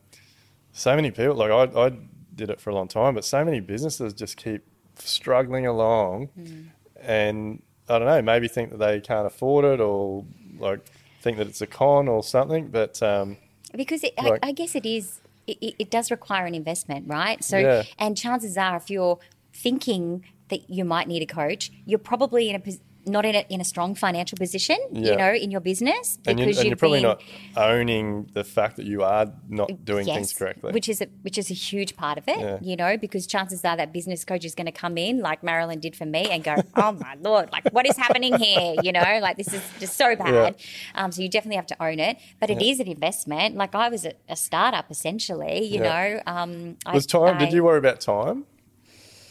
so 0.72 0.96
many 0.96 1.12
people 1.12 1.36
like 1.36 1.52
I, 1.52 1.64
I 1.86 1.92
did 2.36 2.50
it 2.50 2.60
for 2.60 2.70
a 2.70 2.76
long 2.76 2.88
time, 2.88 3.16
but 3.16 3.26
so 3.26 3.44
many 3.46 3.60
businesses 3.60 4.14
just 4.14 4.38
keep 4.38 4.64
struggling 4.98 5.66
along, 5.66 6.30
Mm. 6.38 6.66
and 7.02 7.62
I 7.90 8.00
don't 8.00 8.08
know, 8.08 8.22
maybe 8.22 8.48
think 8.48 8.72
that 8.72 8.78
they 8.78 9.00
can't 9.00 9.28
afford 9.28 9.66
it 9.66 9.80
or 9.80 10.26
like 10.58 10.80
think 11.22 11.38
that 11.38 11.48
it's 11.48 11.62
a 11.62 11.68
con 11.68 12.08
or 12.08 12.24
something. 12.24 12.68
But 12.68 13.02
um, 13.04 13.38
because 13.76 14.04
it, 14.04 14.14
Like- 14.18 14.40
I, 14.44 14.50
I 14.50 14.52
guess 14.52 14.76
it 14.76 14.86
is 14.86 15.22
it, 15.48 15.76
it- 15.78 15.90
does 15.92 16.10
require 16.10 16.46
an 16.48 16.56
investment 16.56 17.08
right 17.08 17.44
so 17.44 17.58
Yeah. 17.60 17.84
and 18.00 18.18
chances 18.18 18.58
are 18.58 18.78
if 18.78 18.90
you're 18.90 19.20
thinking 19.54 20.26
that 20.50 20.70
you 20.72 20.84
might 20.84 21.08
need 21.08 21.22
a 21.22 21.26
coach 21.28 21.72
you're 21.86 22.00
probably 22.00 22.50
in 22.50 22.56
a 22.56 22.60
not 23.06 23.26
in 23.26 23.36
a, 23.36 23.46
in 23.50 23.62
a 23.62 23.64
strong 23.66 23.96
financial 23.96 24.38
position 24.38 24.78
Yeah. 24.92 25.12
you 25.12 25.18
know 25.18 25.34
in 25.34 25.52
your 25.52 25.62
business 25.62 26.18
and, 26.26 26.40
you, 26.40 26.46
because 26.46 26.58
and 26.60 26.66
you're 26.66 26.72
you've 26.72 26.80
probably 26.80 27.00
been 27.02 27.10
not 27.10 27.22
owning 27.58 28.30
the 28.34 28.44
fact 28.44 28.76
that 28.78 28.86
you 28.86 29.04
are 29.04 29.32
not 29.50 29.86
doing 29.86 30.06
things 30.06 30.34
correctly. 30.34 30.72
which 30.72 30.90
is 30.90 31.02
a, 31.02 31.08
which 31.22 31.38
is 31.38 31.50
a 31.52 31.54
huge 31.54 31.96
part 31.96 32.18
of 32.18 32.28
it, 32.28 32.40
Yeah. 32.40 32.58
you 32.62 32.76
know, 32.76 32.98
because 32.98 33.26
chances 33.28 33.64
are 33.66 33.78
that 33.78 33.94
business 33.94 34.24
coach 34.26 34.44
is 34.46 34.56
going 34.56 34.66
to 34.66 34.72
come 34.72 34.98
in 34.98 35.20
like 35.20 35.44
Marilyn 35.44 35.80
did 35.80 35.96
for 35.96 36.06
me 36.06 36.26
and 36.30 36.44
go, 36.44 36.56
"Oh 36.76 36.92
my 36.94 37.16
lord, 37.22 37.52
like 37.52 37.66
what 37.72 37.86
is 37.88 37.98
happening 37.98 38.36
here?" 38.38 38.76
You 38.84 38.92
know, 38.92 39.20
like 39.22 39.38
this 39.38 39.54
is 39.54 39.62
just 39.80 39.96
so 39.98 40.16
bad. 40.16 40.56
Um, 40.96 41.12
so 41.12 41.22
you 41.22 41.30
definitely 41.30 41.58
have 41.58 41.68
to 41.68 41.84
own 41.84 42.00
it, 42.00 42.18
but 42.40 42.50
it 42.50 42.62
is 42.62 42.80
an 42.80 42.88
investment. 42.88 43.56
Like 43.56 43.74
I 43.76 43.90
was 43.90 44.06
a, 44.06 44.14
a 44.30 44.36
startup 44.36 44.90
essentially, 44.92 45.66
you 45.66 45.82
Yeah. 45.82 45.90
know. 46.26 46.34
Um, 46.34 46.78
I- 46.86 46.94
Was 46.94 47.06
time? 47.06 47.36
I- 47.36 47.40
did 47.40 47.54
you 47.54 47.64
worry 47.64 47.78
about 47.78 48.02
time? 48.02 48.46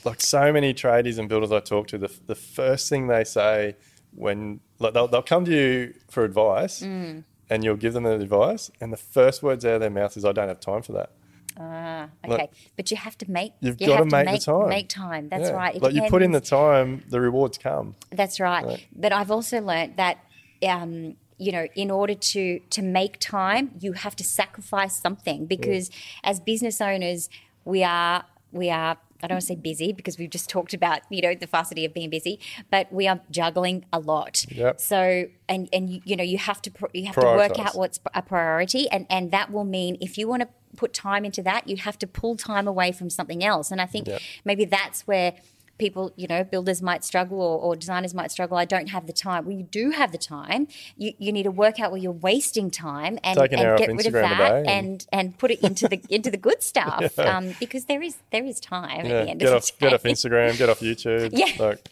Like 0.05 0.21
so 0.21 0.53
many 0.53 0.75
tradies 0.75 1.19
and 1.19 1.29
builders 1.29 1.53
I 1.53 1.61
talk 1.61 1.87
to, 1.89 1.99
the 1.99 2.11
the 2.27 2.35
first 2.35 2.89
thing 2.89 3.07
they 3.09 3.25
say 3.25 3.77
when 4.15 4.61
like 4.79 4.95
they'll, 4.95 5.09
they'll 5.09 5.23
come 5.23 5.45
to 5.47 5.53
you 5.53 5.95
for 6.11 6.25
advice, 6.25 6.81
Mm. 6.83 7.25
and 7.51 7.65
you'll 7.65 7.77
give 7.77 7.93
them 7.95 8.05
the 8.05 8.13
advice, 8.15 8.71
and 8.81 8.93
the 8.93 8.97
first 8.97 9.43
words 9.43 9.65
out 9.65 9.75
of 9.75 9.81
their 9.81 9.91
mouth 9.91 10.17
is, 10.17 10.25
"I 10.25 10.33
don't 10.33 10.49
have 10.49 10.61
time 10.61 10.83
for 10.83 10.93
that." 10.93 11.11
Ah, 11.57 12.09
Like- 12.27 12.33
okay, 12.41 12.51
but 12.77 12.91
you 12.91 12.97
have 12.97 13.17
to 13.19 13.31
make. 13.31 13.53
You've 13.61 13.81
you 13.81 13.93
have 13.93 14.09
to 14.09 14.25
make 14.25 14.41
the 14.41 14.53
time. 14.53 14.69
Make 14.69 14.89
time. 14.89 15.29
That's 15.29 15.51
Yeah. 15.51 15.57
right. 15.57 15.75
It 15.77 15.83
like 15.83 15.95
you 15.95 16.03
put 16.09 16.23
in 16.23 16.33
the 16.33 16.41
time, 16.41 17.05
the 17.09 17.21
rewards 17.21 17.59
come. 17.59 17.95
That's 18.11 18.41
right. 18.41 18.65
Right. 18.65 18.87
But 18.95 19.13
I've 19.13 19.31
also 19.31 19.61
learnt 19.61 19.97
that, 19.97 20.19
um, 20.67 21.17
you 21.39 21.53
know, 21.53 21.67
in 21.77 21.91
order 21.91 22.15
to 22.15 22.59
to 22.71 22.83
make 22.83 23.19
time, 23.21 23.71
you 23.81 23.93
have 23.93 24.17
to 24.17 24.25
sacrifice 24.25 24.95
something 24.97 25.47
because 25.47 25.91
as 26.25 26.41
business 26.41 26.81
owners, 26.81 27.29
we 27.65 27.83
are 27.85 28.25
we 28.53 28.71
are. 28.71 28.97
I 29.23 29.27
don't 29.27 29.37
want 29.37 29.43
to 29.43 29.47
say 29.47 29.57
busy 29.57 29.93
because 29.93 30.19
we've 30.19 30.31
just 30.31 30.51
talked 30.51 30.75
about 30.75 31.01
you 31.09 31.23
know 31.23 31.35
the 31.35 31.47
facility 31.47 31.85
of 31.85 31.95
being 31.95 32.11
busy, 32.11 32.41
but 32.71 32.93
we 32.93 33.09
are 33.09 33.21
juggling 33.31 33.85
a 33.93 33.99
lot. 33.99 34.45
Yep. 34.51 34.81
So 34.81 35.25
and 35.49 35.69
and 35.73 35.91
you, 35.91 36.01
you 36.05 36.17
know 36.17 36.25
you 36.25 36.39
have 36.39 36.61
to 36.63 36.71
pr- 36.71 36.87
you 36.93 37.07
have 37.07 37.15
to 37.17 37.23
work 37.23 37.59
out 37.59 37.75
what's 37.77 38.01
a 38.13 38.23
priority, 38.23 38.89
and 38.91 39.07
and 39.09 39.31
that 39.31 39.51
will 39.51 39.65
mean 39.65 39.97
if 40.01 40.19
you 40.19 40.29
want 40.29 40.43
to 40.43 40.49
put 40.77 40.93
time 40.93 41.25
into 41.25 41.43
that, 41.43 41.69
you 41.69 41.77
have 41.77 41.99
to 42.01 42.07
pull 42.07 42.37
time 42.37 42.67
away 42.67 42.91
from 42.93 43.09
something 43.09 43.45
else. 43.45 43.71
And 43.71 43.81
I 43.81 43.87
think 43.87 44.09
Yep. 44.09 44.21
maybe 44.45 44.65
that's 44.65 45.07
where 45.07 45.35
people, 45.79 46.13
you 46.17 46.27
know, 46.27 46.45
builders 46.45 46.83
might 46.83 47.05
struggle 47.05 47.41
or, 47.41 47.59
or, 47.59 47.77
designers 47.77 48.15
might 48.15 48.31
struggle. 48.31 48.57
I 48.57 48.65
don't 48.65 48.89
have 48.89 49.07
the 49.07 49.13
time. 49.13 49.45
Well, 49.45 49.57
you 49.57 49.65
do 49.65 49.91
have 49.91 50.13
the 50.13 50.19
time. 50.19 50.69
You, 50.97 51.13
you 51.19 51.33
need 51.33 51.45
to 51.45 51.51
work 51.51 51.81
out 51.81 51.91
where 51.91 52.01
you're 52.01 52.13
wasting 52.13 52.71
time 52.71 53.19
and, 53.25 53.39
and 53.39 53.79
get 53.79 53.89
rid 53.89 54.07
of 54.07 54.13
that 54.13 54.67
and, 54.67 55.07
and 55.13 55.37
put 55.37 55.51
it 55.51 55.61
into 55.61 55.89
the 55.89 56.01
into 56.09 56.31
the 56.31 56.37
good 56.37 56.63
stuff. 56.63 57.15
yeah. 57.19 57.37
um, 57.37 57.55
because 57.59 57.87
there 57.87 58.03
is 58.03 58.17
there 58.31 58.45
is 58.45 58.61
time 58.61 59.07
yeah. 59.07 59.13
at 59.13 59.25
the 59.25 59.31
end 59.31 59.41
get 59.41 59.49
of 59.49 59.57
off, 59.57 59.67
the 59.67 59.73
day. 59.73 59.91
Get 59.91 59.95
off 59.95 60.03
Instagram, 60.05 60.59
get 60.59 60.69
off 60.69 60.81
YouTube. 60.81 61.31
Yeah. 61.33 61.65
Like, 61.65 61.89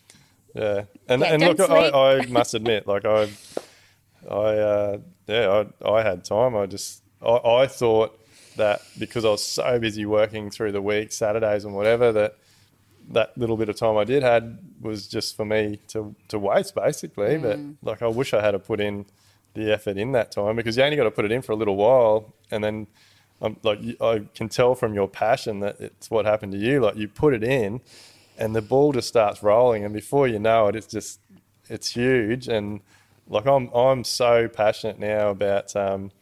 yeah. 0.55 0.85
And, 1.09 1.23
yeah, 1.23 1.33
and 1.35 1.43
look, 1.43 1.71
I, 1.71 2.19
I, 2.19 2.27
must 2.27 2.55
admit, 2.55 2.87
like 2.87 3.05
I, 3.05 3.29
I, 4.31 4.35
uh, 4.35 4.99
yeah, 5.27 5.65
I, 5.85 5.91
I 5.91 6.03
had 6.03 6.25
time. 6.25 6.57
I 6.57 6.67
just, 6.67 7.03
I, 7.23 7.37
I 7.37 7.67
thought 7.67 8.19
that 8.57 8.83
because 8.99 9.25
I 9.25 9.31
was 9.31 9.43
so 9.43 9.79
busy 9.79 10.05
working 10.05 10.51
through 10.51 10.73
the 10.73 10.83
week, 10.83 11.13
Saturdays 11.13 11.65
and 11.65 11.75
whatever, 11.75 12.13
that 12.13 12.37
that 13.11 13.37
little 13.37 13.57
bit 13.57 13.69
of 13.69 13.77
time 13.77 13.97
I 13.97 14.05
did 14.05 14.23
had 14.23 14.59
was 14.81 15.07
just 15.07 15.37
for 15.37 15.45
me 15.45 15.79
to 15.89 16.15
to 16.29 16.39
waste 16.39 16.75
basically. 16.75 17.37
Mm. 17.37 17.43
But 17.83 17.91
like 17.91 18.03
I 18.03 18.09
wish 18.09 18.35
I 18.35 18.43
had 18.43 18.53
to 18.53 18.59
put 18.59 18.81
in 18.81 19.07
the 19.55 19.73
effort 19.73 19.97
in 19.97 20.13
that 20.13 20.33
time 20.33 20.57
because 20.57 20.77
you 20.77 20.83
only 20.83 20.97
got 20.97 21.05
to 21.05 21.11
put 21.11 21.25
it 21.25 21.33
in 21.33 21.43
for 21.43 21.53
a 21.53 21.57
little 21.57 21.77
while, 21.77 22.33
and 22.51 22.63
then 22.65 22.87
I'm 23.41 23.57
like 23.63 23.81
I 24.01 24.23
can 24.35 24.49
tell 24.49 24.75
from 24.75 24.95
your 24.95 25.09
passion 25.09 25.61
that 25.61 25.81
it's 25.81 26.11
what 26.11 26.25
happened 26.25 26.53
to 26.53 26.59
you. 26.59 26.81
Like 26.81 26.97
you 26.97 27.09
put 27.09 27.35
it 27.35 27.45
in, 27.45 27.81
and 28.39 28.55
the 28.55 28.63
ball 28.63 28.93
just 28.93 29.09
starts 29.09 29.43
rolling, 29.43 29.85
and 29.85 29.93
before 29.93 30.29
you 30.29 30.39
know 30.39 30.69
it, 30.69 30.77
it's 30.77 30.87
just 30.87 31.21
it's 31.69 31.91
huge. 31.91 32.49
And 32.49 32.81
like 33.29 33.47
I'm 33.47 33.69
I'm 33.75 34.05
so 34.05 34.49
passionate 34.49 34.99
now 34.99 35.31
about. 35.31 35.75
Um, 35.77 36.13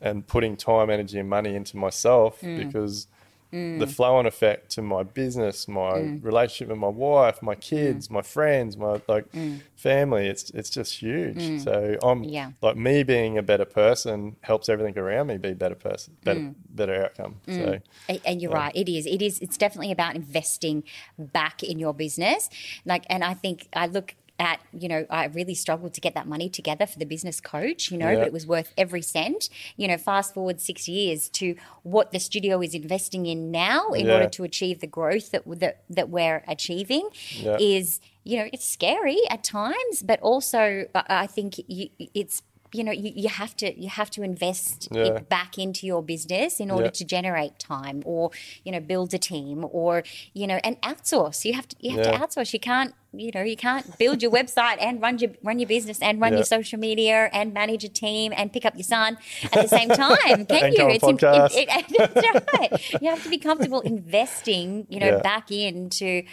and 0.00 0.26
putting 0.26 0.54
time, 0.54 0.90
energy, 0.90 1.18
and 1.18 1.28
money 1.28 1.56
into 1.56 1.78
myself 1.78 2.40
mm. 2.42 2.58
because 2.58 3.06
mm. 3.54 3.78
the 3.78 3.86
flow 3.86 4.16
on 4.16 4.26
effect 4.26 4.70
to 4.72 4.82
my 4.82 5.02
business, 5.02 5.68
my 5.68 5.92
mm. 5.92 6.24
relationship 6.24 6.68
with 6.68 6.78
my 6.78 6.88
wife, 6.88 7.40
my 7.42 7.54
kids, 7.54 8.08
mm. 8.08 8.12
my 8.12 8.22
friends, 8.22 8.76
my 8.76 9.00
like 9.08 9.30
mm. 9.32 9.60
family, 9.76 10.26
it's 10.26 10.50
it's 10.50 10.70
just 10.70 11.00
huge. 11.00 11.36
Mm. 11.36 11.64
So 11.64 11.96
I'm 12.02 12.24
yeah. 12.24 12.50
like 12.60 12.76
me 12.76 13.02
being 13.02 13.38
a 13.38 13.42
better 13.42 13.64
person 13.64 14.36
helps 14.40 14.68
everything 14.68 14.98
around 14.98 15.28
me 15.28 15.38
be 15.38 15.54
better 15.54 15.76
person, 15.76 16.16
better 16.24 16.52
better 16.68 17.04
outcome. 17.04 17.36
So 17.46 17.80
and 18.24 18.42
you're 18.42 18.50
yeah. 18.50 18.56
right, 18.56 18.76
it 18.76 18.90
is. 18.90 19.06
It 19.06 19.22
is. 19.22 19.38
It's 19.40 19.56
definitely 19.56 19.92
about 19.92 20.16
investing 20.16 20.82
back 21.18 21.62
in 21.62 21.78
your 21.78 21.94
business. 21.94 22.50
Like, 22.84 23.04
and 23.08 23.22
I 23.22 23.34
think 23.34 23.68
I 23.74 23.86
look 23.86 24.14
at, 24.38 24.60
you 24.72 24.88
know, 24.88 25.06
I 25.10 25.26
really 25.26 25.54
struggled 25.54 25.94
to 25.94 26.00
get 26.00 26.14
that 26.14 26.26
money 26.26 26.48
together 26.48 26.86
for 26.86 26.98
the 26.98 27.04
business 27.04 27.40
coach, 27.40 27.90
you 27.90 27.98
know, 27.98 28.10
yeah. 28.10 28.18
but 28.18 28.26
it 28.26 28.32
was 28.32 28.46
worth 28.46 28.72
every 28.76 29.02
cent. 29.02 29.48
You 29.76 29.88
know, 29.88 29.96
fast 29.96 30.34
forward 30.34 30.60
six 30.60 30.88
years 30.88 31.28
to 31.30 31.54
what 31.82 32.10
the 32.12 32.18
studio 32.18 32.60
is 32.60 32.74
investing 32.74 33.26
in 33.26 33.50
now 33.50 33.90
in 33.90 34.06
yeah. 34.06 34.14
order 34.14 34.28
to 34.30 34.44
achieve 34.44 34.80
the 34.80 34.86
growth 34.86 35.30
that, 35.30 35.42
that, 35.60 35.84
that 35.88 36.08
we're 36.08 36.42
achieving 36.48 37.08
yeah. 37.36 37.56
is, 37.60 38.00
you 38.24 38.38
know, 38.38 38.48
it's 38.52 38.66
scary 38.66 39.18
at 39.30 39.44
times, 39.44 40.02
but 40.02 40.20
also 40.20 40.86
I 40.94 41.26
think 41.28 41.60
it's 41.68 42.42
you 42.74 42.82
know 42.82 42.92
you, 42.92 43.12
you 43.14 43.28
have 43.28 43.56
to 43.56 43.80
you 43.80 43.88
have 43.88 44.10
to 44.10 44.22
invest 44.22 44.88
yeah. 44.90 45.04
it 45.04 45.28
back 45.28 45.58
into 45.58 45.86
your 45.86 46.02
business 46.02 46.58
in 46.58 46.70
order 46.70 46.86
yeah. 46.86 46.90
to 46.90 47.04
generate 47.04 47.58
time 47.58 48.02
or 48.04 48.30
you 48.64 48.72
know 48.72 48.80
build 48.80 49.14
a 49.14 49.18
team 49.18 49.64
or 49.70 50.02
you 50.32 50.46
know 50.46 50.58
and 50.64 50.80
outsource. 50.82 51.44
You 51.44 51.54
have 51.54 51.68
to 51.68 51.76
you 51.78 51.96
have 51.96 52.04
yeah. 52.04 52.18
to 52.18 52.18
outsource. 52.18 52.52
You 52.52 52.60
can't 52.60 52.92
you 53.12 53.30
know 53.32 53.42
you 53.42 53.56
can't 53.56 53.96
build 53.96 54.22
your 54.22 54.32
website 54.32 54.78
and 54.80 55.00
run 55.00 55.18
your 55.18 55.30
run 55.42 55.60
your 55.60 55.68
business 55.68 56.00
and 56.02 56.20
run 56.20 56.32
your 56.32 56.44
social 56.44 56.78
media 56.78 57.30
and 57.32 57.54
manage 57.54 57.84
a 57.84 57.88
team 57.88 58.32
and 58.36 58.52
pick 58.52 58.64
up 58.64 58.74
your 58.74 58.84
son 58.84 59.16
at 59.44 59.52
the 59.52 59.68
same 59.68 59.88
time. 59.88 60.44
Can 60.46 60.72
you? 60.72 60.88
it's 60.88 61.04
in, 61.04 61.18
it, 61.22 62.44
right. 62.58 63.02
You 63.02 63.10
have 63.10 63.22
to 63.22 63.30
be 63.30 63.38
comfortable 63.38 63.80
investing 63.82 64.86
you 64.88 64.98
know 64.98 65.20
back 65.20 65.52
into 65.52 66.24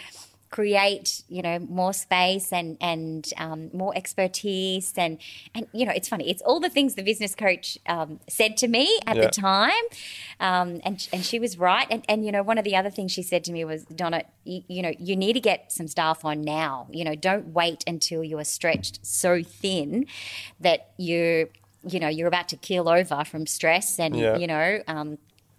create 0.52 1.22
you 1.28 1.40
know 1.40 1.58
more 1.58 1.94
space 1.94 2.52
and 2.52 2.76
and 2.80 3.32
um, 3.38 3.70
more 3.72 3.96
expertise 3.96 4.92
and 4.98 5.18
and 5.54 5.66
you 5.72 5.86
know 5.86 5.92
it's 5.92 6.08
funny 6.08 6.30
it's 6.30 6.42
all 6.42 6.60
the 6.60 6.68
things 6.68 6.94
the 6.94 7.02
business 7.02 7.34
coach 7.34 7.78
um, 7.86 8.20
said 8.28 8.54
to 8.56 8.68
me 8.68 9.00
at 9.06 9.16
yeah. 9.16 9.22
the 9.22 9.30
time 9.30 9.84
um, 10.40 10.78
and 10.84 11.08
and 11.10 11.24
she 11.24 11.38
was 11.38 11.58
right 11.58 11.86
and 11.90 12.04
and 12.06 12.26
you 12.26 12.30
know 12.30 12.42
one 12.42 12.58
of 12.58 12.64
the 12.64 12.76
other 12.76 12.90
things 12.90 13.10
she 13.10 13.22
said 13.22 13.42
to 13.42 13.50
me 13.50 13.64
was 13.64 13.84
Donna 13.86 14.24
you, 14.44 14.62
you 14.68 14.82
know 14.82 14.92
you 14.98 15.16
need 15.16 15.32
to 15.32 15.40
get 15.40 15.72
some 15.72 15.88
staff 15.88 16.22
on 16.22 16.42
now 16.42 16.86
you 16.90 17.02
know 17.02 17.14
don't 17.14 17.48
wait 17.48 17.82
until 17.86 18.22
you 18.22 18.38
are 18.38 18.44
stretched 18.44 19.04
so 19.04 19.42
thin 19.42 20.04
that 20.60 20.90
you 20.98 21.48
you 21.88 21.98
know 21.98 22.08
you're 22.08 22.28
about 22.28 22.48
to 22.48 22.56
keel 22.56 22.90
over 22.90 23.24
from 23.24 23.46
stress 23.46 23.98
and 23.98 24.14
yeah. 24.14 24.36
you 24.36 24.46
know 24.46 24.80
um, 24.86 25.16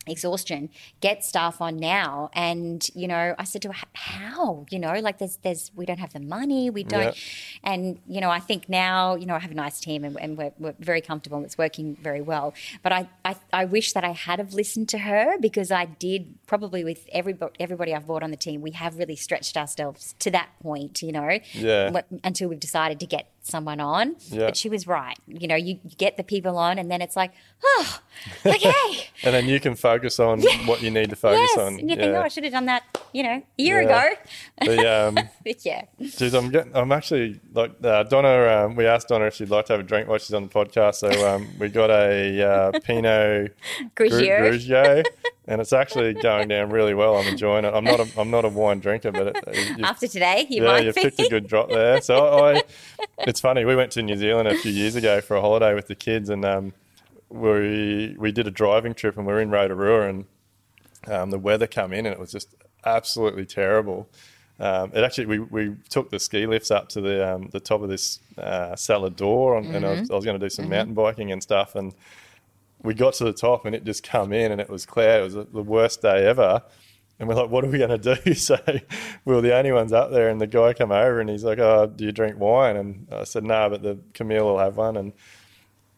exhaustion 0.07 0.69
get 1.01 1.23
staff 1.23 1.61
on 1.61 1.77
now 1.77 2.29
and 2.33 2.89
you 2.93 3.07
know 3.07 3.35
i 3.37 3.43
said 3.43 3.61
to 3.61 3.71
her 3.71 3.87
how 3.93 4.65
you 4.69 4.79
know 4.79 4.93
like 4.99 5.17
there's 5.17 5.37
there's 5.37 5.71
we 5.75 5.85
don't 5.85 5.99
have 5.99 6.13
the 6.13 6.19
money 6.19 6.69
we 6.69 6.83
don't 6.83 7.03
yep. 7.03 7.15
and 7.63 7.99
you 8.07 8.19
know 8.19 8.29
i 8.29 8.39
think 8.39 8.67
now 8.67 9.15
you 9.15 9.25
know 9.25 9.35
i 9.35 9.39
have 9.39 9.51
a 9.51 9.55
nice 9.55 9.79
team 9.79 10.03
and, 10.03 10.19
and 10.19 10.37
we're, 10.37 10.51
we're, 10.59 10.73
very 10.79 11.01
comfortable 11.01 11.37
and 11.37 11.45
it's 11.45 11.57
working 11.57 11.95
very 12.01 12.21
well 12.21 12.53
but 12.81 12.91
I, 12.91 13.09
I 13.23 13.35
i 13.51 13.65
wish 13.65 13.93
that 13.93 14.03
i 14.03 14.11
had 14.11 14.39
have 14.39 14.53
listened 14.53 14.89
to 14.89 14.99
her 14.99 15.37
because 15.39 15.71
i 15.71 15.85
did 15.85 16.35
probably 16.47 16.83
with 16.83 17.07
everybody 17.11 17.53
everybody 17.59 17.93
i've 17.93 18.07
brought 18.07 18.23
on 18.23 18.31
the 18.31 18.37
team 18.37 18.61
we 18.61 18.71
have 18.71 18.97
really 18.97 19.15
stretched 19.15 19.57
ourselves 19.57 20.15
to 20.19 20.31
that 20.31 20.49
point 20.61 21.01
you 21.01 21.11
know 21.11 21.39
yeah. 21.53 22.01
until 22.23 22.49
we've 22.49 22.59
decided 22.59 22.99
to 22.99 23.05
get 23.05 23.32
someone 23.43 23.79
on. 23.79 24.15
Yeah. 24.29 24.45
But 24.45 24.57
she 24.57 24.69
was 24.69 24.87
right. 24.87 25.17
You 25.27 25.47
know, 25.47 25.55
you 25.55 25.79
get 25.97 26.17
the 26.17 26.23
people 26.23 26.57
on, 26.57 26.79
and 26.79 26.89
then 26.89 27.01
it's 27.01 27.15
like, 27.15 27.31
oh, 27.63 27.99
okay. 28.45 28.71
and 29.23 29.35
then 29.35 29.45
you 29.47 29.59
can 29.59 29.75
focus 29.75 30.19
on 30.19 30.41
yeah. 30.41 30.65
what 30.65 30.81
you 30.81 30.89
need 30.89 31.09
to 31.11 31.15
focus 31.15 31.49
yes. 31.55 31.57
on. 31.59 31.79
And 31.79 31.89
you 31.89 31.95
yeah. 31.95 32.03
think, 32.03 32.15
oh, 32.15 32.21
I 32.21 32.27
should 32.29 32.43
have 32.43 32.53
done 32.53 32.65
that, 32.65 32.83
you 33.11 33.23
know, 33.23 33.43
a 33.59 33.61
year 33.61 33.81
ago. 33.81 34.09
But, 34.59 34.85
um, 34.85 35.15
but 35.43 35.65
yeah. 35.65 35.85
Geez, 35.99 36.33
I'm 36.33 36.49
getting, 36.49 36.75
I'm 36.75 36.91
actually 36.91 37.39
like 37.53 37.71
uh, 37.83 38.03
Donna. 38.03 38.65
Um, 38.65 38.75
we 38.75 38.85
asked 38.85 39.09
Donna 39.09 39.25
if 39.25 39.35
she'd 39.35 39.49
like 39.49 39.65
to 39.67 39.73
have 39.73 39.81
a 39.81 39.83
drink 39.83 40.07
while 40.07 40.17
she's 40.17 40.33
on 40.33 40.43
the 40.43 40.49
podcast, 40.49 40.95
so 40.95 41.27
um, 41.27 41.47
we 41.59 41.69
got 41.69 41.89
a 41.91 42.41
uh, 42.41 42.79
Pinot 42.79 43.55
Grigio. 43.95 44.39
Grigio 44.39 45.03
and 45.47 45.59
it's 45.59 45.73
actually 45.73 46.13
going 46.13 46.47
down 46.47 46.69
really 46.69 46.93
well. 46.93 47.17
I'm 47.17 47.27
enjoying 47.27 47.65
it. 47.65 47.73
I'm 47.73 47.83
not 47.83 47.99
a, 47.99 48.07
I'm 48.19 48.31
not 48.31 48.45
a 48.45 48.49
wine 48.49 48.79
drinker, 48.79 49.11
but 49.11 49.35
it, 49.47 49.81
after 49.81 50.07
today, 50.07 50.47
you 50.49 50.63
yeah, 50.63 50.71
might 50.71 50.85
you've 50.85 50.95
be. 50.95 51.01
picked 51.01 51.19
a 51.19 51.29
good 51.29 51.47
drop 51.47 51.69
there. 51.69 52.01
So 52.01 52.45
I, 52.45 52.63
it's 53.19 53.39
funny. 53.39 53.65
We 53.65 53.75
went 53.75 53.91
to 53.93 54.03
New 54.03 54.15
Zealand 54.15 54.47
a 54.47 54.57
few 54.57 54.71
years 54.71 54.95
ago 54.95 55.21
for 55.21 55.35
a 55.35 55.41
holiday 55.41 55.73
with 55.73 55.87
the 55.87 55.95
kids, 55.95 56.29
and 56.29 56.45
um, 56.45 56.73
we 57.29 58.15
we 58.17 58.31
did 58.31 58.47
a 58.47 58.51
driving 58.51 58.93
trip, 58.93 59.17
and 59.17 59.25
we 59.25 59.33
are 59.33 59.41
in 59.41 59.49
Rotorua, 59.49 60.07
and 60.07 60.25
um, 61.07 61.31
the 61.31 61.39
weather 61.39 61.67
come 61.67 61.91
in, 61.91 62.05
and 62.05 62.13
it 62.13 62.19
was 62.19 62.31
just 62.31 62.55
absolutely 62.85 63.45
terrible. 63.45 64.07
Um, 64.59 64.91
it 64.93 65.03
actually 65.03 65.25
we, 65.25 65.39
we 65.39 65.75
took 65.89 66.09
the 66.09 66.19
ski 66.19 66.45
lifts 66.45 66.71
up 66.71 66.87
to 66.89 67.01
the 67.01 67.35
um, 67.35 67.49
the 67.51 67.59
top 67.59 67.81
of 67.81 67.89
this 67.89 68.19
uh, 68.37 68.75
Salad 68.75 69.15
Door, 69.15 69.61
mm-hmm. 69.61 69.75
and 69.75 69.85
I 69.85 69.89
was, 69.89 70.01
mm-hmm. 70.01 70.15
was 70.15 70.25
going 70.25 70.39
to 70.39 70.45
do 70.45 70.49
some 70.49 70.65
mm-hmm. 70.65 70.71
mountain 70.71 70.93
biking 70.93 71.31
and 71.31 71.43
stuff, 71.43 71.75
and 71.75 71.93
we 72.83 72.93
got 72.93 73.13
to 73.15 73.23
the 73.23 73.33
top 73.33 73.65
and 73.65 73.73
it 73.73 73.83
just 73.83 74.03
come 74.03 74.33
in 74.33 74.51
and 74.51 74.59
it 74.59 74.69
was 74.69 74.85
clear. 74.85 75.19
It 75.19 75.23
was 75.23 75.33
the 75.33 75.63
worst 75.63 76.01
day 76.01 76.25
ever. 76.25 76.61
And 77.19 77.29
we're 77.29 77.35
like, 77.35 77.49
what 77.49 77.63
are 77.63 77.69
we 77.69 77.77
going 77.77 78.01
to 78.01 78.15
do? 78.15 78.33
So 78.35 78.57
we 79.23 79.33
were 79.33 79.41
the 79.41 79.55
only 79.55 79.71
ones 79.71 79.93
up 79.93 80.11
there. 80.11 80.29
And 80.29 80.41
the 80.41 80.47
guy 80.47 80.73
come 80.73 80.91
over 80.91 81.21
and 81.21 81.29
he's 81.29 81.43
like, 81.43 81.59
oh, 81.59 81.87
do 81.87 82.03
you 82.05 82.11
drink 82.11 82.39
wine? 82.39 82.75
And 82.75 83.07
I 83.11 83.23
said, 83.23 83.43
no, 83.43 83.69
but 83.69 83.81
the 83.81 83.99
Camille 84.13 84.45
will 84.45 84.59
have 84.59 84.77
one. 84.77 84.97
And 84.97 85.13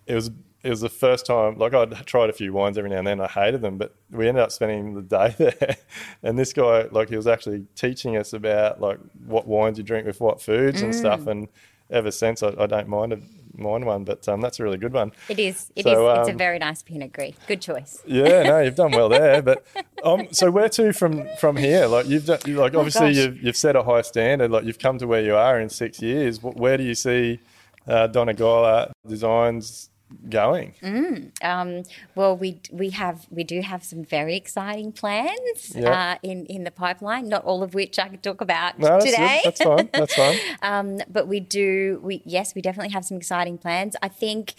it 0.06 0.14
was 0.14 0.30
it 0.66 0.70
was 0.70 0.82
the 0.82 0.90
first 0.90 1.28
time, 1.28 1.60
like 1.60 1.76
I'd 1.76 2.08
tried 2.08 2.32
a 2.32 2.34
few 2.34 2.52
wines 2.52 2.76
every 2.76 2.90
now 2.90 2.98
and 2.98 3.06
then. 3.06 3.22
I 3.22 3.28
hated 3.28 3.62
them, 3.62 3.78
but 3.78 3.94
we 4.10 4.28
ended 4.28 4.44
up 4.44 4.52
spending 4.52 4.96
the 4.96 5.04
day 5.04 5.36
there. 5.38 5.78
And 6.24 6.40
this 6.40 6.54
guy, 6.54 6.88
like, 6.92 7.10
he 7.10 7.16
was 7.16 7.28
actually 7.28 7.68
teaching 7.76 8.18
us 8.18 8.34
about 8.34 8.82
like 8.82 8.98
what 9.28 9.48
wines 9.48 9.78
you 9.78 9.84
drink 9.84 10.08
with 10.08 10.20
what 10.20 10.42
foods 10.42 10.82
mm. 10.82 10.86
and 10.86 10.96
stuff. 10.96 11.28
And 11.28 11.50
ever 11.92 12.10
since, 12.10 12.42
I, 12.42 12.48
I 12.58 12.66
don't 12.66 12.88
mind 12.88 13.14
it 13.14 13.22
mine 13.58 13.86
one, 13.86 14.04
but 14.04 14.28
um, 14.28 14.42
that's 14.42 14.60
a 14.60 14.64
really 14.64 14.78
good 14.78 14.94
one. 14.94 15.12
It 15.30 15.40
is. 15.40 15.72
It 15.76 15.84
so, 15.84 16.12
is. 16.12 16.20
It's 16.20 16.30
um, 16.30 16.36
a 16.36 16.38
very 16.38 16.60
nice 16.60 16.84
Pinot 16.84 17.14
Gris. 17.14 17.36
Good 17.48 17.62
choice. 17.62 18.02
Yeah, 18.06 18.44
no, 18.44 18.60
you've 18.60 18.76
done 18.76 18.92
well 18.92 19.10
there. 19.10 19.42
But 19.42 19.66
um, 20.04 20.28
so 20.32 20.52
where 20.52 20.70
to 20.70 20.94
from 20.94 21.28
from 21.40 21.58
here? 21.58 21.88
Like 21.88 22.08
you've 22.08 22.26
done, 22.26 22.40
like 22.48 22.76
oh, 22.76 22.80
obviously 22.80 23.14
you've, 23.14 23.42
you've 23.42 23.58
set 23.58 23.76
a 23.76 23.84
high 23.84 24.02
standard. 24.02 24.52
Like 24.52 24.66
you've 24.66 24.80
come 24.80 24.98
to 25.00 25.08
where 25.08 25.22
you 25.22 25.36
are 25.36 25.60
in 25.60 25.70
six 25.70 26.02
years. 26.02 26.42
Where 26.42 26.78
do 26.78 26.84
you 26.84 26.96
see 26.96 27.40
uh, 27.88 28.08
Donna 28.08 28.34
Guyler 28.34 28.92
Designs 29.08 29.90
going? 30.30 30.74
Mm, 30.82 31.44
um, 31.44 31.84
well, 32.16 32.36
we 32.36 32.60
we 32.72 32.92
have 32.92 33.26
we 33.30 33.44
do 33.44 33.62
have 33.62 33.84
some 33.84 34.04
very 34.04 34.36
exciting 34.36 34.92
plans 34.92 35.76
yep. 35.76 35.92
uh, 35.92 36.18
in 36.24 36.46
in 36.46 36.64
the 36.64 36.72
pipeline. 36.72 37.30
Not 37.30 37.44
all 37.44 37.64
of 37.64 37.74
which 37.74 38.00
I 38.00 38.10
can 38.10 38.20
talk 38.20 38.42
about 38.42 38.80
no, 38.80 38.88
that's 38.88 39.06
today. 39.06 39.42
That's 39.44 39.62
fine. 39.62 39.90
That's 39.94 40.16
fine. 40.24 40.38
um, 40.62 41.00
but 41.10 41.28
we 41.28 41.40
do. 41.40 42.00
We 42.04 42.22
yes, 42.26 42.56
we 42.56 42.62
definitely 42.62 42.94
have 42.94 43.06
some 43.06 43.18
exciting 43.18 43.58
plans. 43.58 43.96
I 44.02 44.08
think 44.08 44.54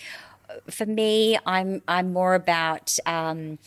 uh, 0.49 0.55
for 0.71 0.87
me, 0.87 1.39
I'm 1.47 1.83
I'm 1.89 2.13
more 2.13 2.35
about. 2.35 2.97
Um, 3.07 3.59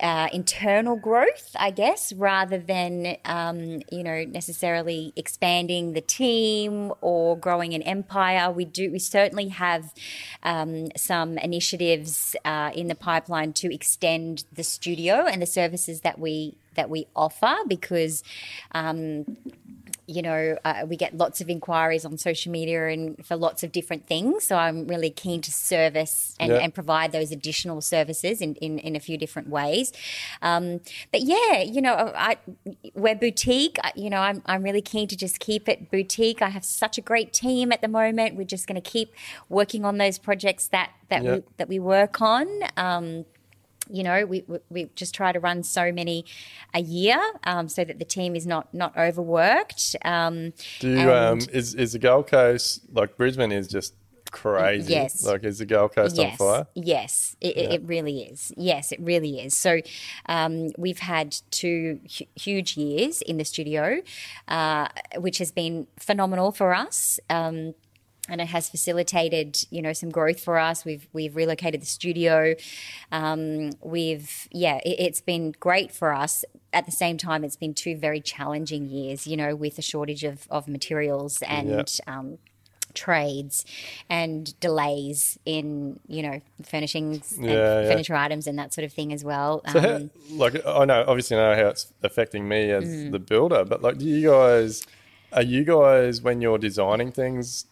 uh, 0.00 0.28
internal 0.32 0.96
growth, 0.96 1.54
I 1.58 1.70
guess, 1.70 2.12
rather 2.12 2.58
than 2.58 3.16
um, 3.24 3.82
you 3.90 4.02
know 4.02 4.24
necessarily 4.24 5.12
expanding 5.16 5.92
the 5.92 6.00
team 6.00 6.92
or 7.00 7.36
growing 7.36 7.74
an 7.74 7.82
empire. 7.82 8.50
We 8.50 8.64
do 8.64 8.90
we 8.90 8.98
certainly 8.98 9.48
have 9.48 9.92
um, 10.42 10.88
some 10.96 11.38
initiatives 11.38 12.36
uh, 12.44 12.70
in 12.74 12.88
the 12.88 12.94
pipeline 12.94 13.52
to 13.54 13.72
extend 13.72 14.44
the 14.52 14.64
studio 14.64 15.26
and 15.26 15.42
the 15.42 15.46
services 15.46 16.00
that 16.02 16.18
we 16.18 16.56
that 16.74 16.90
we 16.90 17.06
offer 17.14 17.56
because. 17.66 18.22
Um, 18.72 19.36
you 20.08 20.22
know, 20.22 20.56
uh, 20.64 20.86
we 20.88 20.96
get 20.96 21.16
lots 21.16 21.40
of 21.42 21.50
inquiries 21.50 22.04
on 22.06 22.16
social 22.16 22.50
media 22.50 22.88
and 22.88 23.24
for 23.26 23.36
lots 23.36 23.62
of 23.62 23.70
different 23.72 24.06
things. 24.06 24.44
So 24.44 24.56
I'm 24.56 24.86
really 24.86 25.10
keen 25.10 25.42
to 25.42 25.52
service 25.52 26.34
and, 26.40 26.50
Yeah. 26.50 26.58
and 26.58 26.74
provide 26.74 27.12
those 27.12 27.30
additional 27.30 27.80
services 27.82 28.40
in, 28.40 28.54
in, 28.56 28.78
in 28.78 28.96
a 28.96 29.00
few 29.00 29.18
different 29.18 29.48
ways. 29.50 29.92
Um, 30.40 30.80
but 31.12 31.20
yeah, 31.20 31.60
you 31.60 31.82
know, 31.82 31.94
I, 32.16 32.38
we're 32.94 33.14
boutique. 33.14 33.76
You 33.94 34.08
know, 34.08 34.20
I'm, 34.20 34.42
I'm 34.46 34.62
really 34.62 34.82
keen 34.82 35.08
to 35.08 35.16
just 35.16 35.40
keep 35.40 35.68
it 35.68 35.90
boutique. 35.90 36.40
I 36.40 36.48
have 36.48 36.64
such 36.64 36.96
a 36.96 37.02
great 37.02 37.32
team 37.34 37.70
at 37.70 37.82
the 37.82 37.88
moment. 37.88 38.34
We're 38.36 38.44
just 38.44 38.66
going 38.66 38.80
to 38.80 38.90
keep 38.90 39.12
working 39.50 39.84
on 39.84 39.98
those 39.98 40.18
projects 40.18 40.68
that 40.68 40.90
that 41.10 41.22
Yeah. 41.22 41.34
we, 41.36 41.42
that 41.58 41.68
we 41.68 41.78
work 41.78 42.20
on. 42.22 42.46
Um, 42.76 43.24
you 43.90 44.02
know, 44.02 44.24
we, 44.26 44.44
we, 44.46 44.58
we 44.70 44.90
just 44.94 45.14
try 45.14 45.32
to 45.32 45.40
run 45.40 45.62
so 45.62 45.90
many 45.92 46.24
a 46.74 46.80
year 46.80 47.20
um, 47.44 47.68
so 47.68 47.84
that 47.84 47.98
the 47.98 48.04
team 48.04 48.34
is 48.36 48.46
not 48.46 48.72
not 48.74 48.96
overworked. 48.96 49.96
Um, 50.04 50.52
Do 50.80 50.90
you, 50.90 51.12
um, 51.12 51.38
is, 51.52 51.74
is 51.74 51.92
the 51.92 51.98
Gold 51.98 52.26
Coast, 52.28 52.82
like 52.92 53.16
Brisbane 53.16 53.52
is 53.52 53.68
just 53.68 53.94
crazy. 54.30 54.92
Yes. 54.92 55.24
Like, 55.24 55.42
is 55.44 55.58
the 55.58 55.64
Gold 55.64 55.94
Coast 55.94 56.18
on 56.18 56.36
fire? 56.36 56.66
Yes, 56.74 57.34
it, 57.40 57.56
it- 57.56 57.72
it 57.72 57.82
really 57.84 58.20
is. 58.22 58.52
Yes, 58.58 58.92
it 58.92 59.00
really 59.00 59.40
is. 59.40 59.56
So 59.56 59.80
um, 60.26 60.70
we've 60.76 60.98
had 60.98 61.36
two 61.50 62.00
hu- 62.18 62.26
huge 62.34 62.76
years 62.76 63.22
in 63.22 63.38
the 63.38 63.44
studio, 63.46 64.02
uh, 64.46 64.88
which 65.16 65.38
has 65.38 65.50
been 65.50 65.86
phenomenal 65.98 66.52
for 66.52 66.74
us. 66.74 67.18
And 68.28 68.40
it 68.40 68.48
has 68.48 68.68
facilitated, 68.68 69.64
you 69.70 69.80
know, 69.80 69.92
some 69.92 70.10
growth 70.10 70.40
for 70.40 70.58
us. 70.58 70.84
We've 70.84 71.06
we've 71.12 71.34
relocated 71.34 71.80
the 71.82 71.86
studio. 71.86 72.54
Um, 73.10 73.70
we've 73.82 74.48
yeah, 74.50 74.76
it, 74.84 74.96
it's 75.00 75.20
been 75.20 75.52
great 75.58 75.92
for 75.92 76.12
us. 76.12 76.44
At 76.72 76.84
the 76.86 76.92
same 76.92 77.16
time, 77.16 77.44
it's 77.44 77.56
been 77.56 77.74
two 77.74 77.96
very 77.96 78.20
challenging 78.20 78.86
years, 78.90 79.26
you 79.26 79.36
know, 79.36 79.56
with 79.56 79.78
a 79.78 79.82
shortage 79.82 80.24
of, 80.24 80.46
of 80.50 80.68
materials 80.68 81.40
and 81.46 81.88
um, 82.06 82.38
trades 82.94 83.64
and 84.10 84.58
delays 84.60 85.38
in 85.44 86.00
you 86.08 86.22
know 86.22 86.40
furnishings 86.64 87.32
and 87.36 87.46
Yeah, 87.46 87.82
yeah. 87.82 87.88
furniture 87.88 88.14
items 88.14 88.46
and 88.46 88.58
that 88.58 88.74
sort 88.74 88.84
of 88.84 88.92
thing 88.92 89.12
as 89.12 89.24
well. 89.24 89.62
So 89.72 89.80
how- 89.80 89.88
Um, 89.96 90.10
like 90.32 90.54
I 90.66 90.84
know, 90.84 91.04
obviously 91.06 91.36
I 91.36 91.54
know 91.54 91.62
how 91.62 91.68
it's 91.70 91.92
affecting 92.02 92.48
me 92.48 92.70
as 92.70 92.84
Mm. 92.84 93.12
the 93.12 93.18
builder, 93.18 93.64
but 93.64 93.82
like, 93.82 93.98
do 93.98 94.04
you 94.04 94.28
guys, 94.30 94.84
are 95.32 95.42
you 95.42 95.64
guys 95.64 96.20
when 96.22 96.40
you're 96.40 96.58
designing 96.58 97.12
things, 97.12 97.66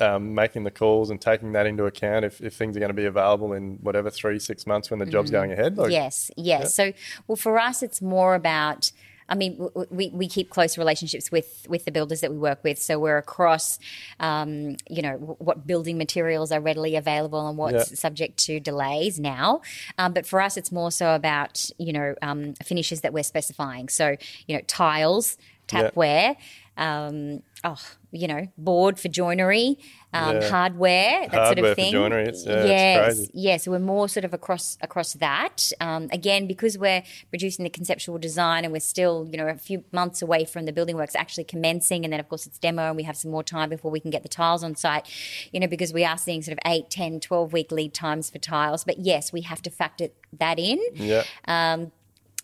um, 0.00 0.34
making 0.34 0.64
the 0.64 0.70
calls 0.70 1.10
and 1.10 1.20
taking 1.20 1.52
that 1.52 1.66
into 1.66 1.84
account 1.84 2.24
if, 2.24 2.40
if 2.40 2.54
things 2.54 2.76
are 2.76 2.80
going 2.80 2.90
to 2.90 2.94
be 2.94 3.06
available 3.06 3.52
in 3.52 3.78
whatever 3.82 4.10
three 4.10 4.38
six 4.38 4.66
months 4.66 4.90
when 4.90 4.98
the 4.98 5.06
job's 5.06 5.30
going 5.30 5.52
ahead? 5.52 5.76
Like, 5.78 5.92
yes, 5.92 6.30
yes. 6.36 6.74
So 6.74 6.92
well, 7.26 7.36
for 7.36 7.58
us, 7.58 7.82
it's 7.82 8.00
more 8.00 8.34
about. 8.34 8.92
I 9.28 9.34
mean, 9.34 9.68
we, 9.90 10.10
we 10.10 10.28
keep 10.28 10.50
close 10.50 10.78
relationships 10.78 11.32
with, 11.32 11.66
with 11.68 11.84
the 11.84 11.90
builders 11.90 12.20
that 12.20 12.30
we 12.30 12.38
work 12.38 12.62
with. 12.62 12.78
So 12.80 12.96
we're 13.00 13.18
across, 13.18 13.80
um, 14.20 14.76
you 14.88 15.02
know, 15.02 15.14
what 15.40 15.66
building 15.66 15.98
materials 15.98 16.52
are 16.52 16.60
readily 16.60 16.94
available 16.94 17.48
and 17.48 17.58
what's 17.58 17.90
Yeah. 17.90 17.96
subject 17.96 18.36
to 18.44 18.60
delays 18.60 19.18
now. 19.18 19.62
Um, 19.98 20.12
but 20.12 20.26
for 20.28 20.40
us, 20.40 20.56
it's 20.56 20.70
more 20.70 20.92
so 20.92 21.16
about, 21.16 21.68
you 21.76 21.92
know, 21.92 22.14
um, 22.22 22.54
finishes 22.64 23.00
that 23.00 23.12
we're 23.12 23.24
specifying. 23.24 23.88
So, 23.88 24.16
you 24.46 24.56
know, 24.56 24.62
tiles, 24.68 25.36
Yeah. 25.72 25.90
tapware, 25.90 26.36
um, 26.76 27.42
oh, 27.64 27.82
you 28.16 28.26
know, 28.28 28.48
board 28.58 28.98
for 28.98 29.08
joinery, 29.08 29.78
um, 30.12 30.36
Yeah. 30.40 30.48
hardware, 30.48 31.20
that 31.22 31.30
sort 31.32 31.44
Hardware 31.44 31.70
of 31.72 31.76
for 31.76 31.82
thing. 31.82 31.92
joinery, 31.92 32.22
it's- 32.22 32.44
yeah, 32.46 32.52
it's 32.54 32.68
yes, 32.68 33.04
crazy. 33.16 33.30
yeah. 33.34 33.56
So 33.58 33.70
we're 33.70 33.78
more 33.78 34.08
sort 34.08 34.24
of 34.24 34.32
across 34.34 34.78
across 34.80 35.12
that. 35.14 35.70
Um, 35.80 36.08
again, 36.12 36.46
because 36.46 36.78
we're 36.78 37.02
producing 37.30 37.62
the 37.64 37.70
conceptual 37.70 38.18
design 38.18 38.64
and 38.64 38.72
we're 38.72 38.80
still, 38.80 39.28
you 39.30 39.36
know, 39.36 39.46
a 39.48 39.54
few 39.56 39.84
months 39.92 40.22
away 40.22 40.44
from 40.44 40.64
the 40.64 40.72
building 40.72 40.96
works 40.96 41.14
actually 41.14 41.44
commencing, 41.44 42.04
and 42.04 42.12
then 42.12 42.20
of 42.20 42.28
course 42.28 42.46
it's 42.46 42.58
demo, 42.58 42.84
and 42.88 42.96
we 42.96 43.02
have 43.02 43.16
some 43.16 43.30
more 43.30 43.42
time 43.42 43.68
before 43.68 43.90
we 43.90 44.00
can 44.00 44.10
get 44.10 44.22
the 44.22 44.28
tiles 44.28 44.64
on 44.64 44.74
site. 44.74 45.06
You 45.52 45.60
know, 45.60 45.66
because 45.66 45.92
we 45.92 46.04
are 46.04 46.18
seeing 46.18 46.42
sort 46.42 46.52
of 46.54 46.58
8, 46.64 46.90
10, 46.90 47.20
12 47.20 47.52
week 47.52 47.70
lead 47.70 47.92
times 47.94 48.30
for 48.30 48.38
tiles. 48.38 48.84
But 48.84 48.98
yes, 48.98 49.32
we 49.32 49.42
have 49.42 49.60
to 49.62 49.70
factor 49.70 50.08
that 50.38 50.58
in. 50.58 50.80
Yeah. 50.94 51.24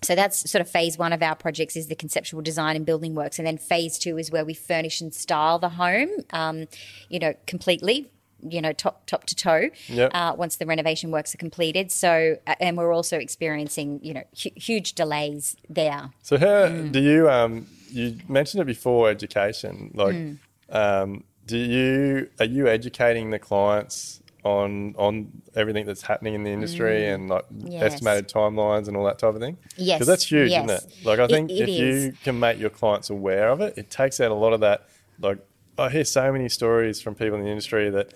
So 0.02 0.14
that's 0.14 0.50
sort 0.50 0.60
of 0.60 0.68
phase 0.68 0.98
one 0.98 1.12
of 1.12 1.22
our 1.22 1.34
projects 1.34 1.76
is 1.76 1.86
the 1.86 1.94
conceptual 1.94 2.42
design 2.42 2.76
and 2.76 2.84
building 2.84 3.14
works, 3.14 3.38
and 3.38 3.46
then 3.46 3.58
phase 3.58 3.98
two 3.98 4.18
is 4.18 4.30
where 4.30 4.44
we 4.44 4.54
furnish 4.54 5.00
and 5.00 5.14
style 5.14 5.58
the 5.58 5.70
home, 5.70 6.10
um, 6.32 6.66
you 7.08 7.18
know, 7.18 7.34
completely, 7.46 8.10
you 8.46 8.60
know, 8.60 8.72
top 8.72 9.06
top 9.06 9.24
to 9.26 9.36
toe. 9.36 9.70
Yep. 9.88 10.10
Uh, 10.12 10.34
once 10.36 10.56
the 10.56 10.66
renovation 10.66 11.10
works 11.12 11.34
are 11.34 11.38
completed, 11.38 11.92
so 11.92 12.36
uh, 12.46 12.54
and 12.60 12.76
we're 12.76 12.92
also 12.92 13.16
experiencing, 13.18 14.00
you 14.02 14.14
know, 14.14 14.24
hu- 14.42 14.50
huge 14.56 14.94
delays 14.94 15.56
there. 15.68 16.10
So 16.22 16.36
how 16.38 16.46
Mm. 16.68 16.92
do 16.92 17.00
you 17.00 17.30
um 17.30 17.66
you 17.90 18.16
mentioned 18.28 18.60
it 18.62 18.66
before 18.66 19.10
education 19.10 19.90
like 19.94 20.14
Mm. 20.16 20.38
um 20.70 21.24
do 21.46 21.58
you 21.58 22.28
are 22.40 22.46
you 22.46 22.66
educating 22.66 23.30
the 23.30 23.38
clients 23.38 24.21
on 24.44 24.94
on 24.98 25.30
everything 25.54 25.86
that's 25.86 26.02
happening 26.02 26.34
in 26.34 26.42
the 26.42 26.50
industry 26.50 27.08
and 27.08 27.28
like 27.28 27.44
Mm. 27.50 27.72
Yes. 27.72 27.94
estimated 27.94 28.28
timelines 28.28 28.88
and 28.88 28.96
all 28.96 29.04
that 29.04 29.18
type 29.18 29.34
of 29.34 29.40
thing? 29.40 29.56
Yes, 29.76 29.98
because 29.98 30.06
that's 30.08 30.30
huge, 30.30 30.50
isn't 30.50 30.70
it? 30.70 30.84
Like 31.04 31.18
I 31.20 31.26
think 31.28 31.50
it 31.50 31.68
if 31.68 31.68
you 31.68 32.12
can 32.24 32.38
make 32.40 32.58
your 32.58 32.70
clients 32.70 33.10
aware 33.10 33.50
of 33.50 33.60
it, 33.60 33.74
it 33.78 33.90
takes 33.90 34.20
out 34.20 34.30
a 34.30 34.34
lot 34.34 34.52
of 34.52 34.60
that. 34.60 34.88
Like 35.20 35.38
I 35.78 35.88
hear 35.90 36.04
so 36.04 36.32
many 36.32 36.48
stories 36.48 37.00
from 37.00 37.14
people 37.14 37.38
in 37.38 37.44
the 37.44 37.50
industry 37.50 37.88
that 37.90 38.12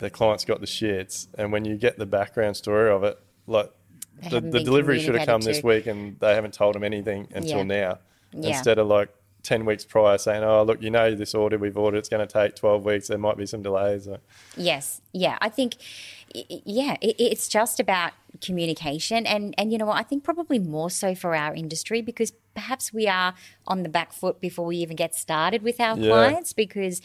their 0.00 0.10
clients 0.10 0.44
got 0.44 0.60
the 0.60 0.66
shits, 0.66 1.28
and 1.38 1.50
when 1.52 1.64
you 1.64 1.76
get 1.76 1.98
the 1.98 2.06
background 2.06 2.56
story 2.56 2.90
of 2.90 3.02
it, 3.04 3.18
like 3.46 3.70
the, 4.30 4.40
the 4.40 4.60
delivery 4.62 4.98
should 5.00 5.14
have 5.14 5.26
come 5.26 5.40
this 5.40 5.62
week, 5.62 5.86
and 5.86 6.18
they 6.20 6.34
haven't 6.34 6.52
told 6.54 6.74
them 6.74 6.84
anything 6.84 7.26
until 7.34 7.58
Yeah. 7.58 7.62
now. 7.64 7.98
Yeah. 8.32 8.48
Instead 8.50 8.78
of 8.78 8.86
like 8.86 9.08
ten 9.42 9.64
weeks 9.64 9.84
prior 9.84 10.18
saying, 10.18 10.42
"Oh, 10.44 10.62
look, 10.62 10.82
you 10.82 10.90
know 10.90 11.14
this 11.14 11.34
order 11.34 11.58
we've 11.58 11.76
ordered, 11.76 11.98
it's 11.98 12.08
going 12.08 12.26
to 12.26 12.32
take 12.32 12.54
twelve 12.56 12.84
weeks. 12.84 13.08
There 13.08 13.18
might 13.18 13.36
be 13.36 13.46
some 13.46 13.62
delays." 13.62 14.08
Yes, 14.56 15.00
yeah. 15.12 15.38
I 15.40 15.48
think, 15.48 15.76
yeah, 16.34 16.96
it's 17.00 17.48
just 17.48 17.80
about 17.80 18.12
communication, 18.40 19.26
and 19.26 19.54
and 19.58 19.72
you 19.72 19.78
know 19.78 19.86
what? 19.86 19.96
I 19.96 20.02
think 20.02 20.24
probably 20.24 20.58
more 20.58 20.90
so 20.90 21.14
for 21.14 21.34
our 21.34 21.54
industry 21.54 22.02
because 22.02 22.32
perhaps 22.54 22.92
we 22.92 23.06
are 23.08 23.34
on 23.66 23.82
the 23.82 23.88
back 23.88 24.12
foot 24.12 24.40
before 24.40 24.66
we 24.66 24.76
even 24.78 24.96
get 24.96 25.14
started 25.14 25.62
with 25.62 25.80
our 25.80 25.96
Yeah. 25.98 26.08
clients 26.10 26.52
because. 26.52 27.00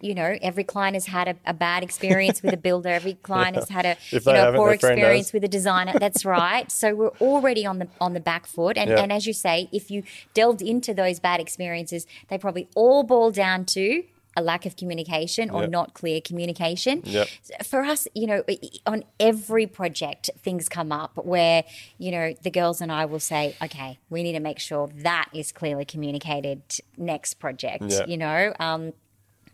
You 0.00 0.14
know, 0.14 0.36
every 0.42 0.64
client 0.64 0.94
has 0.94 1.06
had 1.06 1.28
a, 1.28 1.36
a 1.46 1.54
bad 1.54 1.82
experience 1.82 2.42
with 2.42 2.52
a 2.52 2.56
builder. 2.56 2.90
Every 2.90 3.14
client 3.22 3.56
has 3.56 3.68
had 3.68 3.86
a 3.86 3.96
you 4.10 4.20
know 4.32 4.52
poor 4.54 4.72
experience 4.72 5.32
with 5.32 5.44
a 5.44 5.48
designer. 5.48 5.98
That's 5.98 6.24
right. 6.24 6.70
So 6.70 6.94
we're 6.94 7.08
already 7.20 7.64
on 7.66 7.78
the 7.78 7.88
on 8.00 8.12
the 8.14 8.20
back 8.20 8.46
foot, 8.46 8.76
and 8.76 8.90
Yeah. 8.90 9.00
and 9.02 9.12
as 9.12 9.26
you 9.26 9.32
say, 9.32 9.68
if 9.72 9.90
you 9.90 10.02
delved 10.34 10.60
into 10.62 10.92
those 10.94 11.18
bad 11.20 11.40
experiences, 11.40 12.06
they 12.28 12.38
probably 12.38 12.68
all 12.74 13.02
boil 13.04 13.30
down 13.30 13.64
to 13.66 14.04
a 14.38 14.42
lack 14.42 14.66
of 14.66 14.76
communication 14.76 15.48
or 15.48 15.62
Yep. 15.62 15.70
not 15.70 15.94
clear 15.94 16.20
communication 16.20 17.00
Yep. 17.06 17.28
for 17.64 17.82
us, 17.82 18.06
you 18.14 18.26
know, 18.26 18.44
on 18.86 19.02
every 19.18 19.66
project, 19.66 20.28
things 20.38 20.68
come 20.68 20.92
up 20.92 21.16
where, 21.24 21.64
you 21.96 22.10
know, 22.10 22.34
the 22.42 22.50
girls 22.50 22.82
and 22.82 22.92
I 22.92 23.06
will 23.06 23.18
say, 23.18 23.56
okay, 23.62 23.98
we 24.10 24.22
need 24.22 24.32
to 24.34 24.40
make 24.40 24.58
sure 24.58 24.90
that 24.96 25.30
is 25.32 25.52
clearly 25.52 25.86
communicated 25.86 26.60
next 26.98 27.34
project, 27.34 27.84
Yeah. 27.88 28.04
you 28.06 28.18
know. 28.18 28.52
Um, 28.60 28.92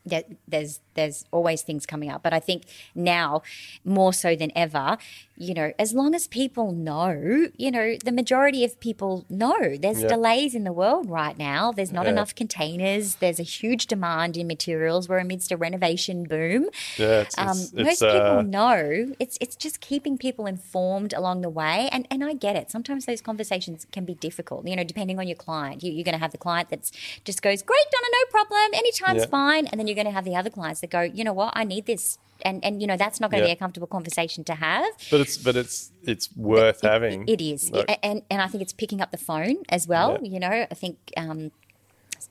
there's 0.05 0.81
there's 0.95 1.25
always 1.31 1.63
things 1.63 1.87
coming 1.87 2.11
up, 2.11 2.23
but 2.23 2.33
I 2.33 2.41
think 2.41 2.65
now 2.95 3.43
more 3.85 4.13
so 4.13 4.35
than 4.37 4.51
ever, 4.57 4.99
you 5.43 5.55
know, 5.55 5.73
as 5.79 5.93
long 5.93 6.15
as 6.15 6.27
people 6.29 6.73
know, 6.73 7.49
you 7.57 7.71
know, 7.71 7.97
the 8.05 8.13
majority 8.13 8.65
of 8.65 8.79
people 8.81 9.25
know 9.29 9.77
there's 9.77 10.03
Yeah. 10.03 10.09
delays 10.09 10.55
in 10.55 10.65
the 10.65 10.73
world 10.73 11.11
right 11.11 11.37
now. 11.37 11.73
There's 11.73 11.93
not 11.93 12.05
Yeah. 12.07 12.13
enough 12.13 12.35
containers. 12.35 13.17
There's 13.17 13.41
a 13.41 13.43
huge 13.59 13.87
demand 13.89 14.37
in 14.37 14.47
materials. 14.47 15.09
We're 15.09 15.19
amidst 15.19 15.51
a 15.51 15.57
renovation 15.57 16.25
boom. 16.25 16.69
yeah, 16.97 17.21
it's, 17.23 17.37
Um, 17.39 17.49
it's, 17.51 17.73
most 17.73 18.03
it's, 18.03 18.13
people 18.17 18.39
uh, 18.39 18.43
know 18.43 19.13
it's 19.19 19.37
it's 19.41 19.57
just 19.57 19.81
keeping 19.81 20.17
people 20.17 20.47
informed 20.47 21.13
along 21.13 21.41
the 21.43 21.51
way, 21.51 21.89
and 21.93 22.07
and 22.11 22.23
I 22.25 22.35
get 22.35 22.55
it. 22.57 22.71
Sometimes 22.71 23.07
those 23.07 23.21
conversations 23.21 23.87
can 23.93 24.05
be 24.05 24.15
difficult. 24.15 24.67
You 24.69 24.77
know, 24.77 24.85
depending 24.85 25.19
on 25.19 25.27
your 25.27 25.37
client, 25.47 25.83
you, 25.83 25.91
you're 25.93 26.05
going 26.05 26.15
to 26.21 26.25
have 26.27 26.33
the 26.33 26.39
client 26.47 26.69
that's 26.71 26.91
just 27.25 27.43
goes, 27.43 27.63
"Great, 27.63 27.87
Donna, 27.93 28.09
no 28.19 28.25
problem, 28.31 28.67
anytime's 28.75 29.23
Yeah. 29.25 29.27
fine," 29.41 29.67
and 29.67 29.79
then 29.79 29.87
you're 29.89 29.95
going 30.03 30.07
to 30.13 30.13
have 30.19 30.25
the 30.25 30.37
other 30.37 30.51
clients 30.51 30.81
that 30.83 30.91
go, 30.91 31.03
"You 31.03 31.25
know 31.25 31.33
what, 31.33 31.53
I 31.57 31.65
need 31.65 31.87
this." 31.87 32.19
And, 32.45 32.65
and 32.65 32.81
you 32.81 32.87
know 32.89 32.97
that's 32.97 33.21
not 33.21 33.31
going 33.31 33.43
to 33.43 33.49
Yeah. 33.49 33.55
be 33.55 33.59
a 33.59 33.61
comfortable 33.65 33.87
conversation 33.87 34.43
to 34.45 34.55
have. 34.55 34.85
but 35.11 35.21
it's 35.21 35.37
but 35.39 35.55
it's 35.57 35.93
it's 36.05 36.29
worth 36.37 36.81
having. 36.83 37.27
It 37.29 37.41
is, 37.41 37.71
Like, 37.71 37.99
and 38.03 38.23
and 38.31 38.43
I 38.43 38.49
think 38.49 38.63
it's 38.63 38.73
picking 38.73 39.01
up 39.01 39.11
the 39.11 39.19
phone 39.19 39.57
as 39.69 39.87
well. 39.87 40.19
Yeah. 40.23 40.31
You 40.35 40.41
know, 40.41 40.67
I 40.71 40.75
think 40.75 40.97
um, 41.17 41.51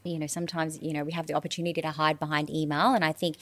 you 0.04 0.20
know 0.20 0.28
sometimes 0.28 0.80
you 0.82 0.94
know 0.94 1.04
we 1.04 1.12
have 1.14 1.28
the 1.28 1.34
opportunity 1.34 1.82
to 1.82 1.92
hide 1.92 2.20
behind 2.20 2.50
email, 2.50 2.94
and 2.94 3.04
I 3.06 3.12
think 3.12 3.38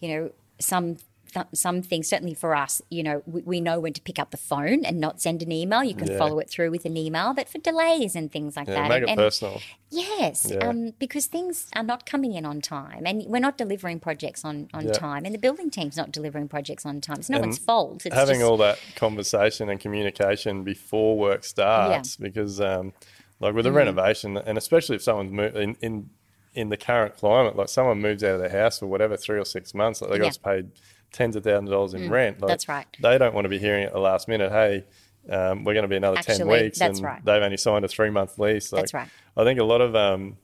you 0.00 0.08
know 0.12 0.30
some. 0.58 0.96
Th- 1.32 1.46
Some 1.54 1.82
things, 1.82 2.08
certainly 2.08 2.34
for 2.34 2.54
us, 2.54 2.80
you 2.90 3.02
know, 3.02 3.22
we, 3.26 3.42
we 3.42 3.60
know 3.60 3.80
when 3.80 3.92
to 3.94 4.00
pick 4.02 4.18
up 4.18 4.30
the 4.30 4.36
phone 4.36 4.84
and 4.84 4.98
not 5.00 5.20
send 5.20 5.42
an 5.42 5.52
email. 5.52 5.82
You 5.84 5.94
can 5.94 6.08
Yeah. 6.10 6.18
follow 6.18 6.38
it 6.38 6.48
through 6.50 6.70
with 6.70 6.84
an 6.84 6.96
email, 6.96 7.34
but 7.34 7.48
for 7.48 7.58
delays 7.58 8.14
and 8.16 8.30
things 8.30 8.56
like 8.56 8.68
yeah, 8.68 8.74
that, 8.74 8.88
make 8.88 8.96
and, 9.02 9.04
it 9.04 9.10
and- 9.10 9.18
personal. 9.18 9.60
Yes, 9.90 10.50
Yeah. 10.52 10.68
um, 10.68 10.90
because 10.98 11.26
things 11.26 11.68
are 11.74 11.82
not 11.82 12.04
coming 12.04 12.34
in 12.34 12.44
on 12.44 12.60
time, 12.60 13.04
and 13.06 13.24
we're 13.26 13.38
not 13.38 13.56
delivering 13.56 14.00
projects 14.00 14.44
on, 14.44 14.68
on 14.74 14.86
time, 14.92 15.24
and 15.24 15.34
the 15.34 15.38
building 15.38 15.70
team's 15.70 15.96
not 15.96 16.12
delivering 16.12 16.46
projects 16.48 16.84
on 16.84 17.00
time. 17.00 17.18
It's 17.20 17.30
no 17.30 17.36
And 17.38 17.46
one's 17.46 17.58
fault. 17.58 18.04
It's 18.04 18.14
having 18.14 18.40
just, 18.40 18.50
all 18.50 18.58
that 18.58 18.78
conversation 18.96 19.70
and 19.70 19.80
communication 19.80 20.62
before 20.62 21.16
work 21.18 21.42
starts 21.44 22.16
because 22.16 22.60
um, 22.60 22.92
like 23.40 23.54
with 23.54 23.64
a 23.66 23.72
renovation 23.72 24.36
and 24.36 24.58
especially 24.58 24.96
if 24.96 25.02
someone's 25.02 25.32
mo- 25.32 25.52
in, 25.54 25.76
in 25.80 26.10
in 26.54 26.70
the 26.70 26.76
current 26.76 27.16
climate, 27.16 27.54
like 27.56 27.68
someone 27.68 28.00
moves 28.00 28.24
out 28.24 28.32
of 28.34 28.40
their 28.40 28.48
house 28.62 28.80
for 28.80 28.86
whatever 28.86 29.16
three 29.16 29.38
or 29.38 29.44
six 29.44 29.72
months, 29.74 30.00
like 30.02 30.10
they 30.10 30.16
Yeah. 30.16 30.24
got 30.24 30.42
paid 30.42 30.70
tens 31.12 31.36
of 31.36 31.44
thousands 31.44 31.68
of 31.68 31.72
dollars 31.72 31.94
in 31.94 32.10
rent. 32.10 32.40
Like, 32.40 32.48
that's 32.48 32.68
right. 32.68 32.86
They 33.00 33.18
don't 33.18 33.34
want 33.34 33.44
to 33.44 33.48
be 33.48 33.58
hearing 33.58 33.84
at 33.84 33.92
the 33.92 34.00
last 34.00 34.28
minute, 34.28 34.50
hey. 34.52 34.84
Um, 35.30 35.64
we're 35.64 35.74
going 35.74 35.82
to 35.82 35.88
be 35.88 35.96
another 35.96 36.22
ten 36.22 36.36
Actually, 36.36 36.62
weeks, 36.62 36.78
that's 36.78 36.98
and 37.00 37.04
right. 37.04 37.24
they've 37.24 37.42
only 37.42 37.58
signed 37.58 37.84
a 37.84 37.88
three-month 37.88 38.38
lease. 38.38 38.72
Like, 38.72 38.82
That's 38.82 38.94
right. 38.94 39.08
I 39.36 39.44
think 39.44 39.60
a 39.60 39.64
lot 39.64 39.82
of 39.82 39.94
um, 39.94 40.38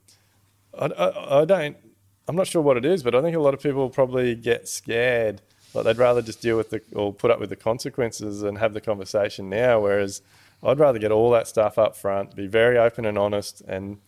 I, 0.79 0.87
I, 0.87 1.41
I 1.41 1.45
don't. 1.45 1.77
I'm 2.27 2.37
not 2.37 2.47
sure 2.47 2.63
what 2.63 2.77
it 2.77 2.85
is, 2.85 3.03
but 3.03 3.15
I 3.15 3.23
think 3.23 3.37
a 3.37 3.41
lot 3.41 3.55
of 3.55 3.61
people 3.61 3.89
probably 3.91 4.35
get 4.35 4.69
scared. 4.69 5.43
Like 5.75 5.85
they'd 5.85 5.99
rather 5.99 6.23
just 6.23 6.41
deal 6.41 6.57
with 6.57 6.71
the 6.71 6.81
or 6.93 7.13
put 7.13 7.31
up 7.31 7.41
with 7.41 7.51
the 7.51 7.57
consequences 7.57 8.43
and 8.43 8.59
have 8.59 8.75
the 8.75 8.81
conversation 8.81 9.49
now. 9.51 9.81
Whereas 9.81 10.23
I'd 10.63 10.79
rather 10.79 10.99
get 10.99 11.11
all 11.11 11.31
that 11.33 11.49
stuff 11.49 11.79
up 11.79 11.97
front, 11.97 12.35
be 12.35 12.47
very 12.47 12.79
open 12.79 13.05
and 13.05 13.19
honest, 13.19 13.61
and 13.63 13.99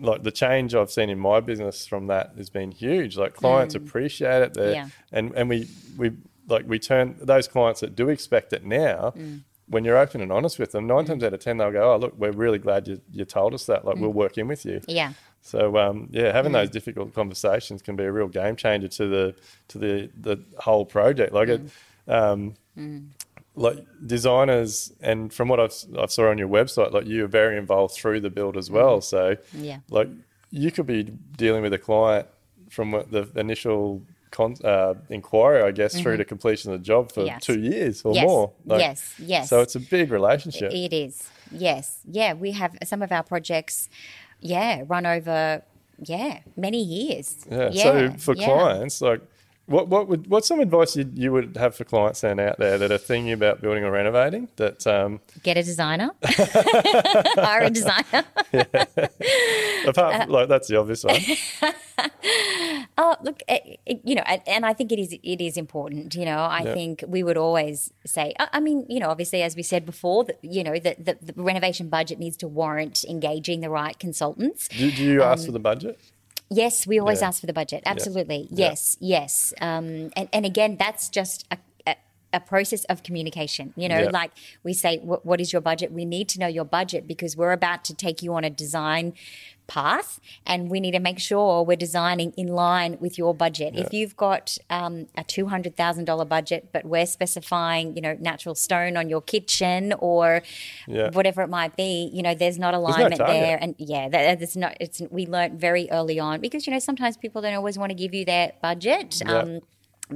like 0.00 0.22
the 0.22 0.30
change 0.30 0.74
I've 0.74 0.90
seen 0.90 1.10
in 1.10 1.18
my 1.18 1.40
business 1.40 1.86
from 1.86 2.06
that 2.08 2.32
has 2.36 2.50
been 2.50 2.70
huge. 2.70 3.16
Like 3.16 3.34
clients 3.34 3.74
mm. 3.74 3.78
appreciate 3.78 4.42
it, 4.42 4.56
Yeah. 4.56 4.88
and 5.12 5.32
and 5.34 5.48
we 5.48 5.68
we 5.96 6.12
like 6.48 6.64
we 6.66 6.78
turn 6.78 7.16
those 7.20 7.48
clients 7.48 7.80
that 7.80 7.94
do 7.94 8.08
expect 8.08 8.52
it 8.52 8.64
now. 8.64 9.12
Mm. 9.16 9.42
When 9.68 9.84
you're 9.84 9.98
open 9.98 10.20
and 10.20 10.32
honest 10.32 10.58
with 10.58 10.72
them, 10.72 10.86
nine 10.88 11.04
mm. 11.04 11.08
times 11.08 11.24
out 11.24 11.32
of 11.32 11.40
ten 11.40 11.58
they'll 11.58 11.72
go, 11.72 11.92
"Oh, 11.92 11.96
look, 11.96 12.14
we're 12.18 12.32
really 12.32 12.58
glad 12.58 12.88
you, 12.88 13.00
you 13.12 13.24
told 13.24 13.54
us 13.54 13.66
that. 13.66 13.84
Like, 13.84 13.96
we'll 13.96 14.12
work 14.12 14.36
in 14.38 14.48
with 14.48 14.64
you." 14.64 14.80
Yeah. 14.88 15.12
So 15.42 15.78
um, 15.78 16.08
yeah, 16.10 16.32
having 16.32 16.52
those 16.52 16.70
difficult 16.70 17.14
conversations 17.14 17.82
can 17.82 17.96
be 17.96 18.04
a 18.04 18.12
real 18.12 18.28
game 18.28 18.56
changer 18.56 18.88
to 18.88 19.06
the 19.06 19.34
to 19.68 19.78
the 19.78 20.10
the 20.20 20.44
whole 20.58 20.84
project. 20.84 21.32
Like 21.32 21.48
it, 21.48 21.62
um, 22.08 22.54
like 23.60 23.78
designers, 24.06 24.92
and 25.00 25.32
from 25.32 25.48
what 25.48 25.60
I've 25.60 25.74
I've 25.98 26.10
saw 26.10 26.30
on 26.30 26.38
your 26.38 26.48
website, 26.48 26.92
like 26.92 27.06
you 27.06 27.24
are 27.24 27.28
very 27.28 27.56
involved 27.58 27.94
through 27.94 28.20
the 28.20 28.30
build 28.30 28.56
as 28.56 28.70
well. 28.70 29.00
So 29.00 29.36
Yeah. 29.52 29.78
like 29.90 30.08
you 30.50 30.70
could 30.70 30.86
be 30.86 31.02
dealing 31.36 31.62
with 31.62 31.72
a 31.74 31.78
client 31.78 32.26
from 32.70 32.90
the 33.10 33.28
initial 33.36 34.02
con- 34.30 34.56
uh, 34.64 34.94
inquiry, 35.10 35.62
I 35.62 35.72
guess, 35.72 36.00
through 36.00 36.16
to 36.16 36.24
completion 36.24 36.72
of 36.72 36.80
the 36.80 36.84
job 36.84 37.12
for 37.12 37.20
Mm-hmm. 37.20 37.26
Yes. 37.26 37.44
two 37.44 37.60
years 37.60 38.02
or 38.06 38.14
Yes. 38.14 38.24
more. 38.26 38.52
Yes. 38.66 39.14
Yes. 39.18 39.48
So 39.50 39.60
it's 39.60 39.74
a 39.74 39.80
big 39.80 40.10
relationship. 40.10 40.72
It 40.72 40.92
is. 40.92 41.28
Yes. 41.52 42.00
Yeah. 42.10 42.32
We 42.34 42.52
have 42.52 42.72
some 42.84 43.02
of 43.02 43.10
our 43.12 43.22
projects, 43.24 43.88
yeah, 44.40 44.84
run 44.88 45.04
over, 45.04 45.62
yeah, 46.02 46.38
many 46.56 46.82
years. 46.82 47.44
Yeah. 47.50 47.70
so 47.72 48.10
for 48.18 48.34
yeah. 48.34 48.46
clients, 48.46 49.00
like, 49.02 49.20
what 49.70 49.88
what 49.88 50.08
would 50.08 50.26
what's 50.28 50.48
some 50.48 50.60
advice 50.60 50.96
you, 50.96 51.10
you 51.14 51.32
would 51.32 51.56
have 51.56 51.74
for 51.76 51.84
clients 51.84 52.20
then 52.22 52.40
out 52.40 52.58
there 52.58 52.76
that 52.78 52.90
are 52.90 52.98
thinking 52.98 53.32
about 53.32 53.60
building 53.62 53.84
or 53.84 53.90
renovating? 53.92 54.48
That 54.56 54.86
um, 54.86 55.20
Get 55.42 55.56
a 55.56 55.62
designer. 55.62 56.10
Hire 56.24 57.62
a 57.64 57.70
designer. 57.70 58.24
apart 59.86 60.14
Uh, 60.14 60.26
like 60.28 60.48
that's 60.48 60.68
the 60.68 60.76
obvious 60.76 61.04
one. 61.04 61.20
Oh, 63.02 63.16
look, 63.22 63.40
eh, 63.48 63.58
eh, 63.86 63.94
you 64.04 64.14
know, 64.14 64.22
and, 64.22 64.66
I 64.66 64.74
think 64.74 64.92
it 64.92 64.98
is 64.98 65.12
it 65.22 65.40
is 65.40 65.56
important. 65.56 66.14
You 66.14 66.26
know, 66.26 66.36
I 66.38 66.62
Yeah. 66.62 66.74
think 66.74 67.02
we 67.08 67.22
would 67.22 67.36
always 67.38 67.92
say. 68.04 68.34
I 68.38 68.48
I 68.54 68.60
mean, 68.60 68.84
you 68.90 69.00
know, 69.00 69.08
obviously, 69.08 69.42
as 69.42 69.56
we 69.56 69.62
said 69.62 69.86
before, 69.86 70.24
that 70.24 70.38
you 70.42 70.62
know, 70.62 70.78
that 70.78 71.04
the, 71.06 71.16
the 71.22 71.32
renovation 71.42 71.88
budget 71.88 72.18
needs 72.18 72.36
to 72.38 72.48
warrant 72.48 73.04
engaging 73.04 73.60
the 73.60 73.70
right 73.70 73.98
consultants. 73.98 74.68
Do, 74.68 74.90
do 74.90 75.02
you 75.02 75.22
ask 75.22 75.46
for 75.46 75.52
the 75.52 75.58
budget? 75.58 75.98
Yes, 76.50 76.86
we 76.86 76.98
always 76.98 77.20
Yeah. 77.20 77.28
ask 77.28 77.40
for 77.40 77.46
the 77.46 77.52
budget. 77.52 77.82
Absolutely. 77.86 78.48
Yeah. 78.50 78.70
Yes, 78.70 78.96
yes. 79.00 79.54
Um, 79.60 80.10
and, 80.16 80.28
and 80.32 80.44
again, 80.44 80.76
that's 80.78 81.08
just 81.08 81.46
a, 81.50 81.58
a, 82.32 82.40
process 82.40 82.84
of 82.84 83.02
communication. 83.02 83.72
You 83.76 83.88
know, 83.88 83.98
Yeah. 84.04 84.10
like 84.10 84.32
we 84.62 84.72
say, 84.72 84.98
what, 84.98 85.24
what 85.24 85.40
is 85.40 85.52
your 85.52 85.62
budget? 85.62 85.92
We 85.92 86.04
need 86.04 86.28
to 86.30 86.38
know 86.40 86.46
your 86.46 86.64
budget 86.64 87.06
because 87.06 87.36
we're 87.36 87.52
about 87.52 87.84
to 87.84 87.94
take 87.94 88.22
you 88.22 88.34
on 88.34 88.44
a 88.44 88.50
design 88.50 89.12
path 89.66 90.18
and 90.44 90.68
we 90.68 90.80
need 90.80 90.90
to 90.90 90.98
make 90.98 91.20
sure 91.20 91.62
we're 91.62 91.76
designing 91.76 92.32
in 92.36 92.48
line 92.48 92.96
with 92.98 93.16
your 93.16 93.32
budget. 93.32 93.76
If 93.76 93.92
you've 93.92 94.16
got 94.16 94.58
um, 94.68 95.06
a 95.16 95.22
$200,000 95.22 96.28
budget, 96.28 96.70
but 96.72 96.84
we're 96.84 97.06
specifying, 97.06 97.94
you 97.94 98.02
know, 98.02 98.16
natural 98.20 98.56
stone 98.56 98.96
on 98.96 99.08
your 99.08 99.20
kitchen 99.20 99.92
or 100.00 100.42
Yeah. 100.88 101.10
whatever 101.12 101.42
it 101.42 101.48
might 101.50 101.76
be, 101.76 102.10
you 102.12 102.20
know, 102.22 102.34
there's 102.34 102.58
not 102.58 102.72
no 102.72 102.78
alignment 102.80 103.16
target. 103.18 103.40
there 103.40 103.58
and 103.60 103.74
yeah, 103.78 104.08
that, 104.08 104.40
that's 104.40 104.56
not. 104.56 104.76
It's 104.80 105.00
we 105.08 105.26
learned 105.26 105.60
very 105.60 105.88
early 105.92 106.18
on 106.18 106.40
because 106.40 106.66
you 106.66 106.72
know 106.72 106.80
sometimes 106.80 107.16
people 107.16 107.40
don't 107.40 107.54
always 107.54 107.78
want 107.78 107.90
to 107.90 107.94
give 107.94 108.12
you 108.12 108.24
their 108.24 108.52
budget. 108.60 109.22
Um, 109.24 109.60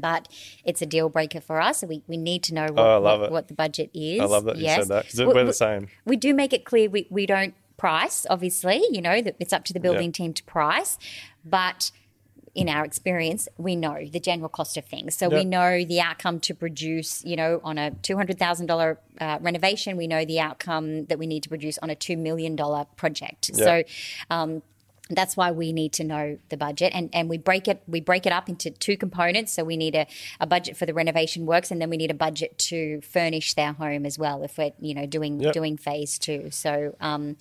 but 0.01 0.29
it's 0.65 0.83
a 0.83 0.87
deal 0.87 1.09
breaker 1.09 1.41
for 1.41 1.61
us. 1.61 1.81
So 1.81 1.87
we, 1.87 2.03
we 2.07 2.17
need 2.17 2.43
to 2.45 2.55
know 2.55 2.67
what, 2.71 2.79
Oh, 2.87 3.01
what, 3.01 3.31
what 3.31 3.49
the 3.49 3.55
budget 3.55 3.91
is. 3.95 4.21
I 4.21 4.25
love 4.25 4.45
that 4.45 4.57
you 4.57 4.69
said 4.69 4.89
that 4.89 5.05
because 5.07 5.21
We- 5.21 5.27
we're 5.27 5.45
the 5.45 5.53
same. 5.53 5.89
We 6.05 6.17
do 6.17 6.35
make 6.35 6.53
it 6.53 6.65
clear 6.65 6.89
we, 6.91 7.07
we 7.11 7.27
don't 7.27 7.55
price, 7.77 8.27
obviously, 8.31 8.83
you 8.91 9.03
know, 9.03 9.21
that 9.21 9.37
it's 9.41 9.53
up 9.53 9.65
to 9.65 9.73
the 9.73 9.81
building 9.81 10.13
team 10.13 10.33
to 10.35 10.45
price. 10.45 10.97
But 11.45 11.91
in 12.55 12.69
our 12.69 12.85
experience, 12.85 13.49
we 13.59 13.75
know 13.75 14.07
the 14.07 14.21
general 14.21 14.49
cost 14.49 14.77
of 14.77 14.85
things. 14.85 15.17
So 15.17 15.29
Yeah. 15.29 15.39
we 15.39 15.45
know 15.45 15.85
the 15.85 16.01
outcome 16.01 16.39
to 16.41 16.55
produce, 16.55 17.25
you 17.25 17.35
know, 17.35 17.61
on 17.65 17.79
a 17.79 17.91
$200,000 17.91 18.97
uh, 19.21 19.39
renovation, 19.41 19.97
we 19.97 20.07
know 20.07 20.25
the 20.25 20.39
outcome 20.39 21.07
that 21.07 21.19
we 21.19 21.27
need 21.27 21.43
to 21.43 21.49
produce 21.49 21.79
on 21.79 21.91
a 21.91 21.97
$2 21.97 22.17
million 22.17 22.57
project. 22.97 23.51
Yeah. 23.53 23.65
So, 23.65 23.83
um, 24.31 24.63
that's 25.11 25.37
why 25.37 25.51
we 25.51 25.71
need 25.71 25.93
to 25.93 26.03
know 26.03 26.39
the 26.49 26.57
budget 26.57 26.91
and, 26.95 27.11
and 27.13 27.29
we 27.29 27.37
break 27.37 27.69
it 27.69 27.83
we 27.87 28.01
break 28.01 28.25
it 28.25 28.33
up 28.33 28.49
into 28.49 28.71
two 28.71 28.97
components 28.97 29.53
so 29.53 29.63
we 29.63 29.77
need 29.77 29.95
a, 29.95 30.07
a 30.41 30.47
budget 30.47 30.79
for 30.79 30.87
the 30.87 30.95
renovation 30.95 31.45
works 31.45 31.71
and 31.71 31.79
then 31.79 31.91
we 31.91 31.99
need 31.99 32.11
a 32.11 32.15
budget 32.15 32.57
to 32.57 33.03
furnish 33.03 33.53
their 33.53 33.75
home 33.75 34.07
as 34.07 34.19
well 34.19 34.43
if 34.43 34.57
we're 34.57 34.73
you 34.81 34.95
know 34.95 35.05
doing 35.05 35.41
Yep. 35.41 35.53
doing 35.53 35.77
phase 35.77 36.19
two 36.19 36.51
so 36.51 36.97
um, 37.01 37.37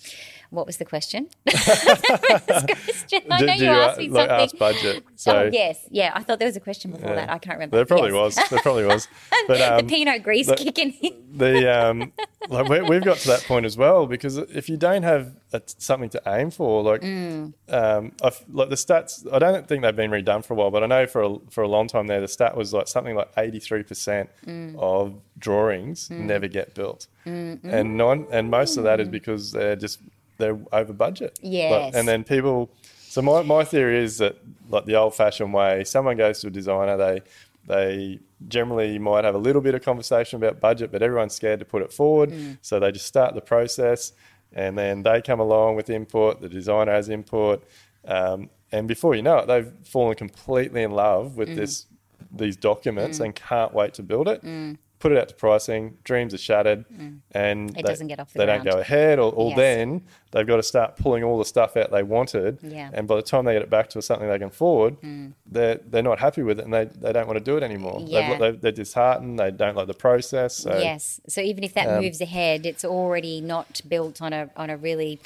what 0.50 0.66
was 0.66 0.76
the 0.76 0.84
question, 0.84 1.28
question? 1.48 3.22
I 3.30 3.40
know 3.40 3.46
do 3.46 3.52
you 3.64 3.64
you 3.64 3.70
asked 3.70 3.98
uh, 3.98 4.02
me 4.02 4.08
like 4.10 4.28
something 4.28 4.44
ask 4.44 4.58
budget? 4.58 5.04
So 5.16 5.32
oh 5.36 5.50
yes 5.52 5.86
yeah 5.90 6.12
I 6.14 6.22
thought 6.22 6.38
there 6.38 6.48
was 6.48 6.56
a 6.56 6.60
question 6.60 6.90
before 6.90 7.10
yeah. 7.10 7.14
that 7.16 7.30
I 7.30 7.38
can't 7.38 7.56
remember 7.56 7.76
There 7.76 7.86
probably 7.86 8.12
Yes. 8.12 8.36
was. 8.36 8.48
There 8.50 8.60
probably 8.60 8.84
was. 8.84 9.08
But 9.48 9.60
um, 9.60 9.76
the 9.78 9.84
Pinot 9.94 10.22
Gris 10.22 10.46
the- 10.46 10.56
kicking 10.56 10.92
in 11.02 11.12
the 11.36 11.86
um, 11.88 12.12
like 12.48 12.68
we, 12.68 12.80
we've 12.82 13.04
got 13.04 13.18
to 13.18 13.28
that 13.28 13.44
point 13.44 13.66
as 13.66 13.76
well 13.76 14.06
because 14.06 14.36
if 14.38 14.68
you 14.68 14.76
don't 14.76 15.02
have 15.02 15.34
a, 15.54 15.62
something 15.66 16.10
to 16.10 16.20
aim 16.26 16.50
for, 16.50 16.82
like 16.82 17.00
Mm. 17.02 17.54
um, 17.68 18.12
I've, 18.22 18.38
like 18.52 18.68
the 18.68 18.74
stats, 18.86 19.12
I 19.32 19.38
don't 19.38 19.66
think 19.68 19.82
they've 19.82 19.96
been 20.04 20.10
redone 20.10 20.44
for 20.44 20.52
a 20.54 20.56
while, 20.56 20.70
but 20.70 20.82
I 20.82 20.86
know 20.86 21.06
for 21.06 21.22
a, 21.22 21.36
for 21.50 21.62
a 21.62 21.68
long 21.68 21.86
time 21.88 22.06
there, 22.06 22.20
the 22.20 22.28
stat 22.28 22.56
was 22.56 22.72
like 22.72 22.88
something 22.88 23.14
like 23.14 23.30
eighty 23.38 23.60
three 23.60 23.82
percent 23.82 24.28
Mm. 24.46 24.76
of 24.78 25.14
drawings 25.38 26.10
never 26.10 26.48
get 26.48 26.74
built, 26.74 27.06
and 27.24 27.96
non 27.96 28.26
and 28.30 28.50
most 28.50 28.76
of 28.76 28.84
that 28.84 29.00
is 29.00 29.08
because 29.08 29.52
they're 29.52 29.76
just 29.76 30.00
they're 30.38 30.58
over 30.72 30.92
budget. 30.92 31.38
Like, 31.42 31.52
Yes. 31.52 31.94
and 31.94 32.06
then 32.08 32.24
people. 32.24 32.70
So 33.14 33.22
my, 33.22 33.42
my 33.42 33.62
theory 33.62 33.98
is 34.02 34.18
that 34.18 34.34
like 34.68 34.86
the 34.86 34.96
old 34.96 35.14
fashioned 35.14 35.54
way, 35.54 35.84
someone 35.84 36.16
goes 36.16 36.40
to 36.40 36.48
a 36.48 36.50
designer, 36.50 36.96
they 36.96 37.22
they 37.66 38.18
generally 38.48 38.98
might 38.98 39.24
have 39.24 39.34
a 39.34 39.38
little 39.38 39.62
bit 39.62 39.74
of 39.74 39.82
conversation 39.82 40.36
about 40.36 40.60
budget, 40.60 40.90
but 40.92 41.00
everyone's 41.02 41.34
scared 41.34 41.60
to 41.60 41.64
put 41.64 41.80
it 41.80 41.92
forward. 41.92 42.30
So 42.60 42.78
they 42.80 42.90
just 42.92 43.06
start 43.06 43.34
the 43.34 43.40
process 43.40 44.12
and 44.54 44.78
then 44.78 45.02
they 45.02 45.20
come 45.20 45.40
along 45.40 45.76
with 45.76 45.90
input, 45.90 46.40
the 46.40 46.48
designer 46.48 46.92
has 46.92 47.08
input. 47.08 47.64
Um, 48.06 48.50
and 48.72 48.88
before 48.88 49.14
you 49.14 49.22
know 49.22 49.38
it, 49.38 49.46
they've 49.46 49.72
fallen 49.84 50.14
completely 50.16 50.82
in 50.82 50.92
love 50.92 51.36
with 51.36 51.48
mm. 51.48 51.56
this 51.56 51.86
these 52.32 52.56
documents 52.56 53.18
mm. 53.18 53.26
and 53.26 53.34
can't 53.34 53.72
wait 53.72 53.94
to 53.94 54.02
build 54.02 54.28
it. 54.28 54.42
Mm. 54.42 54.78
Put 55.04 55.12
it 55.12 55.18
out 55.18 55.28
to 55.28 55.34
pricing, 55.34 55.98
dreams 56.02 56.32
are 56.32 56.38
shattered, 56.38 56.86
and 57.32 57.68
It 57.70 57.74
they, 57.76 57.82
doesn't 57.82 58.06
get 58.08 58.18
off 58.20 58.32
the 58.32 58.38
they 58.38 58.46
don't 58.46 58.64
go 58.64 58.78
ahead. 58.80 59.18
Or, 59.18 59.30
or 59.34 59.48
Yes. 59.50 59.56
then 59.58 60.02
they've 60.30 60.46
got 60.46 60.56
to 60.56 60.62
start 60.62 60.96
pulling 60.96 61.22
all 61.22 61.36
the 61.38 61.44
stuff 61.44 61.76
out 61.76 61.90
they 61.92 62.02
wanted, 62.02 62.58
Yeah. 62.62 62.88
and 62.94 63.06
by 63.06 63.16
the 63.16 63.22
time 63.22 63.44
they 63.44 63.52
get 63.52 63.60
it 63.60 63.68
back 63.68 63.90
to 63.90 64.00
something 64.00 64.26
they 64.26 64.38
can 64.38 64.48
afford, 64.48 64.96
they're 65.44 65.78
they're 65.90 66.02
not 66.02 66.20
happy 66.20 66.42
with 66.42 66.58
it, 66.58 66.64
and 66.64 66.72
they, 66.72 66.86
they 66.86 67.12
don't 67.12 67.26
want 67.26 67.38
to 67.38 67.44
do 67.44 67.58
it 67.58 67.62
anymore. 67.62 68.00
They've- 68.00 68.08
Yeah. 68.08 68.38
They've, 68.38 68.58
they're 68.58 68.72
disheartened. 68.72 69.38
They 69.38 69.50
don't 69.50 69.76
like 69.76 69.88
the 69.88 69.92
process. 70.08 70.56
So 70.56 70.78
Yes. 70.78 71.20
So 71.28 71.42
even 71.42 71.64
if 71.64 71.74
that 71.74 71.86
Um, 71.88 72.02
moves 72.02 72.22
ahead, 72.22 72.64
it's 72.64 72.82
already 72.84 73.42
not 73.42 73.82
built 73.86 74.22
on 74.22 74.32
a 74.32 74.48
on 74.56 74.70
a 74.70 74.76
really 74.78 75.20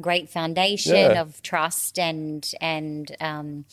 great 0.00 0.28
foundation 0.28 0.96
Yeah. 0.96 1.20
of 1.20 1.40
trust 1.42 2.00
and 2.00 2.50
and 2.60 3.14
um, 3.20 3.64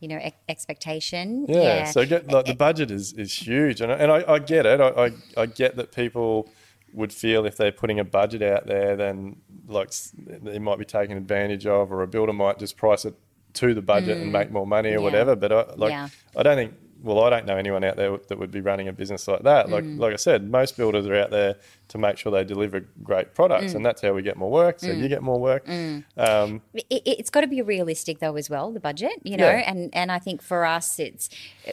you 0.00 0.08
know 0.08 0.18
ex- 0.20 0.36
expectation. 0.48 1.46
Yeah, 1.48 1.84
so 1.84 2.04
get 2.06 2.30
like 2.30 2.46
the 2.46 2.54
budget 2.54 2.90
is, 2.90 3.12
is 3.14 3.32
huge, 3.34 3.80
and 3.80 3.90
I, 3.92 3.96
and 3.96 4.12
I, 4.12 4.24
I 4.34 4.38
get 4.38 4.66
it. 4.66 4.80
I, 4.80 4.88
I 5.06 5.10
I 5.36 5.46
get 5.46 5.76
that 5.76 5.92
people 5.92 6.48
would 6.92 7.12
feel 7.12 7.44
if 7.46 7.56
they're 7.56 7.72
putting 7.72 7.98
a 7.98 8.04
budget 8.04 8.42
out 8.42 8.66
there, 8.66 8.96
then 8.96 9.36
like 9.66 9.90
they 10.16 10.58
might 10.58 10.78
be 10.78 10.84
taken 10.84 11.16
advantage 11.16 11.66
of, 11.66 11.92
or 11.92 12.02
a 12.02 12.06
builder 12.06 12.32
might 12.32 12.58
just 12.58 12.76
price 12.76 13.04
it 13.04 13.14
to 13.54 13.74
the 13.74 13.82
budget 13.82 14.18
and 14.18 14.30
make 14.32 14.50
more 14.50 14.66
money 14.66 14.90
or 14.90 14.92
Mm. 14.92 14.98
Yeah. 14.98 15.02
whatever. 15.04 15.36
But 15.36 15.52
I, 15.52 15.74
like 15.76 15.90
Yeah. 15.90 16.08
I 16.36 16.42
don't 16.42 16.56
think. 16.56 16.74
Well, 17.02 17.22
I 17.24 17.28
don't 17.30 17.44
know 17.46 17.56
anyone 17.58 17.84
out 17.84 17.96
there 17.96 18.16
that 18.28 18.38
would 18.38 18.50
be 18.50 18.62
running 18.62 18.88
a 18.88 18.92
business 18.92 19.28
like 19.28 19.42
that. 19.42 19.68
Like 19.68 19.84
Mm. 19.84 19.98
like 19.98 20.12
I 20.14 20.16
said, 20.16 20.50
most 20.50 20.76
builders 20.78 21.06
are 21.06 21.14
out 21.14 21.30
there 21.30 21.56
to 21.88 21.98
make 21.98 22.16
sure 22.18 22.32
they 22.32 22.44
deliver 22.44 22.80
great 23.02 23.34
products, 23.34 23.72
Mm. 23.72 23.76
and 23.76 23.86
that's 23.86 24.02
how 24.02 24.12
we 24.12 24.22
get 24.22 24.36
more 24.36 24.50
work. 24.50 24.80
So 24.80 24.88
you 24.90 25.08
get 25.08 25.22
more 25.22 25.38
work. 25.38 25.68
Um, 25.68 26.62
it, 26.74 27.02
it's 27.06 27.30
got 27.30 27.42
to 27.42 27.46
be 27.46 27.62
realistic 27.62 28.18
though 28.20 28.36
as 28.36 28.48
well 28.50 28.72
the 28.72 28.80
budget 28.80 29.12
you 29.22 29.36
know 29.36 29.48
Yeah. 29.50 29.70
and 29.70 29.90
and 29.94 30.10
i 30.10 30.18
think 30.18 30.40
for 30.42 30.64
us 30.64 30.98
it's 30.98 31.28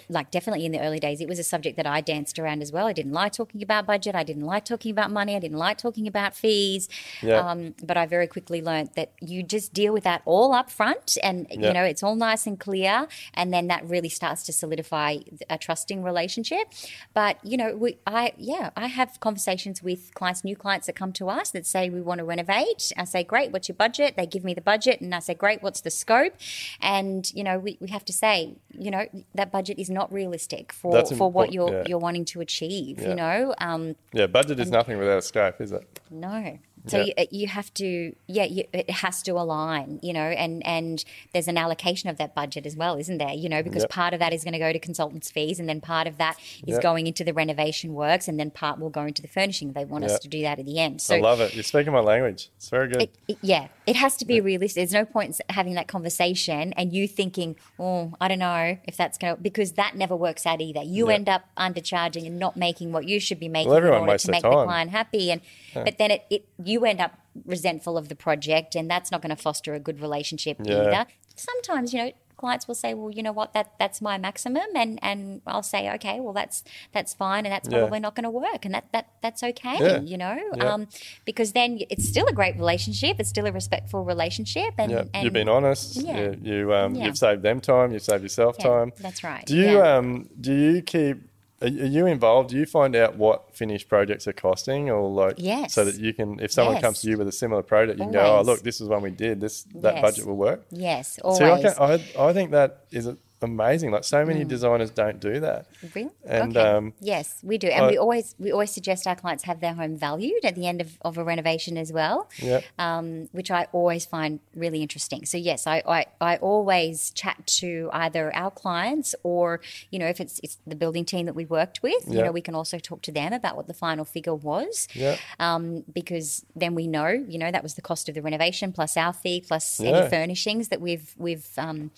like 0.09 0.32
definitely 0.32 0.66
in 0.66 0.72
the 0.72 0.80
early 0.80 0.99
days 0.99 1.22
it 1.22 1.28
was 1.28 1.39
a 1.39 1.43
subject 1.43 1.78
that 1.78 1.86
i 1.88 2.01
danced 2.01 2.38
around 2.39 2.61
as 2.61 2.72
well 2.72 2.86
i 2.88 2.93
didn't 2.93 3.14
like 3.14 3.32
talking 3.34 3.61
about 3.64 3.86
budget 3.86 4.16
i 4.16 4.24
didn't 4.24 4.43
like 4.45 4.66
talking 4.66 4.91
about 4.91 5.11
money 5.11 5.36
i 5.36 5.39
didn't 5.39 5.57
like 5.57 5.78
talking 5.78 6.07
about 6.07 6.36
fees 6.36 6.89
Yeah. 7.22 7.39
um, 7.39 7.76
but 7.84 7.95
i 7.97 8.05
very 8.05 8.28
quickly 8.28 8.61
learned 8.61 8.89
that 8.95 9.11
you 9.22 9.43
just 9.43 9.74
deal 9.74 9.93
with 9.93 10.03
that 10.03 10.22
all 10.26 10.53
up 10.53 10.70
front 10.70 11.18
and 11.24 11.47
Yeah. 11.49 11.68
you 11.68 11.74
know 11.74 11.84
it's 11.84 12.03
all 12.03 12.16
nice 12.16 12.45
and 12.45 12.59
clear 12.59 13.07
and 13.34 13.53
then 13.53 13.68
that 13.68 13.84
really 13.88 14.09
starts 14.09 14.43
to 14.47 14.53
solidify 14.53 15.18
a 15.49 15.57
trusting 15.57 16.03
relationship 16.03 16.66
but 17.14 17.38
you 17.43 17.57
know 17.57 17.76
we 17.76 17.97
i 18.07 18.34
yeah 18.38 18.70
i 18.76 18.88
have 18.88 19.20
conversations 19.20 19.82
with 19.82 20.03
clients 20.12 20.43
new 20.43 20.56
clients 20.56 20.88
that 20.88 20.95
come 20.95 21.12
to 21.14 21.30
us 21.30 21.51
that 21.51 21.66
say 21.66 21.89
we 21.89 22.01
want 22.01 22.20
to 22.20 22.24
renovate 22.26 22.91
i 22.97 23.04
say 23.04 23.24
great 23.24 23.51
what's 23.51 23.68
your 23.68 23.76
budget 23.76 24.16
they 24.18 24.26
give 24.26 24.43
me 24.43 24.54
the 24.54 24.62
budget 24.62 25.01
and 25.01 25.14
i 25.14 25.20
say 25.20 25.34
great 25.34 25.62
what's 25.64 25.82
the 25.82 25.89
scope 25.91 26.34
and 26.82 27.32
you 27.34 27.43
know 27.43 27.58
we, 27.60 27.78
we 27.80 27.89
have 27.89 28.06
to 28.06 28.14
say 28.14 28.56
you 28.72 28.91
know 28.91 29.06
that 29.36 29.51
budget 29.51 29.78
is 29.80 29.89
not 29.89 30.12
realistic 30.12 30.72
for 30.74 30.91
That's 30.93 31.12
for 31.16 31.32
what 31.32 31.54
you're 31.54 31.72
yeah. 31.72 31.84
you're 31.88 31.99
wanting 31.99 32.26
to 32.26 32.41
achieve 32.41 32.99
Yeah. 32.99 33.10
you 33.10 33.16
know 33.16 33.56
um 33.60 33.95
yeah, 34.14 34.28
budget 34.28 34.60
is 34.60 34.70
nothing 34.70 34.97
without 34.97 35.18
a 35.20 35.22
scope, 35.22 35.60
is 35.62 35.72
it? 35.72 35.99
no. 36.12 36.60
So 36.88 36.97
Yeah. 36.97 37.13
you, 37.19 37.27
you 37.31 37.47
have 37.47 37.73
to, 37.75 38.13
yeah, 38.27 38.43
you, 38.43 38.65
it 38.73 38.89
has 38.89 39.21
to 39.23 39.31
align, 39.31 39.99
you 40.03 40.11
know, 40.11 40.19
and 40.43 40.65
and 40.65 41.03
there's 41.31 41.47
an 41.47 41.57
allocation 41.57 42.09
of 42.09 42.17
that 42.17 42.36
budget 42.36 42.65
as 42.65 42.75
well, 42.75 42.97
isn't 42.97 43.17
there? 43.19 43.31
You 43.34 43.47
know, 43.49 43.63
because 43.63 43.84
Yep. 43.84 43.89
part 43.89 44.13
of 44.13 44.19
that 44.19 44.34
is 44.34 44.43
going 44.43 44.53
to 44.53 44.59
go 44.59 44.73
to 44.73 44.79
consultants' 44.79 45.31
fees, 45.31 45.59
and 45.59 45.69
then 45.69 45.79
part 45.81 46.07
of 46.07 46.17
that 46.17 46.36
is 46.67 46.73
Yep. 46.73 46.81
going 46.81 47.07
into 47.07 47.23
the 47.23 47.34
renovation 47.34 47.93
works, 47.93 48.27
and 48.27 48.39
then 48.39 48.51
part 48.51 48.79
will 48.79 48.89
go 48.89 49.03
into 49.05 49.21
the 49.21 49.27
furnishing. 49.29 49.71
They 49.73 49.86
want 49.86 50.03
us 50.03 50.19
to 50.19 50.27
do 50.27 50.41
that 50.41 50.59
at 50.59 50.65
the 50.65 50.77
end. 50.79 51.01
So 51.01 51.15
I 51.15 51.19
love 51.21 51.39
it. 51.39 51.53
You're 51.53 51.63
speaking 51.63 51.93
my 51.93 51.99
language. 52.01 52.49
It's 52.57 52.69
very 52.69 52.88
good. 52.89 53.01
it, 53.03 53.15
it- 53.27 53.38
yeah, 53.41 53.67
it 53.88 53.95
has 53.95 54.17
to 54.17 54.25
be 54.25 54.41
realistic. 54.41 54.75
There's 54.81 54.93
no 54.93 55.05
point 55.05 55.39
in 55.39 55.55
having 55.55 55.73
that 55.75 55.88
conversation 55.88 56.73
and 56.73 56.93
you 56.93 57.07
thinking, 57.07 57.55
oh, 57.79 58.13
I 58.21 58.27
don't 58.27 58.39
know 58.39 58.77
if 58.86 58.95
that's 58.97 59.17
going 59.17 59.36
to, 59.36 59.41
because 59.41 59.73
that 59.73 59.95
never 59.95 60.15
works 60.15 60.45
out 60.45 60.61
either. 60.61 60.81
You 60.84 61.09
Yeah. 61.09 61.15
end 61.15 61.29
up 61.29 61.43
undercharging 61.57 62.25
and 62.25 62.38
not 62.39 62.55
making 62.57 62.91
what 62.91 63.05
you 63.07 63.19
should 63.19 63.39
be 63.39 63.47
making 63.49 63.69
Well, 63.69 63.77
everyone 63.77 64.03
in 64.03 64.09
order 64.09 64.17
to 64.17 64.31
make 64.31 64.41
the 64.43 64.49
client 64.49 64.91
happy. 64.91 65.31
And 65.31 65.41
but 65.73 65.97
then 65.97 66.11
it, 66.11 66.25
it 66.29 66.45
you 66.63 66.72
end 66.86 66.99
up 67.01 67.13
resentful 67.45 67.97
of 67.97 68.09
the 68.09 68.15
project, 68.15 68.76
and 68.76 68.89
that's 68.89 69.11
not 69.11 69.21
going 69.21 69.36
to 69.36 69.41
foster 69.41 69.74
a 69.74 69.80
good 69.80 70.01
relationship 70.01 70.57
Yeah. 70.63 70.82
either. 70.82 71.05
Sometimes, 71.36 71.93
you 71.93 71.99
know. 72.05 72.11
Clients 72.36 72.67
will 72.67 72.76
say, 72.76 72.93
"Well, 72.93 73.09
you 73.09 73.24
know 73.24 73.32
what? 73.32 73.53
That 73.53 73.71
that's 73.80 74.01
my 74.01 74.17
maximum," 74.17 74.63
and 74.76 74.99
and 75.01 75.41
I'll 75.47 75.63
say, 75.63 75.89
"Okay, 75.93 76.19
well, 76.19 76.34
that's 76.34 76.61
that's 76.91 77.13
fine, 77.13 77.45
and 77.45 77.53
that's 77.53 77.69
Yeah. 77.69 77.78
probably 77.78 78.01
not 78.01 78.15
going 78.15 78.24
to 78.26 78.30
work, 78.30 78.65
and 78.65 78.74
that 78.74 78.86
that 78.91 79.05
that's 79.21 79.43
okay." 79.43 79.78
Yeah. 79.80 80.01
You 80.01 80.17
know, 80.17 80.38
Yeah. 80.57 80.74
um, 80.74 80.88
because 81.24 81.53
then 81.53 81.80
it's 81.89 82.05
still 82.05 82.26
a 82.28 82.34
great 82.34 82.57
relationship. 82.57 83.17
It's 83.19 83.30
still 83.30 83.45
a 83.45 83.51
respectful 83.53 84.03
relationship, 84.03 84.74
and, 84.78 84.91
and 85.13 85.24
you've 85.24 85.32
been 85.32 85.47
honest. 85.47 85.95
Yeah. 85.95 86.32
You, 86.32 86.39
you 86.43 86.74
um, 86.74 86.95
you've 86.95 87.17
saved 87.17 87.43
them 87.43 87.61
time. 87.61 87.93
You've 87.93 88.01
saved 88.01 88.24
yourself 88.24 88.57
time. 88.57 88.91
that's 88.99 89.24
right, 89.24 89.45
Do 89.45 89.55
you 89.55 89.82
um 89.82 90.28
do 90.41 90.53
you 90.53 90.82
keep 90.82 91.17
are 91.64 91.68
you 91.68 92.05
involved? 92.07 92.49
Do 92.49 92.57
you 92.57 92.66
find 92.66 92.95
out 92.95 93.18
what 93.18 93.55
finished 93.55 93.88
projects 93.89 94.28
are 94.28 94.34
costing, 94.34 94.89
or 94.89 95.09
like 95.09 95.36
Yes. 95.38 95.74
so 95.74 95.86
that 95.86 95.95
you 95.99 96.14
can, 96.14 96.39
if 96.39 96.51
someone 96.51 96.76
Yes. 96.76 96.84
comes 96.84 97.01
to 97.01 97.09
you 97.09 97.18
with 97.18 97.28
a 97.28 97.32
similar 97.32 97.64
project, 97.64 97.99
you 97.99 98.05
can 98.05 98.14
go, 98.14 98.38
oh 98.38 98.41
look, 98.41 98.61
this 98.64 98.82
is 98.82 98.88
one 98.88 99.01
we 99.01 99.11
did. 99.11 99.39
This 99.41 99.64
that 99.76 99.95
Yes. 99.95 100.01
budget 100.01 100.26
will 100.28 100.36
work. 100.38 100.66
yes, 100.72 101.20
always. 101.24 101.39
See, 101.39 101.45
I, 101.45 101.61
can, 101.61 101.74
I 101.80 102.30
I 102.30 102.34
think 102.34 102.51
that 102.51 102.86
is 102.91 103.07
amazing. 103.44 103.91
Like 103.91 104.04
so 104.04 104.26
many 104.26 104.44
designers 104.44 104.89
don't 104.91 105.20
do 105.20 105.39
that. 105.41 105.66
Really? 105.94 106.10
And, 106.26 106.56
okay. 106.58 106.68
um, 106.70 106.94
yes, 107.00 107.39
we 107.44 107.58
do, 107.58 107.68
and 107.68 107.86
I- 107.86 107.89
we 107.89 107.98
always 107.98 108.36
we 108.39 108.52
always 108.52 108.72
suggest 108.72 109.06
our 109.08 109.16
clients 109.16 109.44
have 109.44 109.60
their 109.60 109.74
home 109.74 109.98
valued 109.98 110.44
at 110.44 110.56
the 110.56 110.68
end 110.68 110.82
of, 110.82 110.98
of 111.02 111.18
a 111.18 111.24
renovation 111.24 111.78
as 111.78 111.91
well. 111.94 112.30
Yeah. 112.39 112.62
um, 112.80 113.30
which 113.32 113.52
I 113.52 113.68
always 113.72 114.06
find 114.06 114.39
really 114.56 114.82
interesting. 114.82 115.26
So 115.26 115.38
yes, 115.38 115.68
I, 115.68 115.84
I, 115.88 116.06
I 116.22 116.38
always 116.38 117.12
chat 117.12 117.46
to 117.62 117.89
either 117.94 118.34
our 118.36 118.52
clients 118.52 119.16
or 119.24 119.60
you 119.91 120.00
know 120.00 120.08
if 120.08 120.20
it's 120.20 120.39
it's 120.44 120.58
the 120.66 120.76
building 120.76 121.06
team 121.06 121.26
that 121.26 121.36
we 121.36 121.46
worked 121.46 121.84
with, 121.84 122.08
you 122.08 122.22
know 122.24 122.32
we 122.32 122.41
can 122.41 122.56
also 122.56 122.80
talk 122.80 123.02
to 123.04 123.12
them 123.12 123.34
about 123.34 123.56
what 123.56 123.68
the 123.68 123.74
final 123.74 124.06
figure 124.06 124.36
was. 124.36 124.88
Yeah. 124.94 125.18
Um, 125.39 125.84
because 125.94 126.46
then 126.56 126.74
we 126.76 126.88
know 126.88 127.08
you 127.08 127.38
know 127.38 127.52
that 127.52 127.64
was 127.64 127.74
the 127.76 127.82
cost 127.82 128.08
of 128.10 128.16
the 128.16 128.22
renovation 128.22 128.72
plus 128.72 128.96
our 128.98 129.14
fee 129.14 129.41
plus 129.46 129.80
Yeah. 129.80 129.89
any 129.91 130.10
furnishings 130.10 130.70
that 130.70 130.80
we've 130.82 131.14
we've 131.18 131.48
um, 131.58 131.91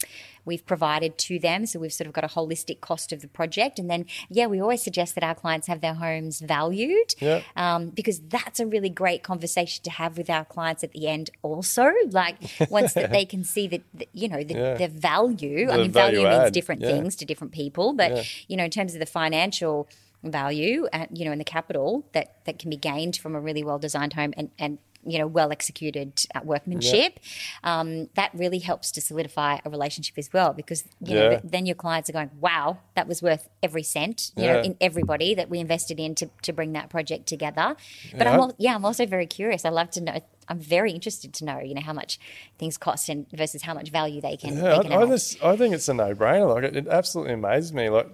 we've 0.46 0.66
provided 0.66 1.18
to 1.18 1.39
them. 1.39 1.66
So 1.66 1.80
we've 1.80 1.91
sort 1.93 2.08
of 2.08 2.14
got 2.14 2.24
a 2.24 2.28
holistic 2.28 2.80
cost 2.82 3.12
of 3.12 3.22
the 3.22 3.28
project, 3.28 3.80
and 3.80 3.89
then 3.89 4.06
yeah, 4.30 4.48
we 4.48 4.60
always 4.62 4.84
suggest 4.84 5.16
that 5.16 5.24
our 5.24 5.36
clients 5.36 5.68
have 5.68 5.82
their 5.82 5.96
homes 5.96 6.39
valued 6.39 7.16
Yeah. 7.20 7.41
um, 7.56 7.89
because 7.89 8.20
that's 8.22 8.60
a 8.60 8.66
really 8.68 8.89
great 8.89 9.24
conversation 9.24 9.84
to 9.84 9.91
have 9.91 10.18
with 10.18 10.30
our 10.30 10.46
clients 10.46 10.84
at 10.84 10.91
the 10.91 11.08
end. 11.08 11.30
Also, 11.41 11.91
like 12.12 12.38
once 12.70 12.93
that 12.93 13.12
they 13.12 13.26
can 13.26 13.43
see 13.43 13.68
that 13.68 13.82
that, 13.96 14.08
you 14.14 14.28
know 14.28 14.43
the, 14.43 14.54
Yeah. 14.54 14.74
the 14.76 14.88
value. 14.88 15.70
I 15.70 15.78
mean, 15.78 15.91
value, 15.91 16.22
value 16.22 16.39
means 16.39 16.52
different 16.52 16.82
yeah. 16.82 16.89
things 16.89 17.16
to 17.18 17.26
different 17.26 17.54
people, 17.54 17.93
but 17.93 18.26
you 18.48 18.56
know, 18.58 18.66
in 18.66 18.72
terms 18.72 18.93
of 18.93 19.00
the 19.00 19.06
financial 19.06 19.88
value, 20.24 20.88
and 20.91 21.08
you 21.18 21.26
know, 21.26 21.32
and 21.32 21.39
the 21.39 21.46
capital 21.46 22.06
that 22.14 22.43
that 22.46 22.60
can 22.60 22.70
be 22.70 22.78
gained 22.78 23.16
from 23.18 23.36
a 23.36 23.39
really 23.41 23.64
well 23.64 23.80
designed 23.80 24.14
home 24.14 24.34
and 24.38 24.50
and 24.58 24.78
you 25.06 25.18
know, 25.20 25.28
well 25.28 25.51
executed 25.51 26.26
workmanship. 26.43 27.20
Um, 27.64 28.10
that 28.16 28.32
really 28.34 28.60
helps 28.60 28.91
to 28.91 29.01
solidify 29.01 29.60
a 29.64 29.70
relationship 29.70 30.18
as 30.18 30.32
well, 30.34 30.53
because 30.53 30.84
you 30.99 31.16
know, 31.16 31.24
Yeah. 31.24 31.30
th- 31.30 31.41
then 31.43 31.66
your 31.66 31.76
clients 31.76 32.10
are 32.10 32.14
going, 32.14 32.32
"Wow, 32.39 32.80
that 32.95 33.08
was 33.08 33.22
worth 33.22 33.47
every 33.62 33.84
cent." 33.84 34.32
You 34.36 34.45
know, 34.45 34.60
in 34.62 34.78
everybody 34.82 35.36
that 35.36 35.49
we 35.49 35.60
invested 35.60 35.99
in 35.99 36.16
to, 36.16 36.30
to 36.43 36.53
bring 36.53 36.74
that 36.74 36.89
project 36.89 37.28
together. 37.28 37.76
But 38.18 38.28
Yeah. 38.28 38.39
I'm 38.39 38.51
yeah, 38.58 38.76
I'm 38.76 38.86
also 38.86 39.06
very 39.06 39.28
curious. 39.28 39.66
I 39.66 39.70
love 39.70 39.89
to 39.91 40.01
know. 40.01 40.20
I'm 40.47 40.60
very 40.60 40.91
interested 40.91 41.34
to 41.34 41.45
know, 41.45 41.60
you 41.60 41.74
know, 41.74 41.82
how 41.82 41.93
much 41.93 42.20
things 42.60 42.78
cost 42.78 43.10
and 43.10 43.26
versus 43.32 43.64
how 43.64 43.74
much 43.74 43.89
value 43.89 44.22
they 44.22 44.38
can. 44.38 44.56
Yeah, 44.56 44.78
they 44.78 44.84
can 44.84 44.93
I, 44.93 45.01
I, 45.01 45.06
just, 45.08 45.43
I 45.43 45.58
think 45.58 45.74
it's 45.74 45.89
a 45.89 45.93
no-brainer. 45.93 46.53
Like 46.53 46.64
it, 46.66 46.76
it 46.76 46.88
absolutely 46.88 47.34
amazes 47.34 47.74
me. 47.74 47.89
Like 47.89 48.08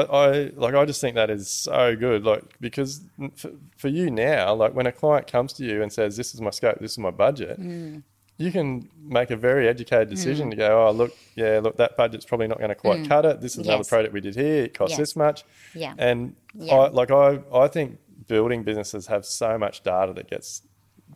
I, 0.00 0.26
I 0.26 0.50
like 0.56 0.74
I 0.74 0.84
just 0.84 1.00
think 1.00 1.14
that 1.14 1.30
is 1.30 1.48
so 1.48 1.96
good. 1.96 2.24
Like 2.24 2.44
because 2.60 3.02
for, 3.36 3.50
for 3.76 3.88
you 3.88 4.10
now, 4.10 4.54
like 4.54 4.74
when 4.74 4.86
a 4.86 4.92
client 4.92 5.26
comes 5.26 5.52
to 5.54 5.64
you 5.64 5.82
and 5.82 5.92
says, 5.92 6.16
"This 6.16 6.34
is 6.34 6.40
my 6.40 6.50
scope, 6.50 6.78
this 6.80 6.92
is 6.92 6.98
my 6.98 7.10
budget," 7.10 7.60
Mm. 7.60 8.02
you 8.36 8.50
can 8.52 8.88
make 9.18 9.30
a 9.30 9.36
very 9.36 9.68
educated 9.68 10.08
decision 10.10 10.50
to 10.50 10.56
go, 10.56 10.86
"Oh, 10.86 10.90
look, 10.92 11.12
yeah, 11.36 11.60
look, 11.62 11.76
that 11.76 11.96
budget's 11.96 12.24
probably 12.24 12.48
not 12.48 12.58
going 12.58 12.70
to 12.70 12.74
quite 12.74 13.08
cut 13.08 13.24
it. 13.24 13.40
This 13.40 13.52
is 13.56 13.58
another 13.66 13.76
Mm. 13.76 13.78
Yes. 13.80 13.88
project 13.88 14.12
we 14.14 14.20
did 14.20 14.34
here. 14.36 14.64
It 14.64 14.74
costs 14.74 14.96
this 14.96 15.14
much." 15.16 15.44
Yeah. 15.74 15.94
And 15.98 16.34
Yeah. 16.54 16.74
I, 16.74 16.88
like 16.88 17.10
I, 17.10 17.40
I 17.52 17.68
think 17.68 17.98
building 18.26 18.62
businesses 18.64 19.06
have 19.08 19.24
so 19.26 19.58
much 19.58 19.82
data 19.82 20.12
that 20.14 20.28
gets 20.30 20.62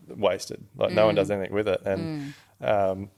wasted. 0.08 0.64
Like 0.76 0.92
no 0.92 1.06
one 1.06 1.14
Mm. 1.14 1.18
does 1.20 1.30
anything 1.30 1.54
with 1.54 1.68
it, 1.68 1.80
and 1.84 2.34
um, 2.60 3.10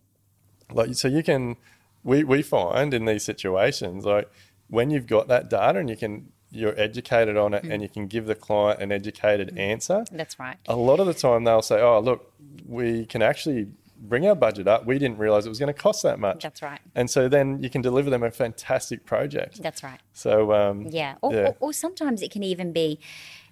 like 0.73 0.95
so 0.95 1.09
you 1.09 1.23
can 1.23 1.57
we 2.05 2.25
we 2.25 2.41
find 2.43 2.95
in 2.95 3.05
these 3.05 3.25
situations 3.25 4.05
like 4.05 4.31
when 4.71 4.91
you've 4.91 5.07
got 5.07 5.29
that 5.29 5.51
data 5.51 5.79
and 5.79 5.91
you 5.91 5.97
can 5.97 6.33
you're 6.53 6.79
educated 6.81 7.37
on 7.37 7.55
it 7.55 7.63
and 7.63 7.81
you 7.81 7.89
can 7.89 8.09
give 8.09 8.27
the 8.27 8.35
client 8.35 8.81
an 8.81 8.91
educated 8.91 9.57
answer 9.57 10.05
That's 10.11 10.39
right. 10.39 10.57
a 10.67 10.75
lot 10.75 10.99
of 10.99 11.07
the 11.07 11.15
time 11.15 11.45
they'll 11.45 11.63
say 11.63 11.81
oh 11.81 12.01
look 12.01 12.33
we 12.67 13.07
can 13.07 13.23
actually 13.23 13.69
bring 14.03 14.27
our 14.27 14.35
budget 14.35 14.67
up 14.67 14.87
we 14.87 14.99
didn't 14.99 15.19
realize 15.19 15.47
it 15.47 15.49
was 15.51 15.59
going 15.61 15.73
to 15.73 15.81
cost 15.81 16.03
that 16.03 16.19
much 16.19 16.43
That's 16.43 16.63
right. 16.63 16.81
and 16.95 17.09
so 17.09 17.29
then 17.29 17.63
you 17.63 17.71
can 17.71 17.83
deliver 17.83 18.11
them 18.11 18.23
a 18.23 18.31
fantastic 18.31 19.05
project 19.05 19.63
That's 19.63 19.83
right. 19.85 20.01
so 20.13 20.53
um, 20.53 20.87
Yeah. 20.89 21.15
Or, 21.23 21.33
yeah. 21.33 21.41
Or, 21.41 21.57
or 21.61 21.73
sometimes 21.73 22.23
it 22.23 22.31
can 22.33 22.43
even 22.43 22.73
be, 22.73 22.99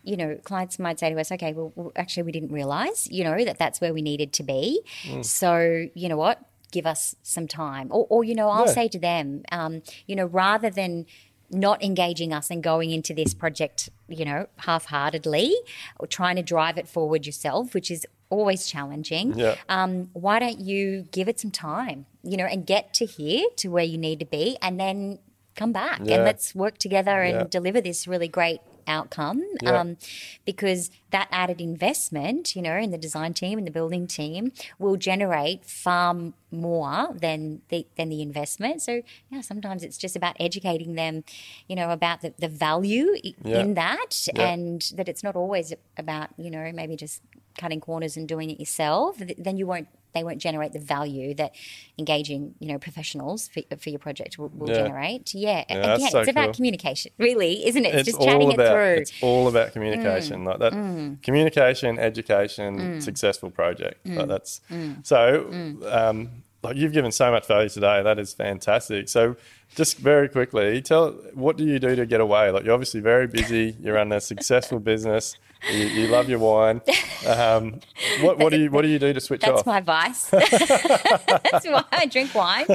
you 0.03 0.16
know, 0.16 0.37
clients 0.45 0.79
might 0.79 0.99
say 0.99 1.11
to 1.11 1.21
us, 1.21 1.31
okay, 1.33 1.53
well, 1.53 1.73
well, 1.75 1.93
actually, 1.95 2.23
we 2.23 2.33
didn't 2.33 2.51
realize, 2.53 3.07
you 3.11 3.25
know, 3.25 3.45
that 3.45 3.59
that's 3.59 3.81
where 3.81 3.93
we 3.93 4.01
needed 4.01 4.33
to 4.35 4.43
be. 4.43 4.81
Mm. 5.05 5.25
So, 5.25 5.87
you 5.95 6.09
know 6.09 6.16
what? 6.16 6.41
Give 6.71 6.87
us 6.87 7.14
some 7.23 7.49
time. 7.49 7.89
Or, 7.91 8.07
or 8.11 8.25
you 8.25 8.35
know, 8.35 8.49
I'll 8.49 8.66
Yeah. 8.66 8.73
say 8.73 8.89
to 8.89 8.99
them, 8.99 9.43
um, 9.51 9.83
you 10.07 10.14
know, 10.16 10.27
rather 10.27 10.71
than 10.71 11.07
not 11.51 11.83
engaging 11.83 12.31
us 12.33 12.51
and 12.51 12.62
going 12.62 12.91
into 12.91 13.14
this 13.14 13.33
project, 13.33 13.89
you 14.07 14.25
know, 14.25 14.47
half 14.59 14.87
heartedly 14.87 15.55
or 15.99 16.07
trying 16.07 16.37
to 16.37 16.43
drive 16.43 16.77
it 16.77 16.87
forward 16.87 17.25
yourself, 17.25 17.73
which 17.73 17.91
is 17.91 18.07
always 18.29 18.66
challenging. 18.66 19.33
Yeah. 19.39 19.55
Um, 19.71 20.11
why 20.12 20.39
don't 20.41 20.61
you 20.61 21.07
give 21.11 21.27
it 21.27 21.41
some 21.41 21.51
time, 21.51 22.05
you 22.23 22.37
know, 22.37 22.45
and 22.45 22.66
get 22.66 22.93
to 22.95 23.07
here 23.07 23.47
to 23.57 23.69
where 23.69 23.85
you 23.85 23.97
need 23.97 24.21
to 24.21 24.27
be 24.27 24.59
and 24.61 24.79
then 24.79 25.21
come 25.55 25.73
back 25.73 26.01
Yeah. 26.05 26.16
and 26.16 26.25
let's 26.25 26.55
work 26.55 26.77
together 26.77 27.23
and 27.23 27.39
Yeah. 27.39 27.45
deliver 27.49 27.81
this 27.81 28.07
really 28.07 28.29
great 28.29 28.61
outcome 28.89 29.43
Yeah. 29.62 29.80
um, 29.80 29.97
because 30.45 30.91
that 31.11 31.28
added 31.30 31.61
investment 31.61 32.57
you 32.57 32.62
know 32.62 32.76
in 32.76 32.91
the 32.91 32.99
design 32.99 33.32
team 33.34 33.59
and 33.59 33.66
the 33.66 33.70
building 33.70 34.07
team 34.07 34.53
will 34.78 34.97
generate 34.97 35.64
far 35.64 36.14
more 36.51 37.14
than 37.14 37.61
the 37.68 37.86
than 37.97 38.09
the 38.09 38.20
investment 38.22 38.82
so 38.82 39.03
yeah 39.30 39.41
sometimes 39.43 39.82
it's 39.82 39.99
just 39.99 40.16
about 40.16 40.34
educating 40.41 40.95
them 40.95 41.24
you 41.68 41.76
know 41.76 41.91
about 41.91 42.20
the, 42.22 42.32
the 42.39 42.49
value 42.49 43.09
Yeah. 43.45 43.61
in 43.61 43.74
that 43.74 44.26
Yeah. 44.34 44.49
and 44.49 44.82
that 44.97 45.09
it's 45.09 45.22
not 45.22 45.36
always 45.36 45.72
about 45.97 46.30
you 46.39 46.51
know 46.51 46.70
maybe 46.74 46.97
just 46.97 47.22
cutting 47.59 47.80
corners 47.80 48.16
and 48.16 48.26
doing 48.28 48.51
it 48.51 48.59
yourself 48.61 49.16
then 49.36 49.57
you 49.57 49.66
won't 49.66 49.89
they 50.15 50.25
won't 50.25 50.39
generate 50.39 50.73
the 50.73 50.79
value 50.79 51.35
that 51.35 51.55
engaging 51.99 52.55
you 52.59 52.69
know 52.69 52.79
professionals 52.79 53.49
for, 53.49 53.63
for 53.79 53.91
your 53.91 53.99
project 53.99 54.39
will, 54.39 54.49
will 54.49 54.69
Yeah. 54.69 54.83
generate. 54.83 55.35
Yeah, 55.35 55.65
Yeah, 55.69 55.95
again, 55.95 56.11
so 56.11 56.21
it's 56.21 56.31
about 56.31 56.47
cool. 56.47 56.55
communication, 56.55 57.13
really, 57.19 57.67
isn't 57.67 57.85
it? 57.85 57.89
It's, 57.89 58.09
it's 58.09 58.19
just 58.19 58.21
chatting 58.21 58.43
all 58.43 58.55
about 58.55 58.67
it 58.67 58.71
through. 58.71 59.03
it's 59.03 59.13
all 59.23 59.49
about 59.49 59.69
mm. 59.69 59.73
communication 59.73 60.45
like 60.45 60.59
that 60.59 60.73
mm. 60.73 61.23
communication 61.23 61.99
education 61.99 62.79
mm. 62.79 63.03
successful 63.03 63.51
project 63.51 64.07
like 64.07 64.29
that's 64.29 64.61
so 65.03 65.49
um, 65.91 66.43
like 66.63 66.77
you've 66.77 66.93
given 66.93 67.13
so 67.13 67.31
much 67.31 67.47
value 67.47 67.69
today 67.69 68.03
that 68.03 68.19
is 68.19 68.35
fantastic 68.35 69.09
so 69.09 69.37
just 69.75 69.99
very 69.99 70.29
quickly 70.29 70.81
tell 70.83 71.11
what 71.35 71.57
do 71.57 71.64
you 71.64 71.79
do 71.79 71.95
to 71.95 72.07
get 72.07 72.21
away 72.21 72.51
like 72.51 72.64
you're 72.64 72.75
obviously 72.75 73.01
very 73.01 73.27
busy 73.27 73.77
you 73.81 73.93
run 73.93 74.11
a 74.12 74.21
successful 74.21 74.79
business 74.81 75.37
you, 75.71 75.87
you 75.87 76.07
love 76.09 76.29
your 76.29 76.39
wine 76.39 76.81
um, 77.27 77.81
what, 78.21 78.39
what 78.39 78.51
do 78.51 78.59
you 78.59 78.71
what 78.71 78.83
do 78.83 78.89
you 78.89 78.99
do 78.99 79.12
to 79.12 79.21
switch 79.21 79.41
That's 79.41 79.61
off 79.61 79.64
That's 79.64 79.66
my 79.66 79.81
vice. 79.81 80.25
That's 80.31 81.66
why 81.66 81.85
I 81.93 82.07
drink 82.07 82.35
wine. 82.35 82.66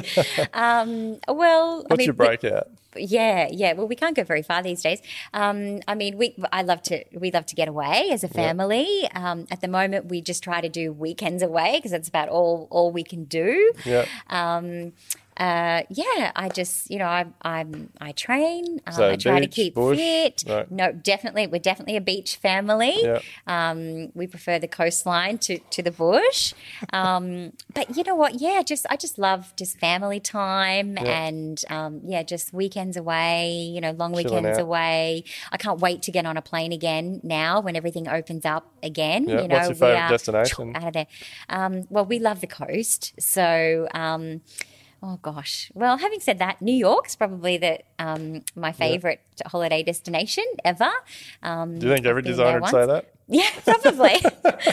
Um, 0.54 1.18
well, 1.28 1.80
I 1.80 1.88
what's 1.88 1.98
mean, 2.00 2.06
your 2.06 2.14
breakout 2.14 2.68
Yeah, 2.96 3.48
yeah. 3.52 3.74
Well, 3.74 3.88
we 3.88 3.96
can't 3.96 4.16
go 4.16 4.24
very 4.24 4.42
far 4.44 4.62
these 4.62 4.82
days. 4.82 5.02
Um, 5.34 5.80
I 5.88 5.96
mean, 5.96 6.18
we 6.18 6.36
I 6.52 6.62
love 6.62 6.82
to 6.84 7.04
we 7.18 7.32
love 7.32 7.46
to 7.48 7.56
get 7.56 7.68
away 7.68 8.10
as 8.12 8.24
a 8.24 8.28
family. 8.28 9.10
Um, 9.16 9.48
at 9.50 9.62
the 9.62 9.68
moment, 9.68 10.08
we 10.08 10.22
just 10.22 10.44
try 10.44 10.62
to 10.62 10.70
do 10.70 10.92
weekends 10.92 11.42
away 11.42 11.78
because 11.78 11.92
that's 11.92 12.10
about 12.10 12.30
all 12.30 12.68
all 12.70 12.92
we 12.92 13.04
can 13.04 13.24
do. 13.26 13.72
yeah 13.86 14.06
Um, 14.30 14.94
uh, 15.38 15.84
yeah, 15.90 16.32
I 16.36 16.50
just 16.50 16.90
you 16.90 17.00
know 17.00 17.06
I 17.06 17.26
I'm 17.42 17.90
I 18.00 18.12
train. 18.12 18.80
Um, 18.88 18.94
So 18.94 19.10
I 19.10 19.16
try 19.16 19.40
to 19.40 19.48
keep 19.48 19.76
bush, 19.76 19.98
fit. 19.98 20.44
right. 20.48 20.70
No, 20.72 20.92
definitely 20.92 21.48
we're 21.48 21.60
definitely 21.60 21.98
a 21.98 22.02
beach 22.02 22.36
family. 22.38 22.94
Yeah. 23.02 23.20
Um, 23.48 24.12
we 24.14 24.28
prefer 24.28 24.60
the 24.60 24.68
coastline 24.68 25.38
to, 25.40 25.58
to 25.60 25.82
the 25.82 25.92
bush. 25.92 26.54
Um, 26.92 27.54
but 27.74 27.96
you 27.98 28.04
know 28.04 28.16
what? 28.16 28.40
Yeah, 28.42 28.62
just 28.64 28.86
I 28.90 28.96
just 28.96 29.18
love 29.18 29.54
just 29.58 29.80
family 29.80 30.20
time 30.20 30.98
Yeah. 30.98 31.04
and 31.26 31.62
um, 31.70 32.02
yeah, 32.06 32.24
just 32.24 32.54
weekends 32.54 32.96
away. 32.98 33.52
You 33.74 33.82
know, 33.82 33.92
long 33.92 34.14
Chilling 34.14 34.26
weekends 34.44 34.60
out. 34.60 34.64
away. 34.64 35.24
I 35.52 35.58
can't 35.58 35.80
wait 35.80 36.04
to 36.04 36.12
get 36.12 36.26
on 36.26 36.38
a 36.38 36.42
plane 36.42 36.72
again 36.72 37.20
now 37.24 37.60
when 37.60 37.76
everything 37.76 38.08
opens 38.08 38.46
up 38.46 38.72
again. 38.84 39.28
Yeah, 39.28 39.42
You 39.42 39.48
know, 39.48 39.68
what's 39.68 39.80
your 39.80 39.96
are 39.96 40.10
destination? 40.10 40.74
Out 40.76 40.88
of 40.88 40.94
there. 40.94 41.08
Um, 41.50 41.84
well, 41.90 42.06
we 42.06 42.20
love 42.20 42.42
the 42.42 42.48
coast, 42.48 43.14
so. 43.20 43.88
Oh 45.06 45.20
gosh. 45.22 45.70
Well, 45.74 45.98
having 45.98 46.22
said 46.22 46.40
that, 46.40 46.62
New 46.62 46.74
York's 46.74 47.14
probably 47.14 47.58
the 47.58 47.80
um, 48.00 48.42
my 48.56 48.72
favorite 48.72 49.20
holiday 49.46 49.84
destination 49.84 50.46
ever. 50.64 50.90
Um, 51.44 51.78
do 51.78 51.88
you 51.88 51.94
think 51.94 52.06
every 52.06 52.22
designer 52.22 52.62
would 52.62 52.70
say 52.70 52.86
that 52.86 53.14
Yeah, 53.28 53.50
probably. 53.66 54.16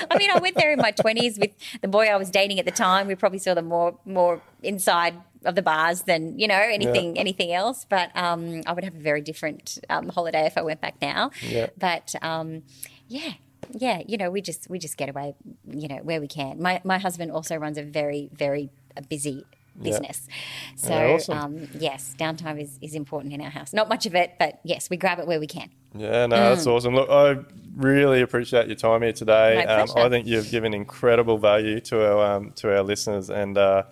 I 0.09 0.17
mean, 0.19 0.31
I 0.31 0.39
went 0.39 0.55
there 0.55 0.73
in 0.73 0.79
my 0.79 0.93
twenties 0.93 1.37
with 1.37 1.51
the 1.83 1.89
boy 1.89 2.07
I 2.07 2.17
was 2.17 2.31
dating 2.31 2.61
at 2.61 2.65
the 2.65 2.71
time. 2.71 3.09
We 3.09 3.17
probably 3.17 3.41
saw 3.41 3.55
them 3.55 3.67
more 3.67 3.99
more 4.05 4.41
inside 4.63 5.17
of 5.45 5.57
the 5.57 5.63
bars 5.63 6.03
than 6.03 6.39
you 6.39 6.47
know 6.47 6.61
anything 6.61 7.19
anything 7.19 7.53
else. 7.53 7.85
But 7.85 8.17
um, 8.17 8.63
I 8.67 8.73
would 8.73 8.85
have 8.85 8.95
a 8.95 9.01
very 9.01 9.23
different 9.23 9.81
um, 9.91 10.11
holiday 10.11 10.47
if 10.47 10.57
I 10.57 10.63
went 10.63 10.81
back 10.81 10.95
now. 11.03 11.33
Yeah. 11.43 11.71
But 11.77 12.15
um, 12.23 12.63
yeah. 13.09 13.33
Yeah, 13.73 14.03
you 14.07 14.17
know, 14.17 14.31
we 14.31 14.41
just 14.41 14.71
we 14.71 14.79
just 14.79 14.97
get 14.97 15.09
away, 15.09 15.35
you 15.69 15.87
know, 15.87 15.99
where 16.03 16.21
we 16.21 16.29
can. 16.29 16.63
My 16.63 16.81
my 16.83 16.99
husband 16.99 17.31
also 17.31 17.57
runs 17.57 17.79
a 17.79 17.83
very 17.83 18.31
very 18.33 18.71
busy 19.09 19.45
business, 19.81 20.27
so 20.77 20.89
Yeah, 20.91 21.15
awesome. 21.15 21.39
um, 21.39 21.69
yes, 21.79 22.15
downtime 22.19 22.61
is 22.61 22.79
is 22.81 22.95
important 22.95 23.33
in 23.33 23.41
our 23.41 23.51
house. 23.51 23.73
Not 23.73 23.89
much 23.89 24.07
of 24.07 24.15
it, 24.15 24.35
but 24.39 24.61
yes, 24.65 24.91
we 24.91 24.97
grab 24.97 25.19
it 25.19 25.27
where 25.27 25.41
we 25.41 25.47
can. 25.47 25.71
Yeah, 25.95 26.27
no, 26.27 26.37
that's 26.37 26.67
awesome. 26.67 26.95
Look, 26.95 27.11
I 27.11 27.37
really 27.77 28.21
appreciate 28.21 28.67
your 28.69 28.77
time 28.77 29.03
here 29.03 29.13
today. 29.13 29.65
Mm. 29.67 29.97
Um. 29.97 30.05
I 30.05 30.09
think 30.09 30.27
you've 30.27 30.51
given 30.51 30.75
incredible 30.75 31.39
value 31.39 31.81
to 31.81 32.07
our 32.07 32.37
um, 32.37 32.53
to 32.57 32.77
our 32.77 32.83
listeners, 32.83 33.31
and 33.31 33.59
uh, 33.59 33.85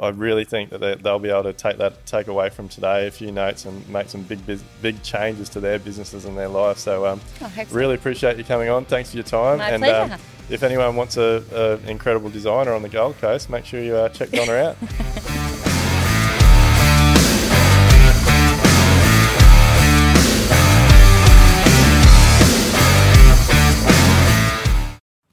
I 0.00 0.08
really 0.08 0.44
think 0.44 0.70
that 0.70 0.78
they, 0.78 0.94
they'll 0.94 1.18
be 1.18 1.28
able 1.28 1.42
to 1.44 1.52
take 1.52 1.76
that 1.76 2.06
take 2.06 2.28
away 2.28 2.48
from 2.48 2.68
today 2.68 3.06
a 3.06 3.10
few 3.10 3.30
notes 3.30 3.66
and 3.66 3.86
make 3.88 4.08
some 4.08 4.22
big 4.22 4.40
big 4.80 5.02
changes 5.02 5.48
to 5.50 5.60
their 5.60 5.78
businesses 5.78 6.24
and 6.24 6.36
their 6.36 6.48
life. 6.48 6.78
So, 6.78 7.06
um, 7.06 7.20
I 7.42 7.64
so. 7.64 7.76
really 7.76 7.94
appreciate 7.94 8.38
you 8.38 8.44
coming 8.44 8.70
on. 8.70 8.86
Thanks 8.86 9.10
for 9.10 9.18
your 9.18 9.24
time. 9.24 9.58
My 9.58 9.70
and 9.70 9.82
pleasure. 9.82 10.14
Um, 10.14 10.20
if 10.48 10.62
anyone 10.62 10.96
wants 10.96 11.16
a, 11.16 11.44
a 11.52 11.88
incredible 11.88 12.30
designer 12.30 12.72
on 12.72 12.82
the 12.82 12.88
Gold 12.88 13.18
Coast, 13.18 13.50
make 13.50 13.64
sure 13.64 13.82
you 13.82 13.94
uh, 13.94 14.08
check 14.08 14.30
Donna 14.30 14.52
out. 14.52 14.76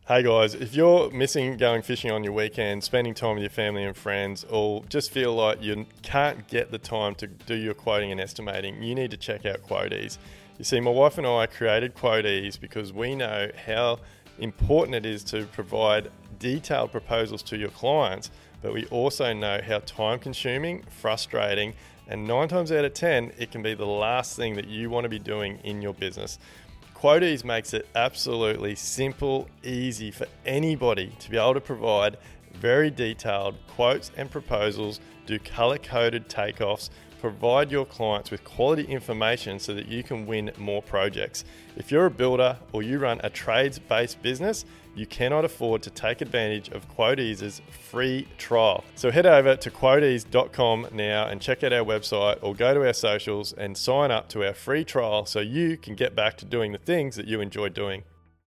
Hey 0.07 0.23
guys, 0.23 0.53
if 0.53 0.73
you're 0.73 1.11
missing 1.11 1.57
going 1.57 1.81
fishing 1.81 2.11
on 2.11 2.23
your 2.23 2.31
weekend, 2.31 2.81
spending 2.81 3.13
time 3.13 3.33
with 3.33 3.41
your 3.41 3.49
family 3.49 3.83
and 3.83 3.93
friends, 3.93 4.45
or 4.49 4.85
just 4.85 5.11
feel 5.11 5.35
like 5.35 5.61
you 5.61 5.85
can't 6.01 6.47
get 6.47 6.71
the 6.71 6.77
time 6.77 7.13
to 7.15 7.27
do 7.27 7.55
your 7.55 7.73
quoting 7.73 8.13
and 8.13 8.21
estimating, 8.21 8.81
you 8.81 8.95
need 8.95 9.11
to 9.11 9.17
check 9.17 9.45
out 9.45 9.63
Quotease. 9.67 10.17
You 10.57 10.63
see, 10.63 10.79
my 10.79 10.91
wife 10.91 11.17
and 11.17 11.27
I 11.27 11.45
created 11.45 11.93
Quotease 11.93 12.57
because 12.57 12.93
we 12.93 13.15
know 13.15 13.51
how 13.65 13.99
important 14.39 14.95
it 14.95 15.05
is 15.05 15.25
to 15.25 15.45
provide 15.47 16.09
detailed 16.39 16.93
proposals 16.93 17.43
to 17.43 17.57
your 17.57 17.71
clients, 17.71 18.31
but 18.61 18.73
we 18.73 18.85
also 18.85 19.33
know 19.33 19.59
how 19.61 19.79
time 19.79 20.19
consuming, 20.19 20.83
frustrating, 20.83 21.73
and 22.07 22.25
nine 22.25 22.47
times 22.47 22.71
out 22.71 22.85
of 22.85 22.93
10, 22.93 23.33
it 23.37 23.51
can 23.51 23.61
be 23.61 23.73
the 23.73 23.85
last 23.85 24.37
thing 24.37 24.55
that 24.55 24.67
you 24.67 24.89
want 24.89 25.03
to 25.03 25.09
be 25.09 25.19
doing 25.19 25.59
in 25.65 25.81
your 25.81 25.93
business. 25.93 26.39
Quotease 26.97 27.43
makes 27.43 27.75
it 27.75 27.87
absolutely 27.93 28.73
simple, 28.73 29.47
easy 29.63 30.09
for 30.09 30.25
anybody 30.47 31.13
to 31.19 31.29
be 31.29 31.37
able 31.37 31.53
to 31.53 31.61
provide 31.61 32.17
very 32.55 32.89
detailed 32.89 33.53
quotes 33.67 34.09
and 34.17 34.31
proposals, 34.31 34.99
do 35.27 35.37
color 35.37 35.77
coded 35.77 36.27
takeoffs, 36.27 36.89
provide 37.21 37.71
your 37.71 37.85
clients 37.85 38.31
with 38.31 38.43
quality 38.43 38.81
information 38.81 39.59
so 39.59 39.75
that 39.75 39.87
you 39.87 40.01
can 40.01 40.25
win 40.25 40.51
more 40.57 40.81
projects. 40.81 41.45
If 41.75 41.91
you're 41.91 42.07
a 42.07 42.11
builder 42.11 42.57
or 42.71 42.81
you 42.81 42.97
run 42.97 43.21
a 43.23 43.29
trades 43.29 43.77
based 43.77 44.19
business, 44.23 44.65
you 44.97 45.05
cannot 45.05 45.45
afford 45.45 45.83
to 45.83 45.89
take 45.91 46.21
advantage 46.21 46.69
of 46.69 46.89
Quotease's 46.97 47.61
free 47.69 48.27
trial. 48.37 48.83
So 48.95 49.11
head 49.11 49.27
over 49.27 49.55
to 49.55 49.71
quotease.com 49.71 50.87
now 50.91 51.27
and 51.27 51.39
check 51.39 51.63
out 51.63 51.71
our 51.71 51.85
website 51.85 52.39
or 52.41 52.55
go 52.55 52.73
to 52.73 52.85
our 52.85 52.93
socials 52.93 53.53
and 53.53 53.77
sign 53.77 54.09
up 54.09 54.27
to 54.29 54.45
our 54.45 54.53
free 54.53 54.83
trial 54.83 55.25
so 55.25 55.39
you 55.39 55.77
can 55.77 55.95
get 55.95 56.15
back 56.15 56.35
to 56.37 56.45
doing 56.45 56.71
the 56.71 56.79
things 56.79 57.15
that 57.15 57.27
you 57.27 57.41
enjoy 57.41 57.69
doing. 57.69 58.03